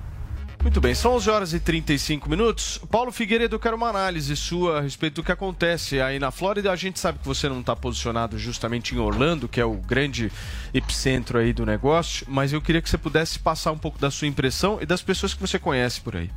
Muito 0.65 0.81
bem, 0.81 0.95
são 0.95 1.13
11 1.13 1.29
horas 1.29 1.53
e 1.53 1.59
35 1.59 2.27
minutos. 2.27 2.79
Paulo 2.89 3.11
Figueiredo, 3.11 3.53
eu 3.55 3.59
quero 3.59 3.75
uma 3.75 3.87
análise 3.87 4.35
sua 4.35 4.79
a 4.79 4.81
respeito 4.81 5.17
do 5.21 5.23
que 5.23 5.31
acontece 5.31 6.01
aí 6.01 6.17
na 6.17 6.31
Flórida. 6.31 6.71
A 6.71 6.75
gente 6.75 6.99
sabe 6.99 7.19
que 7.19 7.25
você 7.27 7.47
não 7.47 7.59
está 7.59 7.75
posicionado 7.75 8.35
justamente 8.39 8.95
em 8.95 8.97
Orlando, 8.97 9.47
que 9.47 9.61
é 9.61 9.63
o 9.63 9.75
grande 9.75 10.31
epicentro 10.73 11.37
aí 11.37 11.53
do 11.53 11.67
negócio, 11.67 12.25
mas 12.27 12.51
eu 12.51 12.59
queria 12.59 12.81
que 12.81 12.89
você 12.89 12.97
pudesse 12.97 13.37
passar 13.37 13.73
um 13.73 13.77
pouco 13.77 13.99
da 13.99 14.09
sua 14.09 14.27
impressão 14.27 14.79
e 14.81 14.87
das 14.87 15.03
pessoas 15.03 15.35
que 15.35 15.39
você 15.39 15.59
conhece 15.59 16.01
por 16.01 16.15
aí. 16.15 16.31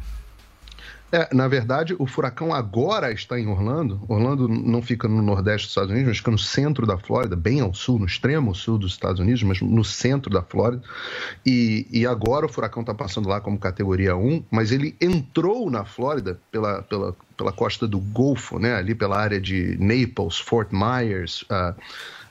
É, 1.10 1.34
na 1.34 1.48
verdade, 1.48 1.96
o 1.98 2.06
furacão 2.06 2.52
agora 2.52 3.10
está 3.10 3.40
em 3.40 3.46
Orlando. 3.46 4.00
Orlando 4.08 4.46
não 4.46 4.82
fica 4.82 5.08
no 5.08 5.22
nordeste 5.22 5.66
dos 5.66 5.70
Estados 5.70 5.90
Unidos, 5.90 6.08
mas 6.08 6.18
fica 6.18 6.30
no 6.30 6.38
centro 6.38 6.86
da 6.86 6.98
Flórida, 6.98 7.34
bem 7.34 7.60
ao 7.60 7.72
sul, 7.72 7.98
no 7.98 8.04
extremo 8.04 8.54
sul 8.54 8.76
dos 8.76 8.92
Estados 8.92 9.18
Unidos, 9.18 9.42
mas 9.42 9.60
no 9.62 9.82
centro 9.82 10.30
da 10.30 10.42
Flórida. 10.42 10.82
E, 11.46 11.86
e 11.90 12.06
agora 12.06 12.44
o 12.44 12.48
furacão 12.48 12.82
está 12.82 12.92
passando 12.92 13.28
lá 13.28 13.40
como 13.40 13.58
categoria 13.58 14.14
1, 14.14 14.44
mas 14.50 14.70
ele 14.70 14.94
entrou 15.00 15.70
na 15.70 15.84
Flórida 15.84 16.38
pela, 16.52 16.82
pela, 16.82 17.16
pela 17.36 17.52
costa 17.52 17.88
do 17.88 17.98
Golfo, 17.98 18.58
né, 18.58 18.74
ali 18.74 18.94
pela 18.94 19.18
área 19.18 19.40
de 19.40 19.78
Naples, 19.78 20.38
Fort 20.38 20.68
Myers. 20.72 21.42
Uh, 21.42 21.74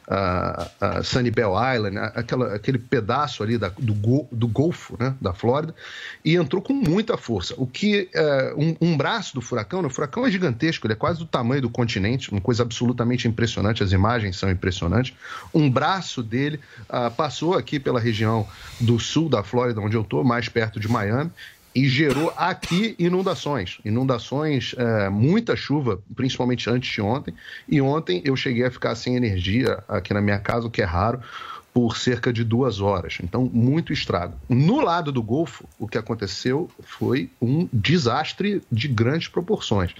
a, 0.07 0.69
a 0.79 1.03
Sunnyvale 1.03 1.75
Island, 1.75 1.97
a- 1.97 2.05
aquela, 2.15 2.55
aquele 2.55 2.77
pedaço 2.77 3.43
ali 3.43 3.57
da- 3.57 3.71
do, 3.77 4.27
do 4.31 4.47
Golfo, 4.47 4.95
né, 4.99 5.13
da 5.19 5.33
Flórida, 5.33 5.75
e 6.23 6.35
entrou 6.35 6.61
com 6.61 6.73
muita 6.73 7.17
força. 7.17 7.53
O 7.57 7.67
que 7.67 8.09
é, 8.13 8.53
um, 8.57 8.75
um 8.79 8.97
braço 8.97 9.35
do 9.35 9.41
furacão, 9.41 9.81
né, 9.81 9.87
o 9.87 9.91
furacão 9.91 10.25
é 10.25 10.31
gigantesco, 10.31 10.87
ele 10.87 10.93
é 10.93 10.95
quase 10.95 11.19
do 11.19 11.25
tamanho 11.25 11.61
do 11.61 11.69
continente, 11.69 12.31
uma 12.31 12.41
coisa 12.41 12.63
absolutamente 12.63 13.27
impressionante, 13.27 13.83
as 13.83 13.91
imagens 13.91 14.37
são 14.37 14.49
impressionantes. 14.49 15.13
Um 15.53 15.69
braço 15.69 16.23
dele 16.23 16.59
ah, 16.87 17.09
passou 17.09 17.55
aqui 17.55 17.79
pela 17.79 17.99
região 17.99 18.47
do 18.79 18.99
sul 18.99 19.27
da 19.27 19.43
Flórida, 19.43 19.81
onde 19.81 19.97
eu 19.97 20.01
estou, 20.01 20.23
mais 20.23 20.47
perto 20.47 20.79
de 20.79 20.87
Miami, 20.87 21.31
e 21.77 21.87
gerou 21.87 22.33
aqui 22.35 22.95
inundações. 22.97 23.77
Inundações, 23.85 24.73
é, 24.79 25.09
muita 25.09 25.55
chuva, 25.55 26.01
principalmente 26.15 26.67
antes 26.67 26.91
de 26.91 27.01
ontem. 27.01 27.35
E 27.69 27.79
ontem 27.79 28.19
eu 28.25 28.35
cheguei 28.35 28.65
a 28.65 28.71
ficar 28.71 28.95
sem 28.95 29.15
energia 29.15 29.83
aqui 29.87 30.11
na 30.11 30.19
minha 30.19 30.39
casa, 30.39 30.65
o 30.65 30.71
que 30.71 30.81
é 30.81 30.85
raro, 30.85 31.21
por 31.77 31.95
cerca 31.95 32.33
de 32.33 32.43
duas 32.43 32.81
horas. 32.81 33.19
Então, 33.21 33.47
muito 33.53 33.93
estrago. 33.93 34.33
No 34.49 34.81
lado 34.81 35.11
do 35.11 35.21
Golfo, 35.21 35.63
o 35.77 35.87
que 35.87 35.95
aconteceu 35.95 36.71
foi 36.81 37.29
um 37.39 37.69
desastre 37.71 38.63
de 38.71 38.87
grandes 38.87 39.27
proporções. 39.27 39.93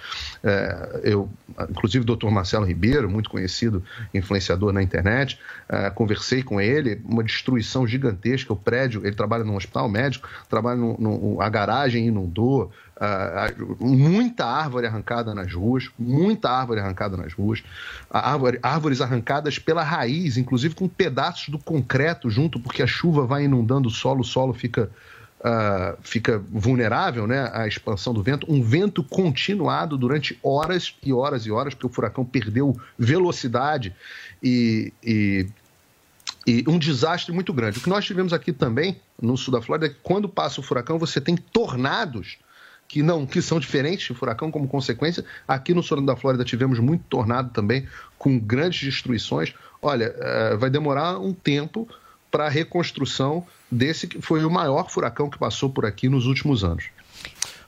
É, 0.44 1.02
eu, 1.04 1.30
inclusive, 1.70 2.04
o 2.04 2.16
Dr. 2.16 2.32
Marcelo 2.32 2.66
Ribeiro, 2.66 3.08
muito 3.08 3.30
conhecido 3.30 3.84
influenciador 4.12 4.74
na 4.74 4.82
internet, 4.82 5.38
é, 5.70 5.92
conversei 5.92 6.42
com 6.42 6.60
ele, 6.60 7.00
uma 7.06 7.24
destruição 7.24 7.86
gigantesca. 7.86 8.52
O 8.52 8.56
prédio, 8.56 9.06
ele 9.06 9.16
trabalha 9.16 9.44
num 9.44 9.56
hospital 9.56 9.88
médico, 9.88 10.28
trabalha 10.50 10.80
no- 10.80 11.40
a 11.40 11.48
garagem 11.48 12.08
inundou, 12.08 12.72
muita 13.80 14.46
árvore 14.46 14.88
arrancada 14.88 15.34
nas 15.36 15.54
ruas, 15.54 15.90
muita 15.98 16.50
árvore 16.50 16.80
arrancada 16.80 17.16
nas 17.16 17.34
ruas, 17.34 17.64
árvore- 18.10 18.60
árvores 18.64 19.02
arrancadas 19.02 19.60
pela 19.60 19.84
raiz, 19.84 20.38
inclusive 20.38 20.74
com 20.74 20.88
pedaços 20.88 21.50
do 21.50 21.60
concreto 21.60 22.30
junto, 22.30 22.60
porque 22.60 22.82
a 22.82 22.88
chuva 22.88 23.26
vai 23.26 23.46
inundando 23.46 23.88
o 23.88 23.92
solo, 23.92 24.22
o 24.22 24.26
solo 24.26 24.54
fica, 24.54 24.90
ah, 25.44 25.96
fica 26.02 26.40
vulnerável 26.52 27.28
né, 27.28 27.50
à 27.54 27.68
expansão 27.68 28.14
do 28.14 28.24
vento. 28.24 28.52
Um 28.52 28.64
vento 28.64 29.04
continuado 29.04 29.98
durante 29.98 30.38
horas 30.42 30.96
e 31.04 31.14
horas 31.14 31.46
e 31.46 31.52
horas, 31.52 31.74
porque 31.76 31.86
o 31.88 31.90
furacão 31.90 32.26
perdeu 32.26 32.76
velocidade 32.98 33.96
e- 34.42 34.92
e 35.04 35.48
e 36.46 36.64
um 36.66 36.80
desastre 36.80 37.34
muito 37.34 37.52
grande. 37.52 37.78
O 37.78 37.82
que 37.82 37.90
nós 37.90 38.06
tivemos 38.06 38.32
aqui 38.32 38.54
também, 38.54 38.98
no 39.22 39.36
sul 39.36 39.52
da 39.54 39.62
Flórida, 39.62 39.88
é 39.88 39.90
que 39.90 39.98
quando 40.02 40.30
passa 40.30 40.62
o 40.62 40.64
furacão, 40.64 40.98
você 40.98 41.20
tem 41.20 41.36
tornados 41.36 42.38
que 42.88 43.04
não 43.04 43.26
que 43.26 43.42
são 43.42 43.60
diferentes 43.60 44.08
de 44.08 44.14
furacão 44.14 44.50
como 44.50 44.68
consequência. 44.68 45.26
Aqui 45.48 45.74
no 45.74 45.84
sul 45.84 46.02
da 46.06 46.16
Flórida 46.16 46.46
tivemos 46.46 46.80
muito 46.80 47.04
tornado 47.10 47.50
também, 47.52 47.86
com 48.18 48.40
grandes 48.40 48.82
destruições. 48.82 49.54
Olha, 49.82 50.16
eh, 50.18 50.56
vai 50.58 50.70
demorar 50.70 51.20
um 51.20 51.34
tempo 51.34 51.88
para 52.32 52.46
a 52.46 52.50
reconstrução 52.50 53.46
desse 53.72 54.08
que 54.08 54.22
foi 54.22 54.44
o 54.46 54.50
maior 54.50 54.90
furacão 54.90 55.30
que 55.30 55.38
passou 55.38 55.70
por 55.70 55.86
aqui 55.86 56.08
nos 56.10 56.26
últimos 56.26 56.64
anos. 56.64 56.86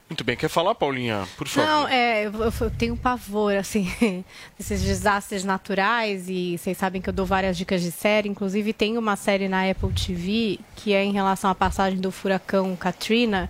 Muito 0.09 0.23
bem, 0.23 0.35
quer 0.35 0.49
falar, 0.49 0.73
Paulinha? 0.73 1.27
Por 1.37 1.47
favor. 1.47 1.69
Não, 1.69 1.87
é, 1.87 2.25
eu, 2.25 2.33
eu- 2.33 2.53
eu 2.61 2.71
tenho 2.71 2.97
pavor, 2.97 3.53
assim, 3.55 3.87
desses 4.57 4.81
desastres 4.81 5.43
naturais 5.43 6.27
e 6.27 6.57
vocês 6.57 6.75
sabem 6.75 6.99
que 6.99 7.07
eu 7.09 7.13
dou 7.13 7.27
várias 7.27 7.55
dicas 7.55 7.79
de 7.83 7.91
série. 7.91 8.27
Inclusive, 8.27 8.73
tem 8.73 8.97
uma 8.97 9.15
série 9.15 9.47
na 9.47 9.69
Apple 9.69 9.91
TV 9.93 10.59
que 10.75 10.93
é 10.93 11.03
em 11.03 11.11
relação 11.13 11.47
à 11.47 11.53
passagem 11.53 11.99
do 11.99 12.09
furacão 12.11 12.75
Katrina, 12.75 13.47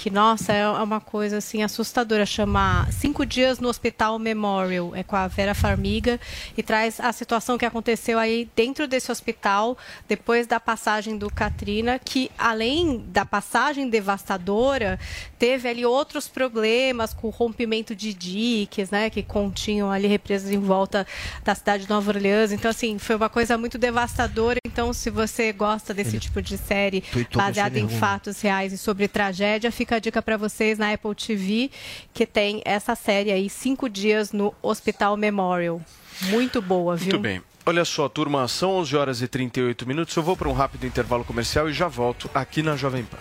que, 0.00 0.08
nossa, 0.08 0.54
é 0.54 0.66
uma 0.66 0.98
coisa, 0.98 1.36
assim, 1.36 1.62
assustadora. 1.62 2.24
Chama 2.24 2.88
Cinco 2.90 3.26
Dias 3.26 3.58
no 3.58 3.68
Hospital 3.68 4.18
Memorial. 4.18 4.96
É 4.96 5.02
com 5.02 5.14
a 5.14 5.28
Vera 5.28 5.54
Farmiga 5.54 6.18
e 6.56 6.62
traz 6.62 6.98
a 6.98 7.12
situação 7.12 7.58
que 7.58 7.66
aconteceu 7.66 8.18
aí 8.18 8.48
dentro 8.56 8.88
desse 8.88 9.12
hospital 9.12 9.76
depois 10.08 10.46
da 10.46 10.58
passagem 10.58 11.18
do 11.18 11.28
Katrina, 11.28 11.98
que 12.02 12.30
além 12.38 13.04
da 13.08 13.26
passagem 13.26 13.90
devastadora, 13.90 14.98
teve 15.38 15.68
ali 15.68 15.84
outros 15.84 16.26
problemas 16.26 17.12
com 17.12 17.26
o 17.28 17.30
rompimento 17.30 17.94
de 17.94 18.14
diques, 18.14 18.90
né, 18.90 19.10
que 19.10 19.22
continham 19.22 19.90
ali 19.90 20.06
represas 20.06 20.50
em 20.50 20.58
volta 20.58 21.06
da 21.44 21.54
cidade 21.54 21.82
de 21.84 21.90
Nova 21.90 22.10
Orleans. 22.10 22.52
Então, 22.52 22.70
assim, 22.70 22.98
foi 22.98 23.16
uma 23.16 23.28
coisa 23.28 23.58
muito 23.58 23.76
devastadora. 23.76 24.58
Então, 24.64 24.94
se 24.94 25.10
você 25.10 25.52
gosta 25.52 25.92
desse 25.92 26.18
tipo 26.18 26.40
de 26.40 26.56
série 26.56 27.04
baseada 27.34 27.78
em 27.78 27.84
derruba. 27.84 28.00
fatos 28.00 28.40
reais 28.40 28.72
e 28.72 28.78
sobre 28.78 29.06
tragédia, 29.06 29.70
fica 29.70 29.89
a 29.96 29.98
dica 29.98 30.22
para 30.22 30.36
vocês 30.36 30.78
na 30.78 30.92
Apple 30.92 31.14
TV, 31.14 31.70
que 32.12 32.26
tem 32.26 32.62
essa 32.64 32.94
série 32.94 33.30
aí, 33.30 33.48
Cinco 33.48 33.88
Dias 33.88 34.32
no 34.32 34.54
Hospital 34.62 35.16
Memorial. 35.16 35.80
Muito 36.22 36.60
boa, 36.60 36.96
viu? 36.96 37.12
Muito 37.12 37.22
bem. 37.22 37.42
Olha 37.64 37.84
só, 37.84 38.08
turma, 38.08 38.48
são 38.48 38.72
11 38.72 38.96
horas 38.96 39.22
e 39.22 39.28
38 39.28 39.86
minutos. 39.86 40.16
Eu 40.16 40.22
vou 40.22 40.36
para 40.36 40.48
um 40.48 40.52
rápido 40.52 40.86
intervalo 40.86 41.24
comercial 41.24 41.68
e 41.68 41.72
já 41.72 41.88
volto 41.88 42.30
aqui 42.34 42.62
na 42.62 42.76
Jovem 42.76 43.04
Pan. 43.04 43.18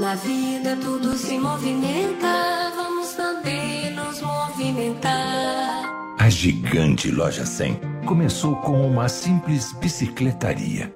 Na 0.00 0.14
vida 0.14 0.76
tudo 0.76 1.16
se 1.16 1.38
movimenta, 1.38 2.72
vamos 2.74 3.12
também 3.12 3.90
nos 3.90 4.20
movimentar. 4.22 5.99
Gigante 6.30 7.10
Loja 7.10 7.44
100 7.44 7.80
começou 8.06 8.54
com 8.56 8.86
uma 8.86 9.08
simples 9.08 9.72
bicicletaria. 9.72 10.94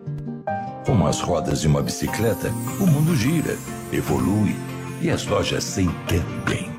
Com 0.87 1.07
as 1.07 1.21
rodas 1.21 1.61
de 1.61 1.67
uma 1.67 1.83
bicicleta, 1.83 2.51
o 2.79 2.87
mundo 2.87 3.17
gira, 3.17 3.59
evolui 3.93 4.55
e 5.03 5.11
as 5.11 5.27
lojas 5.27 5.65
100 5.65 5.91
também. 6.07 6.71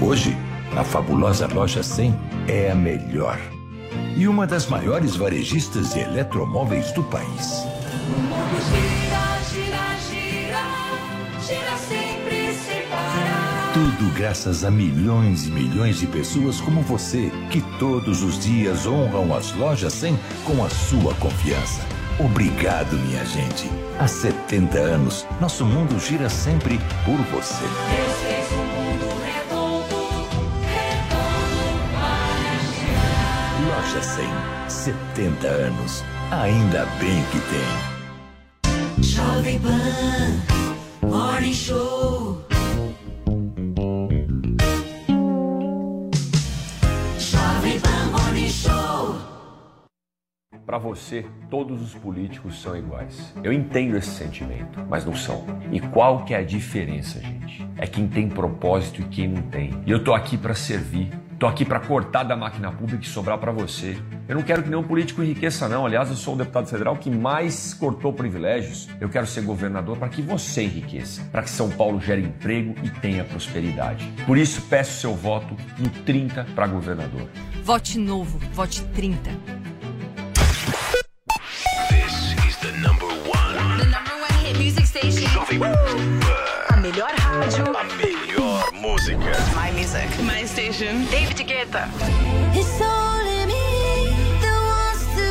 Hoje, 0.00 0.36
a 0.76 0.84
fabulosa 0.84 1.48
Loja 1.48 1.82
100 1.82 2.16
é 2.46 2.70
a 2.70 2.74
melhor 2.74 3.38
e 4.16 4.28
uma 4.28 4.46
das 4.46 4.66
maiores 4.66 5.16
varejistas 5.16 5.94
de 5.94 6.00
eletromóveis 6.00 6.92
do 6.92 7.02
país. 7.04 7.64
O 8.06 8.20
mundo 8.20 8.58
gira, 8.70 9.42
gira, 9.50 9.96
gira, 10.08 10.64
gira 11.46 11.76
sempre 11.76 11.88
sem 11.88 11.96
parar. 11.96 12.07
Tudo 13.78 14.12
graças 14.12 14.64
a 14.64 14.72
milhões 14.72 15.46
e 15.46 15.52
milhões 15.52 16.00
de 16.00 16.06
pessoas 16.08 16.60
como 16.60 16.82
você, 16.82 17.30
que 17.48 17.60
todos 17.78 18.24
os 18.24 18.36
dias 18.36 18.88
honram 18.88 19.32
as 19.32 19.52
lojas 19.52 19.92
100 19.92 20.18
com 20.44 20.64
a 20.64 20.68
sua 20.68 21.14
confiança. 21.14 21.80
Obrigado, 22.18 22.96
minha 22.96 23.24
gente. 23.24 23.70
Há 24.00 24.08
70 24.08 24.76
anos, 24.76 25.24
nosso 25.40 25.64
mundo 25.64 25.96
gira 26.00 26.28
sempre 26.28 26.80
por 27.04 27.18
você. 27.30 27.64
Loja 33.64 34.02
100, 34.02 34.26
70 34.68 35.46
anos. 35.46 36.02
Ainda 36.32 36.84
bem 36.98 37.22
que 37.30 37.38
tem. 37.52 39.04
Jovem 39.04 39.60
Pan, 39.60 41.06
Morning 41.06 41.54
Show. 41.54 42.47
Para 50.68 50.76
você, 50.76 51.24
todos 51.48 51.80
os 51.80 51.94
políticos 51.94 52.60
são 52.60 52.76
iguais. 52.76 53.32
Eu 53.42 53.54
entendo 53.54 53.96
esse 53.96 54.10
sentimento, 54.10 54.78
mas 54.86 55.02
não 55.02 55.14
são. 55.14 55.42
E 55.72 55.80
qual 55.80 56.26
que 56.26 56.34
é 56.34 56.36
a 56.36 56.44
diferença, 56.44 57.18
gente? 57.22 57.66
É 57.78 57.86
quem 57.86 58.06
tem 58.06 58.28
propósito 58.28 59.00
e 59.00 59.04
quem 59.04 59.28
não 59.28 59.40
tem. 59.40 59.70
E 59.86 59.90
eu 59.90 60.04
tô 60.04 60.12
aqui 60.12 60.36
para 60.36 60.54
servir. 60.54 61.08
Tô 61.38 61.46
aqui 61.46 61.64
para 61.64 61.80
cortar 61.80 62.24
da 62.24 62.36
máquina 62.36 62.70
pública 62.70 63.02
e 63.02 63.08
sobrar 63.08 63.38
para 63.38 63.50
você. 63.50 63.96
Eu 64.28 64.34
não 64.34 64.42
quero 64.42 64.62
que 64.62 64.68
nenhum 64.68 64.82
político 64.82 65.22
enriqueça, 65.22 65.70
não. 65.70 65.86
Aliás, 65.86 66.10
eu 66.10 66.16
sou 66.16 66.34
o 66.34 66.36
deputado 66.36 66.66
federal 66.66 66.96
que 66.96 67.08
mais 67.08 67.72
cortou 67.72 68.12
privilégios. 68.12 68.90
Eu 69.00 69.08
quero 69.08 69.26
ser 69.26 69.44
governador 69.44 69.96
para 69.96 70.10
que 70.10 70.20
você 70.20 70.64
enriqueça, 70.64 71.22
para 71.32 71.42
que 71.42 71.48
São 71.48 71.70
Paulo 71.70 71.98
gere 71.98 72.20
emprego 72.20 72.74
e 72.82 72.90
tenha 72.90 73.24
prosperidade. 73.24 74.04
Por 74.26 74.36
isso, 74.36 74.60
peço 74.68 75.00
seu 75.00 75.14
voto 75.14 75.56
no 75.78 75.88
30 75.88 76.44
para 76.54 76.66
governador. 76.66 77.26
Vote 77.62 77.98
novo, 77.98 78.38
vote 78.52 78.84
30. 78.88 79.30
This 81.90 82.34
is 82.46 82.56
the 82.58 82.72
number 82.82 83.06
one. 83.06 83.78
The 83.78 83.86
number 83.86 84.16
one 84.20 84.32
hit 84.44 84.58
music 84.58 84.84
station. 84.84 85.24
Jovem 85.32 85.60
Pan. 85.60 85.76
A 86.70 86.76
melhor 86.76 87.12
rádio. 87.16 87.64
A 87.72 87.84
melhor 87.96 88.72
música. 88.72 89.32
My 89.54 89.70
music. 89.72 90.08
My 90.22 90.44
station. 90.44 91.06
David 91.10 91.40
Guetta. 91.48 91.88
It's 92.52 92.80
only 92.80 93.46
me 93.48 94.12
that 94.42 94.60
wants 94.68 95.04
to 95.16 95.28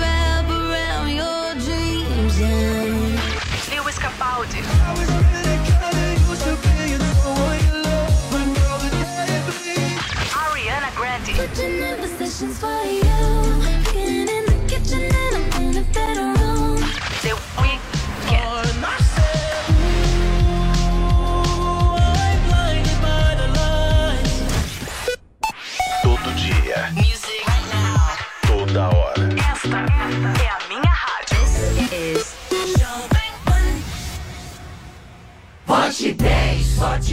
wrap 0.00 0.48
around 0.48 1.10
your 1.12 1.54
dreams. 1.66 2.34
And 2.40 3.18
Lewis 3.72 3.98
Capaldi. 3.98 4.62
Ariana 10.32 10.90
Grande. 10.96 11.34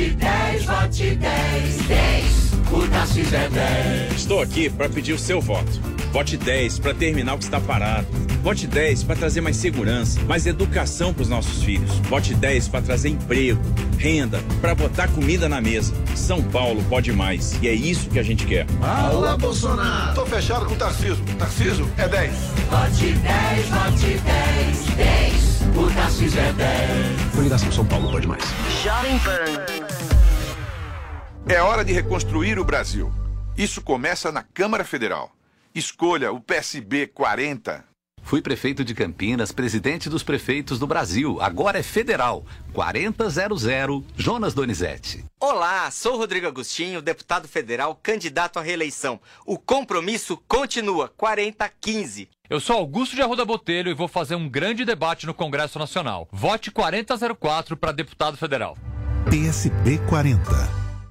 Vote 0.06 0.18
10, 0.18 0.66
vote 0.66 1.16
10, 1.16 1.78
10. 1.88 2.54
O 2.72 2.88
Tarcísio 2.90 3.38
é 3.38 3.50
10. 3.50 4.14
Estou 4.14 4.40
aqui 4.40 4.70
para 4.70 4.88
pedir 4.88 5.14
o 5.14 5.18
seu 5.18 5.42
voto. 5.42 5.82
Vote 6.12 6.38
10 6.38 6.78
para 6.78 6.94
terminar 6.94 7.34
o 7.34 7.38
que 7.40 7.46
está 7.46 7.60
parado. 7.60 8.06
Vote 8.44 8.68
10 8.68 9.04
para 9.04 9.16
trazer 9.16 9.42
mais 9.42 9.58
segurança, 9.58 10.22
mais 10.22 10.46
educação 10.46 11.12
para 11.12 11.24
os 11.24 11.30
nossos 11.30 11.64
filhos. 11.64 11.90
Vote 12.08 12.36
10 12.36 12.68
para 12.68 12.84
trazer 12.84 13.10
emprego, 13.10 13.60
renda, 13.98 14.40
para 14.62 14.76
botar 14.76 15.08
comida 15.08 15.50
na 15.50 15.60
mesa. 15.60 15.92
São 16.16 16.40
Paulo 16.44 16.84
pode 16.88 17.12
mais 17.12 17.58
e 17.64 17.68
é 17.68 17.74
isso 17.74 18.08
que 18.08 18.20
a 18.20 18.24
gente 18.24 18.46
quer. 18.46 18.68
Fala, 18.80 19.36
Bolsonaro. 19.36 20.14
Tô 20.14 20.26
fechado 20.28 20.68
com 20.68 20.76
o 20.76 20.78
Tarciso. 20.78 21.22
Tarciso 21.40 21.90
é 21.98 22.08
10. 22.08 22.32
Vote 22.70 23.12
10, 23.12 23.68
vote 23.70 24.22
10, 24.24 24.86
10. 24.98 25.56
O 25.76 25.90
Tarcísio 25.96 26.40
é 26.40 26.54
10. 26.54 27.32
Coligação 27.34 27.72
São 27.72 27.86
Paulo 27.86 28.12
pode 28.12 28.28
mais. 28.28 28.44
Jovem 28.84 29.18
Pan. 29.20 29.75
É 31.48 31.62
hora 31.62 31.86
de 31.86 31.94
reconstruir 31.94 32.58
o 32.58 32.66
Brasil. 32.66 33.14
Isso 33.56 33.80
começa 33.80 34.32
na 34.32 34.42
Câmara 34.42 34.84
Federal. 34.84 35.32
Escolha 35.76 36.32
o 36.32 36.42
PSB 36.42 37.06
40. 37.06 37.86
Fui 38.24 38.42
prefeito 38.42 38.84
de 38.84 38.96
Campinas, 38.96 39.52
presidente 39.52 40.10
dos 40.10 40.24
prefeitos 40.24 40.80
do 40.80 40.88
Brasil. 40.88 41.40
Agora 41.40 41.78
é 41.78 41.84
federal. 41.84 42.44
4000 42.74 44.04
Jonas 44.18 44.56
Donizete. 44.56 45.24
Olá, 45.40 45.92
sou 45.92 46.18
Rodrigo 46.18 46.48
Agostinho, 46.48 47.00
deputado 47.00 47.48
federal, 47.48 47.94
candidato 48.02 48.58
à 48.58 48.64
reeleição. 48.64 49.20
O 49.46 49.60
compromisso 49.60 50.42
continua 50.48 51.14
4015. 51.16 52.28
Eu 52.50 52.60
sou 52.60 52.78
Augusto 52.78 53.16
de 53.16 53.22
Arruda 53.22 53.46
Botelho 53.46 53.92
e 53.92 53.94
vou 53.94 54.08
fazer 54.08 54.34
um 54.34 54.50
grande 54.50 54.84
debate 54.84 55.28
no 55.28 55.34
Congresso 55.34 55.78
Nacional. 55.78 56.28
Vote 56.32 56.72
4004 56.72 57.78
para 57.78 57.92
deputado 57.92 58.36
federal. 58.36 58.76
PSB 59.30 60.00
40. 60.10 60.85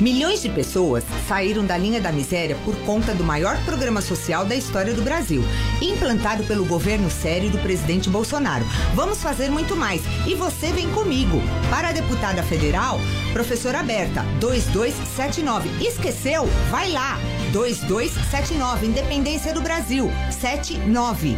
Milhões 0.00 0.40
de 0.40 0.48
pessoas 0.48 1.04
saíram 1.28 1.66
da 1.66 1.76
linha 1.76 2.00
da 2.00 2.10
miséria 2.10 2.56
por 2.64 2.74
conta 2.86 3.14
do 3.14 3.22
maior 3.22 3.62
programa 3.66 4.00
social 4.00 4.46
da 4.46 4.56
história 4.56 4.94
do 4.94 5.02
Brasil, 5.02 5.44
implantado 5.82 6.42
pelo 6.44 6.64
governo 6.64 7.10
sério 7.10 7.50
do 7.50 7.58
presidente 7.58 8.08
Bolsonaro. 8.08 8.64
Vamos 8.94 9.22
fazer 9.22 9.50
muito 9.50 9.76
mais 9.76 10.00
e 10.26 10.34
você 10.34 10.72
vem 10.72 10.88
comigo. 10.92 11.42
Para 11.68 11.88
a 11.88 11.92
deputada 11.92 12.42
federal, 12.42 12.98
professora 13.34 13.82
Berta, 13.82 14.22
2279. 14.40 15.68
Esqueceu? 15.86 16.46
Vai 16.70 16.90
lá. 16.92 17.18
2279, 17.52 18.86
Independência 18.86 19.52
do 19.52 19.60
Brasil, 19.60 20.10
79. 20.30 21.36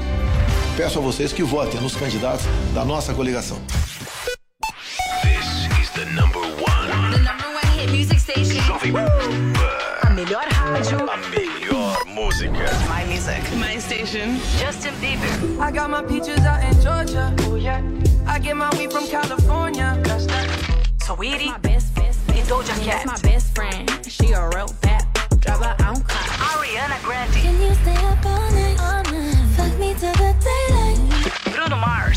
Peço 0.77 1.01
a 1.01 1.03
vocês 1.03 1.33
que 1.33 1.43
votem 1.43 1.81
nos 1.81 1.97
candidatos 1.97 2.47
da 2.73 2.85
nossa 2.85 3.13
coligação. 3.13 3.59
This 5.23 5.81
is 5.81 5.91
the 5.91 6.05
number 6.13 6.43
one. 6.43 6.62
Jovem 8.73 8.93
Pan. 8.93 9.53
A 10.03 10.11
melhor 10.11 10.45
rádio. 10.49 11.07
A 11.11 11.17
melhor 11.31 12.05
música. 12.07 12.71
My 12.89 13.05
music. 13.05 13.43
My 13.57 13.79
station. 13.79 14.41
Justin 14.59 14.95
Bieber. 15.01 15.61
I 15.61 15.71
got 15.71 15.91
my 15.91 16.03
peaches 16.03 16.41
out 16.41 16.63
in 16.65 16.73
Georgia. 16.81 17.35
Oh 17.41 17.57
yeah. 17.57 17.83
I 18.27 18.39
get 18.39 18.57
my 18.57 18.71
weed 18.79 18.91
from 18.91 19.07
California. 19.09 19.99
That's 20.05 20.27
that. 20.27 20.49
Sweetie. 21.03 21.51
My 21.51 21.59
best, 21.59 21.95
best, 21.95 22.27
best. 22.27 22.49
Doja 22.49 22.75
Cat. 22.83 23.05
That's 23.05 23.23
my 23.23 23.31
best 23.31 23.55
friend. 23.55 23.91
She 24.09 24.33
a 24.33 24.49
real 24.49 24.73
bad. 24.81 25.07
Drive 25.41 25.61
her 25.61 25.77
own 25.87 26.01
car. 26.05 26.25
Ariana 26.57 26.99
Grande. 27.03 27.35
Can 27.35 27.61
you 27.61 27.75
stay 27.75 27.97
up 28.07 28.25
all 28.25 28.51
night? 28.53 28.79
All 28.81 29.03
night. 29.13 29.37
Fuck 29.57 29.79
me 29.79 29.95
till 30.01 30.13
the 30.15 30.33
daylight. 30.41 31.55
Bruno 31.55 31.77
Mars. 31.77 32.12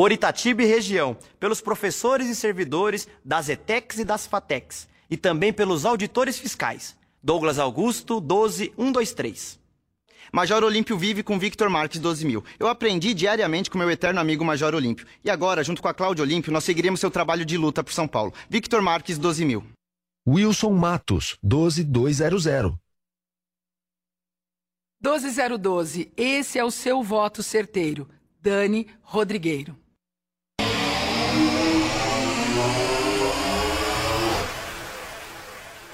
Por 0.00 0.12
Itatiba 0.12 0.62
e 0.62 0.64
região, 0.64 1.14
pelos 1.38 1.60
professores 1.60 2.26
e 2.26 2.34
servidores 2.34 3.06
das 3.22 3.50
ETECs 3.50 3.98
e 3.98 4.04
das 4.06 4.26
FATECs, 4.26 4.88
e 5.10 5.14
também 5.14 5.52
pelos 5.52 5.84
auditores 5.84 6.38
fiscais. 6.38 6.96
Douglas 7.22 7.58
Augusto, 7.58 8.18
12123. 8.18 9.60
Major 10.32 10.64
Olímpio 10.64 10.96
vive 10.96 11.22
com 11.22 11.38
Victor 11.38 11.68
Marques 11.68 12.00
12 12.00 12.24
mil. 12.24 12.42
Eu 12.58 12.68
aprendi 12.68 13.12
diariamente 13.12 13.68
com 13.68 13.76
meu 13.76 13.90
eterno 13.90 14.18
amigo 14.20 14.42
Major 14.42 14.74
Olímpio. 14.74 15.06
E 15.22 15.28
agora, 15.28 15.62
junto 15.62 15.82
com 15.82 15.88
a 15.88 15.92
Cláudia 15.92 16.22
Olímpio, 16.22 16.50
nós 16.50 16.64
seguiremos 16.64 16.98
seu 16.98 17.10
trabalho 17.10 17.44
de 17.44 17.58
luta 17.58 17.84
por 17.84 17.92
São 17.92 18.08
Paulo. 18.08 18.32
Victor 18.48 18.80
Marques 18.80 19.18
12 19.18 19.44
mil. 19.44 19.66
Wilson 20.26 20.72
Matos, 20.72 21.36
12200. 21.42 22.72
12012, 24.98 26.10
esse 26.16 26.58
é 26.58 26.64
o 26.64 26.70
seu 26.70 27.02
voto 27.02 27.42
certeiro. 27.42 28.08
Dani 28.40 28.86
Rodrigueiro. 29.02 29.79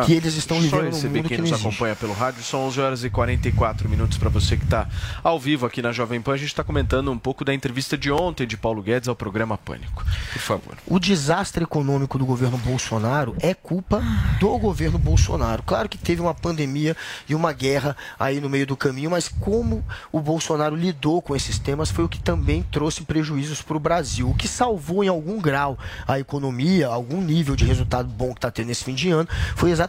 Que 0.04 0.12
eles 0.12 0.34
estão 0.34 0.56
Só 0.56 0.62
vivendo 0.62 0.82
num 0.82 0.90
receber 0.90 1.18
mundo 1.18 1.28
quem 1.28 1.36
que 1.36 1.42
nos 1.42 1.50
existe. 1.52 1.66
acompanha 1.66 1.96
pelo 1.96 2.12
rádio. 2.12 2.42
São 2.42 2.66
11 2.66 2.80
horas 2.80 3.04
e 3.04 3.10
44 3.10 3.88
minutos 3.88 4.18
para 4.18 4.28
você 4.28 4.56
que 4.56 4.64
está 4.64 4.86
ao 5.22 5.38
vivo 5.40 5.64
aqui 5.66 5.80
na 5.80 5.92
Jovem 5.92 6.20
Pan. 6.20 6.34
A 6.34 6.36
gente 6.36 6.48
está 6.48 6.62
comentando 6.62 7.10
um 7.10 7.18
pouco 7.18 7.44
da 7.44 7.54
entrevista 7.54 7.96
de 7.96 8.10
ontem 8.10 8.46
de 8.46 8.56
Paulo 8.56 8.82
Guedes 8.82 9.08
ao 9.08 9.16
programa 9.16 9.56
Pânico. 9.56 10.04
Por 10.32 10.38
favor. 10.40 10.76
O 10.86 10.98
desastre 10.98 11.64
econômico 11.64 12.18
do 12.18 12.26
governo 12.26 12.58
Bolsonaro 12.58 13.34
é 13.40 13.54
culpa 13.54 14.02
do 14.38 14.58
governo 14.58 14.98
Bolsonaro. 14.98 15.62
Claro 15.62 15.88
que 15.88 15.96
teve 15.96 16.20
uma 16.20 16.34
pandemia 16.34 16.96
e 17.28 17.34
uma 17.34 17.52
guerra 17.52 17.96
aí 18.18 18.40
no 18.40 18.50
meio 18.50 18.66
do 18.66 18.76
caminho, 18.76 19.10
mas 19.10 19.28
como 19.28 19.84
o 20.12 20.20
Bolsonaro 20.20 20.76
lidou 20.76 21.22
com 21.22 21.34
esses 21.34 21.58
temas 21.58 21.90
foi 21.90 22.04
o 22.04 22.08
que 22.08 22.20
também 22.20 22.62
trouxe 22.70 23.02
prejuízos 23.02 23.62
para 23.62 23.76
o 23.76 23.80
Brasil. 23.80 24.28
O 24.28 24.34
que 24.34 24.46
salvou 24.46 25.02
em 25.02 25.08
algum 25.08 25.40
grau 25.40 25.78
a 26.06 26.18
economia, 26.18 26.88
algum 26.88 27.20
nível 27.20 27.56
de 27.56 27.64
resultado 27.64 28.08
bom 28.08 28.32
que 28.32 28.38
está 28.38 28.50
tendo 28.50 28.66
nesse 28.66 28.84
fim 28.84 28.94
de 28.94 29.10
ano, 29.10 29.28
foi 29.54 29.70
exatamente 29.70 29.85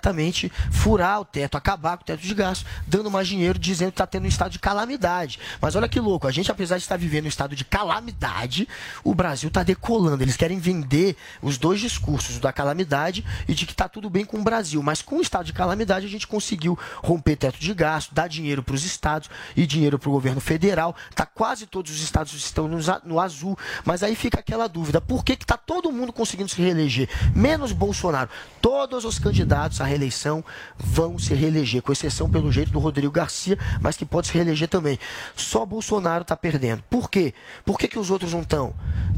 furar 0.72 1.22
o 1.22 1.26
teto, 1.26 1.57
acabar 1.57 1.98
com 1.98 2.03
o 2.03 2.06
teto 2.06 2.22
de 2.22 2.34
gasto, 2.34 2.65
dando 2.86 3.10
mais 3.10 3.28
dinheiro, 3.28 3.57
dizendo 3.57 3.91
que 3.91 3.95
está 3.95 4.07
tendo 4.07 4.26
um 4.26 4.28
estado 4.28 4.52
de 4.52 4.60
calamidade. 4.60 5.40
Mas 5.61 5.76
olha 5.76 5.88
que 5.88 5.99
louco, 5.99 6.28
a 6.28 6.32
gente, 6.32 6.52
apesar 6.52 6.78
de 6.78 6.84
estar 6.84 6.98
vivendo 6.98 7.26
um 7.26 7.30
estado 7.30 7.56
de 7.56 7.65
calamidade, 7.65 8.68
o 9.03 9.14
Brasil 9.14 9.48
está 9.48 9.64
decolando. 9.64 10.24
Eles 10.24 10.38
querem 10.38 10.60
vender 10.60 11.15
os 11.41 11.57
dois 11.57 11.80
discursos, 11.80 12.38
o 12.38 12.40
da 12.40 12.53
calamidade 12.53 13.26
e 13.48 13.53
de 13.53 13.65
que 13.65 13.72
está 13.72 13.88
tudo 13.88 14.10
bem 14.10 14.26
com 14.26 14.40
o 14.40 14.44
Brasil. 14.44 14.82
Mas 14.82 15.02
com 15.02 15.18
o 15.18 15.22
estado 15.22 15.45
de 15.45 15.53
calamidade, 15.53 16.06
a 16.06 16.10
gente 16.10 16.28
conseguiu 16.28 16.78
romper 17.03 17.36
teto 17.36 17.60
de 17.60 17.74
gasto, 17.74 18.14
dar 18.14 18.28
dinheiro 18.28 18.64
para 18.64 18.76
os 18.76 18.84
estados 18.84 19.30
e 19.56 19.65
dinheiro 19.65 19.99
para 19.99 20.10
o 20.10 20.11
governo 20.11 20.41
federal. 20.41 20.95
Tá 21.15 21.26
quase 21.26 21.65
todos 21.65 21.91
os 21.91 22.02
estados 22.02 22.34
estão 22.34 22.68
no, 22.68 23.19
azul. 23.19 23.57
Mas 23.86 24.03
aí 24.03 24.15
fica 24.15 24.40
aquela 24.40 24.68
dúvida: 24.68 24.99
por 25.02 25.24
que 25.24 25.34
está 25.34 25.57
todo 25.57 25.91
mundo 25.91 26.14
conseguindo 26.14 26.49
se 26.49 26.61
reeleger? 26.61 27.10
Menos 27.36 27.72
Bolsonaro. 27.72 28.30
Todos 28.61 29.06
os 29.06 29.19
candidatos 29.19 29.80
à 29.82 29.86
reeleição 29.88 30.43
vão 30.77 31.18
se 31.18 31.34
reeleger, 31.34 31.81
com 31.81 31.91
exceção, 31.91 32.30
pelo 32.30 32.51
jeito, 32.51 32.72
do 32.72 32.80
Rodrigo 32.80 33.11
Garcia, 33.11 33.57
mas 33.81 33.97
que 33.97 34.05
pode 34.05 34.27
se 34.27 34.34
reeleger 34.34 34.68
também. 34.68 34.99
Só 35.35 35.65
Bolsonaro 35.65 36.22
está 36.22 36.35
perdendo. 36.35 36.84
Por 36.89 37.09
quê? 37.09 37.34
Por 37.65 37.77
que, 37.77 37.88
que 37.88 37.99
os 37.99 38.11
outros 38.11 38.34
não 38.34 38.41
estão? 38.41 38.73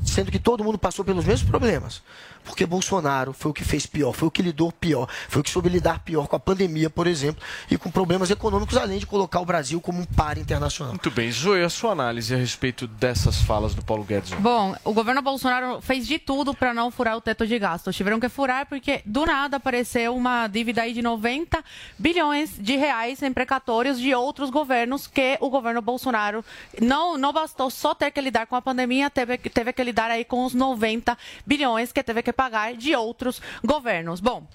Sendo 0.05 0.31
que 0.31 0.39
todo 0.39 0.63
mundo 0.63 0.77
passou 0.77 1.03
pelos 1.03 1.25
mesmos 1.25 1.49
problemas. 1.49 2.01
Porque 2.43 2.65
Bolsonaro 2.65 3.33
foi 3.33 3.51
o 3.51 3.53
que 3.53 3.63
fez 3.63 3.85
pior, 3.85 4.11
foi 4.13 4.27
o 4.27 4.31
que 4.31 4.41
lidou 4.41 4.71
pior, 4.71 5.07
foi 5.27 5.41
o 5.41 5.43
que 5.43 5.49
soube 5.49 5.69
lidar 5.69 5.99
pior 5.99 6.27
com 6.27 6.35
a 6.35 6.39
pandemia, 6.39 6.89
por 6.89 7.07
exemplo, 7.07 7.41
e 7.69 7.77
com 7.77 7.91
problemas 7.91 8.29
econômicos, 8.31 8.75
além 8.77 8.99
de 8.99 9.05
colocar 9.05 9.39
o 9.39 9.45
Brasil 9.45 9.79
como 9.81 9.99
um 10.01 10.05
par 10.05 10.37
internacional. 10.37 10.93
Muito 10.93 11.11
bem, 11.11 11.31
Zoe, 11.31 11.63
a 11.63 11.69
sua 11.69 11.91
análise 11.91 12.33
a 12.33 12.37
respeito 12.37 12.87
dessas 12.87 13.41
falas 13.41 13.73
do 13.75 13.83
Paulo 13.83 14.03
Guedes. 14.03 14.31
Bom, 14.33 14.75
o 14.83 14.93
governo 14.93 15.21
Bolsonaro 15.21 15.81
fez 15.81 16.07
de 16.07 16.17
tudo 16.19 16.53
para 16.53 16.73
não 16.73 16.89
furar 16.91 17.15
o 17.17 17.21
teto 17.21 17.45
de 17.45 17.57
gastos. 17.59 17.95
Tiveram 17.95 18.19
que 18.19 18.29
furar 18.29 18.65
porque 18.67 19.01
do 19.05 19.25
nada 19.25 19.57
apareceu 19.57 20.15
uma 20.15 20.47
dívida 20.47 20.81
aí 20.81 20.93
de 20.93 21.01
90 21.01 21.63
bilhões 21.97 22.51
de 22.57 22.75
reais 22.75 23.21
em 23.21 23.31
precatórios 23.33 23.99
de 23.99 24.13
outros 24.13 24.49
governos 24.49 25.07
que 25.07 25.37
o 25.41 25.49
governo 25.49 25.81
Bolsonaro 25.81 26.43
não 26.81 27.17
não 27.17 27.33
bastou 27.33 27.69
só 27.69 27.93
ter 27.93 28.11
que 28.11 28.21
lidar 28.21 28.47
com 28.47 28.55
a 28.55 28.61
pandemia, 28.61 29.09
teve, 29.09 29.37
que- 29.37 29.49
teve 29.49 29.73
que 29.73 29.83
lidar 29.83 30.09
aí 30.11 30.23
com 30.23 30.45
os 30.45 30.53
90 30.53 31.17
bilhões 31.45 31.91
que 31.91 32.01
teve 32.03 32.21
que 32.23 32.28
que 32.29 32.33
pagar 32.33 32.75
de 32.75 32.95
outros 32.95 33.41
governos. 33.63 34.19
Bom, 34.19 34.47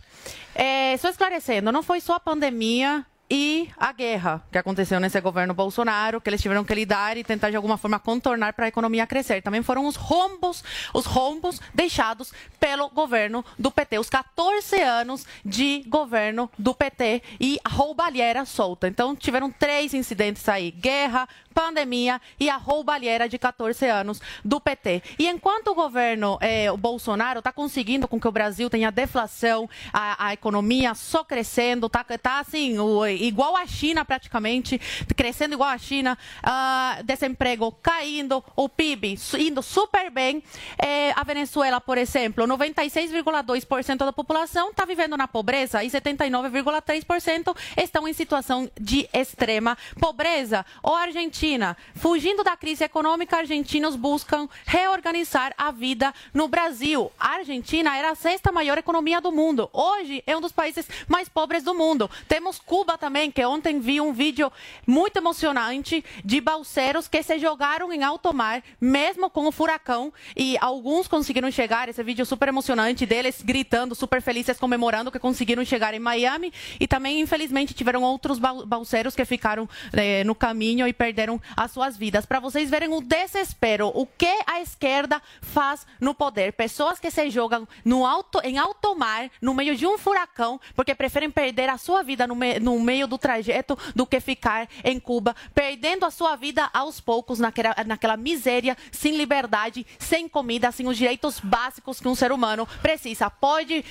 é, 0.55 0.97
só 0.97 1.09
esclarecendo, 1.09 1.73
não 1.73 1.83
foi 1.83 2.01
só 2.01 2.15
a 2.15 2.21
pandemia 2.21 3.05
e 3.31 3.71
a 3.77 3.91
guerra 3.91 4.43
que 4.53 4.59
aconteceu 4.59 5.01
nesse 5.01 5.21
governo 5.21 5.55
Bolsonaro, 5.55 6.21
que 6.21 6.29
eles 6.29 6.43
tiveram 6.43 6.65
que 6.65 6.75
lidar 6.75 7.17
e 7.17 7.25
tentar 7.25 7.51
de 7.51 7.57
alguma 7.57 7.79
forma 7.79 7.99
contornar 7.99 8.53
para 8.53 8.67
a 8.67 8.69
economia 8.69 9.07
crescer. 9.07 9.43
Também 9.43 9.63
foram 9.63 9.87
os 9.87 9.97
rombos, 9.97 10.63
os 10.93 11.07
rombos 11.07 11.61
deixados 11.75 12.33
pelo 12.61 12.89
governo 12.91 13.45
do 13.59 13.71
PT, 13.71 13.99
os 13.99 14.11
14 14.11 14.81
anos 14.81 15.27
de 15.45 15.83
governo 15.89 16.51
do 16.59 16.75
PT 16.75 17.23
e 17.41 17.59
a 17.65 17.69
roubalheira 17.69 18.45
solta. 18.45 18.87
Então 18.87 19.17
tiveram 19.17 19.51
três 19.51 19.95
incidentes 19.95 20.49
aí: 20.49 20.71
guerra, 20.71 21.27
pandemia 21.55 22.21
e 22.39 22.51
a 22.51 22.57
roubalheira 22.57 23.29
de 23.29 23.39
14 23.39 23.87
anos 23.87 24.21
do 24.45 24.61
PT. 24.61 25.03
E 25.19 25.29
enquanto 25.29 25.69
o 25.69 25.75
governo, 25.75 26.37
eh, 26.41 26.71
o 26.71 26.77
Bolsonaro, 26.77 27.39
está 27.39 27.53
conseguindo 27.53 28.09
com 28.09 28.21
que 28.21 28.27
o 28.27 28.33
Brasil 28.33 28.69
tenha 28.69 28.91
deflação, 28.91 29.69
a, 29.93 30.27
a 30.27 30.33
economia 30.33 30.95
só 30.95 31.23
crescendo, 31.23 31.89
tá, 31.89 32.05
tá 32.05 32.41
assim, 32.41 32.79
o, 32.79 33.07
igual 33.07 33.57
a 33.57 33.67
China 33.67 34.05
praticamente, 34.05 34.81
crescendo 35.17 35.55
igual 35.55 35.71
a 35.71 35.79
China, 35.79 36.19
ah, 36.43 36.99
desemprego 37.05 37.73
caindo, 37.83 38.43
o 38.57 38.69
PIB 38.69 39.17
indo 39.39 39.63
super 39.63 40.11
bem. 40.11 40.43
Eh, 40.79 41.13
a 41.15 41.23
Venezuela, 41.23 41.81
por 41.81 41.99
exemplo, 41.99 42.47
96,2% 42.47 43.99
da 43.99 44.13
população 44.13 44.71
está 44.71 44.85
vivendo 44.85 45.17
na 45.17 45.29
pobreza 45.29 45.85
e 45.85 45.89
79,3% 45.89 47.57
estão 47.77 48.09
em 48.09 48.13
situação 48.13 48.71
de 48.81 49.09
extrema 49.13 49.77
pobreza. 50.01 50.65
Ou 50.83 50.95
a 50.95 51.11
Argentina, 51.45 51.77
fugindo 51.95 52.43
da 52.43 52.57
crise 52.57 52.85
econômica, 52.85 53.37
argentinos 53.37 53.97
buscam 53.97 54.49
reorganizar 54.65 55.53
a 55.59 55.71
vida 55.71 56.15
no 56.33 56.49
Brasil. 56.49 57.13
A 57.21 57.35
Argentina 57.35 57.95
era 57.95 58.13
a 58.13 58.15
sexta 58.15 58.51
maior 58.51 58.79
economia 58.79 59.21
do 59.21 59.31
mundo. 59.31 59.69
Hoje 59.71 60.23
é 60.27 60.35
um 60.35 60.41
dos 60.41 60.53
países 60.53 60.89
mais 61.07 61.29
pobres 61.29 61.63
do 61.63 61.75
mundo. 61.75 62.11
Temos 62.27 62.59
Cuba 62.59 62.97
também, 62.97 63.31
que 63.31 63.45
ontem 63.45 63.79
vi 63.79 64.01
um 64.01 64.11
vídeo 64.11 64.51
muito 64.87 65.19
emocionante 65.19 66.03
de 66.25 66.41
balseiros 66.41 67.09
que 67.09 67.23
se 67.23 67.39
jogaram 67.39 67.93
em 67.93 68.03
alto 68.03 68.33
mar, 68.33 68.63
mesmo 68.81 69.29
com 69.29 69.47
o 69.47 69.53
furacão, 69.53 70.11
e 70.35 70.57
alguns 70.63 71.07
conseguiram 71.07 71.51
chegar. 71.51 71.91
Esse 71.91 72.03
vídeo 72.03 72.25
super 72.25 72.49
emocionante 72.49 73.05
deles 73.05 73.43
gritando, 73.43 73.95
super 73.95 74.23
felizes, 74.23 74.59
comemorando 74.59 75.13
que 75.13 75.19
conseguiram 75.19 75.63
chegar 75.63 75.93
em 75.93 76.01
Miami. 76.01 76.55
E 76.81 76.89
também, 76.89 77.21
infelizmente, 77.21 77.75
tiveram 77.75 78.03
outros 78.03 78.39
bal- 78.39 78.65
balseiros 78.65 79.15
que 79.15 79.27
ficaram 79.27 79.69
eh, 79.93 80.25
no 80.25 80.35
caminho 80.35 80.89
e 80.89 80.93
perderam 80.95 81.34
as 81.57 81.71
suas 81.71 81.97
vidas. 81.97 82.27
Para 82.27 82.41
vocês 82.41 82.71
verem 82.71 82.89
o 82.93 83.01
desespero, 83.01 83.89
o 83.95 84.07
que 84.07 84.33
a 84.47 84.61
esquerda 84.61 85.21
faz 85.41 85.87
no 86.01 86.15
poder. 86.15 86.53
Pessoas 86.53 86.99
que 86.99 87.11
se 87.11 87.31
jogam 87.31 87.67
no 87.85 88.05
alto, 88.07 88.41
em 88.45 88.59
alto 88.59 88.95
mar, 88.97 89.31
no 89.41 89.55
meio 89.55 89.77
de 89.77 89.87
um 89.87 89.99
furacão, 89.99 90.61
porque 90.75 90.95
preferem 90.95 91.31
perder 91.31 91.69
a 91.69 91.79
sua 91.79 92.03
vida 92.03 92.27
no, 92.27 92.35
me- 92.35 92.59
no 92.61 92.79
meio 92.81 93.07
do 93.07 93.19
trajeto 93.19 93.79
do 93.95 94.07
que 94.07 94.21
ficar 94.21 94.69
em 94.83 94.99
Cuba, 95.01 95.35
perdendo 95.55 96.05
a 96.05 96.11
sua 96.11 96.37
vida 96.37 96.69
aos 96.73 97.01
poucos 97.01 97.39
naquela, 97.39 97.75
naquela 97.87 98.17
miséria, 98.17 98.77
sem 98.93 99.17
liberdade, 99.17 99.87
sem 99.99 100.29
comida, 100.29 100.71
sem 100.73 100.87
os 100.87 100.97
direitos 100.97 101.41
básicos 101.41 102.01
que 102.01 102.09
um 102.09 102.15
ser 102.15 102.33
humano 102.33 102.67
precisa. 102.83 103.29
Pode 103.31 103.85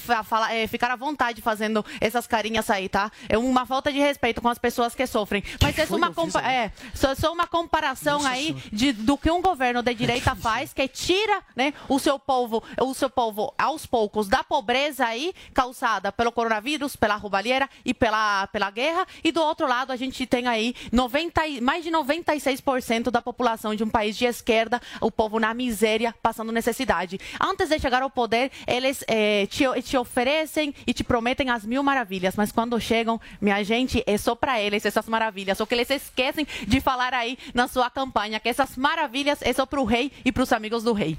fa- 0.00 0.22
falar- 0.22 0.54
eh, 0.54 0.66
ficar 0.66 0.90
à 0.90 0.96
vontade 0.96 1.40
fazendo 1.42 1.84
essas 2.00 2.26
carinhas 2.26 2.68
aí, 2.70 2.88
tá? 2.88 3.10
É 3.28 3.36
uma 3.38 3.66
falta 3.66 3.92
de 3.92 3.98
respeito 3.98 4.40
com 4.40 4.48
as 4.48 4.58
pessoas 4.58 4.94
que 4.94 5.06
sofrem. 5.06 5.42
Mas 5.62 5.78
é 5.78 5.86
só 5.86 5.96
uma, 5.96 6.12
compa- 6.12 6.40
é, 6.52 6.72
só, 6.94 7.14
só 7.14 7.32
uma 7.32 7.46
comparação 7.46 8.24
aí 8.26 8.54
de, 8.72 8.92
do 8.92 9.16
que 9.16 9.30
um 9.30 9.40
governo 9.42 9.82
de 9.82 9.94
direita 9.94 10.34
faz, 10.36 10.72
que 10.72 10.86
tira 10.88 11.42
né, 11.54 11.72
o 11.88 11.98
seu 11.98 12.18
povo, 12.18 12.62
o 12.80 12.94
seu 12.94 13.10
povo 13.10 13.52
aos 13.58 13.86
poucos 13.86 14.28
da 14.28 14.42
pobreza 14.44 15.06
aí 15.06 15.32
causada 15.54 16.12
pelo 16.12 16.32
coronavírus, 16.32 16.96
pela 16.96 17.16
roubalheira 17.16 17.68
e 17.84 17.92
pela, 17.94 18.46
pela 18.48 18.70
guerra. 18.70 19.06
E 19.22 19.32
do 19.32 19.42
outro 19.42 19.66
lado, 19.66 19.92
a 19.92 19.96
gente 19.96 20.26
tem 20.26 20.46
aí 20.46 20.74
90, 20.92 21.46
e- 21.46 21.60
mais 21.60 21.84
de 21.84 21.90
96% 21.90 23.10
da 23.10 23.22
população 23.22 23.74
de 23.74 23.84
um 23.84 23.88
país 23.88 24.16
de 24.16 24.24
esquerda, 24.24 24.80
o 25.00 25.10
povo 25.10 25.38
na 25.38 25.52
miséria, 25.54 26.14
passando 26.22 26.52
necessidade. 26.52 27.18
Antes 27.40 27.68
de 27.68 27.78
chegar 27.78 28.02
ao 28.02 28.10
poder, 28.10 28.50
eles 28.66 29.04
eh, 29.08 29.46
te, 29.46 29.64
te 29.82 29.96
oferecem 29.96 30.74
e 30.86 30.92
te 30.92 31.04
prometem 31.04 31.50
as 31.50 31.64
mil 31.64 31.82
maravilhas, 31.82 32.36
mas 32.36 32.52
quando 32.52 32.80
chegam, 32.80 33.20
minha 33.40 33.62
gente, 33.64 34.02
é 34.06 34.16
só 34.18 34.34
para 34.34 34.60
eles 34.60 34.84
essas 34.84 35.06
maravilhas. 35.08 35.58
Só 35.58 35.66
que 35.66 35.74
eles 35.74 35.90
esquecem 35.90 36.46
de 36.66 36.75
falar 36.80 37.14
aí 37.14 37.38
na 37.54 37.68
sua 37.68 37.90
campanha 37.90 38.40
que 38.40 38.48
essas 38.48 38.76
maravilhas 38.76 39.40
é 39.42 39.52
só 39.52 39.66
para 39.66 39.80
o 39.80 39.84
rei 39.84 40.12
e 40.24 40.32
para 40.32 40.42
os 40.42 40.52
amigos 40.52 40.82
do 40.82 40.92
rei. 40.92 41.16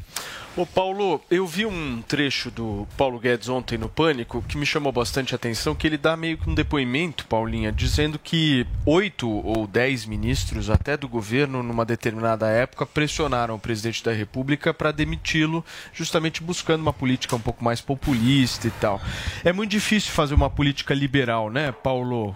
Ô 0.55 0.65
Paulo, 0.65 1.21
eu 1.29 1.45
vi 1.45 1.67
um 1.67 2.01
trecho 2.01 2.49
do 2.49 2.87
Paulo 2.97 3.19
Guedes 3.19 3.47
ontem 3.47 3.77
no 3.77 3.87
Pânico 3.87 4.43
que 4.47 4.57
me 4.57 4.65
chamou 4.65 4.91
bastante 4.91 5.35
atenção, 5.35 5.75
que 5.75 5.85
ele 5.85 5.99
dá 5.99 6.17
meio 6.17 6.35
que 6.35 6.49
um 6.49 6.55
depoimento, 6.55 7.27
Paulinha, 7.27 7.71
dizendo 7.71 8.17
que 8.17 8.65
oito 8.83 9.29
ou 9.29 9.67
dez 9.67 10.05
ministros 10.05 10.71
até 10.71 10.97
do 10.97 11.07
governo, 11.07 11.61
numa 11.61 11.85
determinada 11.85 12.47
época, 12.47 12.87
pressionaram 12.87 13.53
o 13.53 13.59
presidente 13.59 14.03
da 14.03 14.11
República 14.11 14.73
para 14.73 14.91
demiti-lo, 14.91 15.63
justamente 15.93 16.41
buscando 16.41 16.81
uma 16.81 16.93
política 16.93 17.35
um 17.35 17.39
pouco 17.39 17.63
mais 17.63 17.79
populista 17.79 18.67
e 18.67 18.71
tal. 18.71 18.99
É 19.43 19.53
muito 19.53 19.69
difícil 19.69 20.11
fazer 20.11 20.33
uma 20.33 20.49
política 20.49 20.93
liberal, 20.93 21.51
né, 21.51 21.71
Paulo? 21.71 22.35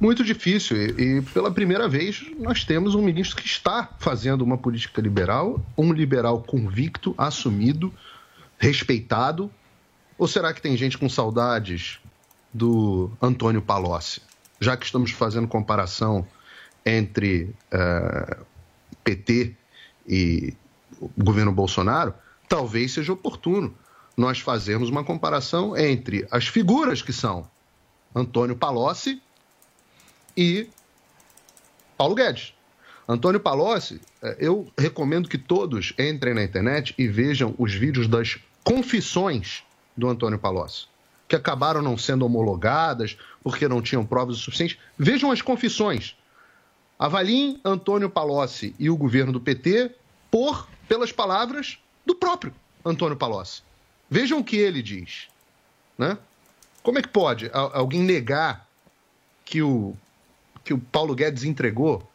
Muito 0.00 0.22
difícil. 0.24 0.76
E, 0.76 1.18
e 1.18 1.22
pela 1.22 1.50
primeira 1.50 1.88
vez 1.88 2.24
nós 2.38 2.64
temos 2.64 2.94
um 2.94 3.02
ministro 3.02 3.36
que 3.36 3.46
está 3.46 3.88
fazendo 3.98 4.42
uma 4.42 4.58
política 4.58 5.00
liberal, 5.00 5.60
um 5.76 5.92
liberal 5.92 6.42
convicto, 6.42 7.14
assumido, 7.16 7.92
respeitado. 8.58 9.50
Ou 10.18 10.26
será 10.26 10.52
que 10.52 10.62
tem 10.62 10.76
gente 10.76 10.96
com 10.98 11.08
saudades 11.08 11.98
do 12.52 13.10
Antônio 13.20 13.62
Palocci? 13.62 14.22
Já 14.60 14.76
que 14.76 14.86
estamos 14.86 15.10
fazendo 15.10 15.46
comparação 15.46 16.26
entre 16.84 17.54
eh, 17.70 18.38
PT 19.04 19.54
e 20.08 20.54
o 20.98 21.10
governo 21.22 21.52
Bolsonaro, 21.52 22.14
talvez 22.48 22.92
seja 22.92 23.12
oportuno 23.12 23.74
nós 24.16 24.40
fazermos 24.40 24.88
uma 24.88 25.04
comparação 25.04 25.76
entre 25.76 26.26
as 26.30 26.46
figuras 26.46 27.02
que 27.02 27.12
são 27.12 27.46
Antônio 28.14 28.56
Palocci 28.56 29.20
e 30.36 30.68
Paulo 31.96 32.14
Guedes. 32.14 32.52
Antônio 33.08 33.38
Palocci, 33.38 34.00
eh, 34.22 34.36
eu 34.40 34.70
recomendo 34.76 35.28
que 35.28 35.38
todos 35.38 35.94
entrem 35.98 36.34
na 36.34 36.42
internet 36.42 36.94
e 36.98 37.06
vejam 37.06 37.54
os 37.56 37.72
vídeos 37.72 38.08
das 38.08 38.38
confissões 38.64 39.62
do 39.96 40.08
Antônio 40.08 40.38
Palocci, 40.38 40.88
que 41.28 41.36
acabaram 41.36 41.80
não 41.80 41.96
sendo 41.96 42.26
homologadas 42.26 43.16
porque 43.42 43.68
não 43.68 43.80
tinham 43.80 44.04
provas 44.04 44.36
o 44.36 44.40
suficiente. 44.40 44.78
Vejam 44.98 45.30
as 45.30 45.40
confissões. 45.40 46.16
Avaliem 46.98 47.60
Antônio 47.64 48.10
Palocci 48.10 48.74
e 48.78 48.90
o 48.90 48.96
governo 48.96 49.32
do 49.32 49.40
PT 49.40 49.94
por 50.30 50.66
pelas 50.88 51.12
palavras 51.12 51.78
do 52.04 52.14
próprio 52.14 52.52
Antônio 52.84 53.16
Palocci. 53.16 53.62
Vejam 54.10 54.40
o 54.40 54.44
que 54.44 54.56
ele 54.56 54.82
diz, 54.82 55.28
né? 55.96 56.18
Como 56.82 56.98
é 56.98 57.02
que 57.02 57.08
pode 57.08 57.50
alguém 57.52 58.00
negar 58.00 58.66
que 59.44 59.60
o 59.60 59.96
que 60.66 60.74
o 60.74 60.78
Paulo 60.78 61.14
Guedes 61.14 61.44
entregou? 61.44 62.10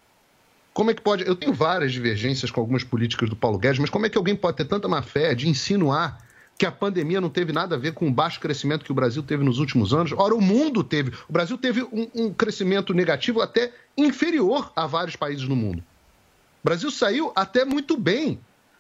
Como 0.73 0.91
é 0.91 0.93
que 0.93 1.01
pode? 1.01 1.25
Eu 1.25 1.35
tenho 1.37 1.53
várias 1.53 1.93
divergências 1.93 2.51
com 2.51 2.59
algumas 2.59 2.83
políticas 2.83 3.29
do 3.29 3.35
Paulo 3.35 3.57
Guedes, 3.57 3.79
mas 3.79 3.89
como 3.89 4.05
é 4.05 4.09
que 4.09 4.17
alguém 4.17 4.35
pode 4.35 4.57
ter 4.57 4.65
tanta 4.65 4.89
má 4.89 5.01
fé 5.01 5.33
de 5.33 5.47
insinuar 5.47 6.17
que 6.57 6.65
a 6.65 6.71
pandemia 6.71 7.21
não 7.21 7.29
teve 7.29 7.53
nada 7.53 7.75
a 7.75 7.77
ver 7.77 7.93
com 7.93 8.07
o 8.07 8.11
baixo 8.11 8.41
crescimento 8.41 8.83
que 8.83 8.91
o 8.91 8.95
Brasil 8.95 9.23
teve 9.23 9.41
nos 9.43 9.57
últimos 9.57 9.93
anos? 9.93 10.11
Ora, 10.11 10.35
o 10.35 10.41
mundo 10.41 10.83
teve. 10.83 11.11
O 11.29 11.33
Brasil 11.33 11.57
teve 11.57 11.81
um, 11.81 12.09
um 12.13 12.33
crescimento 12.33 12.93
negativo 12.93 13.41
até 13.41 13.71
inferior 13.97 14.71
a 14.75 14.85
vários 14.85 15.15
países 15.15 15.47
no 15.47 15.55
mundo. 15.55 15.79
O 15.79 16.65
Brasil 16.65 16.91
saiu 16.91 17.31
até 17.33 17.63
muito 17.63 17.97
bem. 17.97 18.37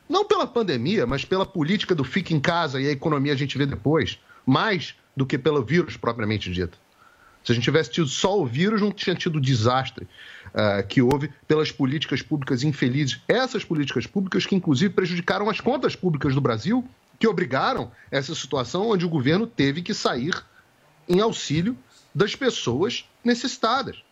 Não 0.07 0.25
pela 0.25 0.45
pandemia, 0.45 1.07
mas 1.07 1.23
pela 1.23 1.45
política 1.45 1.95
do 1.95 2.03
fique 2.03 2.33
em 2.33 2.41
casa 2.41 2.81
e 2.81 2.87
a 2.87 2.91
economia 2.91 3.31
a 3.31 3.37
gente 3.37 3.57
vê 3.57 3.65
depois. 3.65 4.19
Mais 4.45 4.95
do 5.15 5.25
que 5.25 5.37
pelo 5.37 5.63
vírus 5.63 5.95
propriamente 5.95 6.51
dito. 6.51 6.77
Se 7.43 7.51
a 7.51 7.55
gente 7.55 7.63
tivesse 7.63 7.91
tido 7.91 8.07
só 8.07 8.39
o 8.39 8.45
vírus, 8.45 8.81
não 8.81 8.91
tinha 8.91 9.15
tido 9.15 9.37
o 9.37 9.41
desastre 9.41 10.07
ah, 10.53 10.83
que 10.83 11.01
houve 11.01 11.31
pelas 11.47 11.71
políticas 11.71 12.21
públicas 12.21 12.63
infelizes. 12.63 13.21
Essas 13.27 13.63
políticas 13.63 14.05
públicas 14.05 14.45
que, 14.45 14.55
inclusive, 14.55 14.93
prejudicaram 14.93 15.49
as 15.49 15.59
contas 15.59 15.95
públicas 15.95 16.35
do 16.35 16.41
Brasil, 16.41 16.87
que 17.19 17.27
obrigaram 17.27 17.91
essa 18.09 18.35
situação 18.35 18.89
onde 18.89 19.05
o 19.05 19.09
governo 19.09 19.47
teve 19.47 19.81
que 19.81 19.93
sair 19.93 20.33
em 21.07 21.19
auxílio 21.19 21.77
das 22.13 22.35
pessoas 22.35 23.05
necessitadas. 23.23 24.03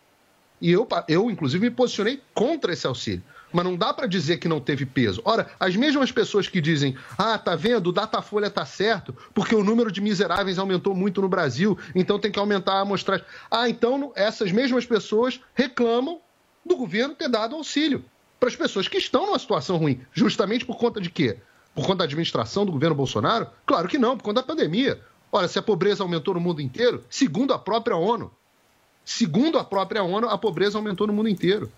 E 0.60 0.70
eu, 0.70 0.86
eu, 1.08 1.30
inclusive, 1.30 1.64
me 1.64 1.74
posicionei 1.74 2.20
contra 2.34 2.72
esse 2.72 2.86
auxílio. 2.86 3.22
Mas 3.52 3.64
não 3.64 3.76
dá 3.76 3.92
para 3.92 4.06
dizer 4.06 4.38
que 4.38 4.48
não 4.48 4.60
teve 4.60 4.86
peso. 4.86 5.20
Ora, 5.24 5.48
as 5.58 5.74
mesmas 5.76 6.12
pessoas 6.12 6.48
que 6.48 6.60
dizem, 6.60 6.96
ah, 7.18 7.38
tá 7.38 7.56
vendo, 7.56 7.88
o 7.88 7.92
Datafolha 7.92 8.50
tá 8.50 8.64
certo, 8.64 9.14
porque 9.34 9.54
o 9.54 9.64
número 9.64 9.90
de 9.90 10.00
miseráveis 10.00 10.58
aumentou 10.58 10.94
muito 10.94 11.20
no 11.20 11.28
Brasil, 11.28 11.78
então 11.94 12.18
tem 12.18 12.30
que 12.30 12.38
aumentar 12.38 12.74
a 12.74 12.80
amostragem. 12.80 13.24
Ah, 13.50 13.68
então 13.68 14.12
essas 14.14 14.52
mesmas 14.52 14.86
pessoas 14.86 15.40
reclamam 15.54 16.20
do 16.64 16.76
governo 16.76 17.14
ter 17.14 17.28
dado 17.28 17.56
auxílio 17.56 18.04
para 18.38 18.48
as 18.48 18.56
pessoas 18.56 18.88
que 18.88 18.98
estão 18.98 19.26
numa 19.26 19.38
situação 19.38 19.76
ruim. 19.76 20.00
Justamente 20.12 20.64
por 20.64 20.76
conta 20.76 21.00
de 21.00 21.10
quê? 21.10 21.38
Por 21.74 21.82
conta 21.82 21.98
da 21.98 22.04
administração 22.04 22.64
do 22.64 22.72
governo 22.72 22.94
Bolsonaro? 22.94 23.46
Claro 23.66 23.86
que 23.86 23.98
não, 23.98 24.16
por 24.16 24.24
conta 24.24 24.40
da 24.40 24.46
pandemia. 24.46 25.00
Ora, 25.30 25.46
se 25.46 25.58
a 25.58 25.62
pobreza 25.62 26.02
aumentou 26.02 26.34
no 26.34 26.40
mundo 26.40 26.60
inteiro, 26.60 27.04
segundo 27.08 27.52
a 27.52 27.58
própria 27.58 27.96
ONU, 27.96 28.32
segundo 29.04 29.58
a 29.58 29.64
própria 29.64 30.02
ONU, 30.02 30.28
a 30.28 30.36
pobreza 30.36 30.78
aumentou 30.78 31.06
no 31.06 31.12
mundo 31.12 31.28
inteiro. 31.28 31.70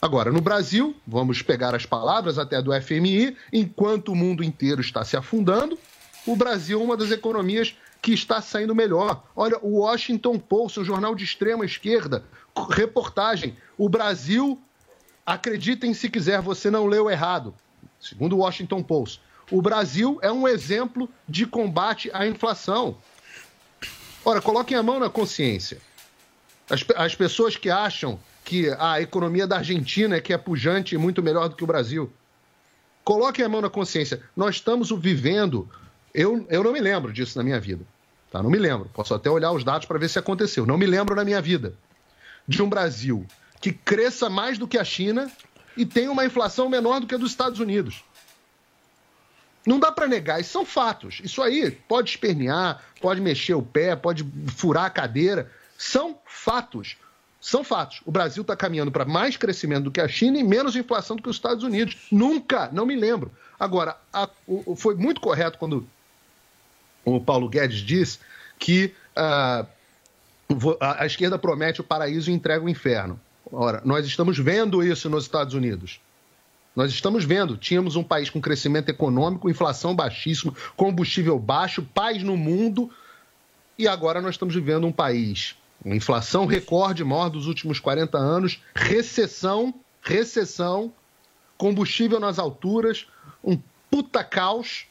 Agora, 0.00 0.30
no 0.30 0.40
Brasil, 0.40 0.94
vamos 1.04 1.42
pegar 1.42 1.74
as 1.74 1.84
palavras 1.84 2.38
até 2.38 2.62
do 2.62 2.70
FMI, 2.80 3.36
enquanto 3.52 4.12
o 4.12 4.14
mundo 4.14 4.44
inteiro 4.44 4.80
está 4.80 5.04
se 5.04 5.16
afundando, 5.16 5.76
o 6.24 6.36
Brasil 6.36 6.80
é 6.80 6.84
uma 6.84 6.96
das 6.96 7.10
economias 7.10 7.76
que 8.00 8.12
está 8.12 8.40
saindo 8.40 8.74
melhor. 8.74 9.24
Olha, 9.34 9.58
o 9.60 9.80
Washington 9.80 10.38
Post, 10.38 10.78
um 10.78 10.84
jornal 10.84 11.16
de 11.16 11.24
extrema 11.24 11.64
esquerda, 11.64 12.24
reportagem: 12.70 13.56
o 13.76 13.88
Brasil, 13.88 14.60
acreditem 15.26 15.92
se 15.92 16.08
quiser, 16.08 16.40
você 16.40 16.70
não 16.70 16.86
leu 16.86 17.10
errado. 17.10 17.52
Segundo 18.00 18.34
o 18.34 18.38
Washington 18.38 18.82
Post, 18.82 19.20
o 19.50 19.60
Brasil 19.60 20.18
é 20.22 20.30
um 20.30 20.46
exemplo 20.46 21.08
de 21.28 21.44
combate 21.44 22.08
à 22.12 22.24
inflação. 22.24 22.96
Ora, 24.24 24.40
coloquem 24.40 24.76
a 24.76 24.82
mão 24.82 25.00
na 25.00 25.10
consciência. 25.10 25.80
As, 26.70 26.84
as 26.96 27.14
pessoas 27.14 27.56
que 27.56 27.70
acham 27.70 28.20
que 28.48 28.74
a 28.78 28.98
economia 28.98 29.46
da 29.46 29.58
Argentina 29.58 30.16
é 30.16 30.22
que 30.22 30.32
é 30.32 30.38
pujante 30.38 30.94
e 30.94 30.98
muito 30.98 31.22
melhor 31.22 31.50
do 31.50 31.54
que 31.54 31.62
o 31.62 31.66
Brasil. 31.66 32.10
Coloquem 33.04 33.44
a 33.44 33.48
mão 33.48 33.60
na 33.60 33.68
consciência. 33.68 34.22
Nós 34.34 34.54
estamos 34.54 34.90
vivendo. 34.90 35.68
Eu, 36.14 36.46
eu 36.48 36.64
não 36.64 36.72
me 36.72 36.80
lembro 36.80 37.12
disso 37.12 37.36
na 37.36 37.44
minha 37.44 37.60
vida. 37.60 37.84
Tá? 38.32 38.42
Não 38.42 38.48
me 38.48 38.56
lembro. 38.56 38.88
Posso 38.94 39.12
até 39.12 39.28
olhar 39.28 39.52
os 39.52 39.64
dados 39.64 39.86
para 39.86 39.98
ver 39.98 40.08
se 40.08 40.18
aconteceu. 40.18 40.64
Não 40.64 40.78
me 40.78 40.86
lembro 40.86 41.14
na 41.14 41.26
minha 41.26 41.42
vida 41.42 41.74
de 42.48 42.62
um 42.62 42.70
Brasil 42.70 43.26
que 43.60 43.70
cresça 43.70 44.30
mais 44.30 44.56
do 44.56 44.66
que 44.66 44.78
a 44.78 44.84
China 44.84 45.30
e 45.76 45.84
tenha 45.84 46.10
uma 46.10 46.24
inflação 46.24 46.70
menor 46.70 47.00
do 47.00 47.06
que 47.06 47.14
a 47.14 47.18
dos 47.18 47.32
Estados 47.32 47.60
Unidos. 47.60 48.02
Não 49.66 49.78
dá 49.78 49.92
para 49.92 50.08
negar, 50.08 50.40
isso 50.40 50.52
são 50.52 50.64
fatos. 50.64 51.20
Isso 51.22 51.42
aí 51.42 51.70
pode 51.70 52.08
espernear, 52.08 52.82
pode 52.98 53.20
mexer 53.20 53.52
o 53.52 53.62
pé, 53.62 53.94
pode 53.94 54.26
furar 54.56 54.86
a 54.86 54.90
cadeira. 54.90 55.52
São 55.76 56.18
fatos. 56.24 56.96
São 57.40 57.62
fatos. 57.62 58.00
O 58.04 58.10
Brasil 58.10 58.42
está 58.42 58.56
caminhando 58.56 58.90
para 58.90 59.04
mais 59.04 59.36
crescimento 59.36 59.84
do 59.84 59.90
que 59.90 60.00
a 60.00 60.08
China 60.08 60.38
e 60.38 60.42
menos 60.42 60.74
inflação 60.74 61.16
do 61.16 61.22
que 61.22 61.28
os 61.28 61.36
Estados 61.36 61.62
Unidos. 61.62 61.96
Nunca, 62.10 62.68
não 62.72 62.84
me 62.84 62.96
lembro. 62.96 63.30
Agora, 63.58 63.96
a, 64.12 64.28
o, 64.46 64.74
foi 64.74 64.94
muito 64.94 65.20
correto 65.20 65.58
quando 65.58 65.86
o 67.04 67.20
Paulo 67.20 67.48
Guedes 67.48 67.78
disse 67.78 68.18
que 68.58 68.92
uh, 69.16 69.66
a, 70.80 71.02
a 71.02 71.06
esquerda 71.06 71.38
promete 71.38 71.80
o 71.80 71.84
paraíso 71.84 72.30
e 72.30 72.34
entrega 72.34 72.64
o 72.64 72.68
inferno. 72.68 73.18
Ora, 73.50 73.80
nós 73.84 74.04
estamos 74.04 74.38
vendo 74.38 74.82
isso 74.82 75.08
nos 75.08 75.24
Estados 75.24 75.54
Unidos. 75.54 76.00
Nós 76.74 76.92
estamos 76.92 77.24
vendo, 77.24 77.56
tínhamos 77.56 77.96
um 77.96 78.04
país 78.04 78.30
com 78.30 78.40
crescimento 78.40 78.88
econômico, 78.88 79.48
inflação 79.48 79.94
baixíssima, 79.94 80.54
combustível 80.76 81.38
baixo, 81.38 81.82
paz 81.82 82.22
no 82.22 82.36
mundo, 82.36 82.90
e 83.76 83.88
agora 83.88 84.20
nós 84.20 84.34
estamos 84.34 84.54
vivendo 84.54 84.86
um 84.86 84.92
país 84.92 85.56
inflação 85.84 86.46
recorde 86.46 87.04
maior 87.04 87.28
dos 87.28 87.46
últimos 87.46 87.78
40 87.78 88.18
anos, 88.18 88.62
recessão, 88.74 89.74
recessão, 90.02 90.92
combustível 91.56 92.18
nas 92.20 92.38
alturas, 92.38 93.06
um 93.42 93.58
puta 93.90 94.22
caos, 94.22 94.86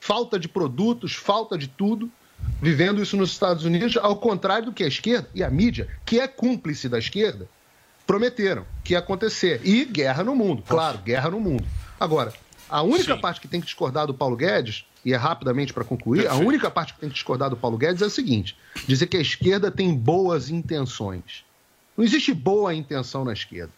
falta 0.00 0.38
de 0.38 0.48
produtos, 0.48 1.14
falta 1.14 1.56
de 1.56 1.68
tudo, 1.68 2.10
vivendo 2.60 3.02
isso 3.02 3.16
nos 3.16 3.30
Estados 3.30 3.64
Unidos, 3.64 3.96
ao 3.96 4.16
contrário 4.16 4.66
do 4.66 4.72
que 4.72 4.84
a 4.84 4.88
esquerda 4.88 5.28
e 5.34 5.42
a 5.42 5.50
mídia, 5.50 5.88
que 6.04 6.20
é 6.20 6.28
cúmplice 6.28 6.88
da 6.88 6.98
esquerda, 6.98 7.48
prometeram 8.06 8.64
que 8.84 8.92
ia 8.92 9.00
acontecer. 9.00 9.60
E 9.64 9.84
guerra 9.84 10.22
no 10.22 10.34
mundo, 10.34 10.62
claro, 10.66 10.98
guerra 10.98 11.30
no 11.30 11.40
mundo. 11.40 11.66
Agora, 11.98 12.32
a 12.68 12.82
única 12.82 13.14
Sim. 13.14 13.20
parte 13.20 13.40
que 13.40 13.48
tem 13.48 13.60
que 13.60 13.66
discordar 13.66 14.06
do 14.06 14.14
Paulo 14.14 14.36
Guedes 14.36 14.84
e 15.04 15.12
é 15.12 15.16
rapidamente 15.16 15.72
para 15.72 15.84
concluir, 15.84 16.22
Perfeito. 16.22 16.42
a 16.42 16.46
única 16.46 16.70
parte 16.70 16.94
que 16.94 17.00
tem 17.00 17.08
que 17.08 17.14
discordar 17.14 17.48
do 17.48 17.56
Paulo 17.56 17.78
Guedes 17.78 18.02
é 18.02 18.06
a 18.06 18.10
seguinte: 18.10 18.56
dizer 18.86 19.06
que 19.06 19.16
a 19.16 19.20
esquerda 19.20 19.70
tem 19.70 19.94
boas 19.94 20.50
intenções. 20.50 21.44
Não 21.96 22.04
existe 22.04 22.34
boa 22.34 22.74
intenção 22.74 23.24
na 23.24 23.32
esquerda. 23.32 23.72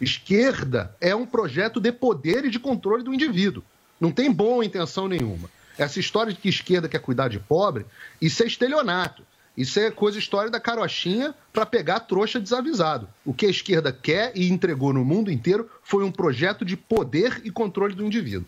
Esquerda 0.00 0.96
é 1.00 1.14
um 1.14 1.26
projeto 1.26 1.78
de 1.78 1.92
poder 1.92 2.46
e 2.46 2.50
de 2.50 2.58
controle 2.58 3.02
do 3.02 3.12
indivíduo. 3.12 3.62
Não 4.00 4.10
tem 4.10 4.32
boa 4.32 4.64
intenção 4.64 5.06
nenhuma. 5.06 5.50
Essa 5.76 6.00
história 6.00 6.32
de 6.32 6.38
que 6.38 6.48
esquerda 6.48 6.88
quer 6.88 7.00
cuidar 7.00 7.28
de 7.28 7.38
pobre, 7.38 7.84
isso 8.20 8.42
é 8.42 8.46
estelionato. 8.46 9.22
Isso 9.60 9.78
é 9.78 9.90
coisa 9.90 10.18
história 10.18 10.50
da 10.50 10.58
carochinha 10.58 11.34
para 11.52 11.66
pegar 11.66 12.00
trouxa 12.00 12.40
desavisado. 12.40 13.06
O 13.26 13.34
que 13.34 13.44
a 13.44 13.50
esquerda 13.50 13.92
quer 13.92 14.32
e 14.34 14.48
entregou 14.48 14.90
no 14.90 15.04
mundo 15.04 15.30
inteiro 15.30 15.68
foi 15.82 16.02
um 16.02 16.10
projeto 16.10 16.64
de 16.64 16.78
poder 16.78 17.42
e 17.44 17.50
controle 17.50 17.94
do 17.94 18.02
indivíduo. 18.02 18.46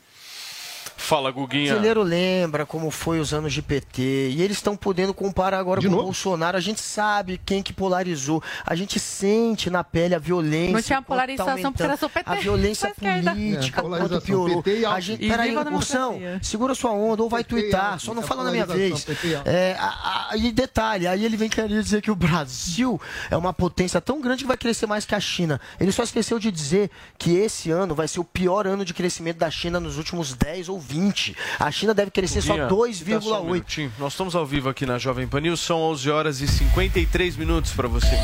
Fala, 0.97 1.31
Guguinha. 1.31 1.65
O 1.65 1.69
brasileiro 1.69 2.03
lembra 2.03 2.65
como 2.65 2.91
foi 2.91 3.21
os 3.21 3.35
anos 3.35 3.53
de 3.53 3.61
PT 3.61 4.31
e 4.31 4.43
eles 4.43 4.57
estão 4.57 4.77
podendo 4.77 5.13
comparar 5.13 5.59
agora 5.59 5.81
de 5.81 5.89
com 5.89 5.95
o 5.95 6.03
Bolsonaro. 6.03 6.57
A 6.57 6.61
gente 6.61 6.81
sabe 6.81 7.41
quem 7.45 7.63
que 7.63 7.73
polarizou. 7.73 8.43
A 8.65 8.75
gente 8.75 8.99
sente 8.99 9.69
na 9.69 9.83
pele 9.83 10.15
a 10.15 10.19
violência. 10.19 10.73
Não 10.73 10.83
tinha 10.83 11.03
polarização 11.03 11.73
porque 11.73 11.83
era 11.83 11.97
só 11.97 12.09
PT. 12.09 12.31
A 12.31 12.35
violência 12.37 12.95
política, 12.95 13.81
é, 13.81 13.83
quanto 13.83 14.21
piorou. 14.21 14.65
A 14.91 15.01
gente, 15.01 15.27
peraí, 15.27 15.57
Ursão, 15.57 16.19
segura 16.41 16.75
sua 16.75 16.93
onda 16.93 17.23
ou 17.23 17.29
vai 17.29 17.45
twittar. 17.45 17.99
Só 17.99 18.15
não 18.15 18.23
fala 18.23 18.45
na 18.45 18.51
minha 18.51 18.67
vez. 18.67 19.07
É, 19.45 19.77
a, 19.79 20.31
a, 20.31 20.37
e 20.37 20.53
detalhe, 20.53 21.07
aí 21.07 21.25
ele 21.25 21.37
vem 21.37 21.49
querer 21.49 21.83
dizer 21.83 22.01
que 22.01 22.11
o 22.11 22.17
Brasil 22.17 23.01
é 23.31 23.37
uma 23.37 23.53
potência 23.53 24.01
tão 24.01 24.21
grande 24.21 24.45
que 24.45 24.49
vai 24.49 24.57
crescer 24.57 24.87
mais 24.87 25.05
que 25.05 25.15
a 25.15 25.21
China. 25.21 25.61
Ele 25.81 25.93
só 25.93 26.03
esqueceu 26.03 26.39
de 26.39 26.51
dizer 26.51 26.91
que 27.19 27.35
esse 27.37 27.71
ano 27.71 27.95
vai 27.95 28.09
ser 28.09 28.21
o 28.21 28.25
pior 28.25 28.67
ano 28.67 28.85
de 28.85 28.95
crescimento 28.95 29.39
da 29.39 29.51
China 29.51 29.81
nos 29.81 29.99
últimos 29.99 30.35
10 30.35 30.69
ou 30.69 30.79
20 30.79 30.92
20. 30.93 31.35
A 31.59 31.71
China 31.71 31.95
deve 31.95 32.11
crescer 32.11 32.43
só 32.43 32.55
2,8. 32.69 33.87
Um 33.87 33.91
Nós 33.99 34.13
estamos 34.13 34.37
ao 34.37 34.45
vivo 34.45 34.69
aqui 34.69 34.85
na 34.85 34.99
Jovem 34.99 35.27
Pan 35.27 35.41
News, 35.41 35.61
são 35.61 35.79
11 35.79 36.11
horas 36.11 36.41
e 36.41 36.47
53 36.47 37.37
minutos 37.37 37.73
para 37.73 37.89
você. 37.89 38.15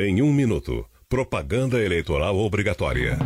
Em 0.00 0.22
um 0.22 0.32
minuto, 0.32 0.84
propaganda 1.08 1.82
eleitoral 1.82 2.38
obrigatória. 2.38 3.18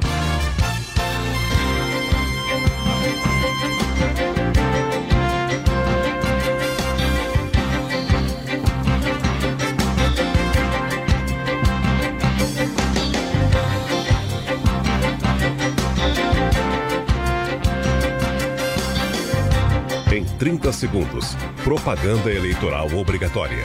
30 20.41 20.73
segundos, 20.73 21.37
propaganda 21.63 22.33
eleitoral 22.33 22.91
obrigatória. 22.95 23.63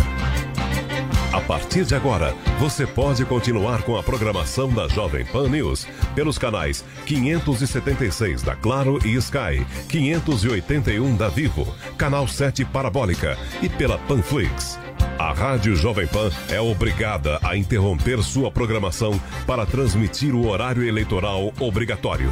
A 1.31 1.39
partir 1.39 1.85
de 1.85 1.95
agora, 1.95 2.35
você 2.59 2.85
pode 2.85 3.23
continuar 3.23 3.83
com 3.83 3.95
a 3.97 4.03
programação 4.03 4.67
da 4.73 4.85
Jovem 4.89 5.25
Pan 5.25 5.47
News 5.47 5.87
pelos 6.13 6.37
canais 6.37 6.83
576 7.05 8.41
da 8.41 8.57
Claro 8.57 8.99
e 9.07 9.15
Sky, 9.15 9.65
581 9.87 11.15
da 11.15 11.29
Vivo, 11.29 11.65
canal 11.97 12.27
7 12.27 12.65
Parabólica 12.65 13.37
e 13.61 13.69
pela 13.69 13.97
Panflix. 13.99 14.77
A 15.17 15.31
Rádio 15.31 15.77
Jovem 15.77 16.07
Pan 16.07 16.29
é 16.49 16.59
obrigada 16.59 17.39
a 17.41 17.55
interromper 17.55 18.21
sua 18.21 18.51
programação 18.51 19.17
para 19.47 19.65
transmitir 19.65 20.35
o 20.35 20.45
horário 20.45 20.83
eleitoral 20.83 21.53
obrigatório. 21.57 22.29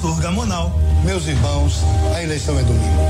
Pastor 0.00 0.18
Gamonal. 0.20 0.72
Meus 1.04 1.26
irmãos, 1.26 1.84
a 2.14 2.22
eleição 2.22 2.58
é 2.58 2.62
domingo. 2.62 3.00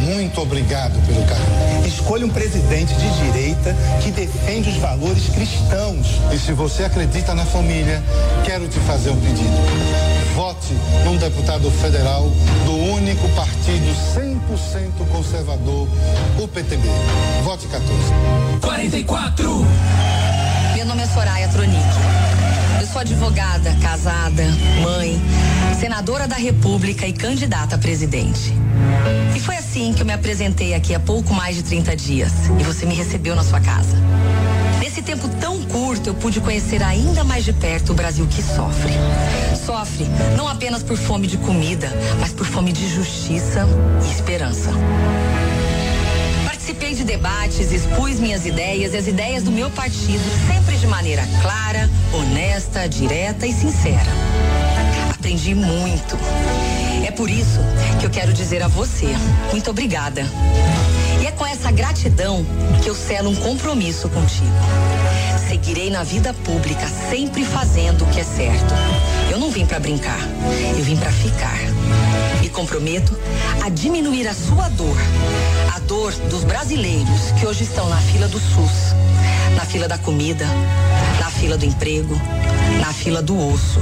Muito 0.00 0.40
obrigado 0.40 0.94
pelo 1.06 1.22
carinho. 1.26 1.86
Escolha 1.86 2.24
um 2.24 2.30
presidente 2.30 2.94
de 2.94 3.24
direita 3.24 3.76
que 4.02 4.10
defende 4.10 4.70
os 4.70 4.76
valores 4.76 5.28
cristãos. 5.28 6.06
E 6.32 6.38
se 6.38 6.52
você 6.52 6.84
acredita 6.84 7.34
na 7.34 7.44
família, 7.44 8.02
quero 8.44 8.66
te 8.66 8.80
fazer 8.80 9.10
um 9.10 9.20
pedido. 9.20 9.52
Vote 10.34 10.74
num 11.04 11.16
deputado 11.18 11.70
federal 11.70 12.24
do 12.64 12.76
único 12.94 13.28
partido 13.30 13.94
100% 14.14 15.06
conservador, 15.10 15.86
o 16.38 16.48
PTB. 16.48 16.88
Vote 17.44 17.66
14. 17.66 17.92
44. 18.62 19.66
Meu 20.74 20.86
nome 20.86 21.02
é 21.02 21.06
Soraya 21.06 21.48
Tronic. 21.48 21.76
Eu 22.80 22.86
sou 22.86 23.02
advogada, 23.02 23.76
casada, 23.82 24.44
mãe, 24.82 25.20
senadora 25.82 26.28
da 26.28 26.36
República 26.36 27.08
e 27.08 27.12
candidata 27.12 27.74
a 27.74 27.78
presidente. 27.78 28.52
E 29.34 29.40
foi 29.40 29.56
assim 29.56 29.92
que 29.92 30.00
eu 30.00 30.06
me 30.06 30.12
apresentei 30.12 30.74
aqui 30.74 30.94
há 30.94 31.00
pouco 31.00 31.34
mais 31.34 31.56
de 31.56 31.64
30 31.64 31.96
dias 31.96 32.32
e 32.60 32.62
você 32.62 32.86
me 32.86 32.94
recebeu 32.94 33.34
na 33.34 33.42
sua 33.42 33.60
casa. 33.60 33.96
Nesse 34.78 35.02
tempo 35.02 35.28
tão 35.40 35.60
curto, 35.64 36.10
eu 36.10 36.14
pude 36.14 36.40
conhecer 36.40 36.84
ainda 36.84 37.24
mais 37.24 37.44
de 37.44 37.52
perto 37.52 37.90
o 37.90 37.94
Brasil 37.96 38.24
que 38.28 38.40
sofre. 38.40 38.92
sofre 39.66 40.06
não 40.36 40.46
apenas 40.46 40.84
por 40.84 40.96
fome 40.96 41.26
de 41.26 41.36
comida, 41.36 41.92
mas 42.20 42.32
por 42.32 42.46
fome 42.46 42.70
de 42.70 42.88
justiça 42.88 43.66
e 44.06 44.12
esperança. 44.12 44.70
Participei 46.44 46.94
de 46.94 47.02
debates, 47.02 47.72
expus 47.72 48.20
minhas 48.20 48.46
ideias 48.46 48.94
e 48.94 48.98
as 48.98 49.08
ideias 49.08 49.42
do 49.42 49.50
meu 49.50 49.68
partido, 49.68 50.22
sempre 50.46 50.76
de 50.76 50.86
maneira 50.86 51.26
clara, 51.42 51.90
honesta, 52.12 52.88
direta 52.88 53.48
e 53.48 53.52
sincera. 53.52 54.61
Aprendi 55.22 55.54
muito. 55.54 56.18
É 57.06 57.12
por 57.12 57.30
isso 57.30 57.60
que 58.00 58.06
eu 58.06 58.10
quero 58.10 58.32
dizer 58.32 58.60
a 58.60 58.66
você, 58.66 59.06
muito 59.52 59.70
obrigada. 59.70 60.26
E 61.20 61.26
é 61.28 61.30
com 61.30 61.46
essa 61.46 61.70
gratidão 61.70 62.44
que 62.82 62.90
eu 62.90 62.94
selo 62.96 63.30
um 63.30 63.36
compromisso 63.36 64.08
contigo. 64.08 64.50
Seguirei 65.48 65.90
na 65.90 66.02
vida 66.02 66.34
pública, 66.34 66.88
sempre 67.08 67.44
fazendo 67.44 68.02
o 68.02 68.08
que 68.08 68.18
é 68.18 68.24
certo. 68.24 68.74
Eu 69.30 69.38
não 69.38 69.48
vim 69.48 69.64
para 69.64 69.78
brincar, 69.78 70.18
eu 70.76 70.82
vim 70.82 70.96
para 70.96 71.12
ficar. 71.12 71.56
Me 72.40 72.48
comprometo 72.48 73.16
a 73.64 73.68
diminuir 73.68 74.26
a 74.26 74.34
sua 74.34 74.68
dor, 74.70 74.96
a 75.72 75.78
dor 75.78 76.12
dos 76.30 76.42
brasileiros 76.42 77.30
que 77.38 77.46
hoje 77.46 77.62
estão 77.62 77.88
na 77.88 77.98
fila 77.98 78.26
do 78.26 78.40
SUS, 78.40 78.92
na 79.54 79.64
fila 79.64 79.86
da 79.86 79.98
comida, 79.98 80.48
fila 81.42 81.58
do 81.58 81.64
emprego, 81.64 82.14
na 82.80 82.92
fila 82.92 83.20
do 83.20 83.36
osso, 83.36 83.80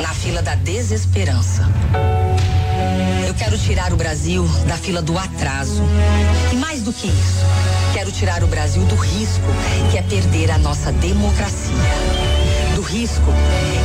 na 0.00 0.08
fila 0.14 0.40
da 0.40 0.54
desesperança. 0.54 1.68
Eu 3.26 3.34
quero 3.34 3.58
tirar 3.58 3.92
o 3.92 3.96
Brasil 3.96 4.48
da 4.66 4.74
fila 4.78 5.02
do 5.02 5.18
atraso. 5.18 5.82
E 6.50 6.56
mais 6.56 6.80
do 6.80 6.90
que 6.90 7.08
isso, 7.08 7.44
quero 7.92 8.10
tirar 8.10 8.42
o 8.42 8.46
Brasil 8.46 8.82
do 8.86 8.94
risco 8.94 9.44
que 9.90 9.98
é 9.98 10.02
perder 10.02 10.50
a 10.50 10.56
nossa 10.56 10.90
democracia. 10.90 11.74
Do 12.74 12.80
risco 12.80 13.34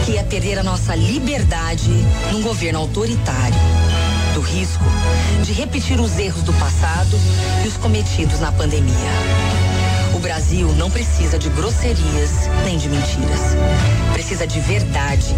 que 0.05 0.17
é 0.17 0.23
perder 0.23 0.57
a 0.57 0.63
nossa 0.63 0.95
liberdade 0.95 1.91
num 2.31 2.41
governo 2.41 2.80
autoritário. 2.80 3.59
Do 4.34 4.39
risco 4.39 4.85
de 5.43 5.51
repetir 5.51 5.99
os 5.99 6.17
erros 6.17 6.43
do 6.43 6.53
passado 6.53 7.19
e 7.65 7.67
os 7.67 7.75
cometidos 7.75 8.39
na 8.39 8.53
pandemia. 8.53 9.72
Brasil 10.23 10.73
não 10.77 10.89
precisa 10.89 11.37
de 11.37 11.49
grosserias 11.49 12.47
nem 12.63 12.77
de 12.77 12.87
mentiras. 12.87 13.41
Precisa 14.13 14.47
de 14.47 14.57
verdade, 14.61 15.35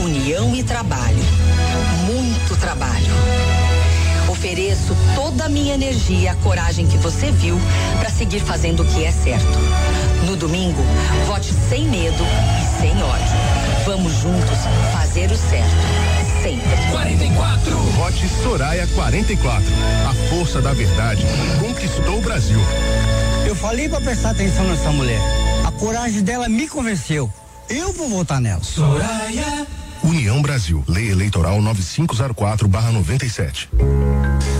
união 0.00 0.54
e 0.54 0.62
trabalho. 0.62 1.18
Muito 2.06 2.56
trabalho. 2.56 3.12
Ofereço 4.28 4.96
toda 5.16 5.46
a 5.46 5.48
minha 5.48 5.74
energia 5.74 6.20
e 6.20 6.28
a 6.28 6.36
coragem 6.36 6.86
que 6.86 6.96
você 6.98 7.32
viu 7.32 7.60
para 7.98 8.10
seguir 8.10 8.38
fazendo 8.38 8.84
o 8.84 8.86
que 8.86 9.04
é 9.04 9.10
certo. 9.10 9.58
No 10.24 10.36
domingo, 10.36 10.84
vote 11.26 11.52
sem 11.68 11.88
medo 11.88 12.24
e 12.62 12.80
sem 12.80 13.02
ódio. 13.02 13.36
Vamos 13.84 14.12
juntos 14.12 14.58
fazer 14.92 15.32
o 15.32 15.36
certo. 15.36 16.21
Sempre. 16.42 16.68
44. 16.90 17.76
Vote 17.76 18.28
Soraya 18.42 18.86
44. 18.88 19.64
A 20.08 20.14
força 20.28 20.60
da 20.60 20.72
verdade 20.72 21.24
conquistou 21.60 22.18
o 22.18 22.20
Brasil. 22.20 22.58
Eu 23.46 23.54
falei 23.54 23.88
pra 23.88 24.00
prestar 24.00 24.30
atenção 24.30 24.64
nessa 24.64 24.90
mulher. 24.90 25.20
A 25.64 25.70
coragem 25.70 26.22
dela 26.22 26.48
me 26.48 26.68
convenceu. 26.68 27.32
Eu 27.68 27.92
vou 27.92 28.08
votar 28.08 28.40
nela. 28.40 28.62
Soraya. 28.62 29.66
União 30.02 30.42
Brasil. 30.42 30.82
Lei 30.88 31.10
Eleitoral 31.10 31.60
9504/97. 31.62 33.68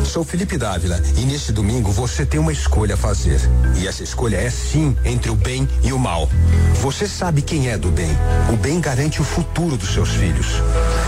Sou 0.05 0.25
Felipe 0.25 0.59
Dávila 0.59 1.01
e 1.17 1.23
neste 1.23 1.53
domingo 1.53 1.91
você 1.91 2.27
tem 2.27 2.39
uma 2.39 2.53
escolha 2.53 2.95
a 2.95 2.99
fazer. 2.99 3.41
E 3.77 3.89
essa 3.89 4.03
escolha 4.03 4.37
é 4.37 4.51
sim 4.51 4.97
entre 5.05 5.31
o 5.31 5.35
bem 5.35 5.69
e 5.83 5.93
o 5.93 5.99
mal. 5.99 6.29
Você 6.81 7.09
sabe 7.09 7.41
quem 7.41 7.71
é 7.71 7.79
do 7.79 7.91
bem. 7.91 8.11
O 8.53 8.57
bem 8.57 8.81
garante 8.81 9.21
o 9.21 9.25
futuro 9.25 9.77
dos 9.77 9.93
seus 9.93 10.11
filhos. 10.11 10.47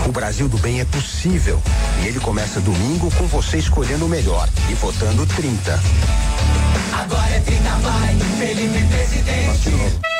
O 0.05 0.11
Brasil 0.11 0.47
do 0.47 0.57
bem 0.59 0.79
é 0.79 0.85
possível. 0.85 1.61
E 2.03 2.07
ele 2.07 2.19
começa 2.19 2.59
domingo 2.61 3.09
com 3.15 3.25
você 3.25 3.57
escolhendo 3.57 4.05
o 4.05 4.09
melhor 4.09 4.47
e 4.69 4.73
votando 4.75 5.25
30. 5.25 5.81
Agora 6.93 7.29
é 7.29 7.39
30 7.39 7.69
vai, 7.77 8.15
Felipe 8.37 8.83
Presidente. 8.87 10.14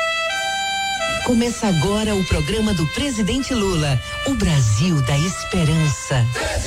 Começa 1.26 1.66
agora 1.66 2.14
o 2.14 2.24
programa 2.24 2.72
do 2.72 2.86
presidente 2.86 3.52
Lula, 3.52 4.00
o 4.28 4.34
Brasil 4.34 5.02
da 5.02 5.18
Esperança. 5.18 6.24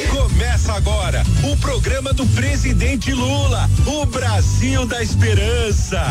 Começa 0.10 0.74
agora 0.74 1.24
o 1.50 1.56
programa 1.56 2.12
do 2.12 2.26
presidente 2.28 3.14
Lula, 3.14 3.70
o 3.86 4.06
Brasil 4.06 4.86
da 4.86 5.02
Esperança. 5.02 6.02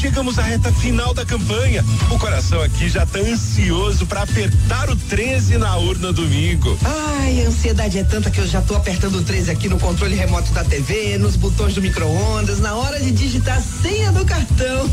Chegamos 0.00 0.36
à 0.36 0.42
reta 0.42 0.72
final 0.72 1.14
da 1.14 1.24
campanha. 1.24 1.84
O 2.10 2.18
coração 2.18 2.60
aqui 2.60 2.88
já 2.88 3.06
tá 3.06 3.20
ansioso 3.20 4.04
para 4.04 4.22
apertar 4.22 4.90
o 4.90 4.96
13 4.96 5.58
na 5.58 5.76
urna 5.76 6.12
domingo. 6.12 6.76
Ai, 6.84 7.44
a 7.44 7.48
ansiedade 7.48 8.00
é 8.00 8.04
tanta 8.04 8.32
que 8.32 8.40
eu 8.40 8.48
já 8.48 8.60
tô 8.60 8.74
apertando 8.74 9.14
o 9.14 9.22
13 9.22 9.52
aqui 9.52 9.68
no 9.68 9.78
controle 9.78 10.16
remoto 10.16 10.50
da 10.52 10.64
TV, 10.64 11.18
nos 11.18 11.36
botões 11.36 11.72
do 11.74 11.80
micro-ondas, 11.80 12.58
na 12.58 12.74
hora 12.74 12.98
de 12.98 13.12
digitar 13.12 13.58
a 13.58 13.60
senha 13.60 14.10
do 14.10 14.24
cartão. 14.24 14.90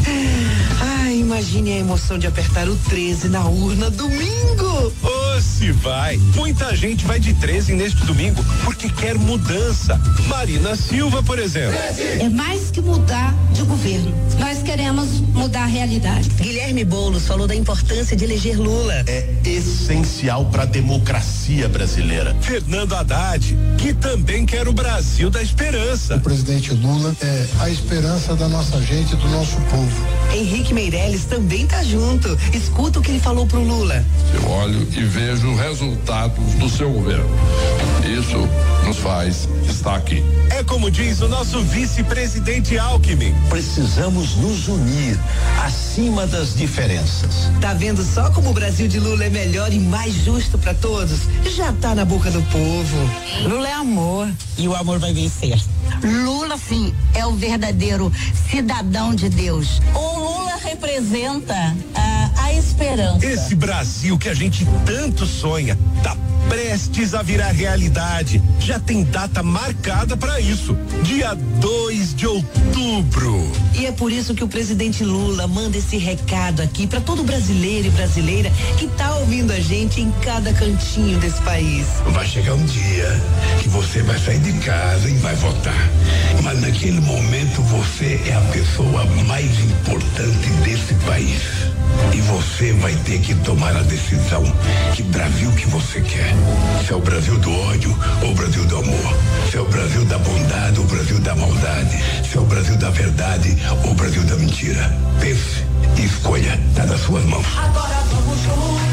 Ai, 0.80 1.18
imagine 1.18 1.74
a 1.74 1.78
emoção 1.78 2.18
de 2.18 2.26
apertar 2.26 2.45
o 2.68 2.76
13 2.88 3.28
na 3.28 3.44
urna 3.46 3.90
domingo. 3.90 4.92
Ô, 5.02 5.40
se 5.40 5.70
vai. 5.72 6.16
Muita 6.34 6.74
gente 6.74 7.04
vai 7.04 7.20
de 7.20 7.34
13 7.34 7.74
neste 7.74 8.04
domingo 8.06 8.42
porque 8.64 8.88
quer 8.88 9.14
mudança. 9.14 10.00
Marina 10.26 10.74
Silva, 10.74 11.22
por 11.22 11.38
exemplo. 11.38 11.78
É 12.18 12.28
mais 12.28 12.70
que 12.70 12.80
mudar 12.80 13.34
de 13.52 13.62
governo. 13.62 14.12
Nós 14.38 14.62
queremos 14.62 15.20
mudar 15.20 15.64
a 15.64 15.66
realidade. 15.66 16.30
Guilherme 16.40 16.84
Boulos 16.84 17.26
falou 17.26 17.46
da 17.46 17.54
importância 17.54 18.16
de 18.16 18.24
eleger 18.24 18.58
Lula. 18.58 19.04
É 19.06 19.28
essencial 19.44 20.46
para 20.46 20.62
a 20.62 20.66
democracia 20.66 21.68
brasileira. 21.68 22.34
Fernando 22.40 22.94
Haddad, 22.94 23.56
que 23.78 23.92
também 23.92 24.44
quer 24.46 24.66
o 24.66 24.72
Brasil 24.72 25.30
da 25.30 25.42
esperança. 25.42 26.16
O 26.16 26.20
presidente 26.20 26.72
Lula 26.72 27.14
é 27.20 27.46
a 27.60 27.70
esperança 27.70 28.34
da 28.34 28.48
nossa 28.48 28.80
gente, 28.82 29.14
do 29.16 29.28
nosso 29.28 29.56
povo. 29.70 30.06
Henrique 30.34 30.74
Meirelles 30.74 31.24
também 31.24 31.66
tá 31.66 31.82
junto. 31.82 32.35
Escuta 32.52 32.98
o 32.98 33.02
que 33.02 33.10
ele 33.10 33.20
falou 33.20 33.46
pro 33.46 33.60
Lula. 33.60 34.04
Eu 34.34 34.50
olho 34.50 34.88
e 34.96 35.04
vejo 35.04 35.54
resultados 35.54 36.54
do 36.54 36.68
seu 36.68 36.90
governo. 36.90 37.28
Isso 38.06 38.48
nos 38.86 38.98
faz 38.98 39.48
estar 39.68 39.96
aqui. 39.96 40.22
É 40.50 40.62
como 40.62 40.90
diz 40.90 41.20
o 41.20 41.28
nosso 41.28 41.60
vice-presidente 41.60 42.78
Alckmin. 42.78 43.34
Precisamos 43.48 44.36
nos 44.36 44.68
unir 44.68 45.18
acima 45.64 46.26
das 46.26 46.54
diferenças. 46.54 47.50
Tá 47.60 47.74
vendo 47.74 48.04
só 48.04 48.30
como 48.30 48.50
o 48.50 48.52
Brasil 48.52 48.86
de 48.86 49.00
Lula 49.00 49.24
é 49.24 49.30
melhor 49.30 49.72
e 49.72 49.78
mais 49.78 50.14
justo 50.24 50.56
para 50.56 50.72
todos? 50.72 51.20
Já 51.56 51.72
tá 51.72 51.94
na 51.94 52.04
boca 52.04 52.30
do 52.30 52.42
povo. 52.42 53.10
Lula 53.48 53.68
é 53.68 53.72
amor 53.72 54.28
e 54.56 54.68
o 54.68 54.74
amor 54.74 54.98
vai 54.98 55.12
vencer. 55.12 55.60
Lula, 56.02 56.56
sim, 56.56 56.94
é 57.14 57.26
o 57.26 57.32
verdadeiro 57.32 58.12
cidadão 58.50 59.14
de 59.14 59.28
Deus. 59.28 59.80
O 59.94 60.18
Lula 60.18 60.45
representa 60.56 61.54
a, 61.94 62.30
a 62.44 62.52
esperança. 62.52 63.24
Esse 63.24 63.54
Brasil 63.54 64.18
que 64.18 64.28
a 64.28 64.34
gente 64.34 64.66
tanto 64.84 65.26
sonha 65.26 65.78
tá 66.02 66.16
prestes 66.48 67.14
a 67.14 67.22
virar 67.22 67.50
realidade. 67.50 68.42
Já 68.60 68.78
tem 68.78 69.04
data 69.04 69.42
marcada 69.42 70.16
para 70.16 70.40
isso. 70.40 70.76
Dia 71.02 71.34
2 71.34 72.14
de 72.14 72.26
outubro. 72.26 73.50
E 73.74 73.86
é 73.86 73.92
por 73.92 74.12
isso 74.12 74.34
que 74.34 74.44
o 74.44 74.48
presidente 74.48 75.04
Lula 75.04 75.46
manda 75.46 75.76
esse 75.76 75.96
recado 75.96 76.62
aqui 76.62 76.86
para 76.86 77.00
todo 77.00 77.22
brasileiro 77.22 77.88
e 77.88 77.90
brasileira 77.90 78.50
que 78.78 78.86
tá 78.88 79.16
ouvindo 79.16 79.52
a 79.52 79.60
gente 79.60 80.00
em 80.00 80.10
cada 80.22 80.52
cantinho 80.52 81.18
desse 81.18 81.40
país. 81.42 81.86
Vai 82.06 82.26
chegar 82.26 82.54
um 82.54 82.64
dia 82.64 83.20
que 83.62 83.68
você 83.68 84.02
vai 84.02 84.18
sair 84.18 84.38
de 84.38 84.52
casa 84.60 85.08
e 85.08 85.14
vai 85.14 85.34
votar. 85.36 85.90
Mas 86.42 86.60
naquele 86.60 87.00
momento 87.00 87.60
você 87.62 88.20
é 88.26 88.34
a 88.34 88.40
pessoa 88.52 89.04
mais 89.26 89.50
importante 89.60 90.45
desse 90.50 90.94
país. 91.06 91.42
E 92.12 92.20
você 92.22 92.72
vai 92.74 92.94
ter 93.04 93.20
que 93.20 93.34
tomar 93.36 93.74
a 93.76 93.82
decisão 93.82 94.42
que 94.94 95.02
Brasil 95.04 95.50
que 95.52 95.66
você 95.68 96.00
quer. 96.00 96.34
Se 96.84 96.92
é 96.92 96.96
o 96.96 97.00
Brasil 97.00 97.38
do 97.38 97.52
ódio 97.52 97.96
ou 98.22 98.30
o 98.30 98.34
Brasil 98.34 98.64
do 98.66 98.76
amor. 98.78 99.16
Se 99.50 99.56
é 99.56 99.60
o 99.60 99.66
Brasil 99.66 100.04
da 100.04 100.18
bondade 100.18 100.78
ou 100.78 100.84
o 100.84 100.88
Brasil 100.88 101.18
da 101.20 101.34
maldade. 101.34 101.98
Se 102.28 102.36
é 102.36 102.40
o 102.40 102.44
Brasil 102.44 102.76
da 102.76 102.90
verdade 102.90 103.56
ou 103.84 103.90
o 103.92 103.94
Brasil 103.94 104.22
da 104.24 104.36
mentira. 104.36 104.96
Pense 105.20 105.64
e 105.96 106.04
escolha. 106.04 106.60
Está 106.70 106.86
nas 106.86 107.00
suas 107.00 107.24
mãos. 107.24 107.46
Agora 107.56 108.02
vamos 108.10 108.42
juntos. 108.42 108.85